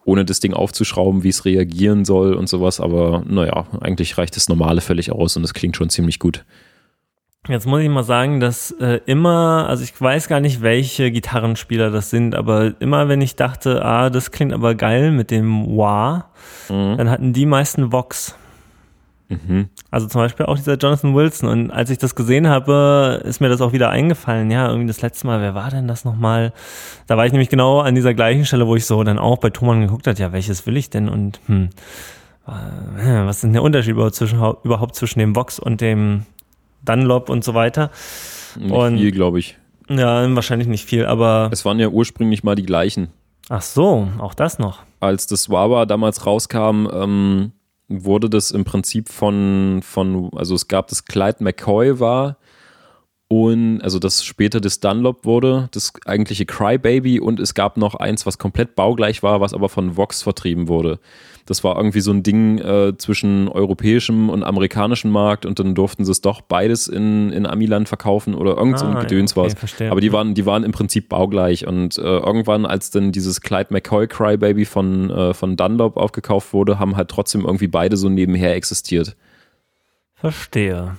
ohne 0.06 0.26
das 0.26 0.40
Ding 0.40 0.54
aufzuschrauben, 0.54 1.24
wie 1.24 1.30
es 1.30 1.46
reagieren 1.46 2.06
soll 2.06 2.34
und 2.34 2.50
sowas. 2.50 2.80
Aber 2.80 3.24
naja, 3.28 3.68
eigentlich 3.80 4.18
reicht 4.18 4.36
das 4.36 4.50
Normale 4.50 4.82
völlig 4.82 5.12
aus 5.12 5.38
und 5.38 5.44
es 5.44 5.54
klingt 5.54 5.78
schon 5.78 5.90
ziemlich 5.90 6.20
gut. 6.20 6.44
Jetzt 7.50 7.68
muss 7.68 7.82
ich 7.82 7.90
mal 7.90 8.04
sagen, 8.04 8.40
dass 8.40 8.72
äh, 8.72 9.02
immer, 9.06 9.66
also 9.68 9.84
ich 9.84 10.00
weiß 10.00 10.30
gar 10.30 10.40
nicht, 10.40 10.62
welche 10.62 11.12
Gitarrenspieler 11.12 11.92
das 11.92 12.10
sind, 12.10 12.36
aber 12.36 12.74
immer 12.80 13.10
wenn 13.10 13.20
ich 13.20 13.36
dachte, 13.36 13.84
ah, 13.84 14.10
das 14.10 14.32
klingt 14.32 14.54
aber 14.54 14.76
geil 14.76 15.12
mit 15.12 15.30
dem 15.30 15.66
Wah, 15.76 16.30
mhm. 16.70 16.96
dann 16.98 17.10
hatten 17.10 17.34
die 17.34 17.46
meisten 17.46 17.92
Vox. 17.92 18.36
Mhm. 19.28 19.68
Also 19.92 20.08
zum 20.08 20.22
Beispiel 20.22 20.46
auch 20.46 20.56
dieser 20.56 20.78
Jonathan 20.78 21.16
Wilson. 21.16 21.50
Und 21.50 21.72
als 21.72 21.90
ich 21.90 21.98
das 21.98 22.16
gesehen 22.16 22.48
habe, 22.48 23.22
ist 23.26 23.42
mir 23.42 23.50
das 23.50 23.60
auch 23.60 23.74
wieder 23.74 23.90
eingefallen. 23.90 24.50
Ja, 24.50 24.68
irgendwie 24.68 24.88
das 24.88 25.02
letzte 25.02 25.28
Mal, 25.28 25.42
wer 25.42 25.54
war 25.54 25.70
denn 25.70 25.88
das 25.88 26.06
nochmal? 26.06 26.54
Da 27.08 27.18
war 27.18 27.26
ich 27.26 27.34
nämlich 27.34 27.50
genau 27.50 27.82
an 27.82 27.96
dieser 27.96 28.14
gleichen 28.14 28.46
Stelle, 28.46 28.68
wo 28.68 28.76
ich 28.76 28.86
so 28.86 29.04
dann 29.04 29.20
auch 29.20 29.38
bei 29.38 29.50
Thomann 29.50 29.82
geguckt 29.82 30.08
hat, 30.08 30.18
ja, 30.18 30.32
welches 30.32 30.66
will 30.66 30.78
ich 30.78 30.90
denn? 30.90 31.10
Und 31.10 31.42
hm, 31.48 31.70
äh, 32.48 33.26
was 33.26 33.38
ist 33.38 33.44
denn 33.44 33.54
der 33.54 33.64
Unterschied 33.64 33.92
überhaupt 33.92 34.16
zwischen, 34.16 34.40
überhaupt 34.64 34.96
zwischen 34.96 35.20
dem 35.20 35.36
Vox 35.36 35.60
und 35.60 35.82
dem 35.82 36.26
Dunlop 36.84 37.30
und 37.30 37.44
so 37.44 37.54
weiter? 37.54 37.92
Nicht 38.58 38.72
und, 38.72 38.98
viel, 38.98 39.12
glaube 39.12 39.40
ich. 39.40 39.58
Ja, 39.90 40.34
wahrscheinlich 40.36 40.68
nicht 40.68 40.86
viel, 40.86 41.06
aber. 41.06 41.50
Es 41.52 41.66
waren 41.66 41.80
ja 41.80 41.90
ursprünglich 41.90 42.44
mal 42.44 42.56
die 42.56 42.66
gleichen. 42.66 43.10
Ach 43.50 43.62
so, 43.62 44.08
auch 44.20 44.34
das 44.34 44.60
noch. 44.60 44.84
Als 45.00 45.28
das 45.28 45.50
Wawa 45.50 45.86
damals 45.86 46.26
rauskam, 46.26 46.88
ähm, 46.92 47.52
wurde 47.90 48.30
das 48.30 48.52
im 48.52 48.64
Prinzip 48.64 49.10
von, 49.10 49.82
von, 49.84 50.32
also 50.36 50.56
es 50.56 50.68
gab 50.68 50.88
das 50.88 51.06
Clyde 51.06 51.44
McCoy 51.44 52.00
war 52.00 52.38
und 53.28 53.82
also 53.82 54.00
das 54.00 54.24
später 54.24 54.62
das 54.62 54.80
Dunlop 54.80 55.26
wurde, 55.26 55.68
das 55.72 55.92
eigentliche 56.06 56.46
Crybaby 56.46 57.20
und 57.20 57.40
es 57.40 57.54
gab 57.54 57.78
noch 57.78 57.96
eins, 57.96 58.26
was 58.26 58.38
komplett 58.38 58.76
baugleich 58.76 59.24
war, 59.24 59.42
was 59.42 59.54
aber 59.54 59.70
von 59.70 59.98
Vox 59.98 60.22
vertrieben 60.22 60.68
wurde. 60.68 61.00
Das 61.46 61.64
war 61.64 61.76
irgendwie 61.76 62.00
so 62.00 62.12
ein 62.12 62.24
Ding 62.24 62.58
äh, 62.60 62.98
zwischen 62.98 63.50
europäischem 63.50 64.30
und 64.30 64.44
amerikanischem 64.44 65.12
Markt 65.12 65.46
und 65.46 65.60
dann 65.60 65.76
durften 65.76 66.06
sie 66.06 66.12
es 66.12 66.22
doch 66.22 66.40
beides 66.42 66.88
in, 66.88 67.32
in 67.32 67.46
Amiland 67.46 67.90
verkaufen 67.90 68.34
oder 68.34 68.58
irgend 68.58 68.80
so 68.80 68.86
ein 68.86 68.96
ah, 68.96 69.02
Gedöns 69.02 69.36
okay, 69.36 69.40
war 69.42 69.92
Aber 69.92 70.00
die 70.00 70.14
waren, 70.14 70.36
die 70.36 70.46
waren 70.46 70.64
im 70.64 70.72
Prinzip 70.72 71.10
baugleich 71.10 71.68
und 71.68 71.98
äh, 71.98 72.02
irgendwann, 72.02 72.66
als 72.66 72.92
dann 72.92 73.12
dieses 73.12 73.42
Clyde 73.42 73.68
McCoy 73.72 74.08
Crybaby 74.08 74.64
von, 74.64 75.10
äh, 75.10 75.34
von 75.34 75.58
Dunlop 75.58 75.98
aufgekauft 75.98 76.54
wurde, 76.54 76.80
haben 76.80 76.96
halt 76.96 77.10
trotzdem 77.10 77.42
irgendwie 77.42 77.68
beide 77.68 77.98
so 77.98 78.08
nebenher 78.08 78.56
existiert. 78.56 79.18
Verstehe. 80.14 80.96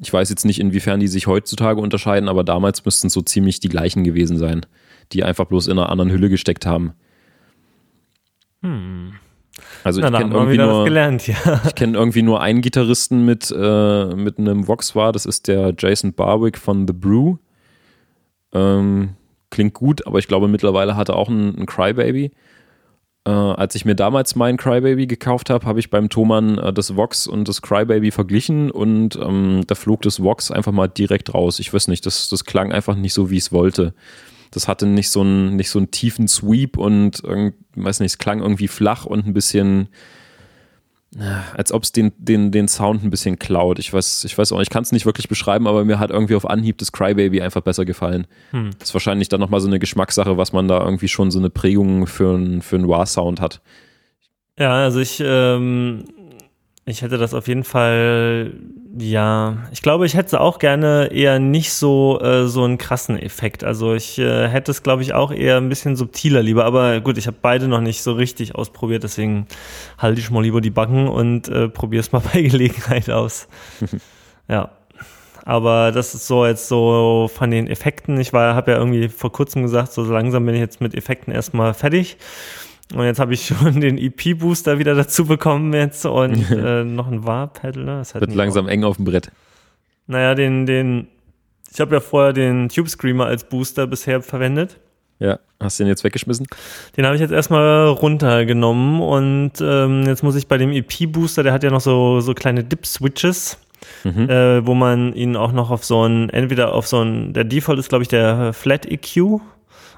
Ich 0.00 0.12
weiß 0.12 0.30
jetzt 0.30 0.44
nicht, 0.44 0.60
inwiefern 0.60 1.00
die 1.00 1.08
sich 1.08 1.26
heutzutage 1.26 1.80
unterscheiden, 1.80 2.28
aber 2.28 2.44
damals 2.44 2.84
müssten 2.84 3.08
es 3.08 3.12
so 3.12 3.20
ziemlich 3.20 3.60
die 3.60 3.68
gleichen 3.68 4.04
gewesen 4.04 4.38
sein, 4.38 4.64
die 5.12 5.24
einfach 5.24 5.46
bloß 5.46 5.66
in 5.66 5.78
einer 5.78 5.90
anderen 5.90 6.10
Hülle 6.10 6.28
gesteckt 6.28 6.64
haben. 6.64 6.94
Hm. 8.62 9.12
Also 9.84 10.00
Na, 10.00 10.08
ich 10.08 10.18
kenne 10.18 10.34
irgendwie 10.34 10.58
nur, 10.58 10.84
gelernt, 10.84 11.26
ja. 11.26 11.36
ich 11.66 11.74
kenne 11.74 11.96
irgendwie 11.96 12.22
nur 12.22 12.40
einen 12.40 12.60
Gitarristen 12.60 13.24
mit, 13.24 13.50
äh, 13.50 14.14
mit 14.14 14.38
einem 14.38 14.68
Vox 14.68 14.94
war, 14.94 15.12
das 15.12 15.26
ist 15.26 15.48
der 15.48 15.74
Jason 15.76 16.12
Barwick 16.12 16.58
von 16.58 16.86
The 16.86 16.92
Brew. 16.92 17.36
Ähm, 18.52 19.10
klingt 19.50 19.74
gut, 19.74 20.06
aber 20.06 20.18
ich 20.18 20.28
glaube 20.28 20.48
mittlerweile 20.48 20.96
hat 20.96 21.08
er 21.08 21.16
auch 21.16 21.28
einen, 21.28 21.56
einen 21.56 21.66
Crybaby. 21.66 22.30
Äh, 23.26 23.30
als 23.30 23.74
ich 23.74 23.84
mir 23.84 23.94
damals 23.94 24.34
meinen 24.34 24.56
Crybaby 24.56 25.06
gekauft 25.06 25.50
habe, 25.50 25.66
habe 25.66 25.78
ich 25.78 25.90
beim 25.90 26.08
Thomann 26.08 26.58
äh, 26.58 26.72
das 26.72 26.96
Vox 26.96 27.26
und 27.26 27.48
das 27.48 27.60
Crybaby 27.60 28.10
verglichen 28.10 28.70
und 28.70 29.16
ähm, 29.16 29.62
da 29.66 29.74
flog 29.74 30.02
das 30.02 30.22
Vox 30.22 30.50
einfach 30.50 30.72
mal 30.72 30.88
direkt 30.88 31.34
raus. 31.34 31.58
Ich 31.58 31.72
weiß 31.72 31.88
nicht, 31.88 32.06
das, 32.06 32.28
das 32.28 32.44
klang 32.44 32.72
einfach 32.72 32.96
nicht 32.96 33.12
so, 33.12 33.30
wie 33.30 33.36
ich 33.36 33.44
es 33.44 33.52
wollte. 33.52 33.94
Das 34.50 34.68
hatte 34.68 34.86
nicht 34.86 35.10
so 35.10 35.20
einen, 35.20 35.56
nicht 35.56 35.70
so 35.70 35.78
einen 35.78 35.90
tiefen 35.90 36.28
Sweep 36.28 36.76
und, 36.76 37.22
weiß 37.22 38.00
nicht, 38.00 38.12
es 38.12 38.18
klang 38.18 38.40
irgendwie 38.40 38.68
flach 38.68 39.06
und 39.06 39.26
ein 39.26 39.32
bisschen, 39.32 39.88
als 41.54 41.72
ob 41.72 41.82
es 41.82 41.92
den, 41.92 42.12
den, 42.18 42.50
den 42.52 42.68
Sound 42.68 43.02
ein 43.02 43.10
bisschen 43.10 43.38
klaut. 43.38 43.78
Ich 43.78 43.92
weiß, 43.92 44.24
ich 44.24 44.36
weiß 44.36 44.52
auch, 44.52 44.60
ich 44.60 44.70
kann 44.70 44.82
es 44.82 44.92
nicht 44.92 45.06
wirklich 45.06 45.28
beschreiben, 45.28 45.66
aber 45.66 45.84
mir 45.84 45.98
hat 45.98 46.10
irgendwie 46.10 46.34
auf 46.34 46.48
Anhieb 46.48 46.78
das 46.78 46.92
Crybaby 46.92 47.40
einfach 47.42 47.62
besser 47.62 47.84
gefallen. 47.84 48.26
Hm. 48.50 48.70
Das 48.78 48.90
ist 48.90 48.94
wahrscheinlich 48.94 49.28
dann 49.28 49.40
nochmal 49.40 49.60
so 49.60 49.68
eine 49.68 49.78
Geschmackssache, 49.78 50.36
was 50.36 50.52
man 50.52 50.68
da 50.68 50.82
irgendwie 50.84 51.08
schon 51.08 51.30
so 51.30 51.38
eine 51.38 51.50
Prägung 51.50 52.06
für, 52.06 52.36
ein, 52.36 52.62
für 52.62 52.76
einen 52.76 52.88
Wah-Sound 52.88 53.40
hat. 53.40 53.60
Ja, 54.58 54.74
also 54.74 55.00
ich, 55.00 55.22
ähm, 55.24 56.04
ich 56.90 57.02
hätte 57.02 57.16
das 57.16 57.32
auf 57.32 57.48
jeden 57.48 57.64
Fall, 57.64 58.52
ja, 58.98 59.58
ich 59.72 59.80
glaube, 59.80 60.04
ich 60.04 60.14
hätte 60.14 60.40
auch 60.40 60.58
gerne 60.58 61.08
eher 61.12 61.38
nicht 61.38 61.72
so, 61.72 62.20
äh, 62.20 62.46
so 62.46 62.64
einen 62.64 62.76
krassen 62.76 63.18
Effekt. 63.18 63.64
Also 63.64 63.94
ich 63.94 64.18
äh, 64.18 64.48
hätte 64.48 64.70
es, 64.70 64.82
glaube 64.82 65.02
ich, 65.02 65.14
auch 65.14 65.32
eher 65.32 65.56
ein 65.56 65.68
bisschen 65.68 65.96
subtiler 65.96 66.42
lieber. 66.42 66.64
Aber 66.64 67.00
gut, 67.00 67.16
ich 67.16 67.26
habe 67.26 67.36
beide 67.40 67.68
noch 67.68 67.80
nicht 67.80 68.02
so 68.02 68.12
richtig 68.12 68.54
ausprobiert, 68.54 69.04
deswegen 69.04 69.46
halte 69.98 70.20
ich 70.20 70.30
mal 70.30 70.42
lieber 70.42 70.60
die 70.60 70.70
Backen 70.70 71.08
und 71.08 71.48
äh, 71.48 71.68
probiere 71.68 72.00
es 72.00 72.12
mal 72.12 72.22
bei 72.32 72.42
Gelegenheit 72.42 73.08
aus. 73.08 73.48
ja. 74.48 74.70
Aber 75.44 75.90
das 75.90 76.14
ist 76.14 76.26
so 76.26 76.44
jetzt 76.44 76.68
so 76.68 77.30
von 77.34 77.50
den 77.50 77.66
Effekten. 77.66 78.20
Ich 78.20 78.32
war, 78.32 78.54
habe 78.54 78.72
ja 78.72 78.78
irgendwie 78.78 79.08
vor 79.08 79.32
kurzem 79.32 79.62
gesagt, 79.62 79.92
so 79.92 80.04
langsam 80.04 80.44
bin 80.44 80.54
ich 80.54 80.60
jetzt 80.60 80.80
mit 80.80 80.94
Effekten 80.94 81.32
erstmal 81.32 81.72
fertig. 81.72 82.18
Und 82.94 83.04
jetzt 83.04 83.20
habe 83.20 83.34
ich 83.34 83.46
schon 83.58 83.80
den 83.80 83.98
EP-Booster 83.98 84.78
wieder 84.78 84.94
dazu 84.94 85.24
bekommen 85.24 85.72
jetzt 85.72 86.04
und 86.06 86.50
äh, 86.50 86.84
noch 86.84 87.08
ein 87.08 87.24
War-Pedal. 87.24 87.84
Ne? 87.84 88.02
Wird 88.14 88.34
langsam 88.34 88.68
eng 88.68 88.84
auf 88.84 88.96
dem 88.96 89.04
Brett. 89.04 89.30
Naja, 90.06 90.34
den, 90.34 90.66
den, 90.66 91.08
ich 91.72 91.80
habe 91.80 91.94
ja 91.94 92.00
vorher 92.00 92.32
den 92.32 92.68
Tube 92.68 92.88
Screamer 92.88 93.26
als 93.26 93.44
Booster 93.44 93.86
bisher 93.86 94.22
verwendet. 94.22 94.78
Ja, 95.20 95.38
hast 95.60 95.78
du 95.78 95.84
den 95.84 95.88
jetzt 95.88 96.02
weggeschmissen? 96.02 96.46
Den 96.96 97.04
habe 97.04 97.14
ich 97.14 97.20
jetzt 97.20 97.30
erstmal 97.30 97.88
runtergenommen 97.88 99.02
und 99.02 99.52
ähm, 99.60 100.04
jetzt 100.06 100.22
muss 100.22 100.34
ich 100.34 100.48
bei 100.48 100.56
dem 100.56 100.72
EP-Booster, 100.72 101.42
der 101.42 101.52
hat 101.52 101.62
ja 101.62 101.70
noch 101.70 101.82
so, 101.82 102.20
so 102.20 102.34
kleine 102.34 102.64
Dip-Switches. 102.64 103.58
Mhm. 104.04 104.28
Äh, 104.28 104.66
wo 104.66 104.74
man 104.74 105.14
ihn 105.14 105.36
auch 105.36 105.52
noch 105.52 105.70
auf 105.70 105.84
so 105.84 106.06
ein, 106.06 106.28
entweder 106.30 106.74
auf 106.74 106.86
so 106.86 107.02
ein, 107.02 107.32
der 107.32 107.44
Default 107.44 107.78
ist, 107.78 107.88
glaube 107.88 108.02
ich, 108.02 108.08
der 108.08 108.52
Flat 108.52 108.84
EQ, 108.84 109.40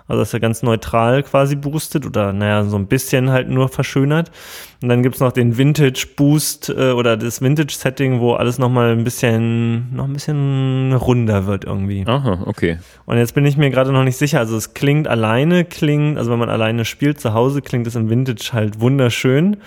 also 0.09 0.21
dass 0.21 0.35
er 0.35 0.41
ganz 0.41 0.63
neutral 0.63 1.23
quasi 1.23 1.57
boostet 1.57 2.07
oder 2.07 2.33
naja, 2.33 2.65
so 2.65 2.77
ein 2.77 2.87
bisschen 2.87 3.31
halt 3.31 3.49
nur 3.49 3.69
verschönert. 3.69 4.31
Und 4.83 4.89
dann 4.89 5.03
gibt's 5.03 5.21
noch 5.21 5.33
den 5.33 5.57
Vintage 5.57 6.07
Boost 6.17 6.69
äh, 6.69 6.91
oder 6.91 7.17
das 7.17 7.41
Vintage 7.41 7.75
Setting, 7.75 8.21
wo 8.21 8.35
alles 8.35 8.59
nochmal 8.59 8.93
ein 8.93 9.05
bisschen, 9.05 9.95
noch 9.95 10.07
ein 10.07 10.13
bisschen 10.13 10.93
runder 10.93 11.47
wird 11.47 11.65
irgendwie. 11.65 12.05
Aha, 12.07 12.43
okay. 12.47 12.79
Und 13.07 13.17
jetzt 13.17 13.35
bin 13.35 13.47
ich 13.47 13.57
mir 13.57 13.71
gerade 13.71 13.93
noch 13.93 14.03
nicht 14.03 14.17
sicher. 14.17 14.41
Also 14.41 14.57
es 14.57 14.75
klingt 14.75 15.07
alleine, 15.07 15.65
klingt, 15.65 16.19
also 16.19 16.33
wenn 16.33 16.39
man 16.39 16.51
alleine 16.51 16.85
spielt 16.85 17.21
zu 17.21 17.33
Hause, 17.33 17.63
klingt 17.63 17.87
es 17.87 17.95
im 17.95 18.11
Vintage 18.11 18.51
halt 18.53 18.81
wunderschön. 18.81 19.59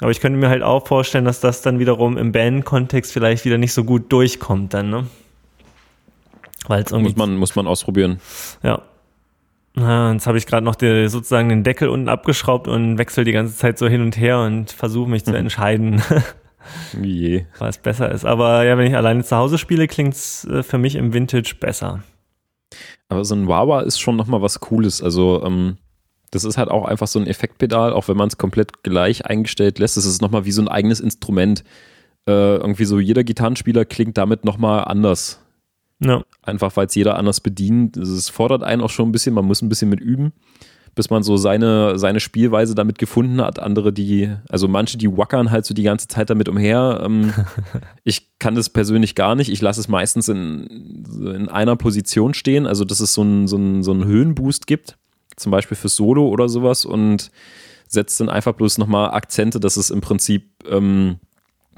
Aber 0.00 0.10
ich 0.10 0.20
könnte 0.20 0.38
mir 0.38 0.48
halt 0.48 0.62
auch 0.62 0.86
vorstellen, 0.86 1.24
dass 1.24 1.40
das 1.40 1.62
dann 1.62 1.78
wiederum 1.78 2.16
im 2.16 2.32
Band-Kontext 2.32 3.12
vielleicht 3.12 3.44
wieder 3.44 3.58
nicht 3.58 3.74
so 3.74 3.84
gut 3.84 4.10
durchkommt 4.12 4.72
dann, 4.72 4.88
ne? 4.88 5.06
Weil 6.68 6.82
es 6.82 6.92
irgendwie. 6.92 7.10
Muss 7.10 7.18
man, 7.18 7.36
muss 7.36 7.56
man 7.56 7.66
ausprobieren. 7.66 8.20
Ja. 8.62 8.82
Na, 9.74 10.12
jetzt 10.12 10.26
habe 10.26 10.38
ich 10.38 10.46
gerade 10.46 10.64
noch 10.64 10.74
die, 10.74 11.08
sozusagen 11.08 11.48
den 11.48 11.62
Deckel 11.62 11.88
unten 11.88 12.08
abgeschraubt 12.08 12.66
und 12.68 12.98
wechsle 12.98 13.24
die 13.24 13.32
ganze 13.32 13.56
Zeit 13.56 13.78
so 13.78 13.88
hin 13.88 14.02
und 14.02 14.16
her 14.16 14.40
und 14.40 14.72
versuche 14.72 15.08
mich 15.08 15.24
zu 15.24 15.34
entscheiden, 15.34 16.02
Je. 17.00 17.46
was 17.58 17.78
besser 17.78 18.10
ist. 18.10 18.24
Aber 18.24 18.64
ja, 18.64 18.76
wenn 18.78 18.86
ich 18.86 18.96
alleine 18.96 19.24
zu 19.24 19.36
Hause 19.36 19.58
spiele, 19.58 19.86
klingt 19.88 20.14
es 20.14 20.44
äh, 20.44 20.62
für 20.62 20.78
mich 20.78 20.96
im 20.96 21.12
Vintage 21.12 21.54
besser. 21.58 22.02
Aber 23.08 23.24
so 23.24 23.34
ein 23.34 23.48
Wawa 23.48 23.80
ist 23.80 24.00
schon 24.00 24.16
nochmal 24.16 24.42
was 24.42 24.60
Cooles. 24.60 25.02
Also, 25.02 25.42
ähm, 25.44 25.78
das 26.30 26.44
ist 26.44 26.58
halt 26.58 26.68
auch 26.68 26.84
einfach 26.84 27.08
so 27.08 27.18
ein 27.18 27.26
Effektpedal, 27.26 27.92
auch 27.92 28.06
wenn 28.08 28.16
man 28.16 28.28
es 28.28 28.38
komplett 28.38 28.84
gleich 28.84 29.26
eingestellt 29.26 29.78
lässt. 29.80 29.96
Das 29.96 30.04
ist 30.04 30.22
nochmal 30.22 30.44
wie 30.44 30.52
so 30.52 30.62
ein 30.62 30.68
eigenes 30.68 31.00
Instrument. 31.00 31.64
Äh, 32.28 32.56
irgendwie 32.56 32.84
so 32.84 33.00
jeder 33.00 33.24
Gitarrenspieler 33.24 33.84
klingt 33.84 34.16
damit 34.16 34.44
nochmal 34.44 34.84
anders. 34.84 35.44
Ja. 36.00 36.22
Einfach 36.42 36.76
weil 36.76 36.86
es 36.86 36.94
jeder 36.94 37.16
anders 37.16 37.40
bedient. 37.40 37.96
Es 37.96 38.28
fordert 38.28 38.62
einen 38.62 38.82
auch 38.82 38.90
schon 38.90 39.08
ein 39.08 39.12
bisschen, 39.12 39.34
man 39.34 39.44
muss 39.44 39.62
ein 39.62 39.68
bisschen 39.68 39.90
mit 39.90 40.00
üben. 40.00 40.32
bis 40.94 41.08
man 41.08 41.22
so 41.22 41.36
seine, 41.36 41.98
seine 41.98 42.18
Spielweise 42.20 42.74
damit 42.74 42.98
gefunden 42.98 43.40
hat. 43.40 43.60
Andere, 43.60 43.92
die, 43.92 44.34
also 44.48 44.66
manche, 44.66 44.98
die 44.98 45.16
wackern 45.16 45.50
halt 45.50 45.64
so 45.64 45.72
die 45.72 45.84
ganze 45.84 46.08
Zeit 46.08 46.30
damit 46.30 46.48
umher. 46.48 47.00
Ähm, 47.04 47.32
ich 48.04 48.38
kann 48.38 48.54
das 48.56 48.70
persönlich 48.70 49.14
gar 49.14 49.34
nicht. 49.34 49.50
Ich 49.50 49.60
lasse 49.60 49.80
es 49.80 49.88
meistens 49.88 50.28
in, 50.28 51.04
in 51.20 51.48
einer 51.48 51.76
Position 51.76 52.34
stehen, 52.34 52.66
also 52.66 52.84
dass 52.84 53.00
es 53.00 53.14
so 53.14 53.22
einen 53.22 53.46
so 53.46 53.56
so 53.82 53.92
einen 53.92 54.04
Höhenboost 54.04 54.66
gibt, 54.66 54.98
zum 55.36 55.52
Beispiel 55.52 55.76
fürs 55.76 55.94
Solo 55.96 56.26
oder 56.26 56.48
sowas 56.48 56.84
und 56.84 57.30
setzt 57.86 58.20
dann 58.20 58.28
einfach 58.28 58.54
bloß 58.54 58.78
nochmal 58.78 59.10
Akzente, 59.10 59.58
dass 59.60 59.76
es 59.76 59.90
im 59.90 60.00
Prinzip, 60.00 60.50
ähm, 60.68 61.18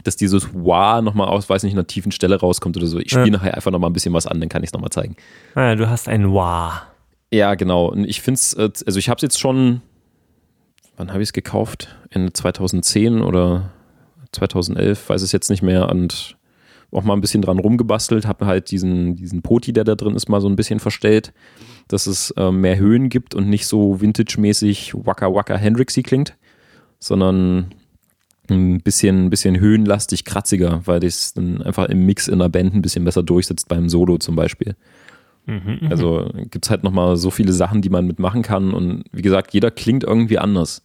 dass 0.02 0.16
dieses 0.16 0.48
Wah 0.52 1.02
nochmal 1.02 1.28
aus, 1.28 1.48
weiß 1.48 1.62
nicht, 1.62 1.72
einer 1.72 1.86
tiefen 1.86 2.12
Stelle 2.12 2.38
rauskommt 2.38 2.76
oder 2.76 2.86
so. 2.86 2.98
Ich 2.98 3.10
spiele 3.10 3.26
ja. 3.26 3.32
nachher 3.32 3.54
einfach 3.54 3.70
nochmal 3.70 3.90
ein 3.90 3.92
bisschen 3.92 4.14
was 4.14 4.26
an, 4.26 4.40
dann 4.40 4.48
kann 4.48 4.62
ich 4.62 4.68
es 4.68 4.72
nochmal 4.72 4.90
zeigen. 4.90 5.16
Ah, 5.54 5.74
du 5.74 5.88
hast 5.88 6.08
ein 6.08 6.32
Wah. 6.32 6.82
Ja, 7.32 7.54
genau. 7.54 7.86
Und 7.86 8.04
ich 8.04 8.20
finde 8.20 8.38
es, 8.38 8.52
äh, 8.54 8.70
also 8.86 8.98
ich 8.98 9.08
habe 9.08 9.16
es 9.16 9.22
jetzt 9.22 9.40
schon, 9.40 9.80
wann 10.96 11.10
habe 11.10 11.22
ich 11.22 11.28
es 11.28 11.32
gekauft? 11.32 11.96
Ende 12.10 12.32
2010 12.32 13.22
oder 13.22 13.70
2011, 14.32 15.08
weiß 15.08 15.22
es 15.22 15.32
jetzt 15.32 15.48
nicht 15.48 15.62
mehr. 15.62 15.88
Und 15.88 16.36
auch 16.92 17.04
mal 17.04 17.14
ein 17.14 17.22
bisschen 17.22 17.42
dran 17.42 17.58
rumgebastelt, 17.58 18.26
habe 18.26 18.46
halt 18.46 18.70
diesen, 18.70 19.16
diesen 19.16 19.42
Poti, 19.42 19.72
der 19.72 19.84
da 19.84 19.94
drin 19.94 20.14
ist, 20.14 20.28
mal 20.28 20.40
so 20.40 20.48
ein 20.48 20.56
bisschen 20.56 20.78
verstellt, 20.78 21.32
dass 21.88 22.06
es 22.06 22.32
äh, 22.36 22.50
mehr 22.50 22.76
Höhen 22.76 23.08
gibt 23.08 23.34
und 23.34 23.48
nicht 23.48 23.66
so 23.66 24.00
vintage-mäßig 24.00 24.92
Waka 24.94 25.32
Waka 25.32 25.56
Hendrixy 25.56 26.02
klingt, 26.02 26.36
sondern 26.98 27.74
ein 28.50 28.80
bisschen, 28.80 29.26
ein 29.26 29.30
bisschen 29.30 29.58
höhenlastig, 29.58 30.24
kratziger, 30.24 30.82
weil 30.84 31.00
das 31.00 31.34
dann 31.34 31.62
einfach 31.62 31.88
im 31.88 32.04
Mix 32.06 32.28
in 32.28 32.38
der 32.38 32.48
Band 32.48 32.74
ein 32.74 32.82
bisschen 32.82 33.04
besser 33.04 33.22
durchsetzt 33.22 33.68
beim 33.68 33.88
Solo 33.88 34.18
zum 34.18 34.36
Beispiel. 34.36 34.76
Mhm, 35.46 35.78
mhm, 35.80 35.88
also 35.90 36.30
gibt 36.50 36.64
es 36.64 36.70
halt 36.70 36.84
nochmal 36.84 37.16
so 37.16 37.30
viele 37.30 37.52
Sachen, 37.52 37.82
die 37.82 37.90
man 37.90 38.06
mitmachen 38.06 38.42
kann. 38.42 38.72
Und 38.72 39.04
wie 39.12 39.22
gesagt, 39.22 39.54
jeder 39.54 39.70
klingt 39.70 40.04
irgendwie 40.04 40.38
anders. 40.38 40.82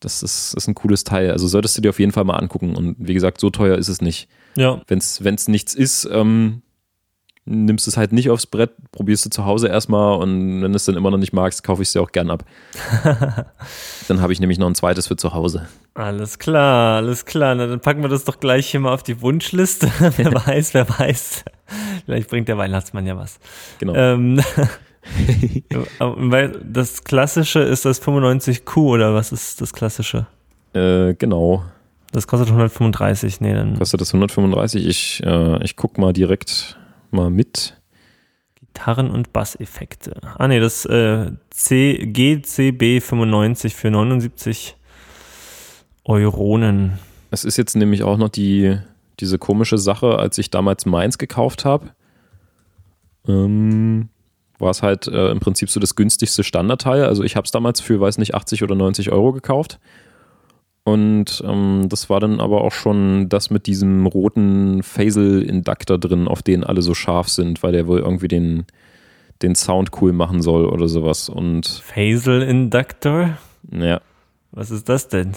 Das 0.00 0.22
ist, 0.22 0.54
ist 0.54 0.68
ein 0.68 0.74
cooles 0.74 1.04
Teil. 1.04 1.30
Also 1.30 1.46
solltest 1.46 1.76
du 1.76 1.82
dir 1.82 1.90
auf 1.90 1.98
jeden 1.98 2.12
Fall 2.12 2.24
mal 2.24 2.36
angucken. 2.36 2.76
Und 2.76 2.96
wie 2.98 3.14
gesagt, 3.14 3.40
so 3.40 3.50
teuer 3.50 3.76
ist 3.76 3.88
es 3.88 4.00
nicht. 4.00 4.28
Ja. 4.56 4.80
Wenn 4.86 4.98
es 4.98 5.48
nichts 5.48 5.74
ist, 5.74 6.08
ähm, 6.10 6.62
nimmst 7.46 7.86
es 7.86 7.96
halt 7.96 8.12
nicht 8.12 8.28
aufs 8.28 8.46
Brett, 8.46 8.72
probierst 8.92 9.24
du 9.24 9.30
zu 9.30 9.44
Hause 9.44 9.68
erstmal 9.68 10.18
und 10.18 10.62
wenn 10.62 10.72
du 10.72 10.76
es 10.76 10.84
dann 10.84 10.96
immer 10.96 11.10
noch 11.10 11.18
nicht 11.18 11.32
magst, 11.32 11.62
kaufe 11.62 11.82
ich 11.82 11.88
es 11.88 11.92
dir 11.92 12.02
auch 12.02 12.10
gern 12.10 12.30
ab. 12.30 12.44
dann 14.08 14.20
habe 14.20 14.32
ich 14.32 14.40
nämlich 14.40 14.58
noch 14.58 14.66
ein 14.66 14.74
zweites 14.74 15.06
für 15.06 15.16
zu 15.16 15.32
Hause. 15.32 15.68
Alles 15.94 16.38
klar, 16.38 16.96
alles 16.96 17.24
klar. 17.24 17.54
Na, 17.54 17.66
dann 17.66 17.80
packen 17.80 18.02
wir 18.02 18.08
das 18.08 18.24
doch 18.24 18.40
gleich 18.40 18.70
hier 18.70 18.80
mal 18.80 18.92
auf 18.92 19.04
die 19.04 19.22
Wunschliste. 19.22 19.90
wer 20.16 20.34
weiß, 20.46 20.74
wer 20.74 20.88
weiß. 20.88 21.44
Vielleicht 22.04 22.28
bringt 22.28 22.48
der 22.48 22.58
Weihnachtsmann 22.58 23.06
ja 23.06 23.16
was. 23.16 23.38
Genau. 23.78 23.94
Ähm, 23.94 24.40
weil 25.98 26.60
das 26.64 27.04
Klassische 27.04 27.60
ist 27.60 27.84
das 27.84 28.02
95Q 28.02 28.76
oder 28.76 29.14
was 29.14 29.30
ist 29.30 29.60
das 29.60 29.72
Klassische? 29.72 30.26
Äh, 30.72 31.14
genau. 31.14 31.62
Das 32.12 32.26
kostet 32.26 32.48
135, 32.48 33.40
nee, 33.40 33.54
dann. 33.54 33.78
Kostet 33.78 34.00
das 34.00 34.08
135? 34.08 34.86
Ich, 34.86 35.22
äh, 35.24 35.62
ich 35.62 35.76
guck 35.76 35.98
mal 35.98 36.12
direkt 36.12 36.76
mal 37.12 37.30
mit. 37.30 37.80
Gitarren- 38.54 39.10
und 39.10 39.32
Basseffekte. 39.32 40.20
Ah, 40.36 40.48
nee, 40.48 40.60
das 40.60 40.84
äh, 40.84 41.30
C 41.50 42.06
GCB 42.06 43.00
95 43.02 43.74
für 43.74 43.90
79 43.90 44.76
Euronen. 46.04 46.98
Es 47.30 47.44
ist 47.44 47.56
jetzt 47.56 47.74
nämlich 47.74 48.02
auch 48.02 48.18
noch 48.18 48.28
die 48.28 48.78
diese 49.20 49.38
komische 49.38 49.78
Sache, 49.78 50.18
als 50.18 50.36
ich 50.38 50.50
damals 50.50 50.84
meins 50.86 51.18
gekauft 51.18 51.64
habe, 51.64 51.90
ähm, 53.26 54.10
war 54.58 54.70
es 54.70 54.82
halt 54.82 55.06
äh, 55.06 55.30
im 55.30 55.40
Prinzip 55.40 55.70
so 55.70 55.80
das 55.80 55.94
günstigste 55.96 56.44
Standardteil. 56.44 57.04
Also 57.04 57.22
ich 57.22 57.36
habe 57.36 57.44
es 57.44 57.50
damals 57.50 57.80
für, 57.80 58.00
weiß 58.00 58.18
nicht, 58.18 58.34
80 58.34 58.62
oder 58.62 58.74
90 58.74 59.12
Euro 59.12 59.32
gekauft. 59.32 59.78
Und 60.86 61.42
ähm, 61.44 61.88
das 61.88 62.08
war 62.10 62.20
dann 62.20 62.38
aber 62.38 62.60
auch 62.60 62.70
schon 62.70 63.28
das 63.28 63.50
mit 63.50 63.66
diesem 63.66 64.06
roten 64.06 64.84
Phasel-Inductor 64.84 65.98
drin, 65.98 66.28
auf 66.28 66.44
den 66.44 66.62
alle 66.62 66.80
so 66.80 66.94
scharf 66.94 67.28
sind, 67.28 67.64
weil 67.64 67.72
der 67.72 67.88
wohl 67.88 67.98
irgendwie 67.98 68.28
den, 68.28 68.66
den 69.42 69.56
Sound 69.56 69.90
cool 70.00 70.12
machen 70.12 70.42
soll 70.42 70.64
oder 70.64 70.86
sowas. 70.86 71.28
Und 71.28 71.66
Phasel-Inductor? 71.66 73.36
Ja. 73.72 74.00
Was 74.52 74.70
ist 74.70 74.88
das 74.88 75.08
denn? 75.08 75.32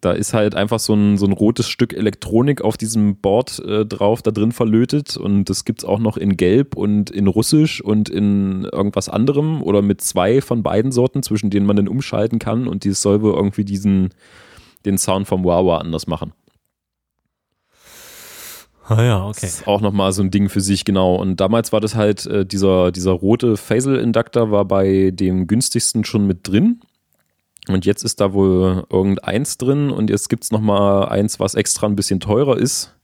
Da 0.00 0.12
ist 0.12 0.34
halt 0.34 0.54
einfach 0.54 0.78
so 0.78 0.92
ein, 0.94 1.16
so 1.16 1.24
ein 1.24 1.32
rotes 1.32 1.68
Stück 1.68 1.94
Elektronik 1.94 2.60
auf 2.60 2.76
diesem 2.76 3.16
Board 3.16 3.58
äh, 3.60 3.86
drauf, 3.86 4.20
da 4.20 4.30
drin 4.30 4.52
verlötet. 4.52 5.16
Und 5.16 5.46
das 5.46 5.64
gibt 5.64 5.80
es 5.80 5.84
auch 5.86 5.98
noch 5.98 6.18
in 6.18 6.36
Gelb 6.36 6.76
und 6.76 7.10
in 7.10 7.26
Russisch 7.26 7.80
und 7.80 8.10
in 8.10 8.64
irgendwas 8.64 9.08
anderem 9.08 9.62
oder 9.62 9.80
mit 9.80 10.02
zwei 10.02 10.42
von 10.42 10.62
beiden 10.62 10.92
Sorten, 10.92 11.22
zwischen 11.22 11.48
denen 11.48 11.64
man 11.64 11.76
dann 11.76 11.88
umschalten 11.88 12.38
kann. 12.38 12.68
Und 12.68 12.84
die 12.84 12.92
soll 12.92 13.22
wohl 13.22 13.32
irgendwie 13.32 13.64
diesen, 13.64 14.10
den 14.84 14.98
Sound 14.98 15.26
vom 15.26 15.44
Wawa 15.44 15.78
anders 15.78 16.06
machen. 16.06 16.32
Ah 18.88 19.02
ja, 19.02 19.26
okay. 19.26 19.40
Das 19.42 19.60
ist 19.60 19.68
auch 19.68 19.82
nochmal 19.82 20.12
so 20.12 20.22
ein 20.22 20.30
Ding 20.30 20.48
für 20.48 20.62
sich, 20.62 20.84
genau. 20.84 21.16
Und 21.16 21.36
damals 21.40 21.72
war 21.72 21.80
das 21.80 21.94
halt, 21.94 22.24
äh, 22.26 22.46
dieser, 22.46 22.90
dieser 22.90 23.12
rote 23.12 23.56
Phasel-Inductor 23.56 24.50
war 24.50 24.64
bei 24.64 25.10
dem 25.12 25.46
günstigsten 25.46 26.04
schon 26.04 26.26
mit 26.26 26.48
drin. 26.48 26.80
Und 27.68 27.86
jetzt 27.86 28.02
ist 28.02 28.20
da 28.20 28.32
wohl 28.32 28.86
irgendeins 28.90 29.58
drin 29.58 29.90
und 29.90 30.10
jetzt 30.10 30.28
gibt 30.28 30.44
es 30.44 30.50
nochmal 30.50 31.08
eins, 31.08 31.38
was 31.38 31.54
extra 31.54 31.86
ein 31.86 31.96
bisschen 31.96 32.20
teurer 32.20 32.56
ist. 32.56 32.94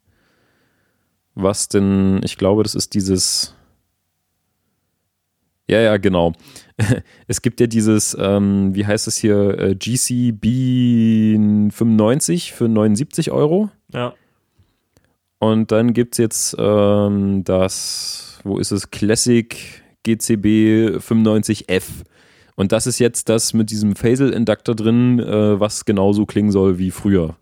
Was 1.35 1.69
denn, 1.69 2.21
ich 2.25 2.39
glaube, 2.39 2.63
das 2.63 2.75
ist 2.75 2.95
dieses. 2.95 3.55
Ja, 5.69 5.81
ja, 5.81 5.97
genau. 5.97 6.33
Es 7.27 7.41
gibt 7.43 7.61
ja 7.61 7.67
dieses, 7.67 8.17
ähm, 8.19 8.75
wie 8.75 8.87
heißt 8.87 9.09
es 9.09 9.17
hier, 9.17 9.59
äh, 9.59 9.75
GCB 9.75 11.73
95 11.73 12.53
für 12.53 12.69
79 12.69 13.31
Euro. 13.31 13.71
Ja. 13.93 14.15
Und 15.39 15.73
dann 15.73 15.93
gibt 15.93 16.15
es 16.15 16.19
jetzt 16.19 16.57
ähm, 16.59 17.45
das, 17.45 18.41
wo 18.45 18.59
ist 18.59 18.73
es, 18.73 18.91
Classic 18.91 19.57
GCB 20.05 20.99
95F 20.99 21.85
und 22.57 22.73
das 22.73 22.87
ist 22.87 22.99
jetzt 22.99 23.29
das 23.29 23.53
mit 23.53 23.71
diesem 23.71 23.97
Phasel-Inductor 23.97 24.75
drin, 24.75 25.19
äh, 25.19 25.59
was 25.59 25.85
genauso 25.85 26.27
klingen 26.27 26.51
soll 26.51 26.79
wie 26.79 26.91
früher. 26.91 27.37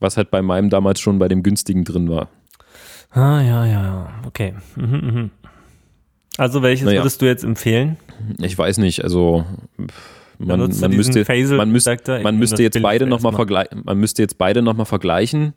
Was 0.00 0.16
halt 0.16 0.30
bei 0.30 0.42
meinem 0.42 0.70
damals 0.70 1.00
schon 1.00 1.18
bei 1.18 1.28
dem 1.28 1.42
günstigen 1.42 1.84
drin 1.84 2.08
war. 2.08 2.28
Ah, 3.10 3.42
ja, 3.42 3.66
ja, 3.66 4.08
okay. 4.26 4.54
Mhm, 4.76 4.84
mhm. 4.84 5.30
Also 6.36 6.62
welches 6.62 6.86
naja. 6.86 7.00
würdest 7.00 7.20
du 7.20 7.26
jetzt 7.26 7.44
empfehlen? 7.44 7.96
Ich 8.38 8.56
weiß 8.56 8.78
nicht, 8.78 9.04
also 9.04 9.44
man, 10.38 10.58
man 10.58 10.68
müsste, 10.96 11.24
man 11.56 11.70
müsste, 11.70 12.22
man 12.22 12.38
müsste 12.38 12.62
jetzt 12.62 12.80
beide 12.80 13.06
nochmal 13.06 13.32
vergleichen, 13.32 13.82
man 13.84 13.98
müsste 13.98 14.22
jetzt 14.22 14.38
beide 14.38 14.62
nochmal 14.62 14.86
vergleichen. 14.86 15.54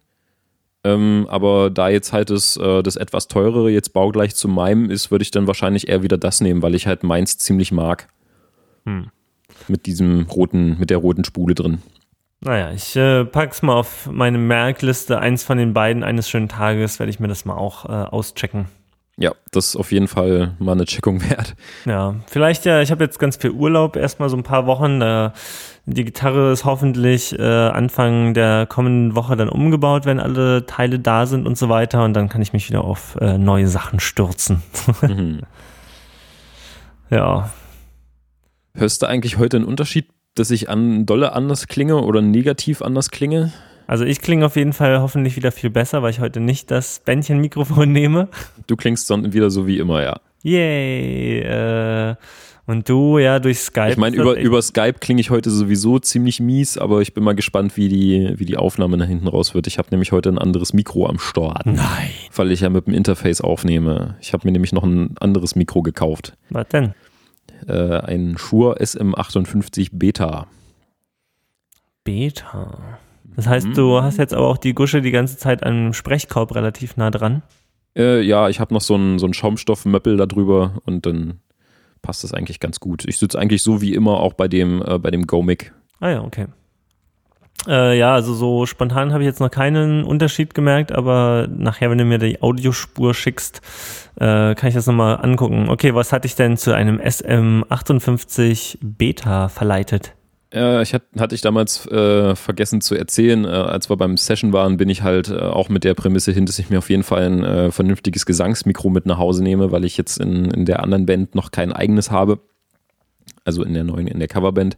Ähm, 0.83 1.27
aber 1.29 1.69
da 1.69 1.87
jetzt 1.87 2.11
halt 2.11 2.29
das, 2.29 2.57
äh, 2.57 2.83
das 2.83 2.97
etwas 2.97 3.27
teurere 3.27 3.69
jetzt 3.69 3.93
baugleich 3.93 4.35
zu 4.35 4.47
meinem 4.47 4.89
ist, 4.89 5.11
würde 5.11 5.23
ich 5.23 5.31
dann 5.31 5.47
wahrscheinlich 5.47 5.87
eher 5.87 6.03
wieder 6.03 6.17
das 6.17 6.41
nehmen, 6.41 6.61
weil 6.61 6.75
ich 6.75 6.87
halt 6.87 7.03
meins 7.03 7.37
ziemlich 7.37 7.71
mag. 7.71 8.09
Hm. 8.85 9.09
Mit 9.67 9.85
diesem 9.85 10.23
roten, 10.23 10.77
mit 10.79 10.89
der 10.89 10.97
roten 10.97 11.23
Spule 11.23 11.55
drin. 11.55 11.79
Naja, 12.41 12.71
ich 12.71 12.95
äh, 12.97 13.23
pack's 13.23 13.61
mal 13.61 13.75
auf 13.77 14.09
meine 14.11 14.37
Merkliste. 14.37 15.19
Eins 15.19 15.43
von 15.43 15.57
den 15.57 15.73
beiden 15.73 16.03
eines 16.03 16.29
schönen 16.29 16.49
Tages 16.49 16.99
werde 16.99 17.09
ich 17.09 17.21
mir 17.21 17.29
das 17.29 17.45
mal 17.45 17.55
auch 17.55 17.85
äh, 17.85 18.09
auschecken. 18.09 18.65
Ja, 19.17 19.33
das 19.51 19.67
ist 19.67 19.75
auf 19.75 19.91
jeden 19.91 20.07
Fall 20.07 20.55
mal 20.57 20.71
eine 20.71 20.85
Checkung 20.85 21.21
wert. 21.29 21.55
Ja, 21.85 22.15
vielleicht 22.25 22.65
ja, 22.65 22.81
ich 22.81 22.89
habe 22.89 23.03
jetzt 23.03 23.19
ganz 23.19 23.35
viel 23.37 23.51
Urlaub, 23.51 23.95
erstmal 23.95 24.29
so 24.29 24.35
ein 24.35 24.43
paar 24.43 24.65
Wochen. 24.65 24.99
Da 24.99 25.33
die 25.85 26.05
Gitarre 26.05 26.51
ist 26.51 26.65
hoffentlich 26.65 27.37
äh, 27.37 27.43
Anfang 27.43 28.33
der 28.33 28.65
kommenden 28.65 29.15
Woche 29.15 29.35
dann 29.35 29.49
umgebaut, 29.49 30.05
wenn 30.05 30.19
alle 30.19 30.65
Teile 30.65 30.97
da 30.97 31.25
sind 31.25 31.45
und 31.45 31.57
so 31.57 31.69
weiter. 31.69 32.03
Und 32.05 32.13
dann 32.13 32.29
kann 32.29 32.41
ich 32.41 32.53
mich 32.53 32.69
wieder 32.69 32.83
auf 32.83 33.17
äh, 33.19 33.37
neue 33.37 33.67
Sachen 33.67 33.99
stürzen. 33.99 34.63
mhm. 35.01 35.41
Ja. 37.09 37.51
Hörst 38.73 39.01
du 39.01 39.05
eigentlich 39.05 39.37
heute 39.37 39.57
einen 39.57 39.65
Unterschied, 39.65 40.07
dass 40.33 40.49
ich 40.49 40.69
an 40.69 41.05
dolle 41.05 41.33
anders 41.33 41.67
klinge 41.67 41.97
oder 42.01 42.21
negativ 42.21 42.81
anders 42.81 43.11
klinge? 43.11 43.51
Also 43.93 44.05
ich 44.05 44.21
klinge 44.21 44.43
auf 44.43 44.55
jeden 44.55 44.73
Fall 44.73 45.01
hoffentlich 45.01 45.35
wieder 45.35 45.51
viel 45.51 45.69
besser, 45.69 46.01
weil 46.01 46.09
ich 46.09 46.19
heute 46.19 46.39
nicht 46.39 46.71
das 46.71 46.99
Bändchen-Mikrofon 47.05 47.91
nehme. 47.91 48.27
Du 48.65 48.75
klingst 48.75 49.07
dann 49.11 49.33
wieder 49.33 49.51
so 49.51 49.67
wie 49.67 49.77
immer, 49.77 50.01
ja. 50.01 50.19
Yay. 50.41 51.41
Äh, 51.41 52.15
und 52.65 52.89
du, 52.89 53.19
ja, 53.19 53.37
durch 53.37 53.59
Skype. 53.59 53.91
Ich 53.91 53.97
meine, 53.97 54.15
über, 54.15 54.35
über 54.39 54.59
Skype 54.63 54.93
klinge 54.93 55.21
ich 55.21 55.29
heute 55.29 55.51
sowieso 55.51 55.99
ziemlich 55.99 56.39
mies, 56.39 56.79
aber 56.79 57.01
ich 57.01 57.13
bin 57.13 57.23
mal 57.23 57.35
gespannt, 57.35 57.77
wie 57.77 57.87
die, 57.87 58.33
wie 58.37 58.45
die 58.45 58.57
Aufnahme 58.57 58.97
da 58.97 59.05
hinten 59.05 59.27
raus 59.27 59.53
wird. 59.53 59.67
Ich 59.67 59.77
habe 59.77 59.89
nämlich 59.91 60.11
heute 60.11 60.29
ein 60.29 60.39
anderes 60.39 60.73
Mikro 60.73 61.05
am 61.05 61.19
Start. 61.19 61.67
Nein. 61.67 62.09
Weil 62.35 62.51
ich 62.51 62.61
ja 62.61 62.71
mit 62.71 62.87
dem 62.87 62.95
Interface 62.95 63.41
aufnehme. 63.41 64.15
Ich 64.21 64.33
habe 64.33 64.47
mir 64.47 64.53
nämlich 64.53 64.71
noch 64.71 64.83
ein 64.83 65.15
anderes 65.19 65.55
Mikro 65.55 65.83
gekauft. 65.83 66.35
Was 66.49 66.67
denn? 66.69 66.95
Äh, 67.67 67.99
ein 67.99 68.39
Shure 68.39 68.75
SM58 68.81 69.89
Beta. 69.91 70.47
Beta. 72.03 72.99
Das 73.35 73.47
heißt, 73.47 73.67
mhm. 73.67 73.73
du 73.73 74.01
hast 74.01 74.17
jetzt 74.17 74.33
aber 74.33 74.47
auch 74.47 74.57
die 74.57 74.73
Gusche 74.73 75.01
die 75.01 75.11
ganze 75.11 75.37
Zeit 75.37 75.63
am 75.63 75.93
Sprechkorb 75.93 76.55
relativ 76.55 76.97
nah 76.97 77.09
dran. 77.11 77.41
Äh, 77.95 78.21
ja, 78.21 78.49
ich 78.49 78.59
habe 78.59 78.73
noch 78.73 78.81
so 78.81 78.95
einen 78.95 79.19
so 79.19 79.31
Schaumstoffmöppel 79.31 80.17
da 80.17 80.25
drüber 80.25 80.81
und 80.85 81.05
dann 81.05 81.39
passt 82.01 82.23
das 82.23 82.33
eigentlich 82.33 82.59
ganz 82.59 82.79
gut. 82.79 83.05
Ich 83.05 83.17
sitze 83.17 83.39
eigentlich 83.39 83.63
so 83.63 83.81
wie 83.81 83.93
immer 83.93 84.19
auch 84.19 84.33
bei 84.33 84.47
dem, 84.47 84.83
äh, 84.85 84.99
bei 84.99 85.11
dem 85.11 85.25
Go-Mic. 85.25 85.73
Ah 85.99 86.09
ja, 86.09 86.21
okay. 86.21 86.47
Äh, 87.67 87.97
ja, 87.97 88.13
also 88.13 88.33
so 88.33 88.65
spontan 88.65 89.13
habe 89.13 89.23
ich 89.23 89.27
jetzt 89.27 89.39
noch 89.39 89.51
keinen 89.51 90.03
Unterschied 90.03 90.53
gemerkt, 90.53 90.91
aber 90.91 91.47
nachher, 91.49 91.89
wenn 91.89 91.97
du 91.97 92.03
mir 92.03 92.17
die 92.17 92.41
Audiospur 92.41 93.13
schickst, 93.13 93.61
äh, 94.15 94.53
kann 94.55 94.67
ich 94.67 94.73
das 94.73 94.87
nochmal 94.87 95.19
angucken. 95.21 95.69
Okay, 95.69 95.95
was 95.95 96.11
hat 96.11 96.25
dich 96.25 96.35
denn 96.35 96.57
zu 96.57 96.73
einem 96.73 96.99
SM58 96.99 98.79
Beta 98.81 99.47
verleitet? 99.47 100.13
Ja, 100.53 100.83
ich 100.83 100.93
hatte, 100.93 101.07
hatte 101.19 101.33
ich 101.33 101.41
damals 101.41 101.87
äh, 101.87 102.35
vergessen 102.35 102.79
zu 102.79 102.93
erzählen, 102.93 103.43
äh, 103.43 103.47
als 103.47 103.89
wir 103.89 103.97
beim 103.97 104.17
Session 104.17 104.53
waren, 104.53 104.77
bin 104.77 104.87
ich 104.87 105.01
halt 105.01 105.29
äh, 105.29 105.39
auch 105.39 105.67
mit 105.67 105.83
der 105.83 105.95
Prämisse 105.95 106.31
hin, 106.31 106.45
dass 106.45 106.59
ich 106.59 106.69
mir 106.69 106.77
auf 106.77 106.91
jeden 106.91 107.01
Fall 107.01 107.23
ein 107.23 107.43
äh, 107.43 107.71
vernünftiges 107.71 108.27
Gesangsmikro 108.27 108.91
mit 108.91 109.07
nach 109.07 109.17
Hause 109.17 109.41
nehme, 109.41 109.71
weil 109.71 109.83
ich 109.83 109.97
jetzt 109.97 110.19
in, 110.19 110.51
in 110.51 110.65
der 110.65 110.83
anderen 110.83 111.07
Band 111.07 111.33
noch 111.33 111.49
kein 111.49 111.73
eigenes 111.73 112.11
habe. 112.11 112.39
Also 113.45 113.63
in 113.63 113.73
der 113.73 113.83
neuen, 113.83 114.05
in 114.05 114.19
der 114.19 114.27
Coverband. 114.27 114.77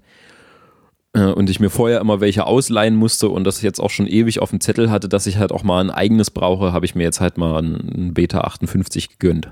Äh, 1.12 1.26
und 1.26 1.50
ich 1.50 1.60
mir 1.60 1.70
vorher 1.70 2.00
immer 2.00 2.22
welche 2.22 2.46
ausleihen 2.46 2.96
musste 2.96 3.28
und 3.28 3.44
das 3.44 3.62
jetzt 3.62 3.82
auch 3.82 3.90
schon 3.90 4.08
ewig 4.08 4.40
auf 4.40 4.52
dem 4.52 4.62
Zettel 4.62 4.90
hatte, 4.90 5.10
dass 5.10 5.28
ich 5.28 5.38
halt 5.38 5.52
auch 5.52 5.64
mal 5.64 5.82
ein 5.84 5.92
eigenes 5.92 6.32
brauche, 6.32 6.72
habe 6.72 6.86
ich 6.86 6.96
mir 6.96 7.04
jetzt 7.04 7.20
halt 7.20 7.38
mal 7.38 7.62
ein 7.62 8.14
Beta 8.14 8.42
58 8.42 9.20
gegönnt. 9.20 9.52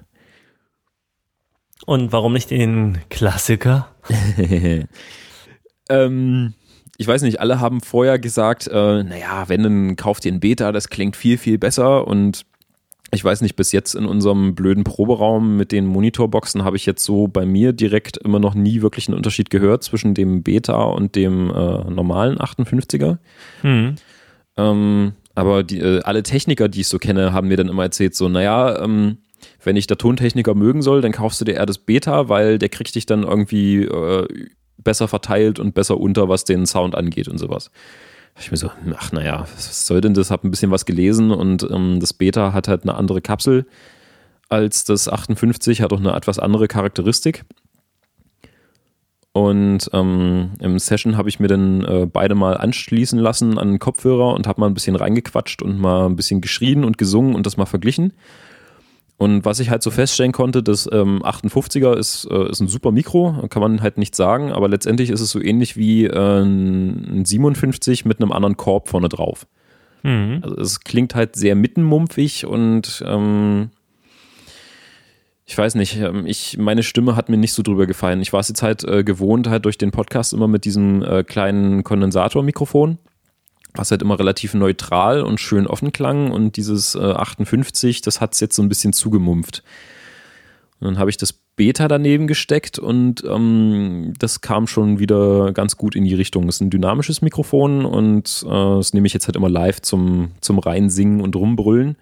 Und 1.86 2.14
warum 2.14 2.32
nicht 2.32 2.50
den 2.50 3.00
Klassiker? 3.10 3.90
ähm, 5.94 6.53
ich 6.98 7.07
weiß 7.07 7.24
nicht, 7.24 7.40
alle 7.40 7.60
haben 7.60 7.82
vorher 7.82 8.20
gesagt, 8.20 8.68
äh, 8.68 9.03
naja, 9.03 9.45
wenn, 9.48 9.64
dann 9.64 9.95
kauft 9.95 10.26
ihr 10.26 10.32
ein 10.32 10.40
Beta, 10.40 10.72
das 10.72 10.90
klingt 10.90 11.15
viel, 11.15 11.38
viel 11.38 11.57
besser 11.57 12.07
und 12.07 12.45
ich 13.11 13.24
weiß 13.24 13.41
nicht, 13.41 13.56
bis 13.56 13.72
jetzt 13.72 13.94
in 13.94 14.06
unserem 14.06 14.56
blöden 14.56 14.84
Proberaum 14.84 15.56
mit 15.56 15.72
den 15.72 15.86
Monitorboxen 15.86 16.64
habe 16.64 16.78
ich 16.78 16.86
jetzt 16.86 17.03
so 17.03 17.28
bei 17.28 17.45
mir 17.45 17.72
direkt 17.72 18.18
immer 18.18 18.40
noch 18.40 18.56
nie 18.56 18.82
wirklich 18.82 19.07
einen 19.07 19.18
Unterschied 19.18 19.52
gehört 19.52 19.84
zwischen 19.84 20.15
dem 20.15 20.41
Beta 20.41 20.82
und 20.82 21.15
dem 21.15 21.49
äh, 21.52 21.84
normalen 21.91 22.40
58er. 22.40 23.18
Mhm. 23.61 23.95
Ähm, 24.57 25.14
aber 25.36 25.64
die, 25.64 25.80
äh, 25.80 26.02
alle 26.02 26.24
Techniker, 26.24 26.70
die 26.70 26.82
ich 26.82 26.88
so 26.88 26.98
kenne, 26.98 27.34
haben 27.34 27.48
mir 27.48 27.57
dann 27.57 27.70
immer 27.70 27.84
erzählt, 27.84 28.15
so, 28.15 28.30
naja, 28.30 28.84
ähm, 28.84 29.18
wenn 29.64 29.76
ich 29.76 29.88
der 29.88 29.98
Tontechniker 29.98 30.56
mögen 30.56 30.82
soll, 30.82 31.02
dann 31.02 31.11
kaufst 31.11 31.40
du 31.40 31.45
dir 31.45 31.56
eher 31.56 31.65
das 31.65 31.80
Beta, 31.80 32.30
weil 32.30 32.57
der 32.57 32.70
kriegt 32.70 32.95
dich 32.95 33.06
dann 33.06 33.24
irgendwie 33.24 33.84
äh, 33.84 34.28
besser 34.84 35.07
verteilt 35.07 35.60
und 35.60 35.73
besser 35.73 35.99
unter, 35.99 36.30
was 36.30 36.43
den 36.43 36.65
Sound 36.65 36.95
angeht 36.95 37.27
und 37.27 37.38
sowas 37.38 37.72
ich 38.39 38.51
mir 38.51 38.57
so, 38.57 38.72
ach 38.97 39.11
naja, 39.11 39.41
was 39.53 39.85
soll 39.85 40.01
denn 40.01 40.14
das? 40.14 40.31
Hab 40.31 40.43
ein 40.43 40.51
bisschen 40.51 40.72
was 40.72 40.85
gelesen 40.85 41.31
und 41.31 41.68
ähm, 41.69 41.99
das 41.99 42.14
Beta 42.14 42.53
hat 42.53 42.68
halt 42.68 42.84
eine 42.84 42.95
andere 42.95 43.22
Kapsel 43.22 43.65
als 44.49 44.84
das 44.84 45.07
58, 45.07 45.81
hat 45.81 45.93
auch 45.93 45.99
eine 45.99 46.14
etwas 46.14 46.39
andere 46.39 46.68
Charakteristik. 46.68 47.43
Und 49.31 49.89
ähm, 49.93 50.51
im 50.60 50.77
Session 50.77 51.18
habe 51.18 51.27
ich 51.27 51.39
mir 51.39 51.47
dann 51.47 51.84
äh, 51.84 52.05
beide 52.05 52.35
mal 52.35 52.55
anschließen 52.55 53.18
lassen 53.18 53.57
an 53.57 53.69
den 53.69 53.80
Kopfhörer 53.80 54.34
und 54.35 54.45
habe 54.45 54.61
mal 54.61 54.68
ein 54.68 54.76
bisschen 54.76 54.95
reingequatscht 54.95 55.64
und 55.64 55.80
mal 55.80 56.05
ein 56.05 56.15
bisschen 56.15 56.39
geschrien 56.39 56.84
und 56.84 56.99
gesungen 56.99 57.34
und 57.34 57.47
das 57.47 57.57
mal 57.57 57.65
verglichen. 57.65 58.14
Und 59.18 59.45
was 59.45 59.60
ich 59.60 59.69
halt 59.69 59.84
so 59.84 59.91
feststellen 59.91 60.31
konnte, 60.31 60.64
das 60.64 60.90
ähm, 60.91 61.22
58er 61.23 61.95
ist, 61.95 62.27
äh, 62.30 62.49
ist 62.49 62.60
ein 62.60 62.68
super 62.68 62.91
Mikro, 62.91 63.48
kann 63.49 63.61
man 63.61 63.81
halt 63.81 63.98
nicht 63.98 64.15
sagen, 64.15 64.52
aber 64.52 64.68
letztendlich 64.68 65.11
ist 65.11 65.22
es 65.22 65.30
so 65.30 65.40
ähnlich 65.40 65.77
wie 65.77 66.06
äh, 66.06 66.41
ein 66.41 67.23
57 67.23 68.06
mit 68.06 68.19
einem 68.19 68.31
anderen 68.31 68.57
Korb 68.57 68.90
vorne 68.90 69.10
drauf. 69.10 69.48
Mhm. 70.02 70.40
Also 70.41 70.56
es 70.57 70.80
klingt 70.81 71.15
halt 71.15 71.35
sehr 71.35 71.56
mittenmumpfig 71.56 72.45
und 72.45 73.03
ähm, 73.07 73.69
ich 75.45 75.57
weiß 75.57 75.76
nicht, 75.76 75.98
ähm, 75.98 76.26
ich, 76.26 76.57
meine 76.57 76.84
Stimme 76.84 77.15
hat 77.15 77.30
mir 77.30 77.38
nicht 77.38 77.53
so 77.53 77.64
drüber 77.64 77.85
gefallen. 77.85 78.22
Ich 78.22 78.34
war 78.34 78.40
es 78.40 78.49
jetzt 78.49 78.64
halt 78.64 78.84
äh, 78.84 79.03
gewohnt, 79.03 79.48
halt 79.48 79.65
durch 79.65 79.77
den 79.77 79.91
Podcast 79.91 80.34
immer 80.34 80.48
mit 80.48 80.65
diesem 80.65 81.03
äh, 81.03 81.23
kleinen 81.23 81.84
Kondensatormikrofon 81.84 82.98
was 83.74 83.91
halt 83.91 84.02
immer 84.02 84.20
relativ 84.20 84.54
neutral 84.54 85.22
und 85.22 85.40
schön 85.40 85.68
offen 85.68 85.91
klang 85.91 86.32
und 86.32 86.58
dieses 86.58 86.95
äh, 86.95 87.00
58, 87.00 88.02
das 88.02 88.22
hat 88.22 88.34
es 88.34 88.40
jetzt 88.40 88.56
so 88.56 88.62
ein 88.62 88.70
bisschen 88.70 88.94
zugemumpft. 88.94 89.64
Und 90.80 90.88
dann 90.88 91.00
habe 91.00 91.10
ich 91.10 91.18
das 91.18 91.34
Beta 91.56 91.88
daneben 91.88 92.28
gesteckt 92.28 92.80
und 92.80 93.24
ähm, 93.26 94.14
das 94.18 94.41
kam 94.41 94.68
schon 94.68 95.00
wieder 95.00 95.52
ganz 95.54 95.78
gut 95.78 95.95
in 95.95 96.04
die 96.04 96.16
Richtung. 96.16 96.50
Es 96.50 96.56
ist 96.56 96.62
ein 96.62 96.72
dynamisches 96.72 97.22
Mikrofon 97.22 97.86
und 97.86 98.44
äh, 98.45 98.50
das 98.50 98.94
nehme 98.94 99.08
ich 99.08 99.14
jetzt 99.14 99.28
halt 99.28 99.36
immer 99.36 99.50
live 99.50 99.82
zum, 99.82 100.32
zum 100.41 100.60
Reinsingen 100.60 101.22
und 101.22 101.36
Rumbrüllen. 101.36 101.95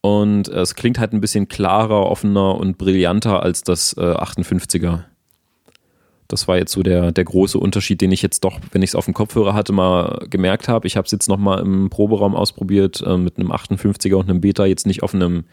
Und 0.00 0.48
äh, 0.48 0.60
es 0.60 0.74
klingt 0.74 0.98
halt 0.98 1.12
ein 1.12 1.20
bisschen 1.20 1.48
klarer, 1.48 2.06
offener 2.06 2.56
und 2.56 2.78
brillanter 2.78 3.42
als 3.42 3.62
das 3.62 3.92
äh, 3.96 4.00
58er. 4.00 5.04
Das 6.32 6.46
war 6.46 6.56
jetzt 6.56 6.72
so 6.72 6.82
der, 6.82 7.10
der 7.10 7.24
große 7.24 7.58
Unterschied, 7.58 8.00
den 8.00 8.12
ich 8.12 8.22
jetzt 8.22 8.44
doch, 8.44 8.60
wenn 8.70 8.82
ich 8.82 8.90
es 8.90 8.94
auf 8.94 9.06
dem 9.06 9.14
Kopfhörer 9.14 9.52
hatte, 9.52 9.72
mal 9.72 10.24
gemerkt 10.30 10.68
habe. 10.68 10.86
Ich 10.86 10.96
habe 10.96 11.06
es 11.06 11.10
jetzt 11.10 11.28
nochmal 11.28 11.60
im 11.60 11.90
Proberaum 11.90 12.36
ausprobiert 12.36 13.02
äh, 13.04 13.16
mit 13.16 13.36
einem 13.36 13.50
58er 13.50 14.14
und 14.14 14.30
einem 14.30 14.40
Beta, 14.40 14.64
jetzt 14.64 14.86
nicht 14.86 15.02
auf 15.02 15.12
einem, 15.12 15.44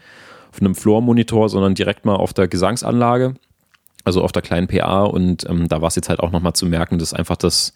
auf 0.52 0.60
einem 0.60 0.76
Floor-Monitor, 0.76 1.48
sondern 1.48 1.74
direkt 1.74 2.04
mal 2.04 2.14
auf 2.14 2.32
der 2.32 2.46
Gesangsanlage, 2.46 3.34
also 4.04 4.22
auf 4.22 4.30
der 4.30 4.42
kleinen 4.42 4.68
PA. 4.68 5.02
Und 5.02 5.48
ähm, 5.50 5.68
da 5.68 5.80
war 5.80 5.88
es 5.88 5.96
jetzt 5.96 6.08
halt 6.08 6.20
auch 6.20 6.30
nochmal 6.30 6.52
zu 6.52 6.66
merken, 6.66 7.00
dass 7.00 7.12
einfach 7.12 7.36
das, 7.36 7.74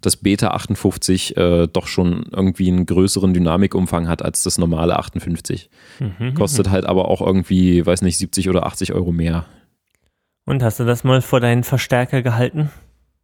das 0.00 0.16
Beta 0.16 0.52
58 0.52 1.36
äh, 1.36 1.66
doch 1.66 1.88
schon 1.88 2.24
irgendwie 2.32 2.68
einen 2.68 2.86
größeren 2.86 3.34
Dynamikumfang 3.34 4.08
hat 4.08 4.22
als 4.22 4.44
das 4.44 4.56
normale 4.56 4.98
58. 4.98 5.68
Mhm, 5.98 6.32
Kostet 6.32 6.70
halt 6.70 6.86
aber 6.86 7.08
auch 7.08 7.20
irgendwie, 7.20 7.84
weiß 7.84 8.00
nicht, 8.00 8.16
70 8.16 8.48
oder 8.48 8.64
80 8.64 8.94
Euro 8.94 9.12
mehr. 9.12 9.44
Und 10.50 10.64
hast 10.64 10.80
du 10.80 10.84
das 10.84 11.04
mal 11.04 11.22
vor 11.22 11.38
deinen 11.38 11.62
Verstärker 11.62 12.22
gehalten? 12.22 12.70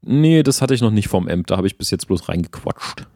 Nee, 0.00 0.44
das 0.44 0.62
hatte 0.62 0.74
ich 0.74 0.80
noch 0.80 0.92
nicht 0.92 1.08
vom 1.08 1.26
Amp. 1.26 1.48
Da 1.48 1.56
habe 1.56 1.66
ich 1.66 1.76
bis 1.76 1.90
jetzt 1.90 2.06
bloß 2.06 2.28
reingequatscht. 2.28 3.08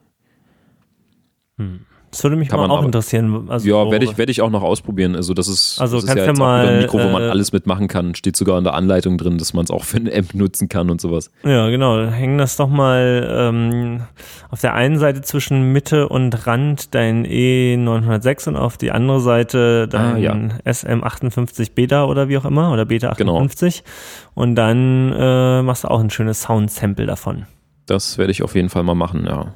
Hm. 1.58 1.86
Das 2.10 2.24
würde 2.24 2.34
mich 2.34 2.48
Kann 2.48 2.58
mal 2.58 2.70
auch 2.70 2.78
aber, 2.78 2.86
interessieren. 2.86 3.48
Also 3.48 3.68
ja, 3.68 3.88
werde 3.90 4.04
ich, 4.04 4.18
werd 4.18 4.30
ich 4.30 4.42
auch 4.42 4.50
noch 4.50 4.62
ausprobieren. 4.62 5.14
Also 5.14 5.32
das 5.32 5.46
ist, 5.46 5.80
also 5.80 5.96
das 5.96 6.04
ist 6.04 6.16
ja 6.16 6.26
jetzt 6.26 6.38
mal, 6.38 6.66
ein 6.66 6.78
Mikro, 6.80 6.98
wo 6.98 7.08
man 7.08 7.22
äh, 7.22 7.28
alles 7.28 7.52
mitmachen 7.52 7.86
kann. 7.86 8.16
Steht 8.16 8.36
sogar 8.36 8.58
in 8.58 8.64
der 8.64 8.74
Anleitung 8.74 9.16
drin, 9.16 9.38
dass 9.38 9.54
man 9.54 9.64
es 9.64 9.70
auch 9.70 9.84
für 9.84 9.98
ein 9.98 10.12
Amp 10.12 10.34
nutzen 10.34 10.68
kann 10.68 10.90
und 10.90 11.00
sowas. 11.00 11.30
Ja, 11.44 11.68
genau. 11.68 12.04
Hängen 12.06 12.38
das 12.38 12.56
doch 12.56 12.68
mal 12.68 13.28
ähm, 13.30 14.02
auf 14.50 14.60
der 14.60 14.74
einen 14.74 14.98
Seite 14.98 15.22
zwischen 15.22 15.72
Mitte 15.72 16.08
und 16.08 16.48
Rand 16.48 16.94
dein 16.96 17.24
E906 17.24 18.48
und 18.48 18.56
auf 18.56 18.76
die 18.76 18.90
andere 18.90 19.20
Seite 19.20 19.86
dein 19.86 20.14
ah, 20.14 20.18
ja. 20.18 20.32
SM58 20.66 21.74
Beta 21.74 22.04
oder 22.06 22.28
wie 22.28 22.38
auch 22.38 22.44
immer 22.44 22.72
oder 22.72 22.86
Beta 22.86 23.10
58. 23.10 23.84
Genau. 23.84 23.90
Und 24.34 24.56
dann 24.56 25.12
äh, 25.12 25.62
machst 25.62 25.84
du 25.84 25.88
auch 25.88 26.00
ein 26.00 26.10
schönes 26.10 26.42
Sound-Sample 26.42 27.06
davon. 27.06 27.46
Das 27.86 28.18
werde 28.18 28.32
ich 28.32 28.42
auf 28.42 28.56
jeden 28.56 28.68
Fall 28.68 28.82
mal 28.82 28.94
machen, 28.94 29.26
ja 29.26 29.52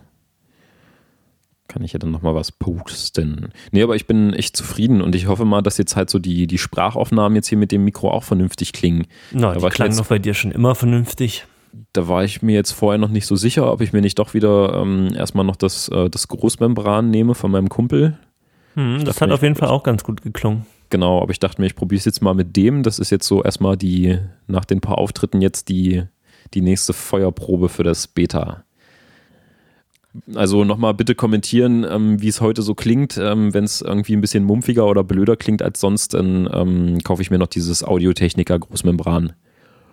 kann 1.69 1.83
ich 1.83 1.93
ja 1.93 1.99
dann 1.99 2.11
nochmal 2.11 2.35
was 2.35 2.53
posten. 2.53 3.49
Nee, 3.73 3.83
aber 3.83 3.97
ich 3.97 4.07
bin 4.07 4.33
echt 4.33 4.57
zufrieden 4.57 5.01
und 5.01 5.15
ich 5.15 5.27
hoffe 5.27 5.45
mal, 5.45 5.63
dass 5.63 5.79
jetzt 5.79 5.97
halt 5.97 6.11
so 6.11 6.19
die, 6.19 6.47
die 6.47 6.59
Sprachaufnahmen 6.59 7.37
jetzt 7.37 7.49
hier 7.49 7.59
mit 7.59 7.73
dem 7.73 7.85
Mikro 7.85 8.11
auch 8.11 8.23
vernünftig 8.23 8.73
klingen. 8.73 9.07
Na, 9.33 9.55
die 9.55 9.69
klang 9.69 9.97
doch 9.97 10.07
bei 10.07 10.19
dir 10.19 10.35
schon 10.35 10.53
immer 10.53 10.75
vernünftig. 10.75 11.47
Da 11.93 12.07
war 12.07 12.23
ich 12.23 12.43
mir 12.43 12.55
jetzt 12.55 12.73
vorher 12.73 12.99
noch 12.99 13.09
nicht 13.09 13.27
so 13.27 13.35
sicher, 13.35 13.73
ob 13.73 13.81
ich 13.81 13.93
mir 13.93 14.01
nicht 14.01 14.19
doch 14.19 14.35
wieder 14.35 14.75
ähm, 14.75 15.13
erstmal 15.15 15.45
noch 15.45 15.57
das, 15.57 15.89
äh, 15.89 16.09
das 16.09 16.29
Großmembran 16.29 17.11
nehme 17.11 17.35
von 17.35 17.51
meinem 17.51 17.69
Kumpel. 17.69 18.19
Hm, 18.75 19.05
das 19.05 19.21
hat 19.21 19.31
auf 19.31 19.43
jeden 19.43 19.57
Fall 19.57 19.69
auch 19.69 19.83
ganz 19.83 20.05
gut 20.05 20.23
geklungen. 20.23 20.67
Genau, 20.91 21.21
aber 21.21 21.33
ich 21.33 21.41
dachte 21.41 21.61
mir, 21.61 21.67
ich 21.67 21.75
probiere 21.75 21.99
es 21.99 22.05
jetzt 22.05 22.23
mal 22.23 22.35
mit 22.35 22.57
dem. 22.57 22.83
Das 22.83 22.99
ist 22.99 23.11
jetzt 23.11 23.27
so 23.27 23.43
erstmal 23.43 23.77
die, 23.77 24.19
nach 24.47 24.65
den 24.65 24.81
paar 24.81 24.99
Auftritten 24.99 25.41
jetzt 25.41 25.69
die, 25.69 26.05
die 26.53 26.61
nächste 26.61 26.93
Feuerprobe 26.93 27.69
für 27.69 27.83
das 27.83 28.07
Beta. 28.07 28.65
Also 30.35 30.65
nochmal 30.65 30.95
bitte 30.95 31.15
kommentieren, 31.15 31.85
ähm, 31.89 32.23
wie 32.23 32.29
es 32.29 32.41
heute 32.41 32.63
so 32.63 32.75
klingt. 32.75 33.19
Ähm, 33.19 33.53
Wenn 33.53 33.65
es 33.65 33.81
irgendwie 33.81 34.15
ein 34.15 34.21
bisschen 34.21 34.45
mumpfiger 34.45 34.87
oder 34.87 35.03
blöder 35.03 35.37
klingt 35.37 35.63
als 35.63 35.81
sonst, 35.81 36.15
dann 36.15 36.49
ähm, 36.53 36.99
kaufe 37.03 37.23
ich 37.23 37.31
mir 37.31 37.39
noch 37.39 37.49
dieses 37.49 37.83
Audiotechniker 37.83 38.59
Großmembran. 38.59 39.33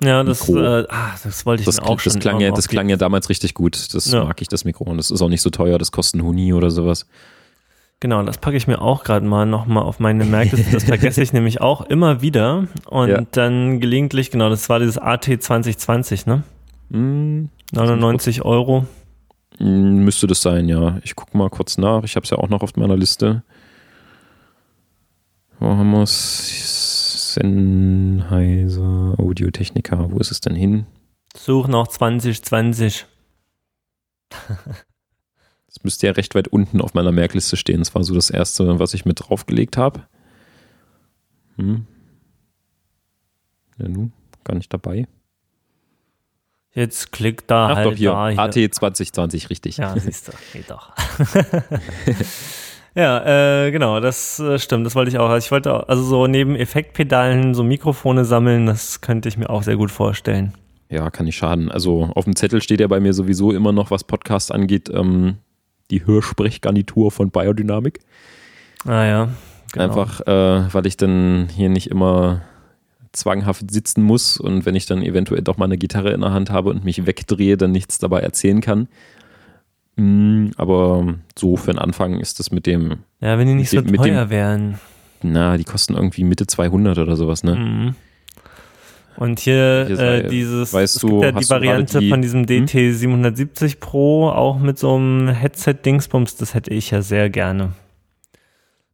Ja, 0.03 0.23
das, 0.23 0.49
äh, 0.49 0.85
ah, 0.89 1.15
das 1.23 1.45
wollte 1.45 1.61
ich 1.61 1.65
das, 1.65 1.79
auch 1.79 2.01
das 2.01 2.13
schon. 2.13 2.19
Klang 2.21 2.39
ja, 2.39 2.51
das 2.51 2.67
klang 2.67 2.89
ja 2.89 2.97
damals 2.97 3.29
richtig 3.29 3.53
gut. 3.53 3.93
Das 3.93 4.11
ja. 4.11 4.23
mag 4.23 4.41
ich, 4.41 4.47
das 4.47 4.65
Mikro. 4.65 4.85
Und 4.85 4.97
das 4.97 5.11
ist 5.11 5.21
auch 5.21 5.29
nicht 5.29 5.41
so 5.41 5.49
teuer, 5.49 5.77
das 5.77 5.91
kostet 5.91 6.21
ein 6.21 6.23
Huni 6.23 6.53
oder 6.53 6.71
sowas. 6.71 7.05
Genau, 7.99 8.23
das 8.23 8.39
packe 8.39 8.57
ich 8.57 8.65
mir 8.65 8.81
auch 8.81 9.03
gerade 9.03 9.25
mal 9.27 9.45
nochmal 9.45 9.83
auf 9.83 9.99
meine 9.99 10.25
Merkliste. 10.25 10.71
Das 10.71 10.85
vergesse 10.85 11.21
ich 11.21 11.33
nämlich 11.33 11.61
auch 11.61 11.81
immer 11.81 12.23
wieder. 12.23 12.67
Und 12.87 13.09
ja. 13.09 13.21
dann 13.31 13.79
gelegentlich, 13.79 14.31
genau, 14.31 14.49
das 14.49 14.69
war 14.69 14.79
dieses 14.79 14.97
AT 14.97 15.25
2020, 15.25 16.25
ne? 16.25 16.41
Mm, 16.89 17.45
99 17.73 18.43
Euro. 18.43 18.87
Hm, 19.61 20.03
müsste 20.03 20.25
das 20.25 20.41
sein, 20.41 20.67
ja. 20.67 20.99
Ich 21.03 21.15
gucke 21.15 21.37
mal 21.37 21.49
kurz 21.49 21.77
nach. 21.77 22.03
Ich 22.03 22.15
habe 22.15 22.23
es 22.23 22.31
ja 22.31 22.37
auch 22.37 22.49
noch 22.49 22.63
auf 22.63 22.75
meiner 22.75 22.97
Liste. 22.97 23.43
Wo 25.59 25.67
haben 25.67 25.91
wir 25.91 26.01
es? 26.01 27.33
Sennheiser 27.35 29.15
Audiotechnica. 29.17 30.11
Wo 30.11 30.17
ist 30.17 30.31
es 30.31 30.41
denn 30.41 30.55
hin? 30.55 30.87
Such 31.37 31.67
noch 31.67 31.87
2020. 31.87 33.05
Das 35.73 35.83
müsste 35.83 36.07
ja 36.07 36.13
recht 36.13 36.35
weit 36.35 36.49
unten 36.49 36.81
auf 36.81 36.93
meiner 36.95 37.13
Merkliste 37.13 37.55
stehen. 37.55 37.79
Das 37.79 37.95
war 37.95 38.03
so 38.03 38.13
das 38.13 38.29
erste, 38.29 38.79
was 38.79 38.93
ich 38.93 39.05
mit 39.05 39.21
draufgelegt 39.21 39.77
habe. 39.77 40.01
Hm. 41.55 41.87
Ja, 43.77 43.87
nun. 43.87 44.11
gar 44.43 44.55
nicht 44.55 44.73
dabei. 44.73 45.07
Jetzt 46.73 47.11
klick 47.11 47.47
da 47.47 47.69
Ach 47.69 47.75
halt 47.75 47.87
doch, 47.87 47.93
hier. 47.93 48.11
da. 48.11 48.29
Hier. 48.29 48.39
AT 48.39 48.53
2020, 48.53 49.49
richtig. 49.49 49.77
Ja, 49.77 49.97
siehst 49.97 50.29
du, 50.29 50.31
geht 50.53 50.69
doch. 50.69 50.93
ja, 52.95 53.65
äh, 53.65 53.71
genau, 53.71 53.99
das 53.99 54.39
äh, 54.39 54.57
stimmt, 54.57 54.85
das 54.85 54.95
wollte 54.95 55.11
ich 55.11 55.19
auch. 55.19 55.29
Also 55.29 55.45
ich 55.45 55.51
wollte 55.51 55.73
auch, 55.73 55.87
also 55.89 56.01
so 56.03 56.27
neben 56.27 56.55
Effektpedalen 56.55 57.53
so 57.53 57.63
Mikrofone 57.63 58.23
sammeln, 58.23 58.67
das 58.67 59.01
könnte 59.01 59.27
ich 59.27 59.37
mir 59.37 59.49
auch 59.49 59.63
sehr 59.63 59.75
gut 59.75 59.91
vorstellen. 59.91 60.53
Ja, 60.89 61.09
kann 61.09 61.25
nicht 61.25 61.37
schaden. 61.37 61.71
Also 61.71 62.09
auf 62.15 62.23
dem 62.23 62.35
Zettel 62.35 62.61
steht 62.61 62.79
ja 62.79 62.87
bei 62.87 62.99
mir 62.99 63.13
sowieso 63.13 63.51
immer 63.51 63.73
noch, 63.73 63.91
was 63.91 64.05
Podcast 64.05 64.51
angeht, 64.51 64.89
ähm, 64.93 65.37
die 65.89 66.05
Hörsprechgarnitur 66.05 67.11
von 67.11 67.31
Biodynamic. 67.31 67.99
Ah 68.85 69.05
ja. 69.05 69.29
Genau. 69.73 69.85
Einfach, 69.85 70.21
äh, 70.21 70.73
weil 70.73 70.85
ich 70.85 70.97
dann 70.97 71.47
hier 71.53 71.69
nicht 71.69 71.87
immer 71.87 72.41
zwanghaft 73.13 73.69
sitzen 73.71 74.03
muss 74.03 74.37
und 74.37 74.65
wenn 74.65 74.75
ich 74.75 74.85
dann 74.85 75.01
eventuell 75.03 75.41
doch 75.41 75.57
mal 75.57 75.65
eine 75.65 75.77
Gitarre 75.77 76.11
in 76.11 76.21
der 76.21 76.31
Hand 76.31 76.49
habe 76.49 76.69
und 76.69 76.85
mich 76.85 77.05
wegdrehe, 77.05 77.57
dann 77.57 77.71
nichts 77.71 77.97
dabei 77.99 78.21
erzählen 78.21 78.61
kann. 78.61 78.87
Mm, 79.97 80.51
aber 80.55 81.15
so 81.37 81.57
für 81.57 81.71
den 81.71 81.79
Anfang 81.79 82.19
ist 82.19 82.39
das 82.39 82.51
mit 82.51 82.65
dem, 82.65 82.99
Ja, 83.19 83.37
wenn 83.37 83.47
die 83.47 83.53
nicht 83.55 83.69
so 83.69 83.77
mit 83.77 83.89
dem- 83.89 83.95
teuer 83.97 84.29
wären. 84.29 84.79
na, 85.21 85.57
die 85.57 85.65
kosten 85.65 85.93
irgendwie 85.95 86.23
Mitte 86.23 86.47
200 86.47 86.97
oder 86.97 87.15
sowas, 87.17 87.43
ne? 87.43 87.55
Mhm. 87.55 87.95
Und 89.17 89.39
hier, 89.41 89.83
Hier 89.87 89.97
sei- 89.97 90.17
äh, 90.21 90.27
dieses, 90.29 90.73
weißt 90.73 91.03
du, 91.03 91.21
ja 91.21 91.31
die 91.33 91.47
Variante 91.49 91.99
die- 91.99 92.09
von 92.09 92.21
diesem 92.21 92.41
Hm? 92.47 92.65
DT 92.65 92.93
770 92.93 93.79
Pro, 93.81 94.29
auch 94.29 94.57
mit 94.57 94.79
so 94.79 94.95
einem 94.95 95.27
Headset-Dingsbums, 95.27 96.37
das 96.37 96.53
hätte 96.53 96.73
ich 96.73 96.91
ja 96.91 97.01
sehr 97.01 97.29
gerne. 97.29 97.73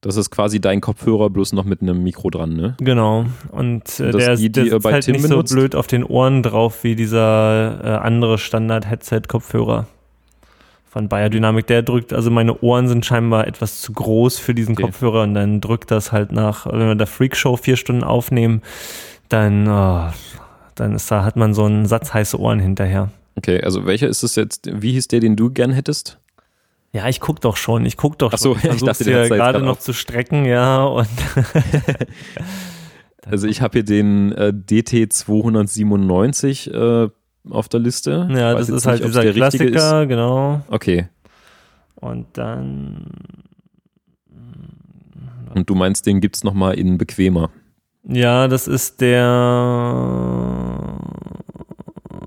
Das 0.01 0.15
ist 0.15 0.29
quasi 0.29 0.59
dein 0.61 0.79
Kopfhörer, 0.79 1.29
bloß 1.29 1.53
noch 1.53 1.65
mit 1.65 1.81
einem 1.81 2.03
Mikro 2.03 2.29
dran, 2.29 2.55
ne? 2.55 2.75
Genau. 2.79 3.25
Und 3.51 3.99
äh, 3.99 4.11
der, 4.11 4.35
die, 4.35 4.43
die 4.43 4.51
der 4.51 4.63
sitzt 4.65 4.83
bei 4.83 4.93
halt 4.93 5.05
Tim 5.05 5.13
nicht 5.13 5.23
so 5.23 5.29
benutzt? 5.29 5.53
blöd 5.53 5.75
auf 5.75 5.87
den 5.87 6.03
Ohren 6.03 6.43
drauf 6.43 6.83
wie 6.83 6.95
dieser 6.95 7.79
äh, 7.83 7.87
andere 8.05 8.37
Standard-Headset-Kopfhörer 8.37 9.87
von 10.85 11.09
Biodynamic. 11.09 11.65
Der 11.67 11.81
drückt, 11.81 12.13
also 12.13 12.29
meine 12.29 12.59
Ohren 12.61 12.87
sind 12.87 13.05
scheinbar 13.05 13.47
etwas 13.47 13.81
zu 13.81 13.91
groß 13.91 14.37
für 14.37 14.53
diesen 14.53 14.73
Okay. 14.73 14.83
Kopfhörer 14.83 15.23
und 15.23 15.33
dann 15.33 15.61
drückt 15.61 15.89
das 15.89 16.11
halt 16.11 16.31
nach, 16.31 16.67
wenn 16.67 16.87
wir 16.87 16.95
der 16.95 17.07
Freakshow 17.07 17.57
vier 17.57 17.75
Stunden 17.75 18.03
aufnehmen, 18.03 18.61
dann, 19.29 19.67
oh, 19.67 20.11
dann 20.75 20.93
ist 20.93 21.09
da, 21.09 21.23
hat 21.23 21.35
man 21.35 21.55
so 21.55 21.65
einen 21.65 21.87
Satz 21.87 22.13
heiße 22.13 22.39
Ohren 22.39 22.59
hinterher. 22.59 23.09
Okay, 23.35 23.61
also 23.61 23.85
welcher 23.85 24.07
ist 24.07 24.23
es 24.23 24.35
jetzt? 24.35 24.69
Wie 24.71 24.91
hieß 24.93 25.07
der, 25.09 25.19
den 25.19 25.35
du 25.35 25.49
gern 25.49 25.71
hättest? 25.71 26.19
Ja, 26.93 27.07
ich 27.09 27.19
guck 27.19 27.41
doch 27.41 27.57
schon, 27.57 27.85
ich 27.85 27.97
guck 27.97 28.17
doch 28.17 28.31
Ach 28.33 28.37
so, 28.37 28.53
schon. 28.53 28.57
ich 28.57 28.61
versuch's 28.79 28.99
dachte, 28.99 29.11
jetzt 29.11 29.29
gerade 29.29 29.59
noch 29.59 29.73
auf- 29.73 29.79
zu 29.79 29.93
strecken, 29.93 30.45
ja, 30.45 30.83
und 30.85 31.07
Also 33.25 33.45
ich 33.47 33.61
habe 33.61 33.73
hier 33.79 33.83
den 33.83 34.31
äh, 34.31 34.53
DT 34.53 35.11
297 35.11 36.73
äh, 36.73 37.09
auf 37.49 37.67
der 37.67 37.79
Liste. 37.81 38.27
ja, 38.31 38.55
Weiß 38.55 38.67
das 38.67 38.77
ist 38.77 38.85
halt 38.85 39.01
nicht, 39.01 39.09
dieser 39.09 39.33
Klassiker, 39.33 40.05
genau. 40.05 40.55
Ist. 40.55 40.61
Okay, 40.73 41.07
Und 41.95 42.27
dann 42.37 43.07
und 45.53 45.69
du 45.69 45.75
meinst, 45.75 46.05
den 46.05 46.21
gibt's 46.21 46.43
noch 46.43 46.53
mal 46.53 46.73
in 46.73 46.97
bequemer. 46.97 47.49
Ja, 48.03 48.47
das 48.47 48.67
ist 48.67 49.01
der 49.01 49.27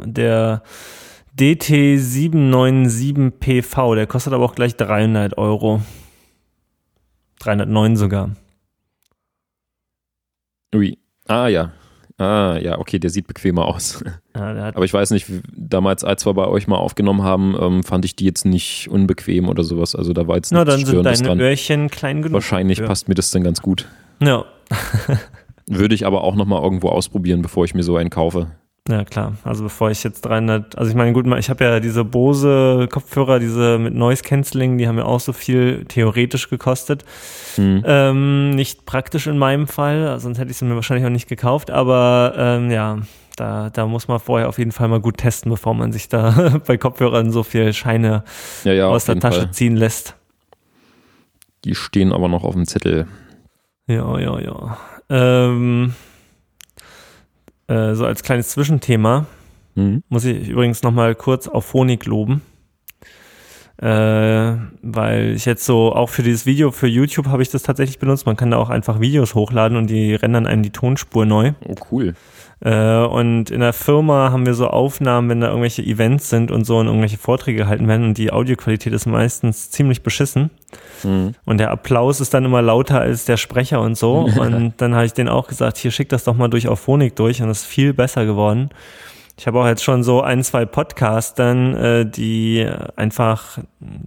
der 0.05 0.63
DT 1.41 1.99
797 1.99 3.31
PV. 3.41 3.95
Der 3.95 4.07
kostet 4.07 4.35
aber 4.35 4.45
auch 4.45 4.55
gleich 4.55 4.77
300 4.77 5.39
Euro. 5.39 5.81
309 7.39 7.97
sogar. 7.97 8.31
Ui. 10.75 10.99
Ah 11.27 11.49
ja. 11.49 11.73
Ah 12.19 12.59
ja, 12.61 12.79
okay, 12.79 12.99
der 12.99 13.09
sieht 13.09 13.27
bequemer 13.27 13.65
aus. 13.75 14.05
Ja, 14.37 14.73
Aber 14.75 14.85
ich 14.85 14.93
weiß 14.93 15.11
nicht, 15.13 15.27
damals, 15.57 16.05
als 16.05 16.27
wir 16.27 16.35
bei 16.35 16.47
euch 16.47 16.67
mal 16.69 16.77
aufgenommen 16.77 17.23
haben, 17.23 17.57
ähm, 17.59 17.83
fand 17.83 18.05
ich 18.05 18.15
die 18.15 18.27
jetzt 18.27 18.45
nicht 18.45 18.89
unbequem 18.91 19.49
oder 19.49 19.65
sowas. 19.65 19.95
Also 19.95 20.13
da 20.13 20.29
war 20.29 20.37
jetzt 20.37 20.53
na, 20.53 20.59
nichts 20.59 20.71
dann 20.73 20.79
sind 20.81 20.89
Störendes 20.89 21.19
deine 21.21 21.29
dran. 21.29 21.41
Öhrchen 21.41 21.89
klein 21.89 22.21
genug. 22.21 22.35
Wahrscheinlich 22.35 22.77
dafür. 22.77 22.89
passt 22.89 23.09
mir 23.09 23.15
das 23.15 23.31
dann 23.31 23.43
ganz 23.43 23.63
gut. 23.63 23.89
Ja. 24.23 24.45
Würde 25.67 25.95
ich 25.95 26.05
aber 26.05 26.23
auch 26.23 26.35
noch 26.35 26.45
mal 26.45 26.63
irgendwo 26.63 26.91
ausprobieren, 26.91 27.41
bevor 27.41 27.65
ich 27.65 27.75
mir 27.75 27.83
so 27.83 27.97
einen 27.97 28.11
kaufe. 28.11 28.49
Ja, 28.89 29.05
klar. 29.05 29.35
Also 29.45 29.63
bevor 29.65 29.91
ich 29.91 30.03
jetzt 30.03 30.23
300, 30.23 30.77
also 30.79 30.91
ich 30.91 30.97
meine, 30.97 31.13
gut, 31.13 31.27
ich 31.39 31.51
habe 31.51 31.65
ja 31.65 31.81
diese 31.81 32.05
Bose 32.05 32.89
Kopfhörer, 32.91 33.39
diese 33.39 33.79
mit 33.79 33.95
Noise 33.95 34.23
Cancelling, 34.23 34.79
die 34.79 34.89
haben 34.89 34.99
ja 34.99 35.05
auch 35.05 35.21
so 35.21 35.33
viel 35.33 35.85
theoretisch 35.85 36.49
gekostet. 36.49 37.05
Hm. 37.57 37.83
Ähm, 37.87 38.51
nicht 38.51 38.87
praktisch 38.87 39.27
in 39.27 39.39
meinem 39.39 39.67
Fall, 39.69 40.19
sonst 40.19 40.39
hätte 40.39 40.51
ich 40.51 40.57
sie 40.57 40.65
mir 40.65 40.75
wahrscheinlich 40.75 41.07
auch 41.07 41.11
nicht 41.11 41.29
gekauft, 41.29 41.71
aber 41.71 42.35
ähm, 42.37 42.71
ja, 42.71 42.99
da, 43.37 43.71
da 43.71 43.87
muss 43.87 44.09
man 44.09 44.19
vorher 44.19 44.49
auf 44.49 44.59
jeden 44.59 44.73
Fall 44.73 44.89
mal 44.89 45.01
gut 45.01 45.19
testen, 45.19 45.51
bevor 45.51 45.75
man 45.75 45.93
sich 45.93 46.09
da 46.09 46.61
bei 46.67 46.77
Kopfhörern 46.77 47.31
so 47.31 47.43
viel 47.43 47.73
Scheine 47.73 48.25
Ja, 48.65 48.73
ja, 48.73 48.89
aus 48.89 49.05
der 49.05 49.21
Tasche 49.21 49.43
Fall. 49.43 49.51
ziehen 49.53 49.77
lässt. 49.77 50.17
Die 51.65 51.75
stehen 51.75 52.13
aber 52.13 52.29
noch 52.29 52.45
auf 52.45 52.55
dem 52.55 52.67
Zettel. 52.67 53.07
Ja, 53.87 54.19
ja, 54.19 54.39
ja. 54.41 54.79
Ähm, 55.11 55.95
äh, 57.71 57.95
so 57.95 58.05
als 58.05 58.23
kleines 58.23 58.51
Zwischenthema 58.51 59.27
Hm. 59.77 60.03
muss 60.09 60.25
ich 60.25 60.49
übrigens 60.49 60.83
nochmal 60.83 61.15
kurz 61.15 61.49
auf 61.49 61.65
Phonik 61.65 62.07
loben. 62.07 62.43
Äh, 63.81 64.57
weil 64.83 65.33
ich 65.35 65.47
jetzt 65.47 65.65
so, 65.65 65.95
auch 65.95 66.11
für 66.11 66.23
dieses 66.23 66.45
Video 66.45 66.71
für 66.71 66.87
YouTube 66.87 67.29
habe 67.29 67.43
ich 67.43 67.49
das 67.49 67.63
tatsächlich 67.63 67.99
benutzt. 67.99 68.27
Man 68.27 68.37
kann 68.37 68.51
da 68.51 68.59
auch 68.59 68.69
einfach 68.69 69.01
Videos 69.01 69.35
hochladen 69.35 69.79
und 69.79 69.89
die 69.89 70.15
rendern 70.15 70.47
einem 70.47 70.63
die 70.63 70.71
Tonspur 70.71 71.25
neu. 71.25 71.53
Oh, 71.67 71.77
cool. 71.91 72.15
Äh, 72.63 73.05
und 73.05 73.51
in 73.51 73.61
der 73.61 73.73
Firma 73.73 74.31
haben 74.31 74.45
wir 74.45 74.55
so 74.55 74.69
Aufnahmen, 74.69 75.29
wenn 75.31 75.41
da 75.41 75.49
irgendwelche 75.49 75.83
Events 75.83 76.29
sind 76.29 76.51
und 76.51 76.65
so 76.65 76.79
und 76.79 76.87
irgendwelche 76.87 77.17
Vorträge 77.17 77.59
gehalten 77.59 77.89
werden 77.89 78.05
und 78.05 78.19
die 78.19 78.33
Audioqualität 78.33 78.93
ist 78.93 79.07
meistens 79.07 79.71
ziemlich 79.71 80.03
beschissen. 80.03 80.51
Hm. 81.03 81.35
Und 81.45 81.59
der 81.59 81.71
Applaus 81.71 82.21
ist 82.21 82.35
dann 82.35 82.45
immer 82.45 82.61
lauter 82.61 83.01
als 83.01 83.25
der 83.25 83.39
Sprecher 83.39 83.81
und 83.81 83.97
so. 83.97 84.19
Und 84.41 84.75
dann 84.79 84.95
habe 84.95 85.07
ich 85.07 85.13
denen 85.13 85.29
auch 85.29 85.49
gesagt, 85.49 85.79
hier 85.79 85.91
schick 85.91 86.09
das 86.11 86.25
doch 86.25 86.37
mal 86.37 86.49
durch 86.49 86.69
auf 86.69 86.81
Phonik 86.81 87.17
durch 87.17 87.41
und 87.43 87.49
das 87.49 87.63
ist 87.63 87.67
viel 87.67 87.93
besser 87.95 88.27
geworden. 88.27 88.71
Ich 89.41 89.47
habe 89.47 89.59
auch 89.59 89.67
jetzt 89.67 89.83
schon 89.83 90.03
so 90.03 90.21
ein, 90.21 90.45
zwei 90.45 90.67
Podcastern, 90.67 91.75
äh, 91.75 92.05
die 92.05 92.69
einfach 92.95 93.57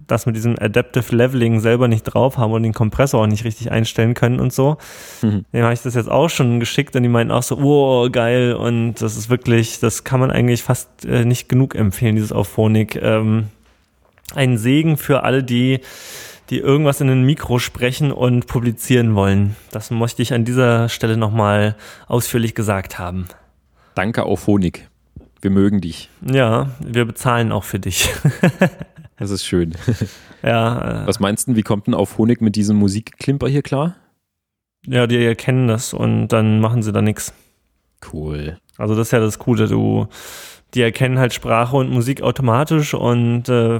das 0.06 0.26
mit 0.26 0.36
diesem 0.36 0.54
Adaptive 0.56 1.12
Leveling 1.12 1.58
selber 1.58 1.88
nicht 1.88 2.04
drauf 2.04 2.38
haben 2.38 2.52
und 2.52 2.62
den 2.62 2.72
Kompressor 2.72 3.20
auch 3.20 3.26
nicht 3.26 3.42
richtig 3.42 3.72
einstellen 3.72 4.14
können 4.14 4.38
und 4.38 4.52
so. 4.52 4.76
Mhm. 5.22 5.44
Dem 5.52 5.64
habe 5.64 5.74
ich 5.74 5.82
das 5.82 5.96
jetzt 5.96 6.08
auch 6.08 6.30
schon 6.30 6.60
geschickt 6.60 6.94
und 6.94 7.02
die 7.02 7.08
meinten 7.08 7.32
auch 7.32 7.42
so, 7.42 7.58
oh, 7.58 8.08
geil. 8.10 8.54
Und 8.54 9.02
das 9.02 9.16
ist 9.16 9.28
wirklich, 9.28 9.80
das 9.80 10.04
kann 10.04 10.20
man 10.20 10.30
eigentlich 10.30 10.62
fast 10.62 11.04
äh, 11.04 11.24
nicht 11.24 11.48
genug 11.48 11.74
empfehlen, 11.74 12.14
dieses 12.14 12.30
auf 12.30 12.46
Phonik. 12.46 12.94
Ähm, 13.02 13.48
ein 14.36 14.56
Segen 14.56 14.96
für 14.96 15.24
alle, 15.24 15.42
die 15.42 15.80
die 16.50 16.58
irgendwas 16.58 17.00
in 17.00 17.10
ein 17.10 17.24
Mikro 17.24 17.58
sprechen 17.58 18.12
und 18.12 18.46
publizieren 18.46 19.16
wollen. 19.16 19.56
Das 19.72 19.90
möchte 19.90 20.22
ich 20.22 20.32
an 20.32 20.44
dieser 20.44 20.88
Stelle 20.90 21.16
nochmal 21.16 21.74
ausführlich 22.06 22.54
gesagt 22.54 23.00
haben. 23.00 23.26
Danke 23.96 24.22
auf 24.22 24.46
Honig. 24.46 24.88
Wir 25.44 25.50
mögen 25.50 25.82
dich. 25.82 26.08
Ja, 26.22 26.70
wir 26.80 27.04
bezahlen 27.04 27.52
auch 27.52 27.64
für 27.64 27.78
dich. 27.78 28.08
Das 29.16 29.30
ist 29.30 29.44
schön. 29.44 29.74
ja, 30.42 31.04
äh, 31.04 31.06
Was 31.06 31.20
meinst 31.20 31.46
du, 31.46 31.54
wie 31.54 31.62
kommt 31.62 31.86
denn 31.86 31.94
auf 31.94 32.18
Honig 32.18 32.40
mit 32.40 32.56
diesem 32.56 32.76
Musikklimper 32.78 33.46
hier 33.46 33.62
klar? 33.62 33.94
ja, 34.88 35.06
die 35.06 35.24
erkennen 35.24 35.68
das 35.68 35.94
und 35.94 36.28
dann 36.28 36.58
machen 36.58 36.82
sie 36.82 36.90
da 36.90 37.00
nichts. 37.00 37.32
Cool. 38.12 38.58
Also 38.76 38.96
das 38.96 39.06
ist 39.08 39.12
ja 39.12 39.20
das 39.20 39.38
Coole, 39.38 39.68
du, 39.68 40.08
die 40.74 40.82
erkennen 40.82 41.20
halt 41.20 41.32
Sprache 41.32 41.76
und 41.76 41.90
Musik 41.90 42.22
automatisch 42.22 42.92
und 42.92 43.48
äh, 43.48 43.78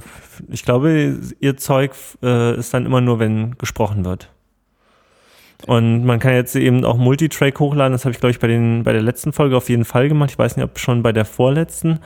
ich 0.49 0.63
glaube, 0.63 1.19
ihr 1.41 1.57
Zeug 1.57 1.93
äh, 2.23 2.57
ist 2.57 2.73
dann 2.73 2.87
immer 2.87 3.01
nur, 3.01 3.19
wenn 3.19 3.59
gesprochen 3.59 4.05
wird. 4.05 4.31
Und 5.67 6.05
man 6.05 6.19
kann 6.19 6.35
jetzt 6.35 6.57
eben 6.57 6.85
auch 6.85 6.97
Multitrack 6.97 7.59
hochladen, 7.59 7.93
das 7.93 8.05
habe 8.05 8.13
ich, 8.13 8.21
glaube 8.21 8.33
ich, 8.33 8.39
bei, 8.39 8.49
den, 8.49 8.83
bei 8.83 8.93
der 8.93 9.03
letzten 9.03 9.33
Folge 9.33 9.57
auf 9.57 9.69
jeden 9.69 9.85
Fall 9.85 10.09
gemacht. 10.09 10.31
Ich 10.31 10.39
weiß 10.39 10.57
nicht, 10.57 10.65
ob 10.65 10.79
schon 10.79 11.03
bei 11.03 11.13
der 11.13 11.25
vorletzten. 11.25 12.01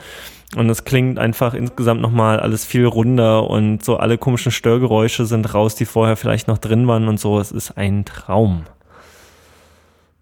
Und 0.55 0.69
es 0.69 0.83
klingt 0.83 1.19
einfach 1.19 1.53
insgesamt 1.53 2.01
nochmal 2.01 2.39
alles 2.39 2.65
viel 2.65 2.85
runder 2.85 3.49
und 3.49 3.83
so 3.83 3.97
alle 3.97 4.17
komischen 4.17 4.51
Störgeräusche 4.51 5.25
sind 5.25 5.53
raus, 5.53 5.75
die 5.75 5.85
vorher 5.85 6.15
vielleicht 6.15 6.47
noch 6.47 6.57
drin 6.57 6.87
waren 6.87 7.07
und 7.07 7.19
so. 7.19 7.39
Es 7.39 7.51
ist 7.51 7.77
ein 7.77 8.05
Traum. 8.05 8.63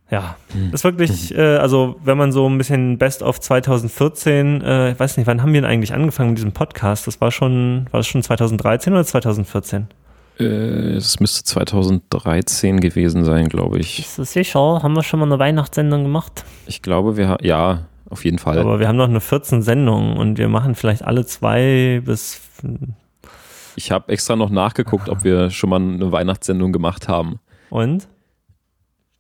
Ja, 0.10 0.38
ist 0.72 0.86
wirklich, 0.86 1.36
äh, 1.36 1.58
also 1.58 1.98
wenn 2.04 2.18
man 2.18 2.32
so 2.32 2.48
ein 2.48 2.58
bisschen 2.58 2.98
Best 2.98 3.22
of 3.22 3.42
2014, 3.42 4.62
äh, 4.62 4.92
ich 4.92 5.00
weiß 5.00 5.18
nicht, 5.18 5.28
wann 5.28 5.42
haben 5.42 5.52
wir 5.52 5.62
denn 5.62 5.70
eigentlich 5.70 5.94
angefangen 5.94 6.30
mit 6.30 6.38
diesem 6.38 6.54
Podcast? 6.54 7.08
Das 7.08 7.20
war 7.20 7.30
schon, 7.30 7.88
war 7.92 8.00
das 8.00 8.08
schon 8.08 8.24
2013 8.24 8.94
oder 8.94 9.06
2014? 9.06 9.88
Äh, 10.40 10.96
Es 10.96 11.20
müsste 11.20 11.44
2013 11.44 12.80
gewesen 12.80 13.24
sein, 13.26 13.50
glaube 13.50 13.80
ich. 13.80 14.00
Ist 14.00 14.20
das 14.20 14.34
sicher? 14.34 14.60
Haben 14.84 14.96
wir 14.96 15.04
schon 15.04 15.20
mal 15.20 15.26
eine 15.26 15.40
Weihnachtssendung 15.40 16.04
gemacht? 16.04 16.44
Ich 16.66 16.82
glaube, 16.82 17.18
wir 17.18 17.30
ha- 17.30 17.38
ja, 17.42 17.86
auf 18.10 18.24
jeden 18.26 18.38
Fall. 18.40 18.58
Aber 18.60 18.80
wir 18.80 18.88
haben 18.88 18.98
noch 18.98 19.10
eine 19.10 19.20
14 19.22 19.62
Sendungen 19.62 20.18
und 20.18 20.38
wir 20.38 20.48
machen 20.50 20.76
vielleicht 20.76 21.04
alle 21.04 21.26
zwei 21.26 22.02
bis, 22.06 22.42
ich 23.76 23.92
habe 23.92 24.12
extra 24.12 24.36
noch 24.36 24.50
nachgeguckt, 24.50 25.10
ob 25.10 25.24
wir 25.24 25.50
schon 25.50 25.70
mal 25.70 25.82
eine 25.82 26.12
Weihnachtssendung 26.12 26.72
gemacht 26.72 27.08
haben. 27.08 27.40
und? 27.70 28.08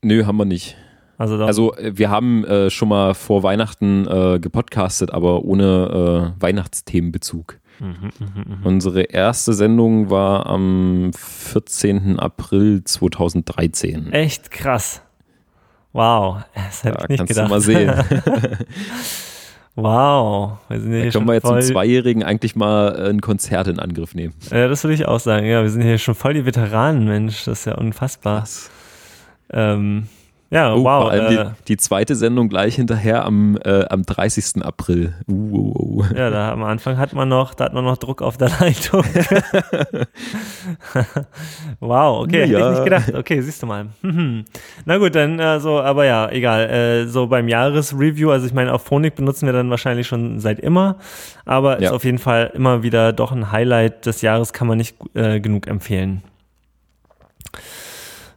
Nö, 0.03 0.25
haben 0.25 0.37
wir 0.37 0.45
nicht. 0.45 0.77
Also, 1.17 1.43
Also 1.43 1.75
äh, 1.75 1.97
wir 1.97 2.11
haben 2.11 2.45
äh, 2.45 2.69
schon 2.69 2.89
mal 2.89 3.15
vor 3.15 3.41
Weihnachten 3.41 4.05
äh, 4.07 4.39
gepodcastet, 4.39 5.11
aber 5.11 5.43
ohne 5.43 6.33
äh, 6.37 6.41
Weihnachtsthemenbezug. 6.41 7.57
Mhm, 7.79 8.11
Unsere 8.63 9.03
erste 9.03 9.53
Sendung 9.53 10.09
war 10.09 10.45
am 10.47 11.11
14. 11.15 12.17
April 12.19 12.83
2013. 12.83 14.11
echt 14.13 14.49
krass. 14.51 15.01
Wow, 15.93 16.39
das 16.55 16.83
hätte 16.83 16.97
Da 16.97 17.03
ich 17.03 17.09
nicht 17.09 17.17
kannst 17.19 17.29
gedacht. 17.29 17.45
du 17.47 17.49
mal 17.49 17.61
sehen. 17.61 17.93
wow, 19.75 20.57
wir 20.69 20.79
sind 20.79 20.91
ja 20.91 20.97
Da 20.97 21.03
hier 21.03 21.11
können 21.11 21.27
wir 21.27 21.33
jetzt 21.35 21.47
voll, 21.47 21.61
zum 21.61 21.71
Zweijährigen 21.73 22.23
eigentlich 22.23 22.55
mal 22.55 22.95
äh, 22.99 23.09
ein 23.09 23.21
Konzert 23.21 23.67
in 23.67 23.79
Angriff 23.79 24.15
nehmen. 24.15 24.33
Ja, 24.51 24.67
das 24.67 24.83
würde 24.83 24.95
ich 24.95 25.05
auch 25.05 25.19
sagen. 25.19 25.45
Ja, 25.45 25.61
wir 25.61 25.69
sind 25.69 25.81
hier 25.83 25.97
schon 25.97 26.15
voll 26.15 26.33
die 26.33 26.45
Veteranen, 26.45 27.05
Mensch. 27.05 27.45
Das 27.45 27.59
ist 27.59 27.65
ja 27.65 27.75
unfassbar. 27.75 28.45
Ähm, 29.51 30.07
ja, 30.49 30.73
Oh, 30.73 30.83
wow. 30.83 31.03
vor 31.03 31.11
allem 31.11 31.25
Äh, 31.25 31.29
die, 31.45 31.49
die 31.69 31.77
zweite 31.77 32.15
Sendung 32.15 32.49
gleich 32.49 32.75
hinterher 32.75 33.25
am, 33.25 33.57
äh, 33.63 33.85
am 33.89 34.03
30. 34.03 34.63
April. 34.63 35.13
Uh, 35.27 35.33
uh, 35.33 35.99
uh. 35.99 36.03
ja, 36.15 36.29
da 36.29 36.51
am 36.51 36.63
Anfang 36.63 36.97
hat 36.97 37.13
man 37.13 37.29
noch, 37.29 37.53
da 37.53 37.65
hat 37.65 37.73
man 37.73 37.83
noch 37.83 37.97
Druck 37.97 38.21
auf 38.21 38.37
der 38.37 38.49
Leitung. 38.59 39.03
wow, 41.79 42.21
okay, 42.23 42.41
hätte 42.41 42.53
ich 42.53 42.59
Ja. 42.59 42.71
nicht 42.71 42.83
gedacht. 42.83 43.13
Okay, 43.13 43.41
siehst 43.41 43.61
du 43.61 43.67
mal. 43.67 43.87
Na 44.85 44.97
gut, 44.97 45.15
dann 45.15 45.39
äh, 45.39 45.59
so, 45.59 45.79
aber 45.79 46.05
ja, 46.05 46.29
egal. 46.29 46.69
Äh, 46.69 47.07
so 47.07 47.27
beim 47.27 47.47
Jahresreview, 47.47 48.31
also 48.31 48.45
ich 48.47 48.53
meine, 48.53 48.73
auf 48.73 48.83
Phonik 48.83 49.15
benutzen 49.15 49.45
wir 49.45 49.53
dann 49.53 49.69
wahrscheinlich 49.69 50.07
schon 50.07 50.39
seit 50.39 50.59
immer, 50.59 50.97
aber 51.45 51.81
Ja. 51.81 51.89
ist 51.89 51.93
auf 51.93 52.03
jeden 52.03 52.19
Fall 52.19 52.51
immer 52.53 52.83
wieder 52.83 53.13
doch 53.13 53.31
ein 53.31 53.51
Highlight 53.51 54.05
des 54.05 54.21
Jahres, 54.21 54.53
kann 54.53 54.67
man 54.67 54.77
nicht 54.77 54.95
äh, 55.13 55.39
genug 55.39 55.67
empfehlen. 55.67 56.23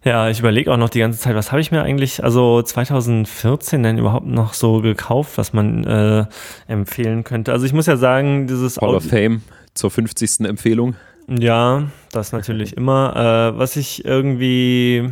Ja, 0.03 0.31
ich 0.31 0.41
überlege 0.41 0.73
auch 0.73 0.79
noch 0.79 0.89
die 0.89 1.01
ganze 1.01 1.19
Zeit, 1.19 1.35
was 1.35 1.53
habe 1.53 1.61
ich 1.61 1.71
mir 1.73 1.83
eigentlich, 1.83 2.25
also 2.25 2.63
2014 2.63 3.83
denn 3.83 3.99
überhaupt 3.99 4.27
noch 4.27 4.55
so 4.55 4.81
gekauft, 4.81 5.37
was 5.37 5.53
man 5.53 5.85
äh, 5.85 6.25
empfehlen 6.69 7.23
könnte. 7.23 7.53
Also 7.53 7.67
ich 7.67 7.75
muss 7.75 7.87
ja 7.87 7.97
sagen, 7.97 8.47
dieses 8.47 8.79
Hall 8.79 8.95
of 8.95 9.05
Fame 9.05 9.43
zur 9.75 9.91
50. 9.91 10.47
Empfehlung. 10.47 10.97
ja, 11.29 11.85
das 12.13 12.33
natürlich 12.33 12.77
immer. 12.79 13.53
Äh, 13.55 13.59
was 13.59 13.77
ich 13.77 14.05
irgendwie 14.07 15.11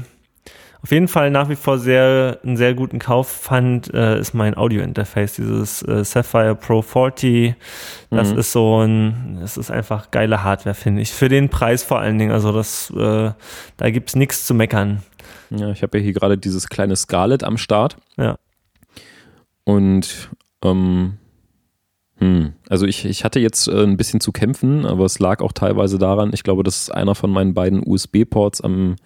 auf 0.82 0.90
jeden 0.92 1.08
Fall 1.08 1.30
nach 1.30 1.48
wie 1.48 1.56
vor 1.56 1.78
sehr 1.78 2.38
einen 2.44 2.56
sehr 2.56 2.74
guten 2.74 2.98
Kauf 2.98 3.28
fand, 3.28 3.92
äh, 3.92 4.18
ist 4.20 4.32
mein 4.34 4.56
Audio-Interface, 4.56 5.34
dieses 5.34 5.82
äh, 5.82 6.04
Sapphire 6.04 6.54
Pro 6.54 6.82
40. 6.82 7.54
Das 8.10 8.32
Mhm. 8.32 8.38
ist 8.38 8.52
so 8.52 8.82
ein, 8.84 9.38
das 9.40 9.56
ist 9.56 9.70
einfach 9.70 10.10
geile 10.10 10.44
Hardware, 10.44 10.74
finde 10.74 11.02
ich. 11.02 11.12
Für 11.12 11.28
den 11.28 11.48
Preis 11.48 11.82
vor 11.82 11.98
allen 11.98 12.18
Dingen. 12.18 12.30
Also 12.32 12.52
das, 12.52 12.90
äh, 12.90 13.32
da 13.76 13.90
gibt's 13.90 14.14
nichts 14.16 14.46
zu 14.46 14.54
meckern. 14.54 15.02
Ja, 15.50 15.70
ich 15.70 15.82
habe 15.82 15.98
ja 15.98 16.04
hier 16.04 16.12
gerade 16.12 16.38
dieses 16.38 16.68
kleine 16.68 16.94
Scarlett 16.96 17.42
am 17.42 17.58
Start. 17.58 17.96
Ja. 18.16 18.36
Und 19.64 20.30
ähm, 20.64 21.18
hm, 22.18 22.52
also 22.68 22.86
ich, 22.86 23.04
ich 23.04 23.24
hatte 23.24 23.40
jetzt 23.40 23.68
äh, 23.68 23.82
ein 23.82 23.96
bisschen 23.96 24.20
zu 24.20 24.32
kämpfen, 24.32 24.86
aber 24.86 25.04
es 25.04 25.18
lag 25.18 25.40
auch 25.40 25.52
teilweise 25.52 25.98
daran, 25.98 26.30
ich 26.32 26.42
glaube, 26.42 26.62
das 26.62 26.78
ist 26.82 26.90
einer 26.94 27.14
von 27.14 27.30
meinen 27.30 27.54
beiden 27.54 27.82
USB-Ports 27.84 28.60
am, 28.60 28.96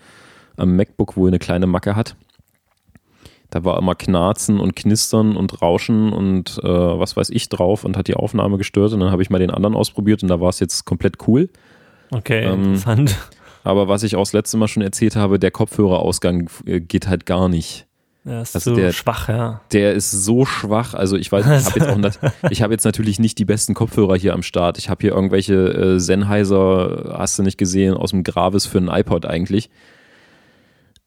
am 0.56 0.76
MacBook 0.76 1.16
wohl 1.16 1.28
eine 1.28 1.38
kleine 1.38 1.66
Macke 1.66 1.96
hat. 1.96 2.16
Da 3.50 3.64
war 3.64 3.78
immer 3.78 3.94
Knarzen 3.94 4.58
und 4.60 4.74
Knistern 4.74 5.36
und 5.36 5.60
Rauschen 5.60 6.12
und 6.12 6.58
äh, 6.62 6.66
was 6.66 7.16
weiß 7.16 7.28
ich 7.30 7.50
drauf 7.50 7.84
und 7.84 7.98
hat 7.98 8.08
die 8.08 8.14
Aufnahme 8.14 8.56
gestört. 8.56 8.92
Und 8.94 9.00
dann 9.00 9.10
habe 9.10 9.22
ich 9.22 9.28
mal 9.28 9.38
den 9.38 9.50
anderen 9.50 9.74
ausprobiert 9.74 10.22
und 10.22 10.28
da 10.30 10.40
war 10.40 10.48
es 10.48 10.58
jetzt 10.58 10.86
komplett 10.86 11.16
cool. 11.28 11.50
Okay, 12.10 12.44
Ähm, 12.44 12.64
interessant. 12.64 13.16
Aber 13.64 13.88
was 13.88 14.02
ich 14.02 14.16
auch 14.16 14.22
das 14.22 14.32
letzte 14.32 14.56
Mal 14.56 14.68
schon 14.68 14.82
erzählt 14.82 15.16
habe, 15.16 15.38
der 15.38 15.50
Kopfhörerausgang 15.50 16.48
äh, 16.66 16.80
geht 16.80 17.06
halt 17.08 17.26
gar 17.26 17.48
nicht. 17.50 17.86
Ja, 18.24 18.40
ist 18.40 18.54
also 18.54 18.74
der- 18.74 18.92
schwach, 18.92 19.28
ja. 19.28 19.60
Der 19.72 19.92
ist 19.92 20.10
so 20.12 20.44
schwach. 20.46 20.94
Also 20.94 21.16
ich 21.16 21.30
weiß, 21.30 21.44
ich 21.76 21.82
habe 21.82 22.00
jetzt, 22.02 22.22
hab 22.62 22.70
jetzt 22.70 22.84
natürlich 22.84 23.18
nicht 23.18 23.38
die 23.38 23.44
besten 23.44 23.74
Kopfhörer 23.74 24.16
hier 24.16 24.32
am 24.32 24.42
Start. 24.42 24.78
Ich 24.78 24.88
habe 24.88 25.00
hier 25.02 25.12
irgendwelche 25.12 25.54
äh, 25.54 26.00
Sennheiser, 26.00 27.14
hast 27.18 27.38
du 27.38 27.42
nicht 27.42 27.58
gesehen, 27.58 27.94
aus 27.94 28.10
dem 28.10 28.22
Gravis 28.24 28.64
für 28.66 28.78
einen 28.78 28.88
iPod 28.88 29.26
eigentlich. 29.26 29.68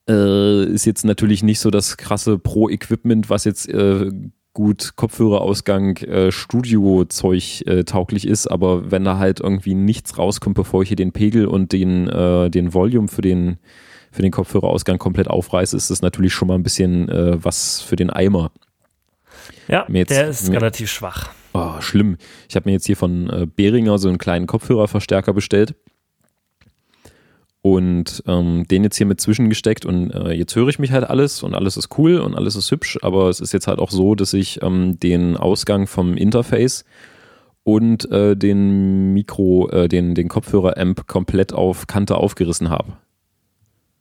Äh, 0.09 0.65
ist 0.65 0.85
jetzt 0.85 1.03
natürlich 1.05 1.41
nicht 1.43 1.59
so 1.59 1.71
das 1.71 1.97
krasse 1.97 2.37
Pro-Equipment, 2.37 3.29
was 3.29 3.43
jetzt 3.43 3.67
äh, 3.69 4.11
gut 4.53 4.93
Kopfhörerausgang, 4.95 5.97
äh, 5.97 6.31
Studio-Zeug 6.31 7.63
äh, 7.65 7.83
tauglich 7.83 8.27
ist, 8.27 8.47
aber 8.47 8.91
wenn 8.91 9.03
da 9.03 9.17
halt 9.17 9.39
irgendwie 9.39 9.73
nichts 9.73 10.17
rauskommt, 10.17 10.55
bevor 10.55 10.81
ich 10.83 10.89
hier 10.89 10.95
den 10.95 11.11
Pegel 11.11 11.45
und 11.47 11.71
den, 11.73 12.07
äh, 12.07 12.49
den 12.49 12.73
Volume 12.73 13.07
für 13.07 13.21
den, 13.21 13.57
für 14.11 14.21
den 14.21 14.31
Kopfhörerausgang 14.31 14.97
komplett 14.97 15.27
aufreiße, 15.27 15.75
ist 15.75 15.89
das 15.89 16.01
natürlich 16.01 16.33
schon 16.33 16.47
mal 16.47 16.55
ein 16.55 16.63
bisschen 16.63 17.09
äh, 17.09 17.43
was 17.43 17.81
für 17.81 17.95
den 17.95 18.09
Eimer. 18.11 18.51
Ja, 19.67 19.85
jetzt- 19.89 20.11
der 20.11 20.29
ist 20.29 20.47
mir- 20.49 20.57
relativ 20.57 20.89
schwach. 20.91 21.31
Oh, 21.53 21.79
schlimm. 21.81 22.17
Ich 22.49 22.55
habe 22.55 22.67
mir 22.69 22.73
jetzt 22.73 22.85
hier 22.85 22.97
von 22.97 23.29
äh, 23.29 23.47
Behringer 23.53 23.97
so 23.97 24.07
einen 24.09 24.17
kleinen 24.17 24.45
Kopfhörerverstärker 24.45 25.33
bestellt 25.33 25.73
und 27.65 28.21
ähm, 28.27 28.67
den 28.67 28.83
jetzt 28.83 28.95
hier 28.95 29.07
mit 29.07 29.19
zwischengesteckt 29.19 29.87
und 29.87 30.11
äh, 30.11 30.33
jetzt 30.33 30.55
höre 30.55 30.67
ich 30.67 30.77
mich 30.77 30.91
halt 30.91 31.03
alles 31.03 31.41
und 31.41 31.55
alles 31.55 31.77
ist 31.77 31.97
cool 31.97 32.19
und 32.19 32.35
alles 32.35 32.55
ist 32.55 32.69
hübsch, 32.69 32.99
aber 33.01 33.27
es 33.27 33.39
ist 33.39 33.53
jetzt 33.53 33.65
halt 33.65 33.79
auch 33.79 33.89
so, 33.89 34.13
dass 34.13 34.33
ich 34.33 34.61
ähm, 34.61 34.99
den 34.99 35.35
Ausgang 35.35 35.87
vom 35.87 36.15
Interface 36.15 36.85
und 37.63 38.11
äh, 38.11 38.37
den 38.37 39.13
Mikro, 39.13 39.67
äh, 39.71 39.87
den, 39.87 40.13
den 40.13 40.27
Kopfhörer-Amp 40.27 41.07
komplett 41.07 41.53
auf 41.53 41.87
Kante 41.87 42.17
aufgerissen 42.17 42.69
habe. 42.69 42.93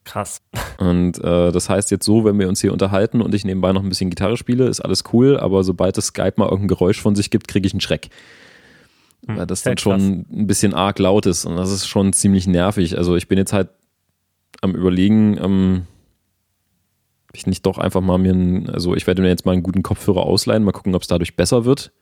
Krass. 0.05 0.43
Und 0.79 1.19
äh, 1.25 1.51
das 1.51 1.71
heißt 1.71 1.91
jetzt 1.91 2.05
so, 2.05 2.27
wenn 2.27 2.39
wir 2.39 2.51
uns 2.51 2.61
hier 2.61 2.75
unterhalten 2.75 3.23
und 3.23 3.35
ich 3.35 3.47
nebenbei 3.47 3.73
noch 3.73 3.83
ein 3.83 3.89
bisschen 3.89 4.11
Gitarre 4.11 4.37
spiele, 4.37 4.67
ist 4.67 4.81
alles 4.81 5.05
cool, 5.15 5.39
aber 5.39 5.65
sobald 5.65 5.97
das 5.97 6.09
Skype 6.09 6.35
mal 6.37 6.45
irgendein 6.51 6.69
Geräusch 6.69 7.01
von 7.01 7.15
sich 7.15 7.31
gibt, 7.31 7.49
kriege 7.49 7.67
ich 7.67 7.73
einen 7.73 7.81
Schreck. 7.81 8.11
Hm, 9.27 9.37
Weil 9.37 9.47
das 9.47 9.63
sehr 9.63 9.75
dann 9.75 9.79
schon 9.79 10.27
ein 10.33 10.47
bisschen 10.47 10.75
arg 10.75 10.99
laut 10.99 11.27
ist 11.27 11.45
und 11.45 11.57
das 11.57 11.71
ist 11.71 11.87
schon 11.87 12.13
ziemlich 12.13 12.47
nervig. 12.47 12.99
Also 12.99 13.17
ich 13.17 13.29
bin 13.29 13.39
jetzt 13.39 13.53
halt 13.53 13.69
am 14.61 14.75
überlegen, 14.75 15.39
ähm, 15.39 15.87
ich 17.33 17.47
nicht 17.47 17.67
doch 17.67 17.79
einfach 17.79 18.01
mal 18.01 18.19
mir 18.19 18.33
einen, 18.33 18.71
also 18.71 18.95
ich 18.95 19.07
werde 19.07 19.23
mir 19.23 19.29
jetzt 19.29 19.45
mal 19.45 19.53
einen 19.53 19.63
guten 19.63 19.83
Kopfhörer 19.83 20.23
ausleihen, 20.23 20.63
mal 20.63 20.73
gucken, 20.73 20.95
ob 20.95 21.03
es 21.03 21.09
dadurch 21.09 21.37
besser 21.37 21.65
wird. 21.65 21.93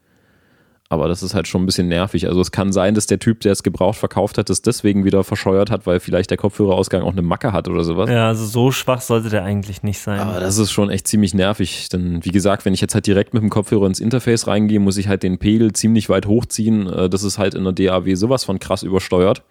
Aber 0.92 1.08
das 1.08 1.22
ist 1.22 1.34
halt 1.34 1.48
schon 1.48 1.62
ein 1.62 1.66
bisschen 1.66 1.88
nervig. 1.88 2.26
Also 2.28 2.42
es 2.42 2.52
kann 2.52 2.70
sein, 2.70 2.94
dass 2.94 3.06
der 3.06 3.18
Typ, 3.18 3.40
der 3.40 3.52
es 3.52 3.62
gebraucht 3.62 3.96
verkauft 3.96 4.36
hat, 4.36 4.50
es 4.50 4.60
deswegen 4.60 5.06
wieder 5.06 5.24
verscheuert 5.24 5.70
hat, 5.70 5.86
weil 5.86 6.00
vielleicht 6.00 6.28
der 6.28 6.36
Kopfhörerausgang 6.36 7.00
auch 7.00 7.12
eine 7.12 7.22
Macke 7.22 7.54
hat 7.54 7.66
oder 7.66 7.82
sowas. 7.82 8.10
Ja, 8.10 8.28
also 8.28 8.44
so 8.44 8.70
schwach 8.72 9.00
sollte 9.00 9.30
der 9.30 9.42
eigentlich 9.42 9.82
nicht 9.82 10.00
sein. 10.00 10.20
Aber 10.20 10.38
das 10.38 10.58
ist 10.58 10.70
schon 10.70 10.90
echt 10.90 11.08
ziemlich 11.08 11.32
nervig. 11.32 11.88
Denn 11.88 12.22
wie 12.26 12.30
gesagt, 12.30 12.66
wenn 12.66 12.74
ich 12.74 12.82
jetzt 12.82 12.92
halt 12.94 13.06
direkt 13.06 13.32
mit 13.32 13.42
dem 13.42 13.48
Kopfhörer 13.48 13.86
ins 13.86 14.00
Interface 14.00 14.46
reingehe, 14.46 14.80
muss 14.80 14.98
ich 14.98 15.08
halt 15.08 15.22
den 15.22 15.38
Pegel 15.38 15.72
ziemlich 15.72 16.10
weit 16.10 16.26
hochziehen. 16.26 16.86
Äh, 16.92 17.08
Das 17.08 17.22
ist 17.22 17.38
halt 17.38 17.54
in 17.54 17.64
der 17.64 17.72
DAW 17.72 18.14
sowas 18.14 18.44
von 18.44 18.58
krass 18.58 18.82
übersteuert, 18.82 19.44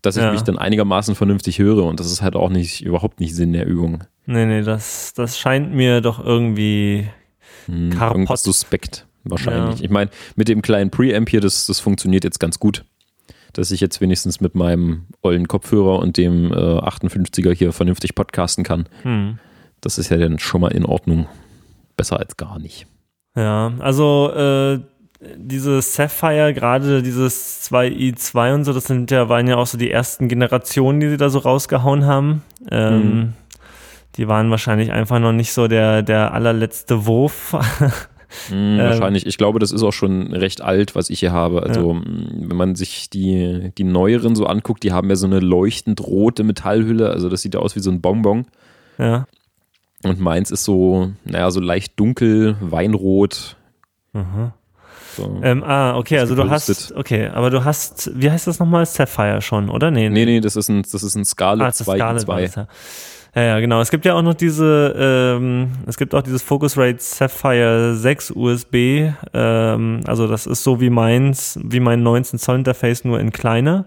dass 0.00 0.16
ich 0.16 0.22
Ja. 0.22 0.30
mich 0.30 0.42
dann 0.42 0.58
einigermaßen 0.58 1.16
vernünftig 1.16 1.58
höre. 1.58 1.82
Und 1.86 1.98
das 1.98 2.06
ist 2.12 2.22
halt 2.22 2.36
auch 2.36 2.50
nicht, 2.50 2.84
überhaupt 2.84 3.18
nicht 3.18 3.34
Sinn 3.34 3.52
der 3.52 3.66
Übung. 3.66 4.04
Nee, 4.26 4.46
nee, 4.46 4.62
das, 4.62 5.12
das 5.14 5.38
scheint 5.40 5.74
mir 5.74 6.00
doch 6.00 6.24
irgendwie. 6.24 7.08
Hm, 7.66 7.90
Karpott. 7.90 8.16
Irgendwas 8.16 8.42
suspekt 8.44 9.06
wahrscheinlich. 9.24 9.80
Ja. 9.80 9.84
Ich 9.84 9.90
meine, 9.90 10.10
mit 10.36 10.48
dem 10.48 10.62
kleinen 10.62 10.90
Preamp 10.90 11.28
hier, 11.28 11.40
das, 11.40 11.66
das 11.66 11.80
funktioniert 11.80 12.24
jetzt 12.24 12.40
ganz 12.40 12.58
gut. 12.58 12.84
Dass 13.52 13.70
ich 13.70 13.80
jetzt 13.80 14.00
wenigstens 14.00 14.40
mit 14.40 14.54
meinem 14.54 15.02
ollen 15.20 15.46
Kopfhörer 15.46 15.98
und 15.98 16.16
dem 16.16 16.52
äh, 16.52 16.56
58er 16.56 17.52
hier 17.54 17.72
vernünftig 17.72 18.14
podcasten 18.14 18.64
kann. 18.64 18.86
Hm. 19.02 19.38
Das 19.82 19.98
ist 19.98 20.08
ja 20.08 20.16
dann 20.16 20.38
schon 20.38 20.62
mal 20.62 20.72
in 20.72 20.86
Ordnung. 20.86 21.26
Besser 21.96 22.18
als 22.18 22.36
gar 22.38 22.58
nicht. 22.58 22.86
Ja, 23.36 23.72
also 23.78 24.30
äh, 24.34 24.80
dieses 25.36 25.94
Sapphire, 25.94 26.54
gerade 26.54 27.02
dieses 27.02 27.70
2i2 27.70 28.54
und 28.54 28.64
so, 28.64 28.72
das 28.72 28.84
sind 28.84 29.10
ja, 29.10 29.28
waren 29.28 29.46
ja 29.46 29.56
auch 29.56 29.66
so 29.66 29.76
die 29.78 29.90
ersten 29.90 30.28
Generationen, 30.28 31.00
die 31.00 31.10
sie 31.10 31.16
da 31.16 31.28
so 31.28 31.38
rausgehauen 31.38 32.06
haben. 32.06 32.42
Ähm, 32.70 33.02
Mhm. 33.02 33.32
Die 34.16 34.28
waren 34.28 34.50
wahrscheinlich 34.50 34.92
einfach 34.92 35.18
noch 35.20 35.32
nicht 35.32 35.52
so 35.54 35.68
der, 35.68 36.02
der 36.02 36.34
allerletzte 36.34 37.06
Wurf. 37.06 37.56
Mm, 38.50 38.52
Ähm, 38.54 38.78
wahrscheinlich. 38.78 39.26
Ich 39.26 39.38
glaube, 39.38 39.58
das 39.58 39.72
ist 39.72 39.82
auch 39.82 39.92
schon 39.92 40.32
recht 40.32 40.60
alt, 40.62 40.94
was 40.94 41.10
ich 41.10 41.20
hier 41.20 41.32
habe. 41.32 41.62
Also, 41.62 41.94
mm, 41.94 42.48
wenn 42.48 42.56
man 42.56 42.74
sich 42.74 43.10
die, 43.10 43.70
die 43.76 43.84
neueren 43.84 44.34
so 44.36 44.46
anguckt, 44.46 44.82
die 44.82 44.92
haben 44.92 45.08
ja 45.10 45.16
so 45.16 45.26
eine 45.26 45.40
leuchtend 45.40 46.00
rote 46.00 46.42
Metallhülle. 46.44 47.10
Also, 47.10 47.28
das 47.28 47.42
sieht 47.42 47.54
ja 47.54 47.60
aus 47.60 47.76
wie 47.76 47.80
so 47.80 47.90
ein 47.90 48.00
Bonbon. 48.00 48.46
ja. 48.98 49.26
Und 50.04 50.18
meins 50.18 50.50
ist 50.50 50.64
so, 50.64 51.12
naja, 51.24 51.48
so 51.52 51.60
leicht 51.60 52.00
dunkel, 52.00 52.56
weinrot. 52.60 53.54
Mhm. 54.12 54.50
So. 55.16 55.40
Ähm, 55.44 55.62
ah, 55.62 55.96
okay, 55.96 56.18
also 56.18 56.34
du 56.34 56.50
hast, 56.50 56.92
okay, 56.96 57.28
aber 57.28 57.50
du 57.50 57.64
hast, 57.64 58.10
wie 58.14 58.28
heißt 58.28 58.48
das 58.48 58.58
nochmal? 58.58 58.84
Sapphire 58.84 59.40
schon, 59.42 59.68
oder? 59.70 59.92
Nee, 59.92 60.08
nee, 60.08 60.24
nee, 60.24 60.40
das 60.40 60.56
ist 60.56 60.68
ein, 60.70 60.82
das 60.82 61.04
ist 61.04 61.14
ein 61.14 61.24
Scarlett 61.24 61.62
Ah, 61.62 61.66
das 61.68 61.80
ist 61.82 61.86
2 61.86 61.98
Scarlett 63.34 63.34
war 63.34 63.40
i2. 63.40 63.40
das, 63.40 63.40
ja. 63.40 63.42
Ja, 63.42 63.42
ja, 63.42 63.60
genau. 63.60 63.80
Es 63.80 63.90
gibt 63.90 64.04
ja 64.04 64.14
auch 64.14 64.22
noch 64.22 64.34
diese, 64.34 64.94
ähm, 64.96 65.72
es 65.86 65.96
gibt 65.96 66.14
auch 66.14 66.22
dieses 66.22 66.42
Focusrite 66.42 66.98
Sapphire 67.02 67.94
6 67.94 68.30
USB. 68.32 69.10
Ähm, 69.32 70.00
also 70.06 70.26
das 70.28 70.46
ist 70.46 70.62
so 70.62 70.80
wie 70.80 70.90
meins, 70.90 71.58
wie 71.62 71.80
mein 71.80 72.02
19 72.02 72.38
Zoll 72.38 72.56
Interface, 72.56 73.04
nur 73.04 73.20
in 73.20 73.32
kleiner. 73.32 73.84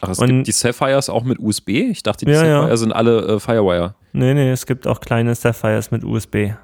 Ach, 0.00 0.08
es 0.10 0.18
Und- 0.18 0.26
gibt 0.28 0.46
die 0.48 0.52
Sapphires 0.52 1.08
auch 1.08 1.24
mit 1.24 1.38
USB? 1.38 1.90
Ich 1.90 2.02
dachte, 2.02 2.24
die 2.24 2.32
Ja, 2.32 2.44
ja. 2.44 2.58
Sapphire 2.60 2.76
sind 2.78 2.92
alle 2.92 3.18
äh, 3.36 3.38
Firewire. 3.40 3.94
Nee, 4.12 4.34
nee, 4.34 4.50
es 4.50 4.66
gibt 4.66 4.86
auch 4.88 5.00
kleine 5.00 5.34
Sapphires 5.36 5.90
mit 5.92 6.02
USB. 6.04 6.54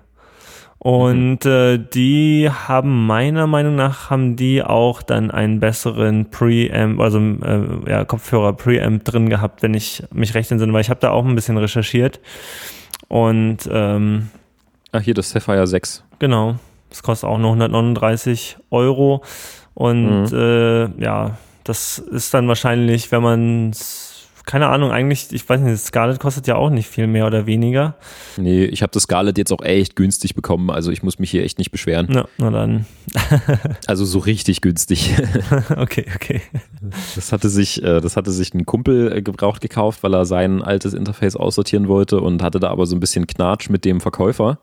Und 0.78 1.44
mhm. 1.44 1.50
äh, 1.50 1.78
die 1.78 2.50
haben 2.50 3.06
meiner 3.06 3.46
Meinung 3.46 3.76
nach 3.76 4.10
haben 4.10 4.36
die 4.36 4.62
auch 4.62 5.02
dann 5.02 5.30
einen 5.30 5.58
besseren 5.58 6.30
Preamp, 6.30 7.00
also 7.00 7.18
äh, 7.18 7.90
ja, 7.90 8.04
Kopfhörer 8.04 8.52
Preamp 8.52 9.04
drin 9.04 9.28
gehabt, 9.30 9.62
wenn 9.62 9.74
ich 9.74 10.02
mich 10.12 10.34
recht 10.34 10.50
entsinne, 10.50 10.72
weil 10.72 10.82
ich 10.82 10.90
habe 10.90 11.00
da 11.00 11.10
auch 11.10 11.24
ein 11.24 11.34
bisschen 11.34 11.56
recherchiert. 11.56 12.20
Und 13.08 13.68
ähm, 13.70 14.28
Ach, 14.92 15.00
hier 15.00 15.14
das 15.14 15.30
Sapphire 15.30 15.66
6. 15.66 16.04
Genau. 16.18 16.56
Das 16.88 17.02
kostet 17.02 17.28
auch 17.28 17.38
nur 17.38 17.50
139 17.50 18.56
Euro. 18.70 19.22
Und 19.74 20.30
mhm. 20.30 20.38
äh, 20.38 21.02
ja, 21.02 21.36
das 21.64 21.98
ist 21.98 22.32
dann 22.32 22.48
wahrscheinlich, 22.48 23.10
wenn 23.12 23.22
man 23.22 23.72
keine 24.46 24.68
Ahnung, 24.68 24.92
eigentlich, 24.92 25.32
ich 25.32 25.46
weiß 25.46 25.60
nicht, 25.60 25.74
das 25.74 25.86
Scarlett 25.86 26.20
kostet 26.20 26.46
ja 26.46 26.54
auch 26.54 26.70
nicht 26.70 26.88
viel 26.88 27.08
mehr 27.08 27.26
oder 27.26 27.46
weniger. 27.46 27.96
Nee, 28.36 28.64
ich 28.64 28.80
habe 28.80 28.92
das 28.92 29.02
Scarlett 29.02 29.36
jetzt 29.38 29.52
auch 29.52 29.60
echt 29.60 29.96
günstig 29.96 30.36
bekommen, 30.36 30.70
also 30.70 30.92
ich 30.92 31.02
muss 31.02 31.18
mich 31.18 31.32
hier 31.32 31.42
echt 31.42 31.58
nicht 31.58 31.72
beschweren. 31.72 32.08
Ja, 32.12 32.28
na 32.38 32.50
dann. 32.50 32.86
also 33.88 34.04
so 34.04 34.20
richtig 34.20 34.60
günstig. 34.60 35.14
okay, 35.76 36.06
okay. 36.14 36.42
Das 37.16 37.32
hatte 37.32 37.48
sich, 37.48 37.82
äh, 37.82 38.00
das 38.00 38.16
hatte 38.16 38.30
sich 38.30 38.54
ein 38.54 38.64
Kumpel 38.64 39.16
äh, 39.16 39.22
gebraucht 39.22 39.60
gekauft, 39.60 40.04
weil 40.04 40.14
er 40.14 40.24
sein 40.24 40.62
altes 40.62 40.94
Interface 40.94 41.34
aussortieren 41.34 41.88
wollte 41.88 42.20
und 42.20 42.40
hatte 42.40 42.60
da 42.60 42.70
aber 42.70 42.86
so 42.86 42.94
ein 42.94 43.00
bisschen 43.00 43.26
Knatsch 43.26 43.68
mit 43.68 43.84
dem 43.84 44.00
Verkäufer 44.00 44.60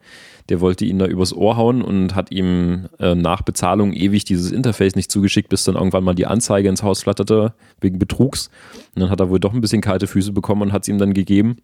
der 0.49 0.61
wollte 0.61 0.85
ihn 0.85 0.99
da 0.99 1.05
übers 1.05 1.33
Ohr 1.33 1.57
hauen 1.57 1.81
und 1.81 2.15
hat 2.15 2.31
ihm 2.31 2.89
äh, 2.99 3.15
nach 3.15 3.41
Bezahlung 3.41 3.93
ewig 3.93 4.25
dieses 4.25 4.51
Interface 4.51 4.95
nicht 4.95 5.11
zugeschickt, 5.11 5.49
bis 5.49 5.63
dann 5.63 5.75
irgendwann 5.75 6.03
mal 6.03 6.15
die 6.15 6.25
Anzeige 6.25 6.69
ins 6.69 6.83
Haus 6.83 7.03
flatterte 7.03 7.53
wegen 7.79 7.99
Betrugs. 7.99 8.49
Und 8.95 9.01
dann 9.01 9.09
hat 9.09 9.19
er 9.19 9.29
wohl 9.29 9.39
doch 9.39 9.53
ein 9.53 9.61
bisschen 9.61 9.81
kalte 9.81 10.07
Füße 10.07 10.33
bekommen 10.33 10.61
und 10.61 10.73
hat 10.73 10.83
es 10.83 10.89
ihm 10.89 10.97
dann 10.97 11.13
gegeben. 11.13 11.57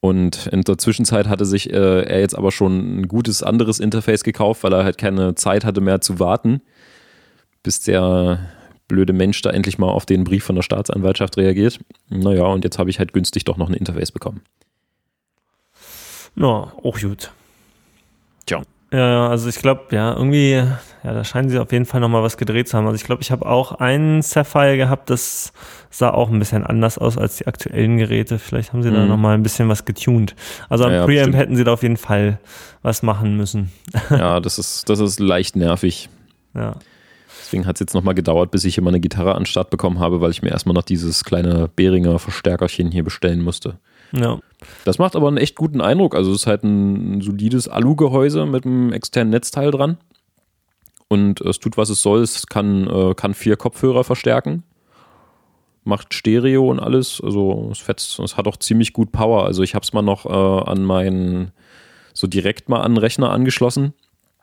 Und 0.00 0.48
in 0.48 0.62
der 0.62 0.78
Zwischenzeit 0.78 1.28
hatte 1.28 1.44
sich 1.46 1.72
äh, 1.72 2.02
er 2.02 2.20
jetzt 2.20 2.36
aber 2.36 2.50
schon 2.50 3.00
ein 3.00 3.08
gutes 3.08 3.42
anderes 3.42 3.78
Interface 3.78 4.24
gekauft, 4.24 4.64
weil 4.64 4.72
er 4.72 4.84
halt 4.84 4.98
keine 4.98 5.36
Zeit 5.36 5.64
hatte 5.64 5.80
mehr 5.80 6.00
zu 6.00 6.18
warten, 6.18 6.60
bis 7.62 7.80
der 7.80 8.40
blöde 8.88 9.12
Mensch 9.12 9.40
da 9.42 9.50
endlich 9.50 9.78
mal 9.78 9.88
auf 9.88 10.04
den 10.04 10.24
Brief 10.24 10.44
von 10.44 10.56
der 10.56 10.62
Staatsanwaltschaft 10.62 11.36
reagiert. 11.36 11.78
Naja, 12.10 12.44
und 12.46 12.64
jetzt 12.64 12.78
habe 12.78 12.90
ich 12.90 12.98
halt 12.98 13.12
günstig 13.12 13.44
doch 13.44 13.56
noch 13.56 13.68
ein 13.68 13.74
Interface 13.74 14.10
bekommen. 14.10 14.42
Ja, 16.36 16.46
auch 16.82 16.98
gut. 17.00 17.30
Tja. 18.46 18.62
Ja, 18.92 19.28
also 19.28 19.48
ich 19.48 19.56
glaube, 19.56 19.84
ja, 19.92 20.12
irgendwie, 20.14 20.52
ja, 20.52 20.78
da 21.02 21.24
scheinen 21.24 21.48
sie 21.48 21.58
auf 21.58 21.72
jeden 21.72 21.86
Fall 21.86 22.00
nochmal 22.00 22.22
was 22.22 22.36
gedreht 22.36 22.68
zu 22.68 22.76
haben. 22.76 22.86
Also 22.86 22.96
ich 22.96 23.04
glaube, 23.04 23.22
ich 23.22 23.30
habe 23.30 23.46
auch 23.46 23.72
einen 23.72 24.20
Sapphire 24.20 24.76
gehabt, 24.76 25.08
das 25.08 25.54
sah 25.88 26.10
auch 26.10 26.28
ein 26.28 26.38
bisschen 26.38 26.62
anders 26.64 26.98
aus 26.98 27.16
als 27.16 27.36
die 27.36 27.46
aktuellen 27.46 27.96
Geräte. 27.96 28.38
Vielleicht 28.38 28.74
haben 28.74 28.82
sie 28.82 28.90
mhm. 28.90 28.94
da 28.94 29.06
nochmal 29.06 29.34
ein 29.34 29.42
bisschen 29.42 29.70
was 29.70 29.86
getuned. 29.86 30.34
Also 30.68 30.84
am 30.84 30.92
ja, 30.92 31.04
Preamp 31.06 31.34
hätten 31.34 31.56
sie 31.56 31.64
da 31.64 31.72
auf 31.72 31.82
jeden 31.82 31.96
Fall 31.96 32.38
was 32.82 33.02
machen 33.02 33.36
müssen. 33.36 33.72
Ja, 34.10 34.40
das 34.40 34.58
ist, 34.58 34.88
das 34.90 35.00
ist 35.00 35.20
leicht 35.20 35.56
nervig. 35.56 36.10
Ja. 36.54 36.76
Deswegen 37.40 37.66
hat 37.66 37.76
es 37.76 37.80
jetzt 37.80 37.94
nochmal 37.94 38.14
gedauert, 38.14 38.50
bis 38.50 38.64
ich 38.64 38.74
hier 38.74 38.84
meine 38.84 39.00
Gitarre 39.00 39.34
an 39.34 39.46
Start 39.46 39.70
bekommen 39.70 40.00
habe, 40.00 40.20
weil 40.20 40.30
ich 40.30 40.42
mir 40.42 40.50
erstmal 40.50 40.74
noch 40.74 40.82
dieses 40.82 41.24
kleine 41.24 41.70
Behringer 41.74 42.18
Verstärkerchen 42.18 42.90
hier 42.90 43.04
bestellen 43.04 43.40
musste. 43.40 43.78
Ja. 44.12 44.38
Das 44.84 44.98
macht 44.98 45.16
aber 45.16 45.28
einen 45.28 45.38
echt 45.38 45.56
guten 45.56 45.80
Eindruck. 45.80 46.14
Also 46.14 46.30
es 46.30 46.42
ist 46.42 46.46
halt 46.46 46.62
ein 46.62 47.20
solides 47.20 47.68
Alu-Gehäuse 47.68 48.46
mit 48.46 48.64
einem 48.64 48.92
externen 48.92 49.30
Netzteil 49.30 49.70
dran. 49.70 49.98
Und 51.08 51.40
es 51.40 51.58
tut, 51.58 51.76
was 51.76 51.90
es 51.90 52.02
soll. 52.02 52.22
Es 52.22 52.46
kann, 52.46 52.86
äh, 52.88 53.14
kann 53.14 53.34
vier 53.34 53.56
Kopfhörer 53.56 54.04
verstärken. 54.04 54.62
Macht 55.84 56.14
Stereo 56.14 56.70
und 56.70 56.80
alles. 56.80 57.20
Also 57.22 57.68
es 57.72 57.78
fetzt. 57.78 58.18
Es 58.18 58.36
hat 58.36 58.46
auch 58.46 58.56
ziemlich 58.56 58.92
gut 58.92 59.12
Power. 59.12 59.44
Also 59.44 59.62
ich 59.62 59.74
habe 59.74 59.82
es 59.82 59.92
mal 59.92 60.02
noch 60.02 60.26
äh, 60.26 60.70
an 60.70 60.84
meinen, 60.84 61.52
so 62.14 62.26
direkt 62.26 62.68
mal 62.68 62.80
an 62.80 62.92
den 62.92 62.98
Rechner 62.98 63.30
angeschlossen. 63.30 63.94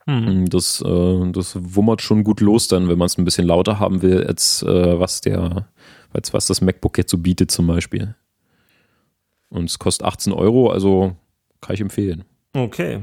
Hm. 0.05 0.49
Das, 0.49 0.81
äh, 0.81 1.31
das 1.31 1.57
wummert 1.59 2.01
schon 2.01 2.23
gut 2.23 2.41
los 2.41 2.67
dann, 2.67 2.89
wenn 2.89 2.97
man 2.97 3.05
es 3.05 3.17
ein 3.17 3.25
bisschen 3.25 3.47
lauter 3.47 3.79
haben 3.79 4.01
will, 4.01 4.25
als 4.25 4.63
äh, 4.63 4.99
was 4.99 5.21
der, 5.21 5.67
als 6.13 6.33
was 6.33 6.47
das 6.47 6.61
MacBook 6.61 6.97
jetzt 6.97 7.11
so 7.11 7.17
bietet 7.17 7.51
zum 7.51 7.67
Beispiel. 7.67 8.15
Und 9.49 9.65
es 9.65 9.79
kostet 9.79 10.05
18 10.05 10.33
Euro, 10.33 10.69
also 10.69 11.15
kann 11.61 11.73
ich 11.73 11.81
empfehlen. 11.81 12.23
Okay. 12.53 12.99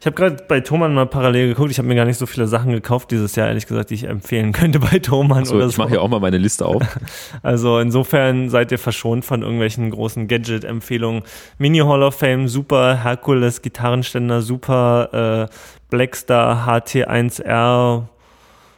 Ich 0.00 0.06
habe 0.06 0.16
gerade 0.16 0.44
bei 0.48 0.60
Thomann 0.60 0.94
mal 0.94 1.06
parallel 1.06 1.48
geguckt. 1.48 1.70
Ich 1.70 1.78
habe 1.78 1.86
mir 1.86 1.94
gar 1.94 2.06
nicht 2.06 2.16
so 2.16 2.24
viele 2.24 2.46
Sachen 2.46 2.72
gekauft 2.72 3.10
dieses 3.10 3.36
Jahr, 3.36 3.48
ehrlich 3.48 3.66
gesagt, 3.66 3.90
die 3.90 3.94
ich 3.94 4.04
empfehlen 4.04 4.52
könnte 4.52 4.80
bei 4.80 4.98
Thomann. 4.98 5.44
So, 5.44 5.56
oder 5.56 5.66
ich 5.66 5.76
mache 5.76 5.94
ja 5.94 6.00
auch 6.00 6.08
mal 6.08 6.18
meine 6.20 6.38
Liste 6.38 6.64
auf. 6.66 6.82
Also 7.42 7.78
insofern 7.78 8.48
seid 8.48 8.72
ihr 8.72 8.78
verschont 8.78 9.24
von 9.24 9.42
irgendwelchen 9.42 9.90
großen 9.90 10.28
Gadget-Empfehlungen. 10.28 11.22
Mini 11.58 11.78
Hall 11.78 12.02
of 12.02 12.14
Fame, 12.14 12.48
super. 12.48 13.04
Hercules 13.04 13.62
Gitarrenständer, 13.62 14.40
super. 14.42 15.48
Äh, 15.50 15.54
Blackstar 15.90 16.66
HT1R, 16.66 18.04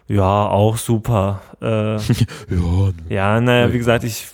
ja, 0.08 0.48
auch 0.48 0.76
super. 0.76 1.42
Äh, 1.62 1.96
ja, 1.96 2.92
ja, 3.08 3.40
naja, 3.40 3.72
wie 3.72 3.78
gesagt, 3.78 4.04
ich 4.04 4.26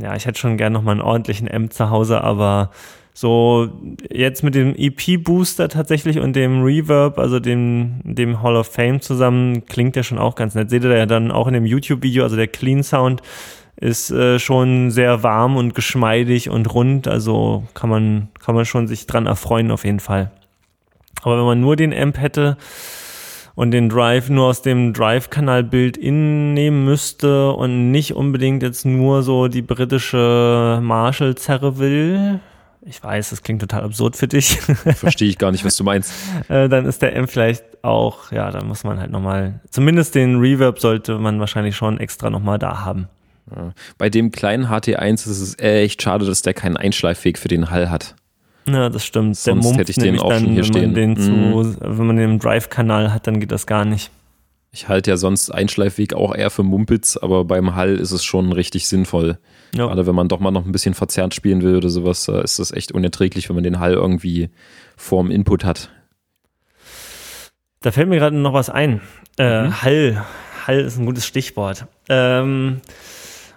ja, 0.00 0.14
ich 0.16 0.26
hätte 0.26 0.38
schon 0.38 0.56
gern 0.56 0.72
noch 0.72 0.82
mal 0.82 0.92
einen 0.92 1.00
ordentlichen 1.00 1.50
Amp 1.50 1.72
zu 1.72 1.90
Hause, 1.90 2.22
aber 2.22 2.70
so 3.14 3.68
jetzt 4.10 4.44
mit 4.44 4.54
dem 4.54 4.74
EP-Booster 4.76 5.68
tatsächlich 5.68 6.20
und 6.20 6.36
dem 6.36 6.62
Reverb, 6.62 7.18
also 7.18 7.40
dem, 7.40 8.00
dem 8.04 8.42
Hall 8.42 8.54
of 8.54 8.68
Fame 8.68 9.00
zusammen, 9.00 9.66
klingt 9.66 9.96
der 9.96 10.04
schon 10.04 10.18
auch 10.18 10.36
ganz 10.36 10.54
nett. 10.54 10.70
Seht 10.70 10.84
ihr 10.84 10.96
ja 10.96 11.06
dann 11.06 11.32
auch 11.32 11.48
in 11.48 11.54
dem 11.54 11.66
YouTube-Video, 11.66 12.22
also 12.22 12.36
der 12.36 12.46
Clean 12.46 12.84
Sound 12.84 13.22
ist 13.74 14.10
äh, 14.10 14.38
schon 14.38 14.90
sehr 14.90 15.22
warm 15.22 15.56
und 15.56 15.74
geschmeidig 15.74 16.48
und 16.50 16.72
rund, 16.72 17.08
also 17.08 17.64
kann 17.74 17.90
man, 17.90 18.28
kann 18.38 18.54
man 18.54 18.64
schon 18.64 18.86
sich 18.86 19.06
dran 19.06 19.26
erfreuen 19.26 19.70
auf 19.70 19.84
jeden 19.84 20.00
Fall. 20.00 20.30
Aber 21.22 21.38
wenn 21.38 21.44
man 21.44 21.60
nur 21.60 21.76
den 21.76 21.92
Amp 21.92 22.18
hätte, 22.18 22.56
und 23.58 23.72
den 23.72 23.88
Drive 23.88 24.28
nur 24.28 24.46
aus 24.46 24.62
dem 24.62 24.92
Drive-Kanal 24.92 25.64
Build-In 25.64 26.54
nehmen 26.54 26.84
müsste 26.84 27.50
und 27.50 27.90
nicht 27.90 28.14
unbedingt 28.14 28.62
jetzt 28.62 28.86
nur 28.86 29.24
so 29.24 29.48
die 29.48 29.62
britische 29.62 30.78
Marshall-Zerre 30.80 31.76
will, 31.76 32.38
ich 32.82 33.02
weiß, 33.02 33.30
das 33.30 33.42
klingt 33.42 33.60
total 33.60 33.82
absurd 33.82 34.14
für 34.14 34.28
dich. 34.28 34.60
Verstehe 34.60 35.28
ich 35.28 35.38
gar 35.38 35.50
nicht, 35.50 35.64
was 35.64 35.74
du 35.74 35.82
meinst. 35.82 36.12
Äh, 36.48 36.68
dann 36.68 36.86
ist 36.86 37.02
der 37.02 37.16
M 37.16 37.26
vielleicht 37.26 37.64
auch, 37.82 38.30
ja, 38.30 38.52
da 38.52 38.62
muss 38.62 38.84
man 38.84 39.00
halt 39.00 39.10
nochmal, 39.10 39.58
zumindest 39.70 40.14
den 40.14 40.38
Reverb 40.38 40.78
sollte 40.78 41.18
man 41.18 41.40
wahrscheinlich 41.40 41.74
schon 41.74 41.98
extra 41.98 42.30
nochmal 42.30 42.60
da 42.60 42.84
haben. 42.84 43.08
Bei 43.98 44.08
dem 44.08 44.30
kleinen 44.30 44.68
HT1 44.68 45.28
ist 45.28 45.40
es 45.40 45.58
echt 45.58 46.00
schade, 46.00 46.24
dass 46.24 46.42
der 46.42 46.54
keinen 46.54 46.76
Einschleifweg 46.76 47.38
für 47.38 47.48
den 47.48 47.70
Hall 47.70 47.90
hat. 47.90 48.14
Ja, 48.72 48.88
das 48.88 49.04
stimmt. 49.04 49.36
Sonst 49.36 49.70
der 49.70 49.78
hätte 49.78 49.90
ich 49.90 49.96
den 49.96 50.18
auch 50.18 50.30
dann, 50.30 50.44
schon 50.44 50.52
hier 50.52 50.64
stehen. 50.64 50.94
Den 50.94 51.16
zu, 51.16 51.30
mm. 51.30 51.76
Wenn 51.80 52.06
man 52.06 52.16
den 52.16 52.30
im 52.32 52.38
Drive-Kanal 52.38 53.12
hat, 53.12 53.26
dann 53.26 53.40
geht 53.40 53.52
das 53.52 53.66
gar 53.66 53.84
nicht. 53.84 54.10
Ich 54.70 54.88
halte 54.88 55.10
ja 55.10 55.16
sonst 55.16 55.50
Einschleifweg 55.50 56.12
auch 56.12 56.34
eher 56.34 56.50
für 56.50 56.62
Mumpitz, 56.62 57.16
aber 57.16 57.44
beim 57.44 57.74
Hall 57.74 57.96
ist 57.96 58.12
es 58.12 58.22
schon 58.22 58.52
richtig 58.52 58.86
sinnvoll. 58.86 59.38
Ja. 59.74 59.86
Gerade 59.86 60.06
wenn 60.06 60.14
man 60.14 60.28
doch 60.28 60.40
mal 60.40 60.50
noch 60.50 60.66
ein 60.66 60.72
bisschen 60.72 60.94
verzerrt 60.94 61.34
spielen 61.34 61.62
will 61.62 61.76
oder 61.76 61.88
sowas, 61.88 62.28
ist 62.28 62.58
das 62.58 62.72
echt 62.72 62.92
unerträglich, 62.92 63.48
wenn 63.48 63.56
man 63.56 63.64
den 63.64 63.80
Hall 63.80 63.94
irgendwie 63.94 64.50
vorm 64.96 65.30
Input 65.30 65.64
hat. 65.64 65.90
Da 67.80 67.92
fällt 67.92 68.08
mir 68.08 68.18
gerade 68.18 68.36
noch 68.36 68.52
was 68.52 68.68
ein. 68.70 69.00
Äh, 69.38 69.62
mhm. 69.62 69.82
Hall. 69.82 70.24
Hall 70.66 70.80
ist 70.80 70.98
ein 70.98 71.06
gutes 71.06 71.26
Stichwort. 71.26 71.86
Ähm, 72.08 72.80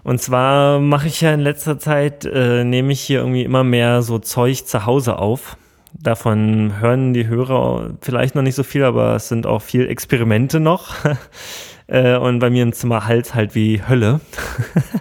und 0.04 0.22
zwar 0.22 0.80
mache 0.80 1.08
ich 1.08 1.22
ja 1.22 1.34
in 1.34 1.40
letzter 1.40 1.80
Zeit, 1.80 2.26
äh, 2.26 2.64
nehme 2.64 2.92
ich 2.92 3.02
hier 3.02 3.20
irgendwie 3.20 3.44
immer 3.44 3.64
mehr 3.64 4.02
so 4.02 4.20
Zeug 4.20 4.66
zu 4.66 4.86
Hause 4.86 5.20
auf. 5.20 5.58
Davon 5.94 6.80
hören 6.80 7.14
die 7.14 7.28
Hörer 7.28 7.92
vielleicht 8.02 8.34
noch 8.34 8.42
nicht 8.42 8.56
so 8.56 8.64
viel, 8.64 8.84
aber 8.84 9.16
es 9.16 9.28
sind 9.28 9.46
auch 9.46 9.62
viel 9.62 9.88
Experimente 9.88 10.60
noch. 10.60 10.96
äh, 11.88 12.18
und 12.18 12.40
bei 12.40 12.50
mir 12.50 12.64
im 12.64 12.74
Zimmer 12.74 13.06
halt 13.06 13.36
halt 13.36 13.54
wie 13.54 13.82
Hölle. 13.88 14.22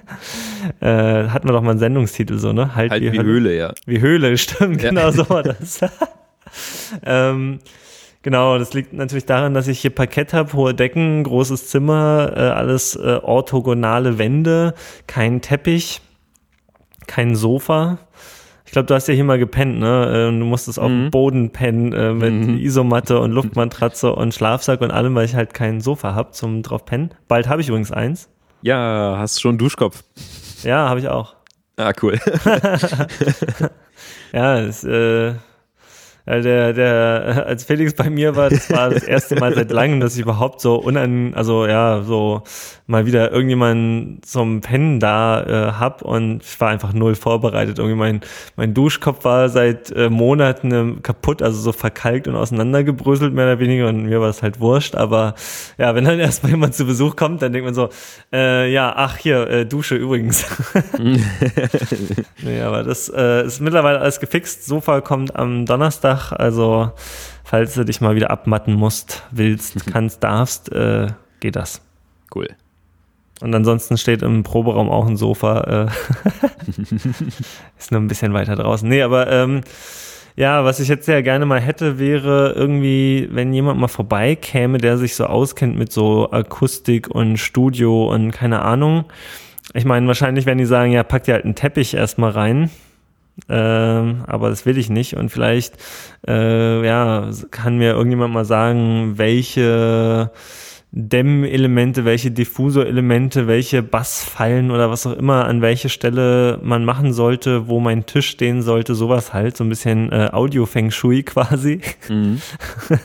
äh, 0.80 1.28
hatten 1.28 1.48
wir 1.48 1.52
doch 1.52 1.62
mal 1.62 1.70
einen 1.70 1.78
Sendungstitel 1.78 2.38
so, 2.38 2.52
ne? 2.52 2.74
Halt, 2.74 2.90
halt 2.90 3.02
wie, 3.02 3.12
wie 3.12 3.18
Hölle. 3.18 3.28
Höhle, 3.28 3.56
ja. 3.56 3.72
Wie 3.86 4.00
Höhle, 4.00 4.36
stimmt, 4.38 4.82
ja. 4.82 4.90
genau 4.90 5.10
so 5.10 5.28
war 5.30 5.42
das. 5.42 5.80
ähm, 7.06 7.60
Genau, 8.22 8.58
das 8.58 8.74
liegt 8.74 8.92
natürlich 8.92 9.24
daran, 9.24 9.54
dass 9.54 9.66
ich 9.66 9.80
hier 9.80 9.94
Parkett 9.94 10.34
habe, 10.34 10.52
hohe 10.52 10.74
Decken, 10.74 11.24
großes 11.24 11.68
Zimmer, 11.68 12.32
äh, 12.36 12.40
alles 12.40 12.94
äh, 12.96 13.18
orthogonale 13.22 14.18
Wände, 14.18 14.74
kein 15.06 15.40
Teppich, 15.40 16.02
kein 17.06 17.34
Sofa. 17.34 17.98
Ich 18.66 18.72
glaube, 18.72 18.86
du 18.86 18.94
hast 18.94 19.08
ja 19.08 19.14
hier 19.14 19.24
mal 19.24 19.38
gepennt, 19.38 19.80
ne? 19.80 20.28
Äh, 20.28 20.38
du 20.38 20.44
musstest 20.44 20.78
auf 20.78 20.86
dem 20.86 21.06
mhm. 21.06 21.10
Boden 21.10 21.50
pennen 21.50 21.92
äh, 21.94 22.12
mit 22.12 22.32
mhm. 22.32 22.58
Isomatte 22.58 23.18
und 23.20 23.32
Luftmatratze 23.32 24.12
und 24.14 24.34
Schlafsack 24.34 24.82
und 24.82 24.90
allem, 24.90 25.14
weil 25.14 25.24
ich 25.24 25.34
halt 25.34 25.54
kein 25.54 25.80
Sofa 25.80 26.14
habe 26.14 26.32
zum 26.32 26.62
drauf 26.62 26.84
pennen. 26.84 27.14
Bald 27.26 27.48
habe 27.48 27.62
ich 27.62 27.68
übrigens 27.68 27.90
eins. 27.90 28.28
Ja, 28.60 29.16
hast 29.16 29.40
schon 29.40 29.52
einen 29.52 29.58
Duschkopf. 29.58 30.04
Ja, 30.62 30.90
habe 30.90 31.00
ich 31.00 31.08
auch. 31.08 31.36
Ah, 31.78 31.92
cool. 32.02 32.20
ja, 34.32 34.60
das, 34.60 34.84
äh, 34.84 35.32
der, 36.26 36.72
der, 36.72 37.44
als 37.46 37.64
Felix 37.64 37.94
bei 37.94 38.10
mir 38.10 38.36
war, 38.36 38.50
das 38.50 38.70
war 38.70 38.90
das 38.90 39.04
erste 39.04 39.36
Mal 39.36 39.54
seit 39.54 39.70
langem, 39.70 40.00
dass 40.00 40.14
ich 40.14 40.22
überhaupt 40.22 40.60
so 40.60 40.76
unan, 40.76 41.34
also 41.34 41.66
ja, 41.66 42.02
so 42.02 42.42
mal 42.86 43.06
wieder 43.06 43.30
irgendjemanden 43.30 44.20
zum 44.22 44.60
Pennen 44.60 44.98
da 44.98 45.42
äh, 45.42 45.72
hab 45.72 46.02
und 46.02 46.42
ich 46.42 46.60
war 46.60 46.70
einfach 46.70 46.92
null 46.92 47.14
vorbereitet. 47.14 47.78
Irgendwie 47.78 47.96
mein, 47.96 48.20
mein 48.56 48.74
Duschkopf 48.74 49.24
war 49.24 49.48
seit 49.48 49.92
äh, 49.92 50.10
Monaten 50.10 50.72
äh, 50.72 51.00
kaputt, 51.00 51.40
also 51.40 51.60
so 51.60 51.72
verkalkt 51.72 52.26
und 52.26 52.34
auseinandergebröselt, 52.34 53.32
mehr 53.32 53.44
oder 53.46 53.60
weniger, 53.60 53.88
und 53.88 54.06
mir 54.06 54.20
war 54.20 54.28
es 54.28 54.42
halt 54.42 54.58
wurscht. 54.58 54.96
Aber 54.96 55.34
ja, 55.78 55.94
wenn 55.94 56.04
dann 56.04 56.18
erstmal 56.20 56.50
jemand 56.50 56.74
zu 56.74 56.84
Besuch 56.84 57.14
kommt, 57.14 57.42
dann 57.42 57.52
denkt 57.52 57.64
man 57.64 57.74
so, 57.74 57.90
äh, 58.32 58.70
ja, 58.72 58.92
ach 58.96 59.16
hier, 59.16 59.48
äh, 59.48 59.66
Dusche 59.66 59.94
übrigens. 59.94 60.44
nee, 62.42 62.60
aber 62.60 62.82
das 62.82 63.08
äh, 63.08 63.46
ist 63.46 63.60
mittlerweile 63.60 64.00
alles 64.00 64.18
gefixt. 64.18 64.66
Sofa 64.66 65.00
kommt 65.00 65.36
am 65.36 65.64
Donnerstag 65.64 66.09
Donnerstag. 66.10 66.32
Also, 66.40 66.92
falls 67.44 67.74
du 67.74 67.84
dich 67.84 68.00
mal 68.00 68.14
wieder 68.14 68.30
abmatten 68.30 68.74
musst, 68.74 69.24
willst, 69.30 69.86
kannst, 69.86 70.22
darfst, 70.22 70.72
äh, 70.72 71.08
geht 71.40 71.56
das. 71.56 71.82
Cool. 72.34 72.48
Und 73.40 73.54
ansonsten 73.54 73.96
steht 73.96 74.22
im 74.22 74.42
Proberaum 74.42 74.90
auch 74.90 75.06
ein 75.06 75.16
Sofa. 75.16 75.60
Äh 75.60 75.86
ist 77.78 77.90
nur 77.90 78.00
ein 78.00 78.08
bisschen 78.08 78.34
weiter 78.34 78.54
draußen. 78.56 78.88
Nee, 78.88 79.02
aber 79.02 79.30
ähm, 79.30 79.62
ja, 80.36 80.64
was 80.64 80.78
ich 80.80 80.88
jetzt 80.88 81.06
sehr 81.06 81.22
gerne 81.22 81.46
mal 81.46 81.60
hätte, 81.60 81.98
wäre 81.98 82.52
irgendwie, 82.54 83.28
wenn 83.32 83.52
jemand 83.52 83.80
mal 83.80 83.88
vorbeikäme, 83.88 84.78
der 84.78 84.98
sich 84.98 85.16
so 85.16 85.24
auskennt 85.24 85.76
mit 85.76 85.90
so 85.92 86.30
Akustik 86.30 87.08
und 87.08 87.38
Studio 87.38 88.12
und 88.12 88.30
keine 88.30 88.62
Ahnung. 88.62 89.04
Ich 89.72 89.84
meine, 89.84 90.06
wahrscheinlich 90.06 90.46
werden 90.46 90.58
die 90.58 90.66
sagen, 90.66 90.92
ja, 90.92 91.02
pack 91.02 91.24
dir 91.24 91.34
halt 91.34 91.44
einen 91.44 91.54
Teppich 91.54 91.94
erstmal 91.94 92.30
rein. 92.30 92.70
Ähm, 93.48 94.24
aber 94.26 94.50
das 94.50 94.66
will 94.66 94.78
ich 94.78 94.90
nicht. 94.90 95.14
Und 95.14 95.30
vielleicht, 95.30 95.74
äh, 96.26 96.84
ja, 96.84 97.30
kann 97.50 97.78
mir 97.78 97.92
irgendjemand 97.92 98.34
mal 98.34 98.44
sagen, 98.44 99.14
welche 99.16 100.30
Dämmelemente, 100.92 102.04
welche 102.04 102.32
Diffusorelemente, 102.32 103.46
welche 103.46 103.80
Bassfallen 103.80 104.72
oder 104.72 104.90
was 104.90 105.06
auch 105.06 105.16
immer, 105.16 105.44
an 105.44 105.62
welche 105.62 105.88
Stelle 105.88 106.58
man 106.64 106.84
machen 106.84 107.12
sollte, 107.12 107.68
wo 107.68 107.78
mein 107.78 108.06
Tisch 108.06 108.28
stehen 108.28 108.62
sollte, 108.62 108.96
sowas 108.96 109.32
halt, 109.32 109.56
so 109.56 109.62
ein 109.62 109.68
bisschen 109.68 110.10
äh, 110.10 110.30
Audio-Feng 110.32 110.90
Shui 110.90 111.22
quasi. 111.24 111.80
Mhm. 112.08 112.42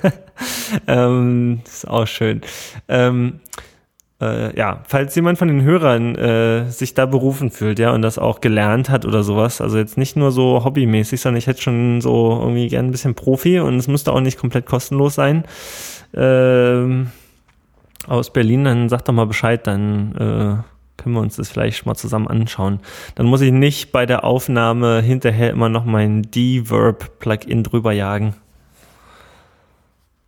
ähm, 0.88 1.62
ist 1.64 1.88
auch 1.88 2.08
schön. 2.08 2.42
Ähm, 2.88 3.40
äh, 4.22 4.58
ja, 4.58 4.82
falls 4.88 5.14
jemand 5.16 5.38
von 5.38 5.48
den 5.48 5.64
Hörern 5.64 6.16
äh, 6.16 6.70
sich 6.70 6.94
da 6.94 7.06
berufen 7.06 7.52
fühlt, 7.52 7.80
ja, 7.80 7.92
und 7.92 8.02
das 8.02 8.18
auch 8.18 8.40
gelernt 8.40 8.90
hat 8.90 9.06
oder 9.06 9.24
sowas, 9.24 9.60
also 9.60 9.78
jetzt 9.78 9.98
nicht 9.98 10.16
nur 10.16 10.32
so 10.32 10.64
hobbymäßig, 10.64 11.20
sondern 11.20 11.38
ich 11.38 11.48
hätte 11.48 11.62
schon 11.62 12.00
so 12.02 12.40
irgendwie 12.42 12.68
gern 12.70 12.86
ein 12.86 12.92
bisschen 12.92 13.16
Profi 13.16 13.60
und 13.60 13.76
es 13.76 13.88
müsste 13.88 14.14
auch 14.14 14.22
nicht 14.22 14.38
komplett 14.38 14.66
kostenlos 14.66 15.16
sein. 15.16 15.44
Ähm, 16.14 17.12
aus 18.08 18.32
Berlin, 18.32 18.64
dann 18.64 18.90
sag 18.90 19.04
doch 19.04 19.14
mal 19.14 19.26
Bescheid, 19.26 19.68
dann 19.68 20.14
äh, 20.16 21.02
können 21.02 21.16
wir 21.16 21.22
uns 21.22 21.36
das 21.36 21.50
vielleicht 21.50 21.86
mal 21.86 21.96
zusammen 21.96 22.28
anschauen. 22.28 22.80
Dann 23.16 23.26
muss 23.26 23.42
ich 23.42 23.52
nicht 23.52 23.92
bei 23.92 24.06
der 24.06 24.24
Aufnahme 24.24 25.02
hinterher 25.02 25.50
immer 25.50 25.68
noch 25.68 25.84
mein 25.84 26.22
D-Verb-Plugin 26.24 27.64
drüber 27.64 27.92
jagen. 27.92 28.36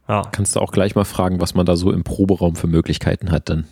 Ja. 0.10 0.24
Kannst 0.32 0.56
du 0.56 0.60
auch 0.60 0.72
gleich 0.72 0.96
mal 0.96 1.06
fragen, 1.06 1.40
was 1.40 1.54
man 1.54 1.66
da 1.66 1.76
so 1.76 1.92
im 1.92 2.04
Proberaum 2.04 2.56
für 2.56 2.68
Möglichkeiten 2.68 3.32
hat 3.32 3.50
dann. 3.50 3.66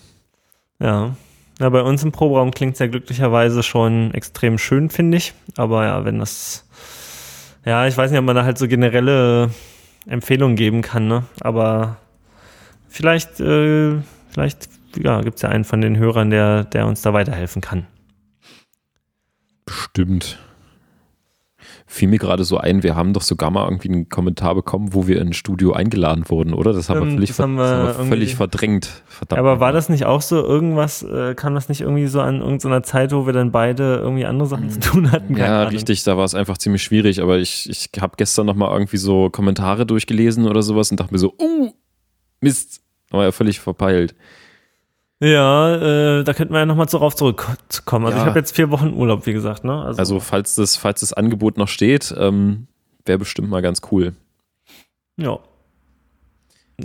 Ja. 0.79 1.15
Ja, 1.59 1.69
bei 1.69 1.81
uns 1.81 2.03
im 2.03 2.11
Proberaum 2.11 2.51
klingt 2.51 2.73
es 2.73 2.79
ja 2.79 2.87
glücklicherweise 2.87 3.63
schon 3.63 4.13
extrem 4.13 4.57
schön, 4.57 4.89
finde 4.89 5.17
ich. 5.17 5.33
Aber 5.55 5.85
ja, 5.85 6.03
wenn 6.03 6.19
das, 6.19 6.65
ja, 7.63 7.87
ich 7.87 7.95
weiß 7.95 8.11
nicht, 8.11 8.19
ob 8.19 8.25
man 8.25 8.35
da 8.35 8.43
halt 8.43 8.57
so 8.57 8.67
generelle 8.67 9.51
Empfehlungen 10.05 10.57
geben 10.57 10.81
kann, 10.81 11.07
ne? 11.07 11.23
Aber 11.39 11.97
vielleicht, 12.89 13.39
äh, 13.39 13.95
vielleicht, 14.29 14.69
ja, 14.97 15.21
gibt 15.21 15.37
es 15.37 15.43
ja 15.43 15.49
einen 15.49 15.63
von 15.63 15.79
den 15.79 15.97
Hörern, 15.97 16.29
der, 16.29 16.65
der 16.65 16.87
uns 16.87 17.01
da 17.01 17.13
weiterhelfen 17.13 17.61
kann. 17.61 17.87
Bestimmt 19.65 20.37
fiel 21.87 22.07
mir 22.07 22.17
gerade 22.17 22.43
so 22.43 22.57
ein, 22.57 22.81
wir 22.81 22.95
haben 22.95 23.13
doch 23.13 23.21
sogar 23.21 23.51
mal 23.51 23.65
irgendwie 23.65 23.89
einen 23.89 24.09
Kommentar 24.09 24.55
bekommen, 24.55 24.93
wo 24.93 25.07
wir 25.07 25.21
in 25.21 25.27
ein 25.27 25.33
Studio 25.33 25.73
eingeladen 25.73 26.27
wurden, 26.29 26.53
oder? 26.53 26.73
Das 26.73 26.89
haben 26.89 27.01
ähm, 27.01 27.05
wir 27.05 27.13
völlig, 27.13 27.29
das 27.29 27.39
haben 27.39 27.55
wir 27.55 27.63
das 27.63 27.97
haben 27.97 28.05
wir 28.05 28.09
völlig 28.09 28.35
verdrängt. 28.35 29.03
Verdammt. 29.05 29.39
Aber 29.39 29.59
war 29.59 29.71
das 29.71 29.87
nicht 29.87 30.05
auch 30.05 30.21
so 30.21 30.43
irgendwas, 30.43 31.03
äh, 31.03 31.35
kam 31.35 31.53
das 31.53 31.69
nicht 31.69 31.81
irgendwie 31.81 32.07
so 32.07 32.21
an 32.21 32.41
irgendeiner 32.41 32.81
Zeit, 32.81 33.11
wo 33.11 33.27
wir 33.27 33.33
dann 33.33 33.51
beide 33.51 33.97
irgendwie 33.97 34.25
andere 34.25 34.47
Sachen 34.47 34.69
zu 34.69 34.79
tun 34.79 35.11
hatten? 35.11 35.35
Keine 35.35 35.47
ja, 35.47 35.61
Ahnung. 35.61 35.73
richtig, 35.73 36.03
da 36.03 36.17
war 36.17 36.25
es 36.25 36.33
einfach 36.33 36.57
ziemlich 36.57 36.81
schwierig, 36.81 37.21
aber 37.21 37.37
ich, 37.37 37.69
ich 37.69 37.89
habe 38.01 38.15
gestern 38.17 38.47
nochmal 38.47 38.71
irgendwie 38.73 38.97
so 38.97 39.29
Kommentare 39.29 39.85
durchgelesen 39.85 40.47
oder 40.47 40.63
sowas 40.63 40.89
und 40.89 40.99
dachte 40.99 41.13
mir 41.13 41.19
so, 41.19 41.35
uh, 41.39 41.71
Mist, 42.41 42.81
war 43.11 43.23
ja 43.23 43.31
völlig 43.31 43.59
verpeilt. 43.59 44.15
Ja, 45.21 45.75
äh, 45.75 46.23
da 46.23 46.33
könnten 46.33 46.53
wir 46.53 46.59
ja 46.59 46.65
nochmal 46.65 46.87
darauf 46.87 47.15
zurückkommen. 47.15 48.05
Also 48.05 48.17
ja. 48.17 48.23
ich 48.23 48.29
habe 48.29 48.39
jetzt 48.39 48.55
vier 48.55 48.69
Wochen 48.71 48.93
Urlaub, 48.93 49.25
wie 49.25 49.33
gesagt. 49.33 49.63
Ne? 49.63 49.81
Also, 49.81 49.99
also 49.99 50.19
falls, 50.19 50.55
das, 50.55 50.75
falls 50.75 50.99
das 50.99 51.13
Angebot 51.13 51.57
noch 51.57 51.69
steht, 51.69 52.13
ähm, 52.17 52.67
wäre 53.05 53.19
bestimmt 53.19 53.49
mal 53.49 53.61
ganz 53.61 53.81
cool. 53.91 54.13
Ja. 55.17 55.39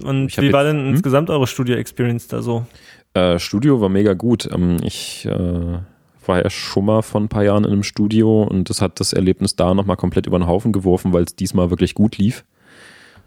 Und 0.04 0.36
wie 0.36 0.52
war 0.52 0.64
jetzt, 0.64 0.72
denn 0.72 0.84
hm? 0.84 0.90
insgesamt 0.94 1.30
eure 1.30 1.48
Studio-Experience 1.48 2.28
da 2.28 2.42
so? 2.42 2.66
Äh, 3.14 3.40
Studio 3.40 3.80
war 3.80 3.88
mega 3.88 4.14
gut. 4.14 4.48
Ähm, 4.52 4.76
ich 4.84 5.26
äh, 5.26 5.78
war 6.26 6.42
ja 6.42 6.48
schon 6.50 6.84
mal 6.84 7.02
vor 7.02 7.20
ein 7.20 7.28
paar 7.28 7.42
Jahren 7.42 7.64
in 7.64 7.72
einem 7.72 7.82
Studio 7.82 8.44
und 8.44 8.70
das 8.70 8.80
hat 8.80 9.00
das 9.00 9.12
Erlebnis 9.12 9.56
da 9.56 9.74
nochmal 9.74 9.96
komplett 9.96 10.26
über 10.26 10.38
den 10.38 10.46
Haufen 10.46 10.72
geworfen, 10.72 11.12
weil 11.12 11.24
es 11.24 11.34
diesmal 11.34 11.70
wirklich 11.70 11.94
gut 11.94 12.18
lief. 12.18 12.44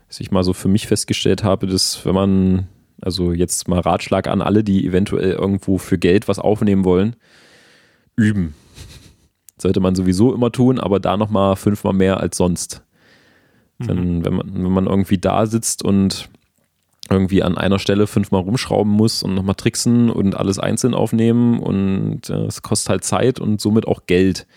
Dass 0.07 0.21
ich 0.21 0.31
mal 0.31 0.45
so 0.45 0.53
für 0.53 0.69
mich 0.69 0.87
festgestellt 0.87 1.43
habe, 1.43 1.67
dass 1.67 2.05
wenn 2.05 2.15
man 2.15 2.67
also 3.05 3.33
jetzt 3.33 3.67
mal 3.67 3.79
Ratschlag 3.79 4.27
an 4.27 4.41
alle, 4.41 4.63
die 4.63 4.85
eventuell 4.85 5.31
irgendwo 5.31 5.77
für 5.77 5.97
Geld 5.97 6.27
was 6.27 6.39
aufnehmen 6.39 6.85
wollen. 6.85 7.15
Üben. 8.15 8.53
Sollte 9.57 9.79
man 9.79 9.95
sowieso 9.95 10.33
immer 10.33 10.51
tun, 10.51 10.79
aber 10.79 10.99
da 10.99 11.17
nochmal 11.17 11.55
fünfmal 11.55 11.93
mehr 11.93 12.19
als 12.19 12.37
sonst. 12.37 12.83
Mhm. 13.77 13.87
Denn 13.87 14.25
wenn 14.25 14.33
man, 14.33 14.53
wenn 14.53 14.71
man 14.71 14.87
irgendwie 14.87 15.17
da 15.17 15.45
sitzt 15.45 15.83
und 15.83 16.29
irgendwie 17.09 17.43
an 17.43 17.57
einer 17.57 17.79
Stelle 17.79 18.07
fünfmal 18.07 18.41
rumschrauben 18.41 18.91
muss 18.91 19.23
und 19.23 19.35
nochmal 19.35 19.55
tricksen 19.55 20.09
und 20.09 20.35
alles 20.35 20.57
einzeln 20.59 20.93
aufnehmen 20.93 21.59
und 21.59 22.29
äh, 22.29 22.45
es 22.45 22.61
kostet 22.61 22.89
halt 22.89 23.03
Zeit 23.03 23.39
und 23.39 23.59
somit 23.59 23.87
auch 23.87 24.05
Geld. 24.07 24.47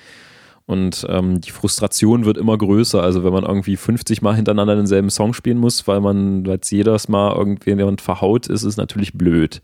Und 0.66 1.06
ähm, 1.08 1.40
die 1.40 1.52
Frustration 1.52 2.24
wird 2.24 2.36
immer 2.36 2.58
größer. 2.58 3.00
Also 3.00 3.22
wenn 3.22 3.32
man 3.32 3.44
irgendwie 3.44 3.76
50 3.76 4.20
Mal 4.20 4.34
hintereinander 4.34 4.74
denselben 4.74 5.10
Song 5.10 5.32
spielen 5.32 5.58
muss, 5.58 5.86
weil 5.86 6.00
man 6.00 6.44
jetzt 6.44 6.70
jedes 6.70 7.08
Mal 7.08 7.34
irgendjemand 7.36 8.00
verhaut, 8.00 8.48
ist 8.48 8.64
es 8.64 8.76
natürlich 8.76 9.12
blöd. 9.14 9.62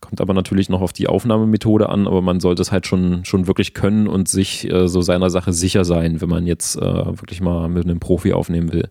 Kommt 0.00 0.20
aber 0.20 0.34
natürlich 0.34 0.68
noch 0.68 0.82
auf 0.82 0.92
die 0.92 1.08
Aufnahmemethode 1.08 1.88
an, 1.88 2.06
aber 2.06 2.20
man 2.20 2.40
sollte 2.40 2.60
es 2.60 2.70
halt 2.70 2.86
schon, 2.86 3.24
schon 3.24 3.46
wirklich 3.46 3.72
können 3.72 4.06
und 4.06 4.28
sich 4.28 4.70
äh, 4.70 4.86
so 4.86 5.00
seiner 5.00 5.30
Sache 5.30 5.54
sicher 5.54 5.86
sein, 5.86 6.20
wenn 6.20 6.28
man 6.28 6.46
jetzt 6.46 6.76
äh, 6.76 6.82
wirklich 6.82 7.40
mal 7.40 7.68
mit 7.68 7.84
einem 7.84 7.98
Profi 7.98 8.34
aufnehmen 8.34 8.72
will. 8.72 8.90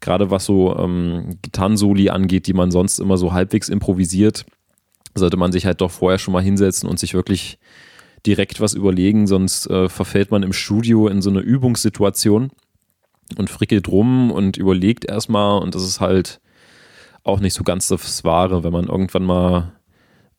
Gerade 0.00 0.30
was 0.30 0.44
so 0.44 0.76
ähm, 0.76 1.38
Gitarrensoli 1.40 2.10
angeht, 2.10 2.46
die 2.46 2.52
man 2.52 2.70
sonst 2.70 2.98
immer 2.98 3.16
so 3.16 3.32
halbwegs 3.32 3.70
improvisiert, 3.70 4.44
sollte 5.14 5.38
man 5.38 5.52
sich 5.52 5.64
halt 5.64 5.80
doch 5.80 5.90
vorher 5.90 6.18
schon 6.18 6.32
mal 6.32 6.42
hinsetzen 6.42 6.88
und 6.88 6.98
sich 6.98 7.14
wirklich 7.14 7.58
direkt 8.26 8.60
was 8.60 8.74
überlegen, 8.74 9.26
sonst 9.26 9.68
äh, 9.68 9.88
verfällt 9.88 10.30
man 10.30 10.42
im 10.42 10.52
Studio 10.52 11.08
in 11.08 11.22
so 11.22 11.30
eine 11.30 11.40
Übungssituation 11.40 12.50
und 13.36 13.50
frickelt 13.50 13.88
rum 13.88 14.30
und 14.30 14.56
überlegt 14.56 15.04
erstmal 15.04 15.60
und 15.62 15.74
das 15.74 15.82
ist 15.82 16.00
halt 16.00 16.40
auch 17.22 17.40
nicht 17.40 17.54
so 17.54 17.64
ganz 17.64 17.88
das 17.88 18.24
Wahre, 18.24 18.64
wenn 18.64 18.72
man 18.72 18.86
irgendwann 18.86 19.24
mal 19.24 19.72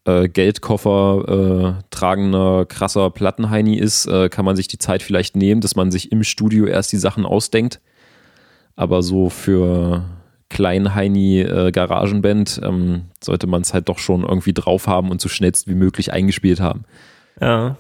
äh, 0.06 0.30
Geldkoffer 0.30 1.78
äh, 1.80 1.84
tragender, 1.90 2.66
krasser 2.66 3.10
Plattenheini 3.10 3.76
ist, 3.76 4.06
äh, 4.06 4.30
kann 4.30 4.46
man 4.46 4.56
sich 4.56 4.68
die 4.68 4.78
Zeit 4.78 5.02
vielleicht 5.04 5.36
nehmen, 5.36 5.62
dass 5.62 5.76
man 5.76 5.92
sich 5.92 6.12
im 6.12 6.24
Studio 6.24 6.66
erst 6.66 6.92
die 6.92 6.98
Sachen 6.98 7.26
ausdenkt. 7.26 7.82
Aber 8.76 9.02
so 9.02 9.30
für 9.30 10.06
Kleinheini 10.50 11.42
äh, 11.42 11.72
Garagenband 11.72 12.62
ähm, 12.64 13.06
sollte 13.22 13.48
man 13.48 13.62
es 13.64 13.74
halt 13.74 13.90
doch 13.90 13.98
schon 13.98 14.24
irgendwie 14.24 14.54
drauf 14.54 14.88
haben 14.88 15.10
und 15.10 15.22
so 15.22 15.30
schnellst 15.30 15.68
wie 15.68 15.76
möglich 15.76 16.14
eingespielt 16.14 16.60
haben. 16.60 16.84
Ja. 17.40 17.78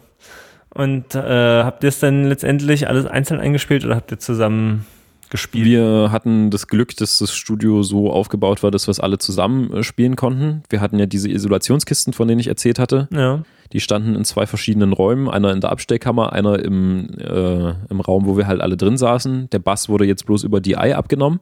Und 0.73 1.15
äh, 1.15 1.64
habt 1.64 1.84
ihr 1.84 1.90
es 1.90 1.99
dann 1.99 2.26
letztendlich 2.26 2.90
alles 2.90 3.06
einzeln 3.06 3.40
eingespielt 3.40 3.86
oder 3.86 3.95
habt 3.95 4.11
ihr 4.11 4.19
zusammen 4.19 4.86
gespielt? 5.30 5.65
Wir 5.65 6.10
hatten 6.11 6.52
das 6.52 6.68
Glück, 6.68 6.98
dass 6.98 7.19
das 7.19 7.34
Studio 7.34 7.82
so 7.82 8.11
aufgebaut 8.11 8.61
war, 8.61 8.72
dass 8.72 8.88
wir 8.88 8.91
es 8.91 8.99
alle 8.99 9.18
zusammen 9.18 9.72
äh, 9.72 9.84
spielen 9.84 10.18
konnten. 10.18 10.64
Wir 10.69 10.82
hatten 10.82 10.99
ja 10.99 11.06
diese 11.06 11.30
Isolationskisten, 11.30 12.11
von 12.11 12.27
denen 12.27 12.41
ich 12.41 12.48
erzählt 12.48 12.77
hatte. 12.77 13.07
Ja. 13.11 13.44
Die 13.72 13.80
standen 13.80 14.15
in 14.15 14.26
zwei 14.26 14.45
verschiedenen 14.45 14.91
Räumen, 14.91 15.30
einer 15.30 15.52
in 15.53 15.61
der 15.61 15.72
Abstellkammer, 15.72 16.34
einer 16.34 16.60
im, 16.60 17.10
äh, 17.19 17.73
im 17.90 18.02
Raum, 18.02 18.26
wo 18.26 18.38
wir 18.38 18.48
halt 18.48 18.61
alle 18.61 18.77
drin 18.77 18.98
saßen. 18.98 19.49
Der 19.52 19.60
Bass 19.60 19.88
wurde 19.88 20.06
jetzt 20.06 20.26
bloß 20.26 20.44
über 20.44 20.60
DI 20.60 20.94
abgenommen. 20.94 21.40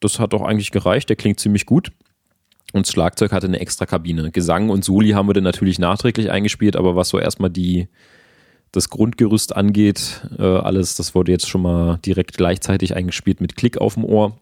Das 0.00 0.18
hat 0.18 0.34
auch 0.34 0.42
eigentlich 0.42 0.70
gereicht, 0.70 1.08
der 1.08 1.16
klingt 1.16 1.40
ziemlich 1.40 1.64
gut. 1.64 1.92
Und 2.72 2.86
das 2.86 2.92
Schlagzeug 2.92 3.32
hatte 3.32 3.46
eine 3.46 3.60
extra 3.60 3.86
Kabine. 3.86 4.30
Gesang 4.30 4.68
und 4.68 4.84
Soli 4.84 5.10
haben 5.10 5.28
wir 5.28 5.34
dann 5.34 5.44
natürlich 5.44 5.78
nachträglich 5.78 6.30
eingespielt, 6.30 6.76
aber 6.76 6.96
was 6.96 7.08
so 7.08 7.18
erstmal 7.18 7.50
die 7.50 7.88
das 8.72 8.90
Grundgerüst 8.90 9.56
angeht, 9.56 10.28
äh, 10.38 10.42
alles, 10.42 10.94
das 10.94 11.14
wurde 11.14 11.32
jetzt 11.32 11.48
schon 11.48 11.62
mal 11.62 11.98
direkt 12.04 12.36
gleichzeitig 12.36 12.94
eingespielt 12.94 13.40
mit 13.40 13.56
Klick 13.56 13.78
auf 13.78 13.94
dem 13.94 14.04
Ohr. 14.04 14.38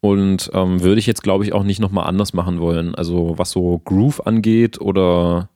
Und 0.00 0.50
ähm, 0.52 0.82
würde 0.82 0.98
ich 0.98 1.06
jetzt, 1.06 1.22
glaube 1.22 1.44
ich, 1.44 1.54
auch 1.54 1.64
nicht 1.64 1.80
nochmal 1.80 2.06
anders 2.06 2.34
machen 2.34 2.60
wollen. 2.60 2.94
Also 2.94 3.38
was 3.38 3.50
so 3.50 3.78
Groove 3.78 4.26
angeht 4.26 4.78
oder 4.80 5.48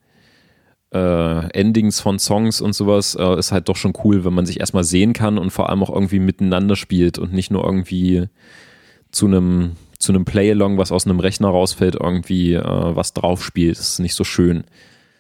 äh, 0.93 1.51
Endings 1.53 2.01
von 2.01 2.19
Songs 2.19 2.61
und 2.61 2.73
sowas, 2.73 3.15
äh, 3.15 3.39
ist 3.39 3.53
halt 3.53 3.69
doch 3.69 3.77
schon 3.77 3.93
cool, 4.03 4.25
wenn 4.25 4.35
man 4.35 4.47
sich 4.47 4.59
erstmal 4.59 4.85
sehen 4.85 5.13
kann 5.13 5.39
und 5.39 5.51
vor 5.51 5.69
allem 5.69 5.83
auch 5.83 5.91
irgendwie 5.91 6.19
miteinander 6.19 6.75
spielt 6.75 7.19
und 7.19 7.33
nicht 7.33 7.51
nur 7.51 7.65
irgendwie 7.65 8.29
zu 9.13 9.27
einem 9.27 9.77
zu 10.01 10.13
einem 10.13 10.25
Play-Along, 10.25 10.79
was 10.79 10.91
aus 10.91 11.07
einem 11.07 11.21
Rechner 11.21 11.49
rausfällt, 11.49 11.95
irgendwie 11.95 12.55
äh, 12.55 12.63
was 12.65 13.13
drauf 13.13 13.45
spielt. 13.45 13.79
Das 13.79 13.91
ist 13.91 13.99
nicht 14.01 14.15
so 14.15 14.25
schön. 14.25 14.65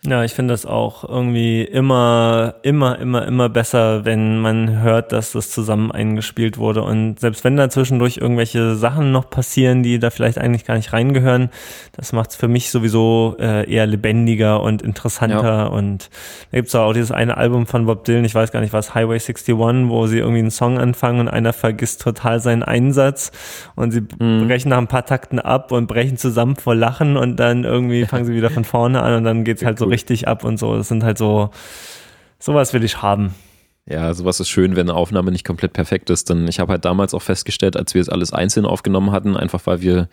Ja, 0.06 0.24
ich 0.24 0.32
finde 0.32 0.54
das 0.54 0.64
auch 0.64 1.06
irgendwie 1.06 1.62
immer, 1.62 2.54
immer, 2.62 2.98
immer, 2.98 3.26
immer 3.26 3.50
besser, 3.50 4.06
wenn 4.06 4.40
man 4.40 4.80
hört, 4.80 5.12
dass 5.12 5.32
das 5.32 5.50
zusammen 5.50 5.92
eingespielt 5.92 6.56
wurde. 6.56 6.82
Und 6.82 7.20
selbst 7.20 7.44
wenn 7.44 7.58
da 7.58 7.68
zwischendurch 7.68 8.16
irgendwelche 8.16 8.76
Sachen 8.76 9.12
noch 9.12 9.28
passieren, 9.28 9.82
die 9.82 9.98
da 9.98 10.08
vielleicht 10.08 10.38
eigentlich 10.38 10.64
gar 10.64 10.76
nicht 10.76 10.94
reingehören, 10.94 11.50
das 11.94 12.14
macht 12.14 12.30
es 12.30 12.36
für 12.36 12.48
mich 12.48 12.70
sowieso 12.70 13.36
äh, 13.38 13.70
eher 13.70 13.86
lebendiger 13.86 14.62
und 14.62 14.80
interessanter. 14.80 15.42
Ja. 15.42 15.66
Und 15.66 16.08
da 16.50 16.56
gibt's 16.56 16.74
auch 16.74 16.94
dieses 16.94 17.12
eine 17.12 17.36
Album 17.36 17.66
von 17.66 17.84
Bob 17.84 18.04
Dylan, 18.04 18.24
ich 18.24 18.34
weiß 18.34 18.52
gar 18.52 18.60
nicht 18.60 18.72
was, 18.72 18.94
Highway 18.94 19.16
61, 19.16 19.54
wo 19.58 20.06
sie 20.06 20.18
irgendwie 20.18 20.38
einen 20.38 20.50
Song 20.50 20.78
anfangen 20.78 21.20
und 21.20 21.28
einer 21.28 21.52
vergisst 21.52 22.00
total 22.00 22.40
seinen 22.40 22.62
Einsatz 22.62 23.32
und 23.76 23.90
sie 23.90 24.00
mhm. 24.18 24.48
brechen 24.48 24.70
nach 24.70 24.78
ein 24.78 24.88
paar 24.88 25.04
Takten 25.04 25.38
ab 25.38 25.72
und 25.72 25.88
brechen 25.88 26.16
zusammen 26.16 26.56
vor 26.56 26.74
Lachen 26.74 27.18
und 27.18 27.36
dann 27.36 27.64
irgendwie 27.64 28.06
fangen 28.06 28.24
sie 28.24 28.34
wieder 28.34 28.48
von 28.48 28.64
vorne 28.64 29.02
an 29.02 29.16
und 29.16 29.24
dann 29.24 29.44
geht's 29.44 29.62
halt 29.62 29.78
so 29.78 29.89
richtig 29.90 30.28
ab 30.28 30.44
und 30.44 30.58
so. 30.58 30.76
Das 30.76 30.88
sind 30.88 31.04
halt 31.04 31.18
so, 31.18 31.50
sowas 32.38 32.72
will 32.72 32.84
ich 32.84 33.02
haben. 33.02 33.34
Ja, 33.86 34.14
sowas 34.14 34.40
ist 34.40 34.48
schön, 34.48 34.76
wenn 34.76 34.88
eine 34.88 34.96
Aufnahme 34.96 35.32
nicht 35.32 35.44
komplett 35.44 35.72
perfekt 35.72 36.10
ist. 36.10 36.30
Denn 36.30 36.46
ich 36.48 36.60
habe 36.60 36.72
halt 36.72 36.84
damals 36.84 37.12
auch 37.12 37.22
festgestellt, 37.22 37.76
als 37.76 37.94
wir 37.94 38.00
es 38.00 38.08
alles 38.08 38.32
einzeln 38.32 38.66
aufgenommen 38.66 39.10
hatten, 39.10 39.36
einfach 39.36 39.66
weil 39.66 39.80
wir 39.80 40.08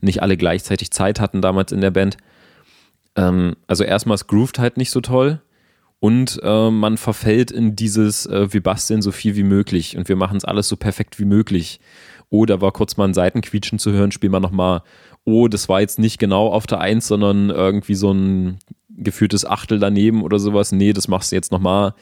nicht 0.00 0.22
alle 0.22 0.36
gleichzeitig 0.36 0.90
Zeit 0.90 1.20
hatten 1.20 1.42
damals 1.42 1.72
in 1.72 1.80
der 1.80 1.90
Band. 1.90 2.16
Ähm, 3.16 3.56
also 3.66 3.84
erstmal 3.84 4.14
es 4.14 4.26
grooved 4.26 4.58
halt 4.58 4.76
nicht 4.76 4.90
so 4.90 5.00
toll 5.00 5.40
und 6.00 6.40
äh, 6.42 6.70
man 6.70 6.96
verfällt 6.96 7.50
in 7.50 7.74
dieses, 7.74 8.26
äh, 8.26 8.52
wir 8.52 8.62
basteln 8.62 9.02
so 9.02 9.10
viel 9.10 9.34
wie 9.36 9.42
möglich 9.42 9.96
und 9.96 10.08
wir 10.08 10.16
machen 10.16 10.36
es 10.36 10.44
alles 10.44 10.68
so 10.68 10.76
perfekt 10.76 11.18
wie 11.18 11.24
möglich. 11.24 11.80
Oh, 12.30 12.46
da 12.46 12.60
war 12.60 12.72
kurz 12.72 12.96
mal 12.96 13.08
ein 13.08 13.14
Seitenquietschen 13.14 13.78
zu 13.78 13.90
hören, 13.92 14.12
spielen 14.12 14.32
wir 14.32 14.40
nochmal, 14.40 14.82
oh, 15.24 15.48
das 15.48 15.68
war 15.68 15.80
jetzt 15.80 15.98
nicht 15.98 16.18
genau 16.18 16.48
auf 16.48 16.66
der 16.66 16.80
Eins, 16.80 17.08
sondern 17.08 17.50
irgendwie 17.50 17.94
so 17.94 18.12
ein 18.12 18.58
geführtes 18.98 19.44
Achtel 19.44 19.78
daneben 19.78 20.22
oder 20.22 20.38
sowas. 20.38 20.72
Nee, 20.72 20.92
das 20.92 21.08
machst 21.08 21.32
du 21.32 21.36
jetzt 21.36 21.52
nochmal. 21.52 21.94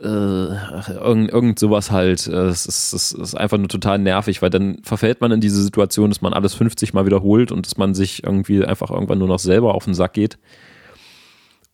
Äh, 0.00 0.06
irgend, 0.06 1.30
irgend 1.30 1.58
sowas 1.58 1.90
halt. 1.90 2.28
Äh, 2.28 2.46
es 2.46 2.66
ist, 2.66 2.92
es 2.92 3.12
ist 3.12 3.34
einfach 3.34 3.58
nur 3.58 3.68
total 3.68 3.98
nervig, 3.98 4.42
weil 4.42 4.50
dann 4.50 4.78
verfällt 4.84 5.20
man 5.20 5.32
in 5.32 5.40
diese 5.40 5.60
Situation, 5.60 6.10
dass 6.10 6.20
man 6.20 6.32
alles 6.32 6.54
50 6.54 6.94
Mal 6.94 7.04
wiederholt 7.04 7.50
und 7.50 7.66
dass 7.66 7.76
man 7.76 7.94
sich 7.94 8.22
irgendwie 8.22 8.64
einfach 8.64 8.90
irgendwann 8.90 9.18
nur 9.18 9.28
noch 9.28 9.40
selber 9.40 9.74
auf 9.74 9.84
den 9.84 9.94
Sack 9.94 10.12
geht. 10.12 10.38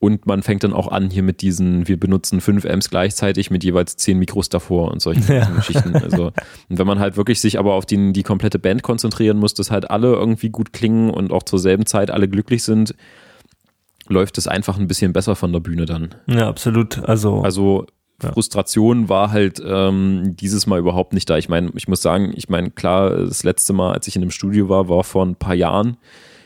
Und 0.04 0.26
man 0.26 0.42
fängt 0.42 0.64
dann 0.64 0.74
auch 0.74 0.88
an 0.88 1.08
hier 1.08 1.22
mit 1.22 1.40
diesen, 1.40 1.88
wir 1.88 1.98
benutzen 1.98 2.42
fünf 2.42 2.66
Amps 2.66 2.90
gleichzeitig 2.90 3.50
mit 3.50 3.64
jeweils 3.64 3.96
zehn 3.96 4.18
Mikros 4.18 4.50
davor 4.50 4.90
und 4.90 5.00
solchen 5.00 5.26
ja. 5.32 5.46
Geschichten. 5.46 5.96
Also, 5.96 6.26
und 6.68 6.78
wenn 6.78 6.86
man 6.86 6.98
halt 6.98 7.16
wirklich 7.16 7.40
sich 7.40 7.58
aber 7.58 7.72
auf 7.72 7.86
die, 7.86 8.12
die 8.12 8.22
komplette 8.22 8.58
Band 8.58 8.82
konzentrieren 8.82 9.38
muss, 9.38 9.54
dass 9.54 9.70
halt 9.70 9.90
alle 9.90 10.12
irgendwie 10.12 10.50
gut 10.50 10.74
klingen 10.74 11.08
und 11.08 11.32
auch 11.32 11.42
zur 11.42 11.58
selben 11.58 11.86
Zeit 11.86 12.10
alle 12.10 12.28
glücklich 12.28 12.62
sind, 12.64 12.94
läuft 14.08 14.38
es 14.38 14.48
einfach 14.48 14.78
ein 14.78 14.88
bisschen 14.88 15.12
besser 15.12 15.36
von 15.36 15.52
der 15.52 15.60
Bühne 15.60 15.86
dann. 15.86 16.14
Ja, 16.26 16.48
absolut. 16.48 16.98
Also, 17.04 17.40
also 17.42 17.86
ja. 18.22 18.32
Frustration 18.32 19.08
war 19.08 19.32
halt 19.32 19.62
ähm, 19.64 20.36
dieses 20.36 20.66
Mal 20.66 20.78
überhaupt 20.78 21.12
nicht 21.12 21.28
da. 21.28 21.36
Ich 21.36 21.48
meine, 21.48 21.70
ich 21.74 21.88
muss 21.88 22.02
sagen, 22.02 22.32
ich 22.36 22.48
meine, 22.48 22.70
klar, 22.70 23.10
das 23.10 23.42
letzte 23.42 23.72
Mal, 23.72 23.92
als 23.92 24.06
ich 24.06 24.16
in 24.16 24.22
einem 24.22 24.30
Studio 24.30 24.68
war, 24.68 24.88
war 24.88 25.04
vor 25.04 25.24
ein 25.24 25.36
paar 25.36 25.54
Jahren. 25.54 25.96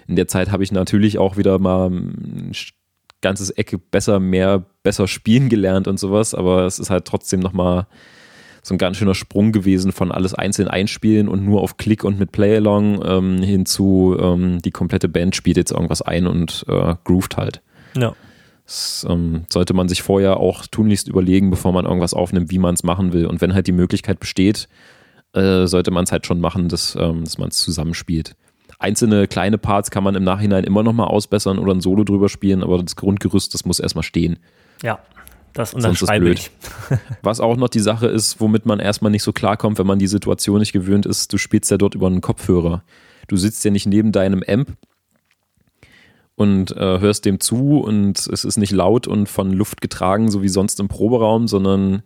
In 0.06 0.16
der 0.16 0.28
Zeit 0.28 0.50
habe 0.50 0.64
ich 0.64 0.72
natürlich 0.72 1.18
auch 1.18 1.36
wieder 1.36 1.58
mal 1.58 1.90
ein 1.90 2.52
ganzes 3.20 3.50
Ecke 3.50 3.78
besser, 3.78 4.20
mehr, 4.20 4.64
besser 4.82 5.08
spielen 5.08 5.48
gelernt 5.48 5.88
und 5.88 5.98
sowas, 5.98 6.34
aber 6.34 6.64
es 6.64 6.78
ist 6.78 6.90
halt 6.90 7.04
trotzdem 7.04 7.40
nochmal 7.40 7.86
so 8.68 8.74
ein 8.74 8.78
ganz 8.78 8.96
schöner 8.96 9.14
Sprung 9.14 9.52
gewesen 9.52 9.92
von 9.92 10.12
alles 10.12 10.34
einzeln 10.34 10.68
einspielen 10.68 11.28
und 11.28 11.44
nur 11.44 11.62
auf 11.62 11.76
Klick 11.76 12.04
und 12.04 12.18
mit 12.18 12.32
Play-Along 12.32 13.02
ähm, 13.04 13.42
hinzu, 13.42 14.16
ähm, 14.20 14.60
die 14.62 14.70
komplette 14.70 15.08
Band 15.08 15.34
spielt 15.34 15.56
jetzt 15.56 15.72
irgendwas 15.72 16.02
ein 16.02 16.26
und 16.26 16.64
äh, 16.68 16.94
groovt 17.04 17.36
halt. 17.36 17.62
Ja. 17.96 18.14
Das 18.64 19.06
ähm, 19.08 19.44
sollte 19.48 19.72
man 19.72 19.88
sich 19.88 20.02
vorher 20.02 20.36
auch 20.36 20.66
tunlichst 20.66 21.08
überlegen, 21.08 21.50
bevor 21.50 21.72
man 21.72 21.86
irgendwas 21.86 22.12
aufnimmt, 22.12 22.50
wie 22.50 22.58
man 22.58 22.74
es 22.74 22.84
machen 22.84 23.14
will. 23.14 23.24
Und 23.24 23.40
wenn 23.40 23.54
halt 23.54 23.66
die 23.66 23.72
Möglichkeit 23.72 24.20
besteht, 24.20 24.68
äh, 25.32 25.66
sollte 25.66 25.90
man 25.90 26.04
es 26.04 26.12
halt 26.12 26.26
schon 26.26 26.38
machen, 26.38 26.68
dass, 26.68 26.94
ähm, 26.94 27.24
dass 27.24 27.38
man 27.38 27.48
es 27.48 27.56
zusammenspielt. 27.56 28.36
Einzelne 28.78 29.26
kleine 29.26 29.56
Parts 29.56 29.90
kann 29.90 30.04
man 30.04 30.14
im 30.14 30.22
Nachhinein 30.22 30.64
immer 30.64 30.82
nochmal 30.82 31.08
ausbessern 31.08 31.58
oder 31.58 31.72
ein 31.72 31.80
Solo 31.80 32.04
drüber 32.04 32.28
spielen, 32.28 32.62
aber 32.62 32.82
das 32.82 32.96
Grundgerüst, 32.96 33.54
das 33.54 33.64
muss 33.64 33.80
erstmal 33.80 34.04
stehen. 34.04 34.38
Ja, 34.82 35.00
das 35.52 35.74
unterschreibe 35.74 36.30
ich. 36.30 36.50
Was 37.22 37.40
auch 37.40 37.56
noch 37.56 37.68
die 37.68 37.80
Sache 37.80 38.06
ist, 38.06 38.40
womit 38.40 38.66
man 38.66 38.80
erstmal 38.80 39.10
nicht 39.10 39.22
so 39.22 39.32
klarkommt, 39.32 39.78
wenn 39.78 39.86
man 39.86 39.98
die 39.98 40.06
Situation 40.06 40.58
nicht 40.60 40.72
gewöhnt 40.72 41.06
ist, 41.06 41.32
du 41.32 41.38
spielst 41.38 41.70
ja 41.70 41.76
dort 41.76 41.94
über 41.94 42.06
einen 42.06 42.20
Kopfhörer. 42.20 42.82
Du 43.26 43.36
sitzt 43.36 43.64
ja 43.64 43.70
nicht 43.70 43.86
neben 43.86 44.12
deinem 44.12 44.42
Amp 44.46 44.76
und 46.34 46.70
äh, 46.76 47.00
hörst 47.00 47.24
dem 47.24 47.40
zu 47.40 47.80
und 47.80 48.18
es 48.18 48.44
ist 48.44 48.56
nicht 48.56 48.72
laut 48.72 49.06
und 49.06 49.28
von 49.28 49.52
Luft 49.52 49.80
getragen, 49.80 50.30
so 50.30 50.42
wie 50.42 50.48
sonst 50.48 50.78
im 50.80 50.88
Proberaum, 50.88 51.48
sondern 51.48 52.02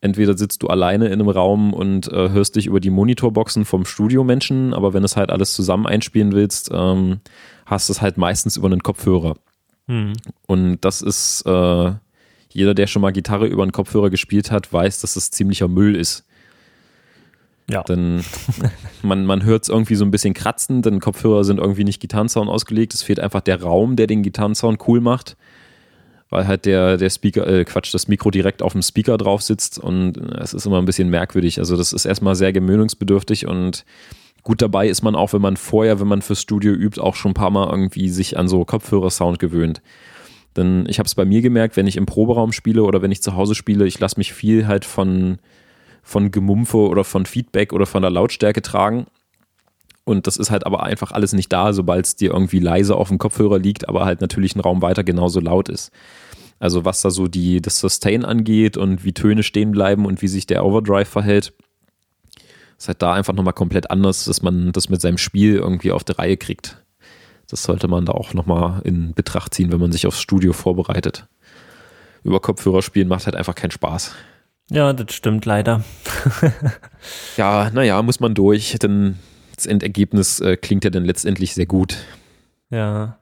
entweder 0.00 0.36
sitzt 0.36 0.62
du 0.62 0.68
alleine 0.68 1.06
in 1.06 1.14
einem 1.14 1.28
Raum 1.28 1.72
und 1.72 2.12
äh, 2.12 2.30
hörst 2.30 2.56
dich 2.56 2.66
über 2.66 2.80
die 2.80 2.90
Monitorboxen 2.90 3.64
vom 3.64 3.84
Studiomenschen, 3.84 4.74
aber 4.74 4.92
wenn 4.92 5.04
es 5.04 5.16
halt 5.16 5.30
alles 5.30 5.54
zusammen 5.54 5.86
einspielen 5.86 6.32
willst, 6.32 6.70
ähm, 6.72 7.20
hast 7.66 7.88
du 7.88 7.92
es 7.92 8.02
halt 8.02 8.16
meistens 8.18 8.56
über 8.56 8.66
einen 8.66 8.82
Kopfhörer. 8.82 9.36
Hm. 9.86 10.12
Und 10.46 10.80
das 10.82 11.02
ist 11.02 11.42
äh, 11.46 11.92
jeder, 12.52 12.74
der 12.74 12.86
schon 12.86 13.02
mal 13.02 13.12
Gitarre 13.12 13.46
über 13.46 13.62
einen 13.62 13.72
Kopfhörer 13.72 14.10
gespielt 14.10 14.50
hat, 14.50 14.72
weiß, 14.72 15.00
dass 15.00 15.14
das 15.14 15.30
ziemlicher 15.30 15.68
Müll 15.68 15.96
ist. 15.96 16.24
Ja. 17.70 17.82
Denn 17.84 18.24
man, 19.02 19.24
man 19.24 19.44
hört 19.44 19.62
es 19.62 19.68
irgendwie 19.68 19.94
so 19.94 20.04
ein 20.04 20.10
bisschen 20.10 20.34
kratzen, 20.34 20.82
denn 20.82 21.00
Kopfhörer 21.00 21.44
sind 21.44 21.58
irgendwie 21.58 21.84
nicht 21.84 22.00
Gitarrensound 22.00 22.50
ausgelegt. 22.50 22.94
Es 22.94 23.02
fehlt 23.02 23.20
einfach 23.20 23.40
der 23.40 23.62
Raum, 23.62 23.96
der 23.96 24.06
den 24.06 24.22
Gitarrensound 24.22 24.80
cool 24.88 25.00
macht. 25.00 25.36
Weil 26.28 26.46
halt 26.46 26.64
der, 26.64 26.96
der 26.96 27.10
Speaker, 27.10 27.46
äh, 27.46 27.64
Quatsch, 27.64 27.92
das 27.92 28.06
Mikro 28.06 28.30
direkt 28.30 28.62
auf 28.62 28.72
dem 28.72 28.82
Speaker 28.82 29.18
drauf 29.18 29.42
sitzt 29.42 29.80
und 29.80 30.16
es 30.16 30.54
ist 30.54 30.64
immer 30.64 30.78
ein 30.78 30.84
bisschen 30.84 31.08
merkwürdig. 31.10 31.58
Also 31.58 31.76
das 31.76 31.92
ist 31.92 32.04
erstmal 32.04 32.36
sehr 32.36 32.52
gewöhnungsbedürftig 32.52 33.48
und 33.48 33.84
gut 34.44 34.62
dabei 34.62 34.88
ist 34.88 35.02
man 35.02 35.16
auch, 35.16 35.32
wenn 35.32 35.42
man 35.42 35.56
vorher, 35.56 35.98
wenn 35.98 36.06
man 36.06 36.22
fürs 36.22 36.40
Studio 36.40 36.72
übt, 36.72 37.00
auch 37.00 37.16
schon 37.16 37.32
ein 37.32 37.34
paar 37.34 37.50
Mal 37.50 37.68
irgendwie 37.68 38.08
sich 38.10 38.38
an 38.38 38.46
so 38.46 38.64
Kopfhörersound 38.64 39.40
gewöhnt. 39.40 39.82
Denn 40.56 40.84
ich 40.88 40.98
habe 40.98 41.06
es 41.06 41.14
bei 41.14 41.24
mir 41.24 41.42
gemerkt, 41.42 41.76
wenn 41.76 41.86
ich 41.86 41.96
im 41.96 42.06
Proberaum 42.06 42.52
spiele 42.52 42.82
oder 42.82 43.02
wenn 43.02 43.12
ich 43.12 43.22
zu 43.22 43.36
Hause 43.36 43.54
spiele, 43.54 43.86
ich 43.86 44.00
lasse 44.00 44.18
mich 44.18 44.32
viel 44.32 44.66
halt 44.66 44.84
von, 44.84 45.38
von 46.02 46.30
Gemumpfe 46.30 46.78
oder 46.78 47.04
von 47.04 47.26
Feedback 47.26 47.72
oder 47.72 47.86
von 47.86 48.02
der 48.02 48.10
Lautstärke 48.10 48.62
tragen. 48.62 49.06
Und 50.04 50.26
das 50.26 50.36
ist 50.36 50.50
halt 50.50 50.66
aber 50.66 50.82
einfach 50.82 51.12
alles 51.12 51.32
nicht 51.32 51.52
da, 51.52 51.72
sobald 51.72 52.06
es 52.06 52.16
dir 52.16 52.32
irgendwie 52.32 52.58
leise 52.58 52.96
auf 52.96 53.08
dem 53.08 53.18
Kopfhörer 53.18 53.58
liegt, 53.58 53.88
aber 53.88 54.04
halt 54.04 54.20
natürlich 54.20 54.56
ein 54.56 54.60
Raum 54.60 54.82
weiter 54.82 55.04
genauso 55.04 55.38
laut 55.40 55.68
ist. 55.68 55.92
Also 56.58 56.84
was 56.84 57.00
da 57.00 57.10
so 57.10 57.28
die, 57.28 57.62
das 57.62 57.78
Sustain 57.78 58.24
angeht 58.24 58.76
und 58.76 59.04
wie 59.04 59.12
Töne 59.12 59.42
stehen 59.42 59.70
bleiben 59.70 60.04
und 60.04 60.20
wie 60.20 60.28
sich 60.28 60.46
der 60.46 60.64
Overdrive 60.64 61.08
verhält, 61.08 61.52
ist 62.76 62.88
halt 62.88 63.02
da 63.02 63.14
einfach 63.14 63.34
nochmal 63.34 63.54
komplett 63.54 63.90
anders, 63.90 64.24
dass 64.24 64.42
man 64.42 64.72
das 64.72 64.88
mit 64.88 65.00
seinem 65.00 65.18
Spiel 65.18 65.56
irgendwie 65.56 65.92
auf 65.92 66.02
die 66.02 66.12
Reihe 66.12 66.36
kriegt. 66.36 66.79
Das 67.50 67.64
sollte 67.64 67.88
man 67.88 68.04
da 68.04 68.12
auch 68.12 68.32
nochmal 68.32 68.80
in 68.84 69.12
Betracht 69.12 69.54
ziehen, 69.54 69.72
wenn 69.72 69.80
man 69.80 69.92
sich 69.92 70.06
aufs 70.06 70.20
Studio 70.20 70.52
vorbereitet. 70.52 71.26
Über 72.22 72.40
Kopfhörer 72.40 72.82
spielen 72.82 73.08
macht 73.08 73.26
halt 73.26 73.34
einfach 73.34 73.54
keinen 73.54 73.72
Spaß. 73.72 74.14
Ja, 74.70 74.92
das 74.92 75.14
stimmt 75.14 75.46
leider. 75.46 75.82
ja, 77.36 77.70
naja, 77.70 78.00
muss 78.02 78.20
man 78.20 78.34
durch, 78.34 78.76
denn 78.80 79.18
das 79.56 79.66
Endergebnis 79.66 80.38
äh, 80.40 80.56
klingt 80.56 80.84
ja 80.84 80.90
dann 80.90 81.04
letztendlich 81.04 81.54
sehr 81.54 81.66
gut. 81.66 81.96
Ja. 82.70 83.16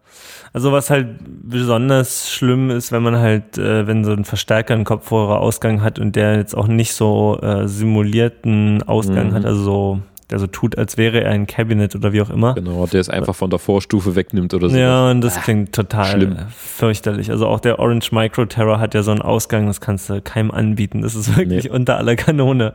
Also 0.53 0.73
was 0.73 0.91
halt 0.91 1.19
besonders 1.21 2.31
schlimm 2.31 2.71
ist, 2.71 2.93
wenn 2.93 3.03
man 3.03 3.17
halt, 3.17 3.57
äh, 3.57 3.87
wenn 3.87 4.05
so 4.05 4.13
ein 4.13 4.25
Verstärker 4.25 4.75
einen 4.75 4.85
Kopfhörerausgang 4.85 5.83
hat 5.83 5.99
und 5.99 6.17
der 6.17 6.37
jetzt 6.37 6.55
auch 6.55 6.67
nicht 6.67 6.93
so 6.93 7.39
äh, 7.41 7.67
simulierten 7.67 8.83
Ausgang 8.83 9.31
mhm. 9.31 9.35
hat, 9.35 9.45
also 9.47 9.63
so 9.63 10.03
der 10.31 10.39
so 10.39 10.47
tut, 10.47 10.77
als 10.77 10.97
wäre 10.99 11.23
er 11.23 11.31
ein 11.33 11.47
Cabinet 11.47 11.95
oder 11.97 12.13
wie 12.13 12.21
auch 12.21 12.31
immer. 12.31 12.55
Genau, 12.55 12.87
der 12.87 13.01
es 13.01 13.09
einfach 13.09 13.35
von 13.35 13.51
der 13.51 13.59
Vorstufe 13.59 14.15
wegnimmt 14.15 14.53
oder 14.55 14.69
so. 14.69 14.77
Ja, 14.77 15.11
und 15.11 15.21
das 15.23 15.37
ah, 15.39 15.41
klingt 15.41 15.73
total 15.75 16.07
schlimm. 16.07 16.37
fürchterlich. 16.57 17.31
Also 17.31 17.47
auch 17.47 17.61
der 17.61 17.79
Orange 17.79 18.13
Micro 18.13 18.45
Terror 18.47 18.79
hat 18.81 18.95
ja 18.95 19.03
so 19.03 19.11
einen 19.11 19.23
Ausgang, 19.23 19.67
das 19.67 19.81
kannst 19.81 20.11
du 20.11 20.21
keinem 20.21 20.51
anbieten. 20.51 21.03
Das 21.03 21.15
ist 21.15 21.37
wirklich 21.37 21.65
nee. 21.65 21.71
unter 21.71 21.97
aller 21.97 22.17
Kanone. 22.17 22.73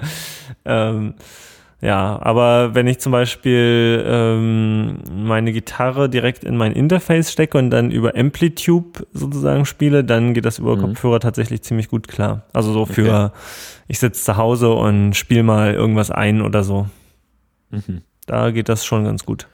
Ähm, 0.66 1.14
Ja, 1.82 2.18
aber 2.22 2.74
wenn 2.76 2.88
ich 2.88 3.00
zum 3.00 3.12
Beispiel 3.12 4.02
ähm, 4.08 5.00
meine 5.14 5.52
Gitarre 5.52 6.08
direkt 6.10 6.46
in 6.46 6.56
mein 6.56 6.72
Interface 6.72 7.30
stecke 7.30 7.58
und 7.58 7.72
dann 7.72 7.92
über 7.92 8.16
Amplitude 8.16 9.06
sozusagen 9.12 9.66
spiele, 9.66 10.06
dann 10.06 10.34
geht 10.34 10.46
das 10.46 10.60
über 10.60 10.78
Mhm. 10.78 10.82
Kopfhörer 10.82 11.20
tatsächlich 11.20 11.62
ziemlich 11.62 11.90
gut 11.90 12.08
klar. 12.08 12.44
Also 12.54 12.72
so 12.72 12.86
für, 12.86 13.26
Okay. 13.26 13.30
ich 13.90 14.00
sitze 14.00 14.24
zu 14.24 14.38
Hause 14.38 14.72
und 14.72 15.14
spiele 15.18 15.44
mal 15.44 15.74
irgendwas 15.74 16.10
ein 16.10 16.42
oder 16.42 16.64
so. 16.64 16.88
Mhm. 17.74 18.02
Da 18.26 18.52
geht 18.52 18.70
das 18.70 18.86
schon 18.86 19.04
ganz 19.04 19.26
gut. 19.26 19.48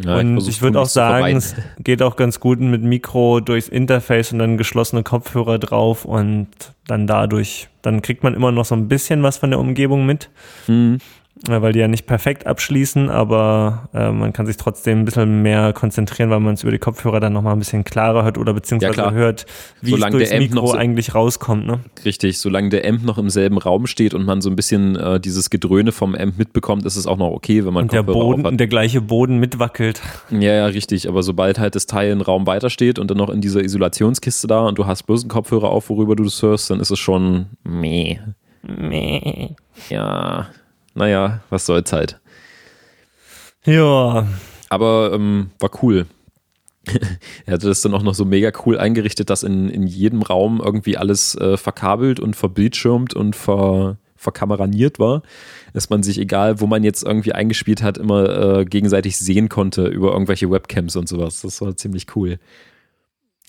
Ja, 0.00 0.16
und 0.16 0.32
versuch's 0.34 0.56
ich 0.56 0.62
würde 0.62 0.80
auch 0.80 0.86
sagen, 0.86 1.36
es 1.36 1.54
geht 1.78 2.02
auch 2.02 2.16
ganz 2.16 2.40
gut 2.40 2.58
mit 2.58 2.82
Mikro 2.82 3.38
durchs 3.40 3.68
Interface 3.68 4.32
und 4.32 4.40
dann 4.40 4.56
geschlossene 4.56 5.04
Kopfhörer 5.04 5.58
drauf 5.60 6.04
und 6.04 6.48
dann 6.88 7.06
dadurch, 7.06 7.68
dann 7.82 8.02
kriegt 8.02 8.24
man 8.24 8.34
immer 8.34 8.50
noch 8.50 8.64
so 8.64 8.74
ein 8.74 8.88
bisschen 8.88 9.22
was 9.22 9.38
von 9.38 9.50
der 9.50 9.60
Umgebung 9.60 10.04
mit, 10.06 10.30
Mhm. 10.66 10.98
Äh, 11.48 11.60
weil 11.62 11.72
die 11.72 11.78
ja 11.78 11.88
nicht 11.88 12.06
perfekt 12.06 12.46
abschließen, 12.46 13.10
aber 13.10 13.88
äh, 13.94 14.10
man 14.10 14.32
kann 14.32 14.46
sich 14.46 14.56
trotzdem 14.56 15.00
ein 15.00 15.04
bisschen 15.04 15.42
mehr 15.42 15.72
konzentrieren, 15.72 16.30
weil 16.30 16.40
man 16.40 16.54
es 16.54 16.62
über 16.62 16.72
die 16.72 16.78
Kopfhörer 16.78 17.20
dann 17.20 17.32
nochmal 17.32 17.52
ein 17.52 17.58
bisschen 17.58 17.84
klarer 17.84 18.24
hört 18.24 18.38
oder 18.38 18.52
beziehungsweise 18.54 18.94
klar. 18.94 19.12
hört, 19.12 19.46
wie 19.80 19.90
Solange 19.90 20.16
es 20.16 20.18
durchs 20.18 20.30
der 20.30 20.38
Amp 20.40 20.54
noch 20.54 20.62
Mikro 20.62 20.72
so- 20.72 20.78
eigentlich 20.78 21.14
rauskommt. 21.14 21.66
Ne? 21.66 21.80
Richtig, 22.04 22.38
solange 22.38 22.70
der 22.70 22.88
Amp 22.88 23.04
noch 23.04 23.18
im 23.18 23.30
selben 23.30 23.58
Raum 23.58 23.86
steht 23.86 24.14
und 24.14 24.24
man 24.24 24.40
so 24.40 24.50
ein 24.50 24.56
bisschen 24.56 24.96
äh, 24.96 25.20
dieses 25.20 25.50
Gedröhne 25.50 25.92
vom 25.92 26.14
Amp 26.14 26.38
mitbekommt, 26.38 26.84
ist 26.86 26.96
es 26.96 27.06
auch 27.06 27.18
noch 27.18 27.30
okay, 27.30 27.64
wenn 27.64 27.72
man 27.74 27.84
Und 27.84 27.92
der 27.92 28.00
Kopfhörer 28.02 28.18
Boden, 28.24 28.40
aufhat. 28.40 28.52
und 28.52 28.58
der 28.58 28.66
gleiche 28.68 29.00
Boden 29.00 29.38
mitwackelt. 29.38 30.00
Ja, 30.30 30.52
ja, 30.54 30.66
richtig. 30.66 31.08
Aber 31.08 31.22
sobald 31.22 31.58
halt 31.58 31.74
das 31.74 31.86
Teil 31.86 32.10
einen 32.12 32.20
Raum 32.22 32.46
weiter 32.46 32.70
steht 32.70 32.98
und 32.98 33.10
dann 33.10 33.18
noch 33.18 33.30
in 33.30 33.40
dieser 33.40 33.62
Isolationskiste 33.62 34.46
da 34.48 34.60
und 34.66 34.78
du 34.78 34.86
hast 34.86 35.04
bloß 35.04 35.22
einen 35.22 35.30
Kopfhörer 35.30 35.68
auf, 35.70 35.88
worüber 35.90 36.16
du 36.16 36.24
das 36.24 36.42
hörst, 36.42 36.70
dann 36.70 36.80
ist 36.80 36.90
es 36.90 36.98
schon 36.98 37.46
meh. 37.64 38.18
Meh. 38.62 39.50
Ja, 39.88 40.48
naja, 40.98 41.40
was 41.48 41.64
soll's 41.64 41.92
halt. 41.92 42.20
Ja, 43.64 44.26
Aber 44.68 45.12
ähm, 45.14 45.50
war 45.58 45.70
cool. 45.82 46.06
er 47.46 47.54
hatte 47.54 47.68
das 47.68 47.82
dann 47.82 47.94
auch 47.94 48.02
noch 48.02 48.14
so 48.14 48.24
mega 48.24 48.50
cool 48.64 48.78
eingerichtet, 48.78 49.30
dass 49.30 49.42
in, 49.42 49.68
in 49.68 49.86
jedem 49.86 50.22
Raum 50.22 50.60
irgendwie 50.62 50.96
alles 50.96 51.34
äh, 51.34 51.56
verkabelt 51.56 52.18
und 52.18 52.34
verbildschirmt 52.34 53.14
und 53.14 53.36
ver, 53.36 53.98
verkameraniert 54.16 54.98
war, 54.98 55.22
dass 55.72 55.90
man 55.90 56.02
sich, 56.02 56.18
egal 56.18 56.60
wo 56.60 56.66
man 56.66 56.82
jetzt 56.82 57.04
irgendwie 57.04 57.32
eingespielt 57.32 57.82
hat, 57.82 57.98
immer 57.98 58.58
äh, 58.60 58.64
gegenseitig 58.64 59.18
sehen 59.18 59.48
konnte 59.48 59.86
über 59.86 60.12
irgendwelche 60.12 60.50
Webcams 60.50 60.96
und 60.96 61.08
sowas. 61.08 61.42
Das 61.42 61.60
war 61.60 61.76
ziemlich 61.76 62.06
cool. 62.16 62.38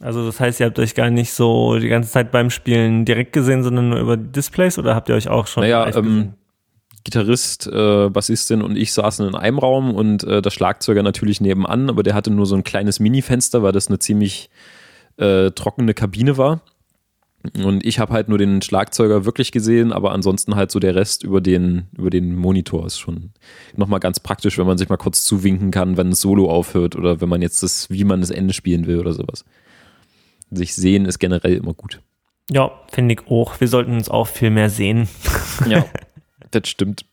Also 0.02 0.26
das 0.26 0.40
heißt, 0.40 0.60
ihr 0.60 0.66
habt 0.66 0.80
euch 0.80 0.96
gar 0.96 1.10
nicht 1.10 1.34
so 1.34 1.78
die 1.80 1.90
ganze 1.90 2.12
Zeit 2.12 2.32
beim 2.32 2.50
Spielen 2.50 3.06
direkt 3.06 3.34
gesehen, 3.34 3.64
sondern 3.64 3.90
nur 3.90 4.00
über 4.00 4.18
Displays 4.18 4.78
oder 4.78 4.96
habt 4.96 5.10
ihr 5.10 5.16
euch 5.16 5.28
auch 5.28 5.48
schon 5.48 5.64
Naja, 5.64 5.88
ähm? 5.96 6.34
Gitarrist, 7.04 7.68
äh, 7.68 8.10
Bassistin 8.10 8.62
und 8.62 8.76
ich 8.76 8.94
saßen 8.94 9.28
in 9.28 9.36
einem 9.36 9.60
Raum 9.60 9.94
und 9.94 10.24
äh, 10.24 10.42
der 10.42 10.50
Schlagzeuger 10.50 11.04
natürlich 11.04 11.42
nebenan, 11.42 11.90
aber 11.90 12.04
der 12.04 12.14
hatte 12.14 12.32
nur 12.32 12.46
so 12.46 12.56
ein 12.56 12.64
kleines 12.64 13.00
Mini-Fenster, 13.00 13.64
weil 13.64 13.72
das 13.72 13.88
eine 13.88 14.00
ziemlich 14.00 14.50
äh, 15.18 15.52
trockene 15.52 15.94
Kabine 15.94 16.38
war. 16.38 16.62
Und 17.64 17.86
ich 17.86 18.00
habe 18.00 18.12
halt 18.12 18.28
nur 18.28 18.38
den 18.38 18.62
Schlagzeuger 18.62 19.24
wirklich 19.24 19.54
gesehen, 19.54 19.94
aber 19.94 20.12
ansonsten 20.12 20.56
halt 20.56 20.72
so 20.72 20.80
der 20.80 20.96
Rest 20.96 21.24
über 21.24 21.40
den, 21.40 21.88
über 21.98 22.10
den 22.10 22.36
Monitor 22.36 22.86
ist 22.86 23.00
schon 23.00 23.32
nochmal 23.78 24.02
ganz 24.02 24.20
praktisch, 24.20 24.58
wenn 24.58 24.68
man 24.68 24.78
sich 24.78 24.90
mal 24.90 24.98
kurz 24.98 25.24
zuwinken 25.24 25.72
kann, 25.72 25.96
wenn 25.96 26.10
ein 26.10 26.16
Solo 26.16 26.50
aufhört 26.50 26.98
oder 26.98 27.22
wenn 27.22 27.30
man 27.30 27.42
jetzt 27.42 27.64
das, 27.64 27.90
wie 27.90 28.04
man 28.04 28.20
das 28.20 28.30
Ende 28.30 28.54
spielen 28.54 28.88
will 28.88 29.00
oder 29.00 29.14
sowas. 29.14 29.46
Sich 30.52 30.76
sehen 30.76 31.06
ist 31.06 31.20
generell 31.20 31.54
immer 31.54 31.74
gut. 31.74 32.02
Ja, 32.52 32.72
finde 32.92 33.14
ich 33.14 33.28
auch. 33.28 33.60
Wir 33.62 33.68
sollten 33.68 33.94
uns 33.94 34.10
auch 34.10 34.28
viel 34.28 34.50
mehr 34.50 34.70
sehen. 34.70 35.08
Ja, 35.68 35.86
das 36.52 36.68
stimmt. 36.70 37.06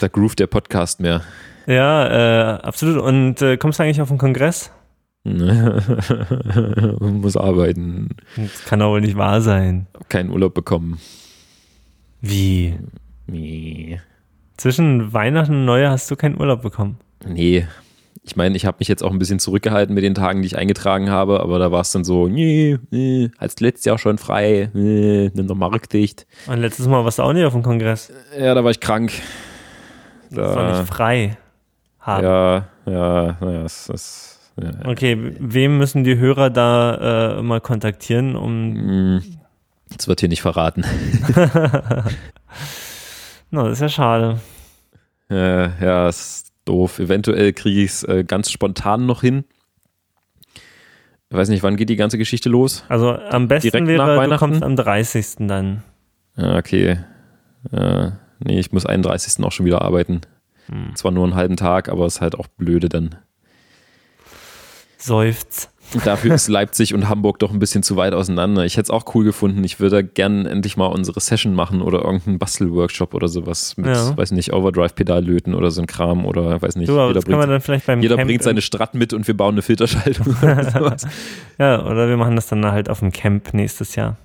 Da 0.00 0.08
groovt 0.08 0.40
der 0.40 0.46
Podcast 0.48 1.00
mehr. 1.00 1.22
Ja, 1.66 2.56
äh, 2.56 2.60
absolut. 2.62 3.00
Und 3.02 3.40
äh, 3.42 3.56
kommst 3.56 3.78
du 3.78 3.82
eigentlich 3.84 4.00
auf 4.00 4.08
den 4.08 4.18
Kongress? 4.18 4.72
Muss 5.24 5.76
arbeiten, 7.36 8.08
Das 8.36 8.64
kann 8.64 8.78
doch 8.80 8.88
wohl 8.90 9.00
nicht 9.02 9.16
wahr 9.16 9.40
sein. 9.42 9.86
keinen 10.08 10.30
Urlaub 10.30 10.54
bekommen. 10.54 10.98
Wie? 12.20 12.76
Nee. 13.26 14.00
Zwischen 14.56 15.12
Weihnachten 15.12 15.52
und 15.54 15.64
Neujahr 15.66 15.92
hast 15.92 16.10
du 16.10 16.16
keinen 16.16 16.40
Urlaub 16.40 16.62
bekommen. 16.62 16.98
Nee. 17.26 17.66
Ich 18.22 18.36
meine, 18.36 18.54
ich 18.56 18.66
habe 18.66 18.76
mich 18.80 18.88
jetzt 18.88 19.02
auch 19.02 19.10
ein 19.12 19.18
bisschen 19.18 19.38
zurückgehalten 19.38 19.94
mit 19.94 20.04
den 20.04 20.14
Tagen, 20.14 20.42
die 20.42 20.46
ich 20.46 20.58
eingetragen 20.58 21.08
habe, 21.10 21.40
aber 21.40 21.58
da 21.58 21.72
war 21.72 21.80
es 21.80 21.90
dann 21.90 22.04
so, 22.04 22.28
nee, 22.28 22.78
nee, 22.90 23.30
als 23.38 23.58
letztes 23.60 23.86
Jahr 23.86 23.98
schon 23.98 24.18
frei, 24.18 24.70
nee, 24.74 25.30
nimm 25.34 25.46
doch 25.46 25.54
Marktdicht. 25.54 26.26
Und 26.46 26.58
letztes 26.58 26.86
Mal 26.86 27.02
warst 27.04 27.18
du 27.18 27.22
auch 27.22 27.32
nicht 27.32 27.44
auf 27.46 27.54
dem 27.54 27.62
Kongress. 27.62 28.12
Ja, 28.38 28.54
da 28.54 28.62
war 28.62 28.70
ich 28.70 28.80
krank. 28.80 29.12
Das 30.30 30.54
war 30.54 30.70
Da, 30.70 30.78
nicht 30.80 30.88
frei 30.92 31.38
haben. 32.00 32.24
ja, 32.24 32.68
ja, 32.86 33.36
naja, 33.40 33.62
es 33.64 33.88
ist. 33.88 34.36
Ja. 34.62 34.70
Okay, 34.90 35.16
wem 35.38 35.78
müssen 35.78 36.04
die 36.04 36.18
Hörer 36.18 36.50
da 36.50 37.38
äh, 37.38 37.42
mal 37.42 37.60
kontaktieren, 37.62 38.36
um. 38.36 38.74
Hm, 38.76 39.22
Das 39.96 40.06
wird 40.08 40.20
hier 40.20 40.28
nicht 40.28 40.42
verraten. 40.42 40.84
Na, 43.50 43.64
das 43.64 43.72
ist 43.72 43.80
ja 43.80 43.88
schade. 43.88 44.40
Äh, 45.30 45.68
ja, 45.84 46.08
ist 46.08 46.49
doof. 46.64 46.98
Eventuell 46.98 47.52
kriege 47.52 47.82
ich 47.82 47.90
es 47.90 48.02
äh, 48.04 48.24
ganz 48.24 48.50
spontan 48.50 49.06
noch 49.06 49.20
hin. 49.20 49.44
Ich 51.30 51.36
weiß 51.36 51.48
nicht, 51.48 51.62
wann 51.62 51.76
geht 51.76 51.88
die 51.88 51.96
ganze 51.96 52.18
Geschichte 52.18 52.48
los? 52.48 52.84
Also 52.88 53.12
am 53.12 53.46
besten 53.46 53.70
Direkt 53.70 53.86
nach 53.98 54.06
wäre, 54.06 54.14
du 54.16 54.20
Weihnachten? 54.20 54.38
kommst 54.38 54.62
am 54.62 54.74
30. 54.76 55.46
dann. 55.46 55.82
Ja, 56.36 56.56
okay. 56.56 56.98
Äh, 57.70 58.10
nee, 58.40 58.58
ich 58.58 58.72
muss 58.72 58.84
31. 58.84 59.44
auch 59.44 59.52
schon 59.52 59.66
wieder 59.66 59.82
arbeiten. 59.82 60.22
Hm. 60.66 60.94
Zwar 60.96 61.12
nur 61.12 61.24
einen 61.24 61.36
halben 61.36 61.56
Tag, 61.56 61.88
aber 61.88 62.06
ist 62.06 62.20
halt 62.20 62.34
auch 62.34 62.48
blöde 62.48 62.88
dann. 62.88 63.14
Seufz. 64.98 65.69
Dafür 66.04 66.34
ist 66.34 66.48
Leipzig 66.48 66.94
und 66.94 67.08
Hamburg 67.08 67.38
doch 67.38 67.52
ein 67.52 67.58
bisschen 67.58 67.82
zu 67.82 67.96
weit 67.96 68.12
auseinander. 68.14 68.64
Ich 68.64 68.74
hätte 68.76 68.84
es 68.84 68.90
auch 68.90 69.14
cool 69.14 69.24
gefunden. 69.24 69.62
Ich 69.64 69.80
würde 69.80 70.04
gern 70.04 70.46
endlich 70.46 70.76
mal 70.76 70.86
unsere 70.86 71.20
Session 71.20 71.54
machen 71.54 71.82
oder 71.82 72.04
irgendeinen 72.04 72.38
Bastelworkshop 72.38 73.14
oder 73.14 73.28
sowas 73.28 73.76
mit, 73.76 73.86
Ja. 73.86 74.16
weiß 74.16 74.32
nicht, 74.32 74.52
Overdrive-Pedal 74.52 75.24
löten 75.24 75.54
oder 75.54 75.70
so 75.70 75.80
ein 75.80 75.86
Kram 75.86 76.24
oder 76.26 76.60
weiß 76.62 76.76
nicht. 76.76 76.88
Du, 76.88 76.92
jeder 77.08 77.20
bringt, 77.20 78.02
jeder 78.02 78.16
bringt 78.16 78.42
seine 78.42 78.62
Strat 78.62 78.94
mit 78.94 79.12
und 79.12 79.26
wir 79.26 79.36
bauen 79.36 79.54
eine 79.54 79.62
Filterschaltung 79.62 80.26
oder 80.42 80.70
sowas. 80.70 81.06
Ja, 81.58 81.84
oder 81.84 82.08
wir 82.08 82.16
machen 82.16 82.36
das 82.36 82.46
dann 82.46 82.64
halt 82.66 82.88
auf 82.88 83.00
dem 83.00 83.12
Camp 83.12 83.52
nächstes 83.54 83.96
Jahr. 83.96 84.16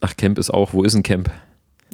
Ach, 0.00 0.16
Camp 0.16 0.38
ist 0.38 0.50
auch. 0.50 0.72
Wo 0.74 0.82
ist 0.82 0.94
ein 0.94 1.02
Camp? 1.02 1.30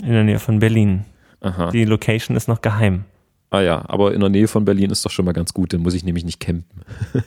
In 0.03 0.13
der 0.13 0.25
Nähe 0.25 0.39
von 0.39 0.59
Berlin. 0.59 1.05
Aha. 1.41 1.71
Die 1.71 1.85
Location 1.85 2.37
ist 2.37 2.49
noch 2.49 2.61
geheim. 2.61 3.05
Ah 3.51 3.61
ja, 3.61 3.85
aber 3.89 4.15
in 4.15 4.21
der 4.21 4.29
Nähe 4.29 4.47
von 4.49 4.65
Berlin 4.65 4.91
ist 4.91 5.05
doch 5.05 5.11
schon 5.11 5.25
mal 5.25 5.33
ganz 5.33 5.53
gut. 5.55 5.73
Dann 5.73 5.81
muss 5.81 5.95
ich 5.95 6.05
nämlich 6.05 6.25
nicht 6.25 6.41
campen. 6.41 6.83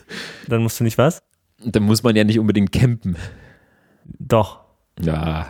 Dann 0.48 0.62
musst 0.62 0.80
du 0.80 0.84
nicht 0.84 0.96
was? 0.98 1.22
Dann 1.62 1.82
muss 1.84 2.02
man 2.02 2.16
ja 2.16 2.24
nicht 2.24 2.38
unbedingt 2.38 2.72
campen. 2.72 3.16
Doch, 4.18 4.60
Ja, 5.00 5.48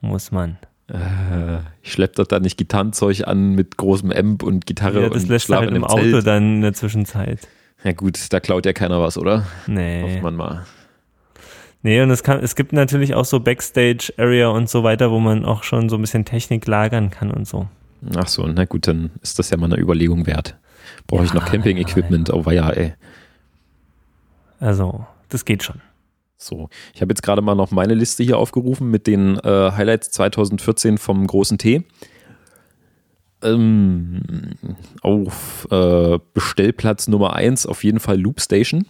muss 0.00 0.30
man. 0.32 0.58
äh, 0.88 1.58
ich 1.82 1.92
schlepp 1.92 2.14
doch 2.16 2.26
da 2.26 2.40
nicht 2.40 2.56
Gitarrenzeug 2.56 3.26
an 3.26 3.54
mit 3.54 3.76
großem 3.76 4.10
Amp 4.12 4.42
und 4.42 4.66
Gitarre 4.66 5.02
Ja, 5.02 5.08
das 5.10 5.24
und 5.24 5.28
lässt 5.28 5.48
halt 5.50 5.62
im 5.68 5.74
einem 5.74 5.84
Auto 5.84 6.02
Zelt. 6.02 6.26
dann 6.26 6.56
in 6.56 6.60
der 6.62 6.72
Zwischenzeit. 6.72 7.46
Ja 7.84 7.92
gut, 7.92 8.18
da 8.32 8.40
klaut 8.40 8.64
ja 8.66 8.72
keiner 8.72 9.00
was, 9.00 9.16
oder? 9.18 9.46
Nee. 9.66 10.02
Hofft 10.02 10.22
man 10.22 10.36
mal. 10.36 10.66
Nee, 11.82 12.02
und 12.02 12.10
es, 12.10 12.22
kann, 12.22 12.40
es 12.42 12.56
gibt 12.56 12.72
natürlich 12.74 13.14
auch 13.14 13.24
so 13.24 13.40
Backstage-Area 13.40 14.48
und 14.48 14.68
so 14.68 14.82
weiter, 14.82 15.10
wo 15.10 15.18
man 15.18 15.44
auch 15.46 15.62
schon 15.62 15.88
so 15.88 15.96
ein 15.96 16.00
bisschen 16.02 16.26
Technik 16.26 16.66
lagern 16.66 17.08
kann 17.10 17.30
und 17.30 17.46
so. 17.48 17.68
Ach 18.16 18.28
so, 18.28 18.46
na 18.46 18.64
gut, 18.66 18.86
dann 18.86 19.10
ist 19.22 19.38
das 19.38 19.48
ja 19.50 19.56
mal 19.56 19.66
eine 19.72 19.80
Überlegung 19.80 20.26
wert. 20.26 20.56
Brauche 21.06 21.24
ich 21.24 21.30
Ja, 21.32 21.36
noch 21.36 21.46
Camping-Equipment? 21.46 22.30
Oh 22.32 22.50
ja, 22.50 22.68
ey. 22.70 22.92
Also, 24.58 25.06
das 25.30 25.44
geht 25.44 25.62
schon. 25.62 25.80
So, 26.36 26.70
ich 26.94 27.02
habe 27.02 27.12
jetzt 27.12 27.22
gerade 27.22 27.42
mal 27.42 27.54
noch 27.54 27.70
meine 27.70 27.94
Liste 27.94 28.22
hier 28.22 28.38
aufgerufen 28.38 28.90
mit 28.90 29.06
den 29.06 29.36
äh, 29.38 29.72
Highlights 29.72 30.10
2014 30.12 30.96
vom 30.96 31.26
großen 31.26 31.58
T. 31.58 31.84
Ähm, 33.42 34.22
auf 35.02 35.66
äh, 35.70 36.18
Bestellplatz 36.34 37.08
Nummer 37.08 37.34
1 37.34 37.66
auf 37.66 37.84
jeden 37.84 38.00
Fall 38.00 38.18
Loop 38.18 38.40
Station 38.40 38.86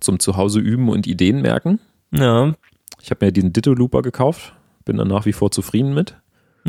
zum 0.00 0.18
Zuhause 0.18 0.60
üben 0.60 0.88
und 0.88 1.06
Ideen 1.06 1.40
merken. 1.42 1.80
Ja, 2.10 2.54
Ich 3.00 3.10
habe 3.10 3.26
mir 3.26 3.32
diesen 3.32 3.52
Ditto 3.52 3.72
Looper 3.72 4.02
gekauft, 4.02 4.54
bin 4.84 4.96
da 4.96 5.04
nach 5.04 5.26
wie 5.26 5.32
vor 5.32 5.50
zufrieden 5.50 5.94
mit. 5.94 6.16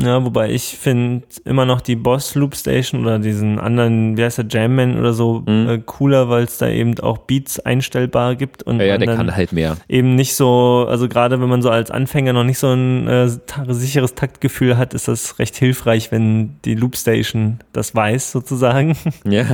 Ja 0.02 0.24
wobei 0.24 0.50
ich 0.50 0.76
finde 0.78 1.24
immer 1.44 1.64
noch 1.66 1.80
die 1.80 1.96
Boss 1.96 2.34
Loop 2.34 2.54
Station 2.56 3.02
oder 3.02 3.18
diesen 3.18 3.58
anderen, 3.58 4.16
wie 4.16 4.24
heißt 4.24 4.38
der, 4.38 4.46
Jamman 4.48 4.98
oder 4.98 5.12
so, 5.12 5.40
Mhm. 5.46 5.68
äh, 5.68 5.78
cooler, 5.84 6.28
weil 6.28 6.44
es 6.44 6.58
da 6.58 6.68
eben 6.68 6.98
auch 7.00 7.18
Beats 7.18 7.60
einstellbar 7.60 8.34
gibt 8.36 8.62
und 8.62 8.78
Ja, 8.80 8.86
ja, 8.86 8.98
der 8.98 9.14
kann 9.14 9.34
halt 9.34 9.52
mehr. 9.52 9.76
eben 9.88 10.14
nicht 10.14 10.34
so, 10.34 10.86
also 10.88 11.08
gerade 11.08 11.40
wenn 11.40 11.48
man 11.48 11.62
so 11.62 11.70
als 11.70 11.90
Anfänger 11.90 12.32
noch 12.32 12.44
nicht 12.44 12.58
so 12.58 12.68
ein 12.72 13.06
äh, 13.08 13.28
sicheres 13.68 14.14
Taktgefühl 14.14 14.76
hat, 14.76 14.94
ist 14.94 15.08
das 15.08 15.38
recht 15.38 15.56
hilfreich, 15.56 16.10
wenn 16.12 16.56
die 16.64 16.74
Loop 16.74 16.96
Station 16.96 17.58
das 17.72 17.94
weiß 17.94 18.32
sozusagen. 18.32 18.96
Ja, 19.24 19.44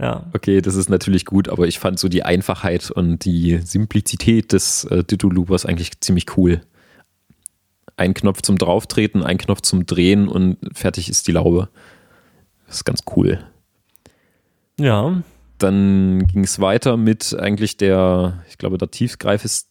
ja, 0.00 0.26
okay, 0.32 0.60
das 0.60 0.76
ist 0.76 0.88
natürlich 0.88 1.24
gut, 1.24 1.48
aber 1.48 1.66
ich 1.66 1.78
fand 1.80 1.98
so 1.98 2.08
die 2.08 2.22
Einfachheit 2.22 2.90
und 2.90 3.24
die 3.24 3.58
Simplizität 3.64 4.52
des 4.52 4.84
äh, 4.84 5.02
Ditto 5.02 5.28
Loopers 5.28 5.66
eigentlich 5.66 6.00
ziemlich 6.00 6.26
cool. 6.36 6.60
Ein 7.98 8.14
Knopf 8.14 8.42
zum 8.42 8.56
Drauftreten, 8.56 9.24
ein 9.24 9.38
Knopf 9.38 9.60
zum 9.62 9.84
Drehen 9.84 10.28
und 10.28 10.56
fertig 10.72 11.10
ist 11.10 11.26
die 11.26 11.32
Laube. 11.32 11.68
Das 12.66 12.76
ist 12.76 12.84
ganz 12.84 13.02
cool. 13.16 13.44
Ja. 14.78 15.22
Dann 15.58 16.24
ging 16.28 16.44
es 16.44 16.60
weiter 16.60 16.96
mit 16.96 17.36
eigentlich 17.36 17.76
der, 17.76 18.44
ich 18.48 18.56
glaube, 18.56 18.78
der 18.78 18.92
Tiefgreif 18.92 19.44
ist 19.44 19.68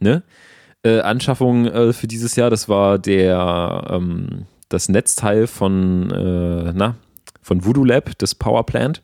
ne? 0.00 0.22
Äh, 0.82 1.00
Anschaffung 1.00 1.66
äh, 1.66 1.92
für 1.92 2.08
dieses 2.08 2.34
Jahr. 2.34 2.50
Das 2.50 2.68
war 2.68 2.98
der 2.98 3.86
ähm, 3.88 4.46
das 4.68 4.88
Netzteil 4.88 5.46
von 5.46 6.10
äh, 6.10 6.72
na 6.74 6.96
von 7.42 7.64
Voodoo 7.64 7.84
Lab, 7.84 8.18
das 8.18 8.34
Power 8.34 8.66
Plant 8.66 9.02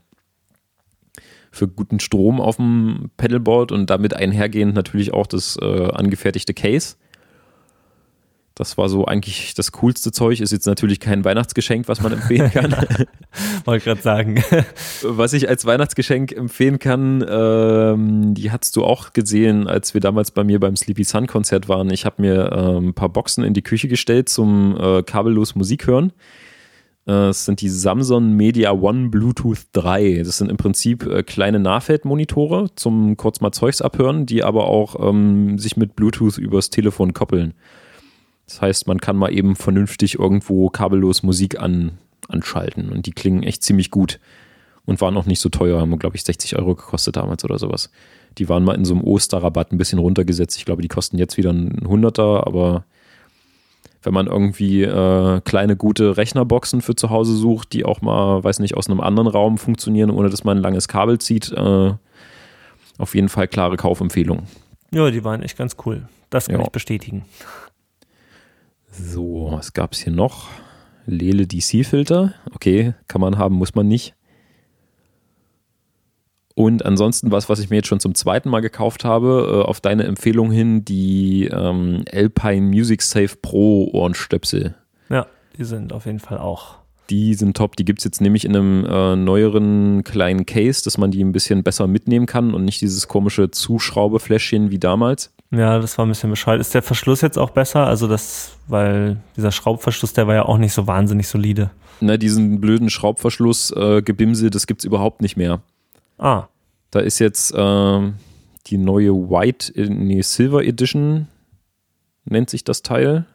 für 1.53 1.69
guten 1.69 2.01
Strom 2.01 2.41
auf 2.41 2.57
dem 2.57 3.11
Pedalboard 3.17 3.73
und 3.73 3.89
damit 3.89 4.15
einhergehend 4.15 4.75
natürlich 4.75 5.15
auch 5.15 5.27
das 5.27 5.57
äh, 5.61 5.91
angefertigte 5.93 6.55
Case. 6.55 6.97
Das 8.57 8.79
war 8.79 8.89
so 8.89 9.05
eigentlich 9.05 9.53
das 9.53 9.71
coolste 9.73 10.13
Zeug. 10.13 10.41
Ist 10.41 10.51
jetzt 10.51 10.65
natürlich 10.65 10.99
kein 10.99 11.27
Weihnachtsgeschenk, 11.27 11.89
was 11.89 12.01
man 12.01 12.15
empfehlen 12.15 12.51
kann. 12.51 12.75
Wollte 13.67 13.85
gerade 13.85 14.01
sagen. 14.01 14.43
was 15.03 15.35
ich 15.35 15.47
als 15.51 15.67
Weihnachtsgeschenk 15.67 16.33
empfehlen 16.33 16.79
kann, 16.79 17.23
ähm, 17.29 18.33
die 18.33 18.51
hast 18.51 18.75
du 18.77 18.83
auch 18.83 19.13
gesehen, 19.13 19.69
als 19.69 19.93
wir 19.93 20.01
damals 20.01 20.31
bei 20.31 20.43
mir 20.43 20.59
beim 20.59 20.75
Sleepy 20.75 21.05
Sun 21.05 21.27
Konzert 21.27 21.69
waren. 21.69 21.91
Ich 21.91 22.07
habe 22.07 22.23
mir 22.23 22.51
ähm, 22.51 22.89
ein 22.89 22.95
paar 22.95 23.11
Boxen 23.11 23.45
in 23.45 23.53
die 23.53 23.61
Küche 23.61 23.89
gestellt 23.89 24.31
zum 24.31 24.75
äh, 24.81 25.03
kabellos 25.03 25.55
Musik 25.55 25.87
hören. 25.87 26.15
Äh, 27.05 27.13
das 27.13 27.45
sind 27.45 27.61
die 27.61 27.69
Samsung 27.69 28.37
Media 28.37 28.73
One 28.73 29.11
Bluetooth 29.11 29.67
3. 29.73 30.23
Das 30.25 30.39
sind 30.39 30.51
im 30.51 30.57
Prinzip 30.57 31.05
äh, 31.05 31.23
kleine 31.23 31.59
Nahfeldmonitore 31.59 32.75
zum 32.75 33.19
kurz 33.19 33.43
mal 33.43 33.53
Zeugs 33.53 33.83
abhören, 33.83 34.25
die 34.25 34.43
aber 34.43 34.67
auch 34.67 35.11
ähm, 35.11 35.59
sich 35.59 35.77
mit 35.77 35.95
Bluetooth 35.95 36.39
übers 36.39 36.71
Telefon 36.71 37.13
koppeln. 37.13 37.53
Das 38.47 38.61
heißt, 38.61 38.87
man 38.87 39.01
kann 39.01 39.17
mal 39.17 39.33
eben 39.33 39.57
vernünftig 39.57 40.19
irgendwo 40.19 40.69
kabellos 40.71 41.23
Musik 41.23 41.61
an, 41.61 41.99
anschalten 42.29 42.91
und 42.91 43.07
die 43.07 43.13
klingen 43.13 43.43
echt 43.43 43.63
ziemlich 43.63 43.91
gut 43.91 44.21
und 44.85 45.01
waren 45.01 45.17
auch 45.17 45.27
nicht 45.27 45.41
so 45.41 45.49
teuer, 45.49 45.81
haben 45.81 45.99
glaube 45.99 46.17
ich 46.17 46.23
60 46.23 46.57
Euro 46.57 46.75
gekostet 46.75 47.17
damals 47.17 47.45
oder 47.45 47.59
sowas. 47.59 47.91
Die 48.39 48.49
waren 48.49 48.65
mal 48.65 48.75
in 48.75 48.85
so 48.85 48.95
einem 48.95 49.05
Osterrabatt 49.05 49.73
ein 49.73 49.79
bisschen 49.79 49.99
runtergesetzt. 49.99 50.59
Ich 50.59 50.65
glaube, 50.65 50.83
die 50.83 50.89
kosten 50.89 51.19
jetzt 51.19 51.37
wieder 51.37 51.53
ein 51.53 51.87
Hunderter, 51.87 52.47
aber 52.47 52.85
wenn 54.03 54.15
man 54.15 54.29
irgendwie 54.29 54.83
äh, 54.83 55.41
kleine 55.41 55.77
gute 55.77 56.17
Rechnerboxen 56.17 56.81
für 56.81 56.95
zu 56.95 57.11
Hause 57.11 57.35
sucht, 57.35 57.73
die 57.73 57.85
auch 57.85 58.03
mal, 58.03 58.45
weiß 58.45 58.61
nicht, 58.61 58.77
aus 58.77 58.89
einem 58.89 59.01
anderen 59.01 59.27
Raum 59.27 59.59
funktionieren, 59.59 60.11
ohne 60.11 60.31
dass 60.31 60.45
man 60.45 60.59
ein 60.59 60.63
langes 60.63 60.87
Kabel 60.87 61.19
zieht, 61.19 61.51
äh, 61.51 61.93
auf 62.99 63.15
jeden 63.15 63.29
Fall 63.29 63.49
klare 63.49 63.77
Kaufempfehlung. 63.77 64.45
Ja, 64.93 65.11
die 65.11 65.25
waren 65.25 65.43
echt 65.43 65.59
ganz 65.59 65.77
cool. 65.85 66.09
Das 66.31 66.47
kann 66.47 66.61
ja. 66.61 66.63
ich 66.63 66.71
bestätigen. 66.71 67.25
So, 68.99 69.49
was 69.51 69.73
gab 69.73 69.93
es 69.93 70.01
hier 70.01 70.13
noch? 70.13 70.49
Lele 71.05 71.47
DC-Filter. 71.47 72.35
Okay, 72.55 72.95
kann 73.09 73.21
man 73.21 73.39
haben, 73.39 73.55
muss 73.55 73.75
man 73.75 73.87
nicht. 73.87 74.15
Und 76.55 76.87
ansonsten 76.87 77.31
was, 77.31 77.51
was 77.51 77.59
ich 77.59 77.69
mir 77.69 77.77
jetzt 77.77 77.89
schon 77.89 78.01
zum 78.01 78.15
zweiten 78.15 78.49
Mal 78.49 78.61
gekauft 78.61 79.05
habe, 79.05 79.63
äh, 79.63 79.69
auf 79.69 79.81
deine 79.81 80.05
Empfehlung 80.05 80.51
hin, 80.51 80.87
die 80.87 81.45
ähm, 81.53 82.05
Alpine 82.11 82.63
Music 82.63 83.03
Safe 83.03 83.37
Pro 83.43 83.91
Ohrenstöpsel. 83.93 84.75
Ja, 85.11 85.27
die 85.59 85.65
sind 85.65 85.93
auf 85.93 86.07
jeden 86.07 86.21
Fall 86.21 86.39
auch. 86.39 86.77
Die 87.11 87.35
sind 87.35 87.57
top. 87.57 87.77
Die 87.77 87.85
gibt 87.85 88.01
es 88.01 88.05
jetzt 88.05 88.23
nämlich 88.23 88.47
in 88.47 88.57
einem 88.57 88.85
äh, 88.87 89.17
neueren 89.17 90.03
kleinen 90.03 90.47
Case, 90.47 90.83
dass 90.83 90.97
man 90.97 91.11
die 91.11 91.23
ein 91.23 91.33
bisschen 91.33 91.63
besser 91.63 91.87
mitnehmen 91.87 92.25
kann 92.25 92.55
und 92.55 92.65
nicht 92.65 92.81
dieses 92.81 93.07
komische 93.07 93.51
Zuschraubefläschchen 93.51 94.71
wie 94.71 94.79
damals. 94.79 95.36
Ja, 95.51 95.79
das 95.79 95.97
war 95.97 96.05
ein 96.05 96.09
bisschen 96.09 96.31
bescheuert. 96.31 96.61
Ist 96.61 96.75
der 96.75 96.83
Verschluss 96.83 97.21
jetzt 97.21 97.39
auch 97.39 97.51
besser? 97.51 97.87
Also 97.87 98.09
das, 98.09 98.57
weil 98.67 99.19
dieser 99.37 99.53
Schraubverschluss, 99.53 100.13
der 100.13 100.27
war 100.27 100.35
ja 100.35 100.45
auch 100.45 100.59
nicht 100.59 100.73
so 100.73 100.87
wahnsinnig 100.87 101.29
solide. 101.29 101.71
Na, 102.01 102.17
diesen 102.17 102.61
blöden 102.61 102.91
Schraubverschluss, 102.91 103.71
äh, 103.71 104.03
Gebimse, 104.03 104.51
das 104.51 104.67
gibt's 104.67 104.85
überhaupt 104.85 105.23
nicht 105.23 105.37
mehr. 105.37 105.63
Ah. 106.19 106.45
Da 106.91 107.01
ist 107.01 107.19
jetzt 107.21 107.55
äh, 107.55 108.13
die 108.67 108.79
neue 108.79 109.13
White, 109.13 109.75
äh, 109.75 109.89
nee, 109.89 110.21
Silver 110.23 110.65
Edition 110.65 111.29
nennt 112.25 112.51
sich 112.51 112.65
das 112.65 112.83
Teil. 112.83 113.27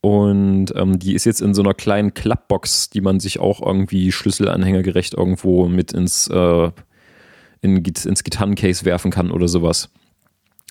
Und 0.00 0.72
ähm, 0.76 0.98
die 0.98 1.14
ist 1.14 1.24
jetzt 1.24 1.40
in 1.40 1.54
so 1.54 1.62
einer 1.62 1.74
kleinen 1.74 2.14
Klappbox, 2.14 2.90
die 2.90 3.00
man 3.00 3.18
sich 3.18 3.40
auch 3.40 3.60
irgendwie 3.60 4.12
schlüsselanhängergerecht 4.12 5.14
irgendwo 5.14 5.66
mit 5.66 5.92
ins, 5.92 6.28
äh, 6.28 6.70
in, 7.62 7.84
ins 7.84 8.24
Gitarrencase 8.24 8.84
werfen 8.84 9.10
kann 9.10 9.30
oder 9.32 9.48
sowas. 9.48 9.90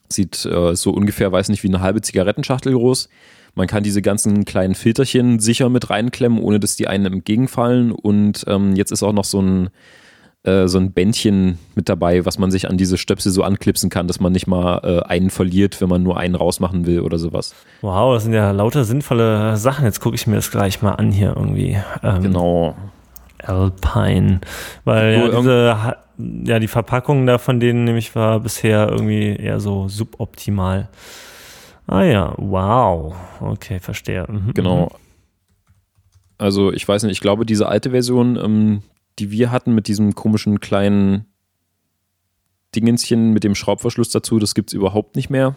Sieht 0.10 0.46
äh, 0.46 0.76
so 0.76 0.92
ungefähr, 0.92 1.32
weiß 1.32 1.50
nicht, 1.50 1.64
wie 1.64 1.68
eine 1.68 1.82
halbe 1.82 2.02
Zigarettenschachtel 2.02 2.74
groß. 2.74 3.10
Man 3.56 3.68
kann 3.68 3.84
diese 3.84 4.02
ganzen 4.02 4.46
kleinen 4.46 4.76
Filterchen 4.76 5.40
sicher 5.40 5.70
mit 5.70 5.90
reinklemmen, 5.90 6.40
ohne 6.40 6.60
dass 6.60 6.76
die 6.76 6.88
einen 6.88 7.12
entgegenfallen. 7.12 7.92
Und 7.92 8.46
ähm, 8.48 8.76
jetzt 8.76 8.92
ist 8.92 9.02
auch 9.02 9.14
noch 9.14 9.24
so 9.24 9.42
ein, 9.42 9.70
äh, 10.44 10.68
so 10.68 10.78
ein 10.78 10.92
Bändchen 10.92 11.58
mit 11.74 11.90
dabei, 11.90 12.26
was 12.26 12.38
man 12.38 12.52
sich 12.52 12.70
an 12.70 12.78
diese 12.78 12.98
Stöpsel 12.98 13.32
so 13.32 13.42
anklipsen 13.42 13.90
kann, 13.90 14.08
dass 14.08 14.20
man 14.20 14.32
nicht 14.32 14.46
mal 14.46 14.82
äh, 14.84 15.02
einen 15.08 15.32
verliert, 15.32 15.82
wenn 15.82 15.90
man 15.90 16.04
nur 16.04 16.18
einen 16.18 16.36
rausmachen 16.36 16.86
will 16.86 17.02
oder 17.02 17.18
sowas. 17.18 17.56
Wow, 17.82 18.14
das 18.14 18.24
sind 18.24 18.34
ja 18.34 18.52
lauter 18.52 18.84
sinnvolle 18.84 19.58
Sachen. 19.58 19.86
Jetzt 19.86 20.02
gucke 20.02 20.16
ich 20.16 20.28
mir 20.28 20.36
das 20.36 20.52
gleich 20.52 20.84
mal 20.84 20.94
an 20.94 21.12
hier 21.12 21.34
irgendwie. 21.36 21.78
Ähm, 22.04 22.22
genau. 22.22 22.76
Alpine. 23.44 24.42
Weil 24.84 25.14
ja, 25.14 25.40
diese 25.40 25.96
ja, 26.18 26.60
die 26.60 26.68
Verpackung 26.68 27.26
da 27.26 27.38
von 27.38 27.60
denen 27.60 27.84
nämlich 27.84 28.16
war 28.16 28.40
bisher 28.40 28.90
irgendwie 28.90 29.36
eher 29.36 29.60
so 29.60 29.88
suboptimal. 29.88 30.90
Ah 31.86 32.04
ja, 32.04 32.34
wow. 32.38 33.16
Okay, 33.40 33.80
verstehe. 33.80 34.26
Mhm, 34.28 34.54
genau. 34.54 34.86
Mhm. 34.86 34.90
Also 36.38 36.72
ich 36.74 36.88
weiß 36.88 37.04
nicht, 37.04 37.14
ich 37.14 37.20
glaube, 37.22 37.46
diese 37.46 37.68
alte 37.68 37.92
Version, 37.92 38.36
ähm, 38.36 38.82
die 39.20 39.32
wir 39.32 39.52
hatten 39.52 39.74
mit 39.74 39.88
diesem 39.88 40.14
komischen 40.14 40.60
kleinen 40.60 41.26
Dingenschen 42.76 43.32
mit 43.32 43.44
dem 43.44 43.56
Schraubverschluss 43.56 44.10
dazu, 44.10 44.38
das 44.38 44.54
gibt 44.54 44.70
es 44.70 44.74
überhaupt 44.74 45.16
nicht 45.16 45.30
mehr. 45.30 45.56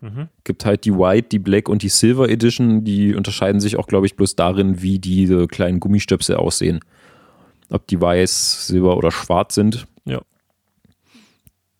Mhm. 0.00 0.28
Gibt 0.44 0.66
halt 0.66 0.84
die 0.84 0.92
White, 0.92 1.28
die 1.30 1.38
Black 1.38 1.68
und 1.68 1.82
die 1.82 1.88
Silver 1.88 2.28
Edition, 2.28 2.84
die 2.84 3.14
unterscheiden 3.14 3.60
sich 3.60 3.76
auch, 3.76 3.86
glaube 3.86 4.06
ich, 4.06 4.14
bloß 4.14 4.36
darin, 4.36 4.82
wie 4.82 4.98
diese 4.98 5.46
kleinen 5.46 5.80
Gummistöpsel 5.80 6.36
aussehen 6.36 6.80
ob 7.70 7.86
die 7.86 8.00
weiß, 8.00 8.66
silber 8.66 8.96
oder 8.96 9.10
schwarz 9.10 9.54
sind. 9.54 9.86
Ja. 10.04 10.20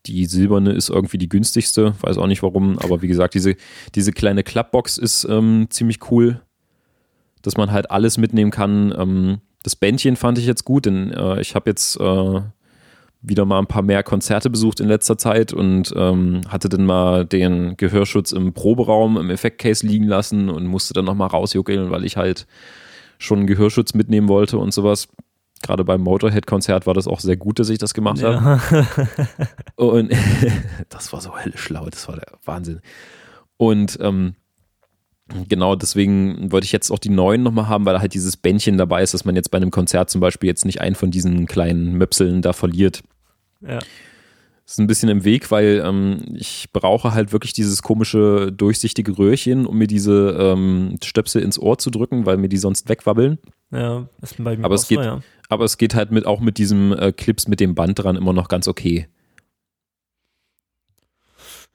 Die 0.05 0.25
silberne 0.25 0.71
ist 0.71 0.89
irgendwie 0.89 1.17
die 1.17 1.29
günstigste, 1.29 1.95
weiß 2.01 2.17
auch 2.17 2.27
nicht 2.27 2.43
warum, 2.43 2.79
aber 2.79 3.01
wie 3.01 3.07
gesagt, 3.07 3.33
diese, 3.33 3.55
diese 3.95 4.11
kleine 4.11 4.43
Klappbox 4.43 4.97
ist 4.97 5.25
ähm, 5.25 5.67
ziemlich 5.69 6.11
cool, 6.11 6.41
dass 7.41 7.57
man 7.57 7.71
halt 7.71 7.91
alles 7.91 8.17
mitnehmen 8.17 8.51
kann. 8.51 8.93
Ähm, 8.97 9.41
das 9.63 9.75
Bändchen 9.75 10.15
fand 10.15 10.37
ich 10.37 10.45
jetzt 10.45 10.65
gut, 10.65 10.85
denn 10.85 11.11
äh, 11.11 11.41
ich 11.41 11.55
habe 11.55 11.69
jetzt 11.69 11.99
äh, 11.99 12.41
wieder 13.21 13.45
mal 13.45 13.59
ein 13.59 13.67
paar 13.67 13.81
mehr 13.81 14.03
Konzerte 14.03 14.49
besucht 14.49 14.79
in 14.79 14.87
letzter 14.87 15.17
Zeit 15.17 15.53
und 15.53 15.93
ähm, 15.95 16.41
hatte 16.47 16.69
dann 16.69 16.85
mal 16.85 17.25
den 17.25 17.75
Gehörschutz 17.75 18.31
im 18.31 18.53
Proberaum 18.53 19.17
im 19.17 19.29
Effektcase 19.29 19.85
liegen 19.85 20.05
lassen 20.05 20.49
und 20.49 20.65
musste 20.67 20.93
dann 20.93 21.05
nochmal 21.05 21.29
rausjuckeln, 21.29 21.89
weil 21.89 22.05
ich 22.05 22.17
halt 22.17 22.47
schon 23.17 23.39
einen 23.39 23.47
Gehörschutz 23.47 23.93
mitnehmen 23.93 24.27
wollte 24.29 24.57
und 24.57 24.73
sowas 24.73 25.07
gerade 25.61 25.83
beim 25.83 26.01
Motorhead-Konzert 26.01 26.87
war 26.87 26.93
das 26.93 27.07
auch 27.07 27.19
sehr 27.19 27.37
gut, 27.37 27.59
dass 27.59 27.69
ich 27.69 27.77
das 27.77 27.93
gemacht 27.93 28.19
ja. 28.19 28.41
habe. 28.41 28.87
Und 29.75 30.11
das 30.89 31.11
war 31.13 31.21
so 31.21 31.37
höllisch 31.37 31.69
laut, 31.69 31.93
das 31.93 32.07
war 32.07 32.15
der 32.15 32.27
Wahnsinn. 32.45 32.81
Und 33.57 33.97
ähm, 34.01 34.35
genau 35.47 35.75
deswegen 35.75 36.51
wollte 36.51 36.65
ich 36.65 36.71
jetzt 36.71 36.91
auch 36.91 36.99
die 36.99 37.09
neuen 37.09 37.43
nochmal 37.43 37.67
haben, 37.67 37.85
weil 37.85 37.93
da 37.93 38.01
halt 38.01 38.13
dieses 38.13 38.37
Bändchen 38.37 38.77
dabei 38.77 39.03
ist, 39.03 39.13
dass 39.13 39.25
man 39.25 39.35
jetzt 39.35 39.51
bei 39.51 39.57
einem 39.57 39.71
Konzert 39.71 40.09
zum 40.09 40.21
Beispiel 40.21 40.47
jetzt 40.47 40.65
nicht 40.65 40.81
einen 40.81 40.95
von 40.95 41.11
diesen 41.11 41.47
kleinen 41.47 41.93
Möpseln 41.93 42.41
da 42.41 42.53
verliert. 42.53 43.03
Ja. 43.61 43.79
Das 44.67 44.73
ist 44.73 44.79
ein 44.79 44.87
bisschen 44.87 45.07
im 45.07 45.23
Weg, 45.23 45.49
weil 45.49 45.81
ähm, 45.85 46.35
ich 46.35 46.67
brauche 46.73 47.13
halt 47.13 47.31
wirklich 47.31 47.53
dieses 47.53 47.81
komische 47.81 48.51
durchsichtige 48.51 49.17
Röhrchen, 49.17 49.65
um 49.65 49.77
mir 49.77 49.87
diese 49.87 50.35
ähm, 50.37 50.97
Stöpsel 51.01 51.41
ins 51.41 51.57
Ohr 51.57 51.77
zu 51.77 51.89
drücken, 51.89 52.25
weil 52.25 52.35
mir 52.35 52.49
die 52.49 52.57
sonst 52.57 52.89
wegwabbeln. 52.89 53.37
Ja, 53.71 54.09
ist 54.21 54.43
bei 54.43 54.57
mir 54.57 54.65
aber 54.65 54.75
es 54.75 54.89
geht, 54.89 54.97
so, 54.97 55.03
ja. 55.05 55.19
Aber 55.49 55.65
es 55.65 55.77
geht 55.77 55.95
halt 55.95 56.11
mit, 56.11 56.25
auch 56.25 56.39
mit 56.39 56.57
diesem 56.57 56.93
äh, 56.93 57.11
Clips 57.11 57.47
mit 57.47 57.59
dem 57.59 57.75
Band 57.75 58.03
dran 58.03 58.15
immer 58.15 58.33
noch 58.33 58.47
ganz 58.49 58.67
okay. 58.67 59.07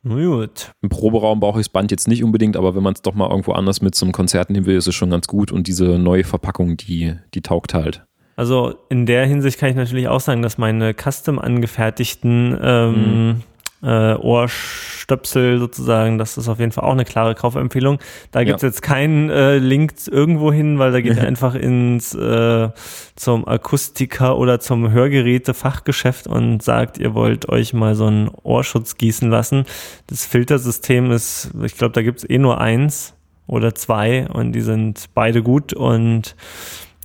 Na 0.02 0.16
gut. 0.16 0.72
Im 0.82 0.88
Proberaum 0.88 1.40
brauche 1.40 1.60
ich 1.60 1.66
das 1.66 1.72
Band 1.72 1.90
jetzt 1.90 2.08
nicht 2.08 2.24
unbedingt, 2.24 2.56
aber 2.56 2.74
wenn 2.74 2.82
man 2.82 2.94
es 2.94 3.02
doch 3.02 3.14
mal 3.14 3.30
irgendwo 3.30 3.52
anders 3.52 3.80
mit 3.82 3.94
zum 3.94 4.10
Konzert 4.10 4.50
nehmen 4.50 4.66
will, 4.66 4.76
ist 4.76 4.88
es 4.88 4.94
schon 4.94 5.10
ganz 5.10 5.28
gut. 5.28 5.52
Und 5.52 5.68
diese 5.68 5.98
neue 5.98 6.24
Verpackung, 6.24 6.76
die, 6.76 7.14
die 7.34 7.40
taugt 7.40 7.72
halt. 7.72 8.04
Also 8.34 8.74
in 8.88 9.06
der 9.06 9.26
Hinsicht 9.26 9.58
kann 9.58 9.70
ich 9.70 9.76
natürlich 9.76 10.08
auch 10.08 10.20
sagen, 10.20 10.42
dass 10.42 10.58
meine 10.58 10.94
custom 10.94 11.38
angefertigten 11.38 12.58
ähm, 12.60 13.26
mhm. 13.28 13.42
Äh, 13.82 14.14
Ohrstöpsel 14.14 15.58
sozusagen, 15.58 16.18
das 16.18 16.38
ist 16.38 16.48
auf 16.48 16.60
jeden 16.60 16.72
Fall 16.72 16.84
auch 16.84 16.92
eine 16.92 17.04
klare 17.04 17.34
Kaufempfehlung. 17.34 17.98
Da 18.30 18.44
gibt 18.44 18.56
es 18.56 18.62
ja. 18.62 18.68
jetzt 18.68 18.82
keinen 18.82 19.28
äh, 19.30 19.58
Link 19.58 19.94
irgendwo 20.10 20.52
hin, 20.52 20.78
weil 20.78 20.92
da 20.92 21.00
geht 21.00 21.16
ihr 21.16 21.26
einfach 21.26 21.54
ins 21.54 22.14
äh, 22.14 22.68
zum 23.16 23.46
Akustiker 23.46 24.38
oder 24.38 24.60
zum 24.60 24.90
Hörgeräte-Fachgeschäft 24.90 26.26
und 26.26 26.62
sagt, 26.62 26.98
ihr 26.98 27.14
wollt 27.14 27.48
euch 27.48 27.72
mal 27.72 27.94
so 27.94 28.06
einen 28.06 28.30
Ohrschutz 28.42 28.96
gießen 28.96 29.28
lassen. 29.30 29.64
Das 30.06 30.24
Filtersystem 30.26 31.10
ist, 31.10 31.50
ich 31.62 31.76
glaube, 31.76 31.92
da 31.92 32.02
gibt 32.02 32.20
es 32.20 32.30
eh 32.30 32.38
nur 32.38 32.60
eins 32.60 33.14
oder 33.46 33.74
zwei 33.74 34.28
und 34.28 34.52
die 34.52 34.60
sind 34.60 35.06
beide 35.14 35.42
gut 35.42 35.72
und 35.72 36.36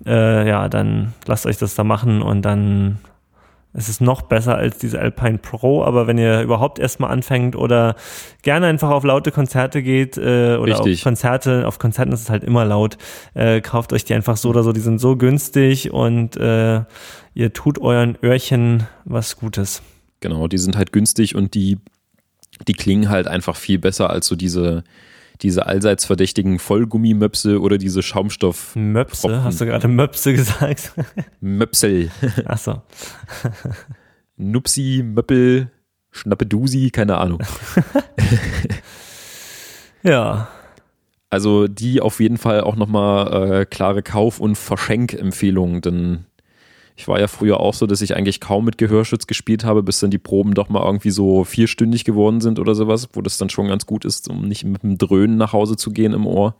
äh, 0.05 0.47
ja, 0.47 0.69
dann 0.69 1.13
lasst 1.25 1.47
euch 1.47 1.57
das 1.57 1.73
da 1.75 1.83
machen 1.83 2.21
und 2.21 2.43
dann 2.43 2.99
ist 3.77 3.89
es 3.89 4.01
noch 4.01 4.23
besser 4.23 4.55
als 4.55 4.79
diese 4.79 4.99
Alpine 4.99 5.37
Pro, 5.37 5.83
aber 5.83 6.07
wenn 6.07 6.17
ihr 6.17 6.41
überhaupt 6.41 6.79
erstmal 6.79 7.11
anfängt 7.11 7.55
oder 7.55 7.95
gerne 8.41 8.65
einfach 8.65 8.89
auf 8.89 9.03
laute 9.03 9.31
Konzerte 9.31 9.83
geht 9.83 10.17
äh, 10.17 10.57
oder 10.57 10.79
Richtig. 10.79 10.99
auf 10.99 11.03
Konzerte, 11.03 11.67
auf 11.67 11.77
Konzerten 11.77 12.11
ist 12.11 12.21
es 12.21 12.29
halt 12.31 12.43
immer 12.43 12.65
laut, 12.65 12.97
äh, 13.35 13.61
kauft 13.61 13.93
euch 13.93 14.03
die 14.03 14.15
einfach 14.15 14.35
so 14.35 14.49
oder 14.49 14.63
so, 14.63 14.73
die 14.73 14.79
sind 14.79 14.99
so 14.99 15.15
günstig 15.15 15.93
und 15.93 16.35
äh, 16.37 16.81
ihr 17.35 17.53
tut 17.53 17.79
euren 17.79 18.17
Öhrchen 18.23 18.87
was 19.05 19.37
Gutes. 19.37 19.83
Genau, 20.21 20.47
die 20.47 20.57
sind 20.57 20.75
halt 20.75 20.91
günstig 20.91 21.35
und 21.35 21.53
die, 21.53 21.77
die 22.67 22.73
klingen 22.73 23.09
halt 23.09 23.27
einfach 23.27 23.55
viel 23.55 23.77
besser 23.77 24.09
als 24.09 24.25
so 24.25 24.35
diese, 24.35 24.83
diese 25.41 25.65
allseits 25.65 26.05
verdächtigen 26.05 26.59
Vollgummimöpse 26.59 27.59
oder 27.61 27.77
diese 27.77 28.01
Schaumstoff 28.03 28.76
Möpse, 28.76 29.22
Tropfen. 29.22 29.43
hast 29.43 29.61
du 29.61 29.65
gerade 29.65 29.88
Möpse 29.88 30.34
gesagt? 30.34 30.93
Möpsel. 31.41 32.11
Achso. 32.45 32.81
Nupsi, 34.38 35.03
Möppel, 35.05 35.72
Schnappedusi, 36.11 36.89
keine 36.91 37.18
Ahnung. 37.18 37.41
Ja. 40.03 40.47
Also 41.30 41.68
die 41.68 41.99
auf 42.01 42.19
jeden 42.22 42.38
Fall 42.38 42.61
auch 42.61 42.76
nochmal 42.76 43.61
äh, 43.61 43.65
klare 43.65 44.01
Kauf- 44.01 44.39
und 44.39 44.55
Verschenkempfehlungen, 44.57 45.81
denn 45.81 46.26
ich 46.97 47.07
war 47.07 47.19
ja 47.19 47.27
früher 47.27 47.59
auch 47.59 47.75
so, 47.75 47.85
dass 47.85 48.01
ich 48.01 48.15
eigentlich 48.15 48.41
kaum 48.41 48.65
mit 48.65 48.79
Gehörschutz 48.79 49.27
gespielt 49.27 49.63
habe, 49.63 49.83
bis 49.83 49.99
dann 49.99 50.09
die 50.09 50.17
Proben 50.17 50.55
doch 50.55 50.67
mal 50.67 50.83
irgendwie 50.83 51.11
so 51.11 51.43
vierstündig 51.43 52.05
geworden 52.05 52.41
sind 52.41 52.57
oder 52.57 52.73
sowas, 52.73 53.09
wo 53.13 53.21
das 53.21 53.37
dann 53.37 53.51
schon 53.51 53.67
ganz 53.67 53.85
gut 53.85 54.03
ist, 54.03 54.27
um 54.29 54.47
nicht 54.47 54.65
mit 54.65 54.81
dem 54.81 54.97
Dröhnen 54.97 55.37
nach 55.37 55.53
Hause 55.53 55.77
zu 55.77 55.91
gehen 55.91 56.13
im 56.13 56.25
Ohr. 56.25 56.55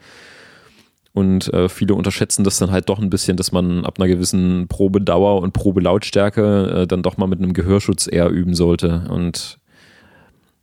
Und 1.11 1.51
äh, 1.51 1.68
viele 1.69 1.95
unterschätzen 1.95 2.43
das 2.43 2.59
dann 2.59 2.69
halt 2.69 2.88
doch 2.88 2.99
ein 2.99 3.09
bisschen, 3.09 3.35
dass 3.35 3.51
man 3.51 3.84
ab 3.84 3.95
einer 3.97 4.07
gewissen 4.07 4.68
Probedauer 4.68 5.41
und 5.41 5.53
Probelautstärke 5.53 6.81
äh, 6.84 6.88
dann 6.88 7.01
doch 7.01 7.18
mal 7.18 7.26
mit 7.26 7.39
einem 7.39 7.53
Gehörschutz 7.53 8.07
eher 8.09 8.30
üben 8.30 8.53
sollte. 8.53 9.07
Und 9.09 9.57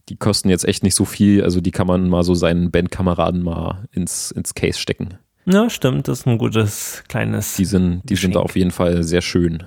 die 0.09 0.16
kosten 0.16 0.51
jetzt 0.51 0.66
echt 0.66 0.84
nicht 0.84 0.94
so 0.94 1.05
viel, 1.05 1.42
also 1.42 1.60
die 1.60 1.72
kann 1.72 1.88
man 1.88 2.09
mal 2.09 2.22
so 2.22 2.36
seinen 2.36 2.70
Bandkameraden 2.70 3.42
mal 3.42 3.88
ins, 3.90 4.30
ins 4.30 4.55
Case 4.55 4.78
stecken. 4.78 5.18
Ja, 5.47 5.69
stimmt, 5.69 6.09
das 6.09 6.21
ist 6.21 6.27
ein 6.27 6.39
gutes 6.39 7.05
kleines. 7.09 7.57
Die 7.57 7.65
sind, 7.65 8.03
die 8.05 8.16
sind 8.16 8.35
da 8.35 8.41
Geschenk. 8.41 8.45
auf 8.51 8.57
jeden 8.57 8.71
Fall 8.71 9.03
sehr 9.03 9.21
schön. 9.21 9.65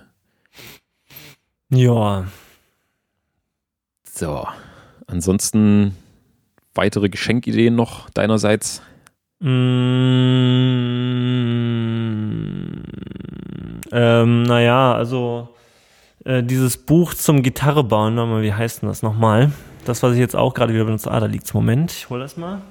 Ja. 1.69 2.25
So. 4.11 4.47
Ansonsten 5.05 5.95
weitere 6.73 7.09
Geschenkideen 7.09 7.75
noch 7.75 8.09
deinerseits. 8.09 8.81
Mm, 9.39 9.47
ähm, 13.91 14.43
naja, 14.43 14.93
also 14.93 15.49
äh, 16.25 16.43
dieses 16.43 16.77
Buch 16.77 17.13
zum 17.13 17.43
Gitarre 17.43 17.83
bauen, 17.83 18.17
wie 18.41 18.53
heißt 18.53 18.81
denn 18.81 18.89
das 18.89 19.03
nochmal? 19.03 19.51
Das, 19.85 20.03
was 20.03 20.13
ich 20.13 20.19
jetzt 20.19 20.35
auch 20.35 20.53
gerade 20.53 20.73
wieder 20.73 20.85
benutze. 20.85 21.09
Ah, 21.11 21.19
da 21.19 21.27
liegt's. 21.27 21.53
Moment, 21.53 21.91
ich 21.91 22.09
hol 22.09 22.19
das 22.19 22.35
mal. 22.35 22.61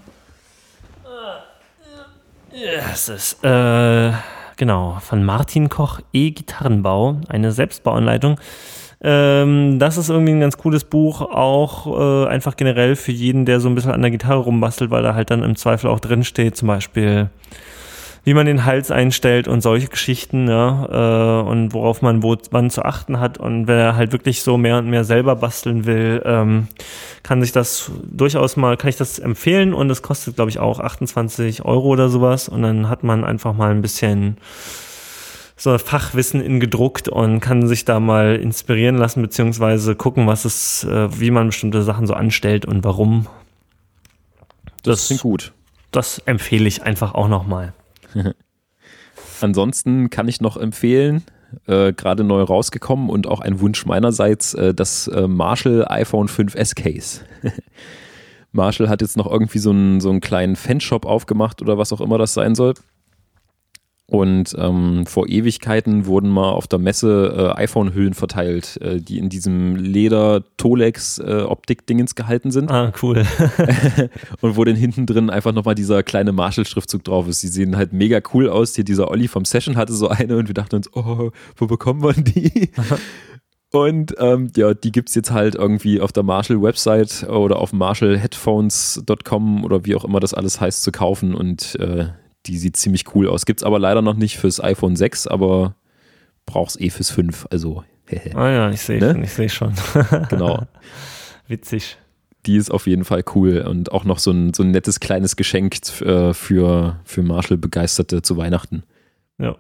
Ja, 2.56 2.90
es 2.90 3.10
ist, 3.10 3.44
äh, 3.44 4.12
genau, 4.56 4.96
von 5.02 5.22
Martin 5.22 5.68
Koch, 5.68 6.00
E-Gitarrenbau, 6.14 7.20
eine 7.28 7.52
Selbstbauanleitung. 7.52 8.40
Ähm, 9.02 9.78
das 9.78 9.98
ist 9.98 10.08
irgendwie 10.08 10.32
ein 10.32 10.40
ganz 10.40 10.56
cooles 10.56 10.84
Buch, 10.84 11.20
auch 11.20 11.86
äh, 11.86 12.28
einfach 12.28 12.56
generell 12.56 12.96
für 12.96 13.12
jeden, 13.12 13.44
der 13.44 13.60
so 13.60 13.68
ein 13.68 13.74
bisschen 13.74 13.92
an 13.92 14.00
der 14.00 14.10
Gitarre 14.10 14.38
rumbastelt, 14.38 14.90
weil 14.90 15.02
da 15.02 15.14
halt 15.14 15.30
dann 15.30 15.42
im 15.42 15.54
Zweifel 15.56 15.90
auch 15.90 16.00
drin 16.00 16.24
steht, 16.24 16.56
zum 16.56 16.68
Beispiel, 16.68 17.28
wie 18.26 18.34
man 18.34 18.44
den 18.44 18.64
Hals 18.64 18.90
einstellt 18.90 19.46
und 19.46 19.60
solche 19.60 19.86
Geschichten, 19.86 20.48
ja, 20.48 21.42
äh, 21.42 21.48
und 21.48 21.72
worauf 21.72 22.02
man 22.02 22.24
wo, 22.24 22.36
wann 22.50 22.70
zu 22.70 22.84
achten 22.84 23.20
hat. 23.20 23.38
Und 23.38 23.68
wer 23.68 23.94
halt 23.94 24.10
wirklich 24.10 24.42
so 24.42 24.58
mehr 24.58 24.78
und 24.78 24.90
mehr 24.90 25.04
selber 25.04 25.36
basteln 25.36 25.86
will, 25.86 26.20
ähm, 26.24 26.66
kann 27.22 27.40
sich 27.40 27.52
das 27.52 27.88
durchaus 28.02 28.56
mal, 28.56 28.76
kann 28.76 28.90
ich 28.90 28.96
das 28.96 29.20
empfehlen 29.20 29.72
und 29.72 29.88
es 29.90 30.02
kostet, 30.02 30.34
glaube 30.34 30.50
ich, 30.50 30.58
auch 30.58 30.80
28 30.80 31.64
Euro 31.64 31.86
oder 31.86 32.08
sowas. 32.08 32.48
Und 32.48 32.62
dann 32.62 32.88
hat 32.88 33.04
man 33.04 33.22
einfach 33.22 33.54
mal 33.54 33.70
ein 33.70 33.80
bisschen 33.80 34.38
so 35.56 35.78
Fachwissen 35.78 36.40
in 36.40 36.58
gedruckt 36.58 37.08
und 37.08 37.38
kann 37.38 37.68
sich 37.68 37.84
da 37.84 38.00
mal 38.00 38.34
inspirieren 38.34 38.96
lassen, 38.96 39.22
beziehungsweise 39.22 39.94
gucken, 39.94 40.26
was 40.26 40.44
es, 40.44 40.82
äh, 40.82 41.20
wie 41.20 41.30
man 41.30 41.46
bestimmte 41.46 41.84
Sachen 41.84 42.08
so 42.08 42.14
anstellt 42.14 42.66
und 42.66 42.82
warum. 42.82 43.28
Das, 44.82 45.06
Klingt 45.06 45.22
gut. 45.22 45.52
das 45.92 46.18
empfehle 46.26 46.66
ich 46.66 46.82
einfach 46.82 47.14
auch 47.14 47.28
nochmal. 47.28 47.72
Ansonsten 49.40 50.10
kann 50.10 50.28
ich 50.28 50.40
noch 50.40 50.56
empfehlen, 50.56 51.22
äh, 51.66 51.92
gerade 51.92 52.24
neu 52.24 52.42
rausgekommen 52.42 53.10
und 53.10 53.26
auch 53.26 53.40
ein 53.40 53.60
Wunsch 53.60 53.86
meinerseits, 53.86 54.54
äh, 54.54 54.74
das 54.74 55.08
äh, 55.08 55.28
Marshall 55.28 55.86
iPhone 55.88 56.28
5S 56.28 56.74
Case. 56.74 57.20
Marshall 58.52 58.88
hat 58.88 59.02
jetzt 59.02 59.16
noch 59.16 59.30
irgendwie 59.30 59.58
so 59.58 59.70
einen, 59.70 60.00
so 60.00 60.10
einen 60.10 60.20
kleinen 60.20 60.56
Fanshop 60.56 61.04
aufgemacht 61.04 61.60
oder 61.60 61.76
was 61.78 61.92
auch 61.92 62.00
immer 62.00 62.18
das 62.18 62.34
sein 62.34 62.54
soll. 62.54 62.74
Und 64.08 64.54
ähm, 64.56 65.04
vor 65.04 65.28
Ewigkeiten 65.28 66.06
wurden 66.06 66.30
mal 66.30 66.50
auf 66.50 66.68
der 66.68 66.78
Messe 66.78 67.54
äh, 67.56 67.60
iPhone-Hüllen 67.60 68.14
verteilt, 68.14 68.80
äh, 68.80 69.00
die 69.00 69.18
in 69.18 69.28
diesem 69.28 69.74
Leder-Tolex-Optik-Dingens 69.74 72.14
gehalten 72.14 72.52
sind. 72.52 72.70
Ah, 72.70 72.92
cool. 73.02 73.26
und 74.40 74.56
wo 74.56 74.62
dann 74.62 74.76
hinten 74.76 75.06
drin 75.06 75.28
einfach 75.28 75.52
nochmal 75.52 75.74
dieser 75.74 76.04
kleine 76.04 76.30
Marshall-Schriftzug 76.30 77.02
drauf 77.02 77.26
ist. 77.26 77.42
Die 77.42 77.48
sehen 77.48 77.76
halt 77.76 77.92
mega 77.92 78.20
cool 78.32 78.48
aus. 78.48 78.76
Hier 78.76 78.84
dieser 78.84 79.10
Olli 79.10 79.26
vom 79.26 79.44
Session 79.44 79.76
hatte 79.76 79.92
so 79.92 80.06
eine 80.08 80.36
und 80.36 80.46
wir 80.46 80.54
dachten 80.54 80.76
uns, 80.76 80.88
oh, 80.94 81.32
wo 81.56 81.66
bekommt 81.66 82.02
man 82.02 82.22
die? 82.22 82.70
Und 83.72 84.14
ähm, 84.18 84.52
ja, 84.56 84.74
die 84.74 84.92
gibt 84.92 85.08
es 85.08 85.16
jetzt 85.16 85.32
halt 85.32 85.56
irgendwie 85.56 86.00
auf 86.00 86.12
der 86.12 86.22
Marshall-Website 86.22 87.24
oder 87.28 87.58
auf 87.58 87.72
marshallheadphones.com 87.72 89.64
oder 89.64 89.84
wie 89.84 89.96
auch 89.96 90.04
immer 90.04 90.20
das 90.20 90.34
alles 90.34 90.60
heißt 90.60 90.84
zu 90.84 90.92
kaufen 90.92 91.34
und 91.34 91.74
äh, 91.80 92.10
die 92.46 92.58
sieht 92.58 92.76
ziemlich 92.76 93.14
cool 93.14 93.28
aus. 93.28 93.46
Gibt's 93.46 93.62
aber 93.62 93.78
leider 93.78 94.02
noch 94.02 94.14
nicht 94.14 94.38
fürs 94.38 94.62
iPhone 94.62 94.96
6, 94.96 95.26
aber 95.26 95.74
brauch's 96.46 96.78
eh 96.78 96.90
fürs 96.90 97.10
5. 97.10 97.46
Also, 97.50 97.84
ah 98.34 98.48
ja, 98.50 98.70
ich 98.70 98.80
sehe 98.80 99.00
Ne? 99.00 99.12
schon, 99.12 99.22
ich 99.24 99.32
sehe 99.32 99.48
schon. 99.48 99.74
genau. 100.28 100.66
Witzig. 101.48 101.96
Die 102.46 102.56
ist 102.56 102.70
auf 102.70 102.86
jeden 102.86 103.04
Fall 103.04 103.24
cool 103.34 103.58
und 103.68 103.90
auch 103.90 104.04
noch 104.04 104.18
so 104.20 104.30
ein, 104.30 104.54
so 104.54 104.62
ein 104.62 104.70
nettes 104.70 105.00
kleines 105.00 105.34
Geschenk 105.34 105.76
äh, 106.00 106.32
für, 106.32 107.00
für 107.04 107.22
Marshall-Begeisterte 107.22 108.22
zu 108.22 108.36
Weihnachten. 108.36 108.84
Ja. 109.38 109.56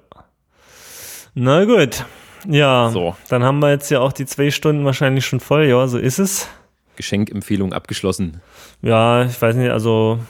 Na 1.34 1.64
gut. 1.64 2.04
Ja, 2.48 2.90
So. 2.92 3.16
dann 3.28 3.42
haben 3.42 3.58
wir 3.58 3.70
jetzt 3.70 3.90
ja 3.90 3.98
auch 4.00 4.12
die 4.12 4.24
zwei 4.24 4.50
Stunden 4.52 4.84
wahrscheinlich 4.84 5.26
schon 5.26 5.40
voll. 5.40 5.64
Ja, 5.66 5.88
so 5.88 5.98
ist 5.98 6.20
es. 6.20 6.48
Geschenkempfehlung 6.94 7.72
abgeschlossen. 7.72 8.40
Ja, 8.82 9.24
ich 9.24 9.40
weiß 9.42 9.56
nicht, 9.56 9.70
also 9.70 10.20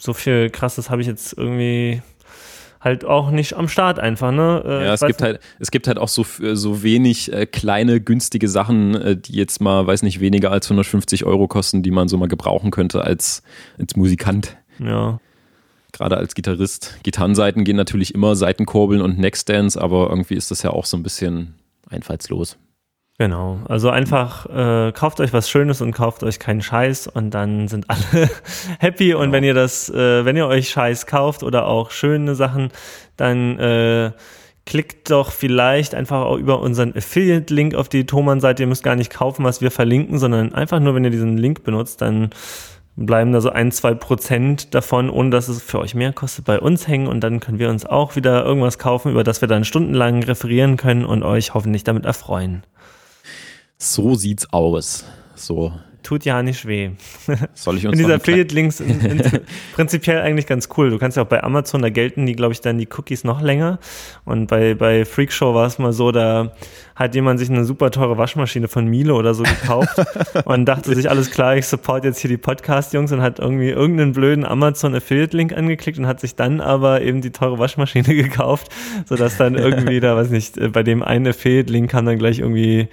so 0.00 0.12
viel 0.12 0.50
krasses 0.50 0.90
habe 0.90 1.02
ich 1.02 1.06
jetzt 1.06 1.36
irgendwie 1.36 2.02
halt 2.80 3.04
auch 3.04 3.30
nicht 3.30 3.54
am 3.54 3.68
Start 3.68 3.98
einfach, 3.98 4.32
ne? 4.32 4.62
Äh, 4.64 4.86
Ja, 4.86 4.94
es 4.94 5.00
gibt 5.00 5.20
nicht. 5.20 5.22
halt, 5.22 5.40
es 5.58 5.70
gibt 5.70 5.86
halt 5.86 5.98
auch 5.98 6.08
so, 6.08 6.24
so 6.54 6.82
wenig 6.82 7.30
äh, 7.32 7.44
kleine, 7.44 8.00
günstige 8.00 8.48
Sachen, 8.48 8.94
äh, 8.94 9.16
die 9.16 9.34
jetzt 9.34 9.60
mal, 9.60 9.86
weiß 9.86 10.02
nicht, 10.02 10.20
weniger 10.20 10.50
als 10.50 10.66
150 10.66 11.26
Euro 11.26 11.46
kosten, 11.46 11.82
die 11.82 11.90
man 11.90 12.08
so 12.08 12.16
mal 12.16 12.28
gebrauchen 12.28 12.70
könnte 12.70 13.02
als, 13.04 13.42
als 13.78 13.96
Musikant. 13.96 14.56
Ja. 14.78 15.20
Gerade 15.92 16.16
als 16.16 16.34
Gitarrist. 16.34 16.96
Gitarrenseiten 17.02 17.64
gehen 17.64 17.76
natürlich 17.76 18.14
immer 18.14 18.34
Seitenkurbeln 18.34 19.02
und 19.02 19.18
Neckstands, 19.18 19.76
aber 19.76 20.08
irgendwie 20.08 20.34
ist 20.34 20.50
das 20.50 20.62
ja 20.62 20.70
auch 20.70 20.86
so 20.86 20.96
ein 20.96 21.02
bisschen 21.02 21.54
einfallslos. 21.90 22.56
Genau. 23.20 23.58
Also 23.68 23.90
einfach 23.90 24.46
äh, 24.46 24.92
kauft 24.92 25.20
euch 25.20 25.34
was 25.34 25.50
Schönes 25.50 25.82
und 25.82 25.92
kauft 25.92 26.22
euch 26.22 26.38
keinen 26.38 26.62
Scheiß 26.62 27.06
und 27.06 27.34
dann 27.34 27.68
sind 27.68 27.84
alle 27.90 28.30
happy. 28.78 29.12
Und 29.12 29.24
Genau. 29.24 29.32
wenn 29.34 29.44
ihr 29.44 29.52
das, 29.52 29.90
äh, 29.90 30.24
wenn 30.24 30.38
ihr 30.38 30.46
euch 30.46 30.70
Scheiß 30.70 31.04
kauft 31.04 31.42
oder 31.42 31.66
auch 31.66 31.90
schöne 31.90 32.34
Sachen, 32.34 32.70
dann 33.18 33.58
äh, 33.58 34.12
klickt 34.64 35.10
doch 35.10 35.32
vielleicht 35.32 35.94
einfach 35.94 36.22
auch 36.22 36.38
über 36.38 36.60
unseren 36.60 36.96
Affiliate-Link 36.96 37.74
auf 37.74 37.90
die 37.90 38.06
Thomann-Seite. 38.06 38.62
Ihr 38.62 38.68
müsst 38.68 38.84
gar 38.84 38.96
nicht 38.96 39.12
kaufen, 39.12 39.44
was 39.44 39.60
wir 39.60 39.70
verlinken, 39.70 40.18
sondern 40.18 40.54
einfach 40.54 40.80
nur, 40.80 40.94
wenn 40.94 41.04
ihr 41.04 41.10
diesen 41.10 41.36
Link 41.36 41.62
benutzt, 41.62 42.00
dann 42.00 42.30
bleiben 42.96 43.34
da 43.34 43.42
so 43.42 43.50
ein, 43.50 43.70
zwei 43.70 43.92
Prozent 43.92 44.74
davon, 44.74 45.10
ohne 45.10 45.28
dass 45.28 45.48
es 45.48 45.62
für 45.62 45.80
euch 45.80 45.94
mehr 45.94 46.14
kostet, 46.14 46.46
bei 46.46 46.58
uns 46.58 46.88
hängen 46.88 47.06
und 47.06 47.20
dann 47.20 47.40
können 47.40 47.58
wir 47.58 47.68
uns 47.68 47.84
auch 47.84 48.16
wieder 48.16 48.46
irgendwas 48.46 48.78
kaufen, 48.78 49.10
über 49.12 49.24
das 49.24 49.42
wir 49.42 49.48
dann 49.48 49.64
stundenlang 49.64 50.22
referieren 50.22 50.78
können 50.78 51.04
und 51.04 51.22
euch 51.22 51.52
hoffentlich 51.52 51.84
damit 51.84 52.06
erfreuen. 52.06 52.62
So 53.82 54.14
sieht's 54.14 54.52
aus. 54.52 55.06
So, 55.34 55.72
Tut 56.02 56.24
ja 56.24 56.42
nicht 56.42 56.66
weh. 56.66 56.90
soll 57.54 57.76
ich 57.76 57.86
uns 57.86 57.92
Und 57.92 57.98
diese 57.98 58.14
Affiliate-Links 58.14 58.78
sind 58.78 59.02
sind 59.02 59.42
prinzipiell 59.74 60.20
eigentlich 60.22 60.46
ganz 60.46 60.68
cool. 60.76 60.90
Du 60.90 60.98
kannst 60.98 61.16
ja 61.16 61.22
auch 61.22 61.28
bei 61.28 61.42
Amazon, 61.42 61.82
da 61.82 61.90
gelten 61.90 62.24
die, 62.24 62.34
glaube 62.34 62.52
ich, 62.52 62.60
dann 62.60 62.78
die 62.78 62.88
Cookies 62.88 63.22
noch 63.22 63.42
länger. 63.42 63.78
Und 64.24 64.46
bei, 64.46 64.74
bei 64.74 65.04
Freakshow 65.04 65.54
war 65.54 65.66
es 65.66 65.78
mal 65.78 65.92
so, 65.92 66.10
da 66.10 66.52
hat 66.94 67.14
jemand 67.14 67.38
sich 67.38 67.50
eine 67.50 67.64
super 67.64 67.90
teure 67.90 68.16
Waschmaschine 68.16 68.68
von 68.68 68.86
Miele 68.86 69.14
oder 69.14 69.34
so 69.34 69.42
gekauft 69.42 70.00
und 70.44 70.64
dachte 70.64 70.94
sich, 70.94 71.10
alles 71.10 71.30
klar, 71.30 71.56
ich 71.56 71.66
support 71.66 72.04
jetzt 72.04 72.18
hier 72.18 72.30
die 72.30 72.38
Podcast-Jungs 72.38 73.12
und 73.12 73.20
hat 73.20 73.38
irgendwie 73.38 73.68
irgendeinen 73.68 74.12
blöden 74.12 74.44
Amazon-Affiliate-Link 74.44 75.52
angeklickt 75.52 75.98
und 75.98 76.06
hat 76.06 76.20
sich 76.20 76.34
dann 76.34 76.60
aber 76.60 77.02
eben 77.02 77.20
die 77.20 77.30
teure 77.30 77.58
Waschmaschine 77.58 78.02
gekauft, 78.14 78.68
sodass 79.06 79.36
dann 79.36 79.54
irgendwie 79.54 80.00
da, 80.00 80.16
weiß 80.16 80.30
nicht, 80.30 80.56
äh, 80.56 80.68
bei 80.68 80.82
dem 80.82 81.02
einen 81.02 81.28
Affiliate-Link 81.28 81.90
kam 81.90 82.06
dann 82.06 82.18
gleich 82.18 82.38
irgendwie 82.38 82.88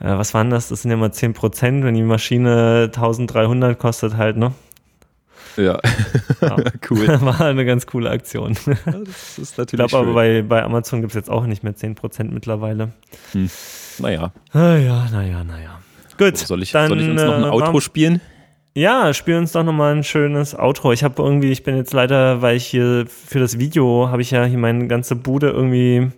äh, 0.00 0.16
was 0.16 0.34
waren 0.34 0.50
das? 0.50 0.68
Das 0.68 0.82
sind 0.82 0.90
ja 0.90 0.96
mal 0.96 1.12
10 1.12 1.34
Prozent, 1.34 1.84
wenn 1.84 1.94
die 1.94 2.02
Maschine 2.02 2.84
1300 2.86 3.78
kostet 3.78 4.16
halt, 4.16 4.36
ne? 4.36 4.52
Ja, 5.56 5.78
Ja. 6.40 6.56
cool. 6.90 7.06
War 7.20 7.40
eine 7.40 7.64
ganz 7.64 7.86
coole 7.86 8.10
Aktion. 8.10 8.56
Das 8.84 9.38
ist 9.38 9.52
Ich 9.52 9.58
natürlich 9.58 9.88
glaube 9.90 10.06
aber 10.06 10.14
bei, 10.14 10.42
bei 10.42 10.62
Amazon 10.62 11.00
gibt 11.00 11.12
es 11.12 11.16
jetzt 11.16 11.30
auch 11.30 11.46
nicht 11.46 11.62
mehr 11.62 11.74
10 11.74 11.94
Prozent 11.94 12.32
mittlerweile. 12.32 12.92
naja, 13.98 14.32
Naja, 14.52 15.08
naja, 15.10 15.44
naja. 15.44 15.80
Gut, 16.18 16.36
soll 16.36 16.62
ich, 16.62 16.72
dann, 16.72 16.88
soll 16.88 17.00
ich 17.00 17.08
uns 17.08 17.22
noch 17.22 17.34
ein 17.34 17.44
äh, 17.44 17.48
Outro 17.48 17.80
spielen? 17.80 18.20
Ja, 18.74 19.12
spiel 19.14 19.36
uns 19.36 19.52
doch 19.52 19.64
nochmal 19.64 19.96
ein 19.96 20.04
schönes 20.04 20.54
Outro. 20.54 20.92
Ich 20.92 21.02
habe 21.02 21.20
irgendwie, 21.22 21.50
ich 21.50 21.64
bin 21.64 21.76
jetzt 21.76 21.92
leider, 21.92 22.40
weil 22.40 22.56
ich 22.56 22.66
hier 22.66 23.06
für 23.08 23.40
das 23.40 23.58
Video 23.58 24.08
habe 24.10 24.22
ich 24.22 24.30
ja 24.30 24.44
hier 24.44 24.58
meine 24.58 24.86
ganze 24.86 25.16
Bude 25.16 25.50
irgendwie 25.50 26.12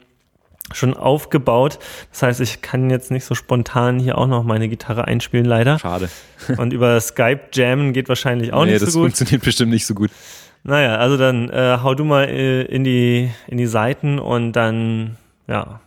schon 0.75 0.95
aufgebaut. 0.95 1.79
Das 2.11 2.23
heißt, 2.23 2.41
ich 2.41 2.63
kann 2.63 2.91
jetzt 2.91 3.11
nicht 3.11 3.25
so 3.25 3.35
spontan 3.35 3.99
hier 3.99 4.19
auch 4.19 4.27
noch 4.27 4.45
meine 4.45 4.69
Gitarre 4.69 5.07
einspielen, 5.07 5.47
leider. 5.47 5.79
Schade. 5.79 6.09
Und 6.57 6.73
über 6.73 7.01
Skype 7.01 7.41
jammen 7.53 7.93
geht 7.93 8.09
wahrscheinlich 8.09 8.53
auch 8.53 8.65
nee, 8.65 8.73
nicht 8.73 8.83
das 8.83 8.93
so 8.93 9.01
gut. 9.01 9.09
funktioniert 9.09 9.45
bestimmt 9.45 9.71
nicht 9.73 9.87
so 9.87 9.95
gut. 9.95 10.11
Naja, 10.65 10.97
also 10.97 11.17
dann 11.17 11.49
äh, 11.51 11.79
hau 11.83 11.95
du 11.95 12.05
mal 12.05 12.25
äh, 12.29 12.63
in, 12.63 12.85
die, 12.85 13.31
in 13.49 13.59
die 13.59 13.67
Seiten 13.67 14.19
und 14.19 14.53
dann, 14.53 15.17
ja, 15.49 15.81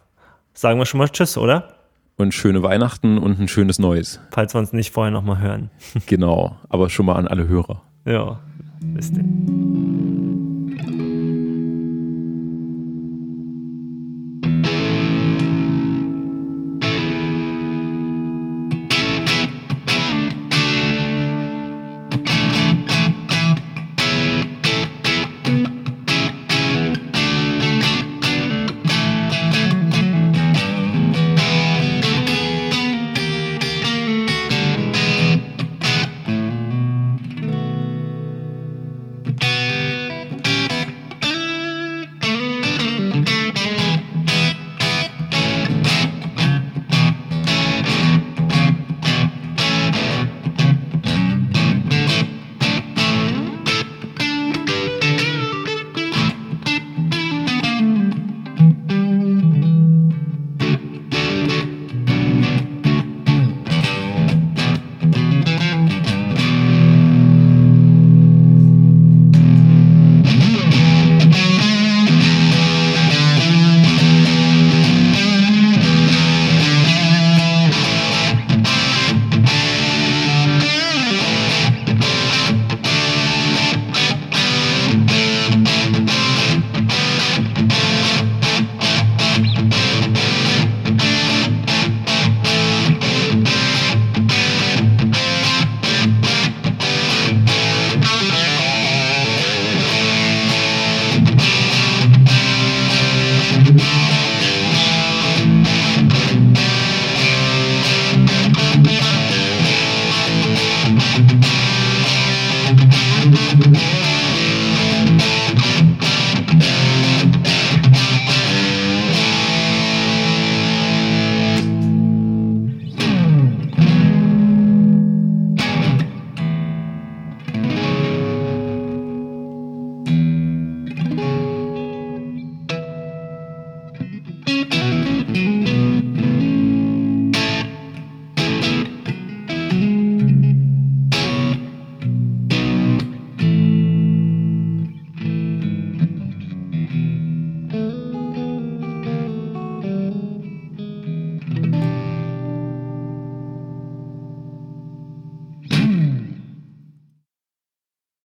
sagen 0.53 0.79
wir 0.79 0.85
schon 0.85 0.97
mal 0.97 1.07
Tschüss, 1.07 1.37
oder? 1.37 1.69
Und 2.17 2.33
schöne 2.33 2.63
Weihnachten 2.63 3.17
und 3.17 3.39
ein 3.39 3.47
schönes 3.47 3.79
Neues. 3.79 4.19
Falls 4.31 4.53
wir 4.53 4.59
uns 4.59 4.73
nicht 4.73 4.91
vorher 4.91 5.11
nochmal 5.11 5.39
hören. 5.39 5.69
Genau, 6.05 6.57
aber 6.69 6.89
schon 6.89 7.05
mal 7.05 7.15
an 7.15 7.27
alle 7.27 7.47
Hörer. 7.47 7.81
Ja, 8.05 8.39
bis 8.81 9.11
denn. 9.11 9.84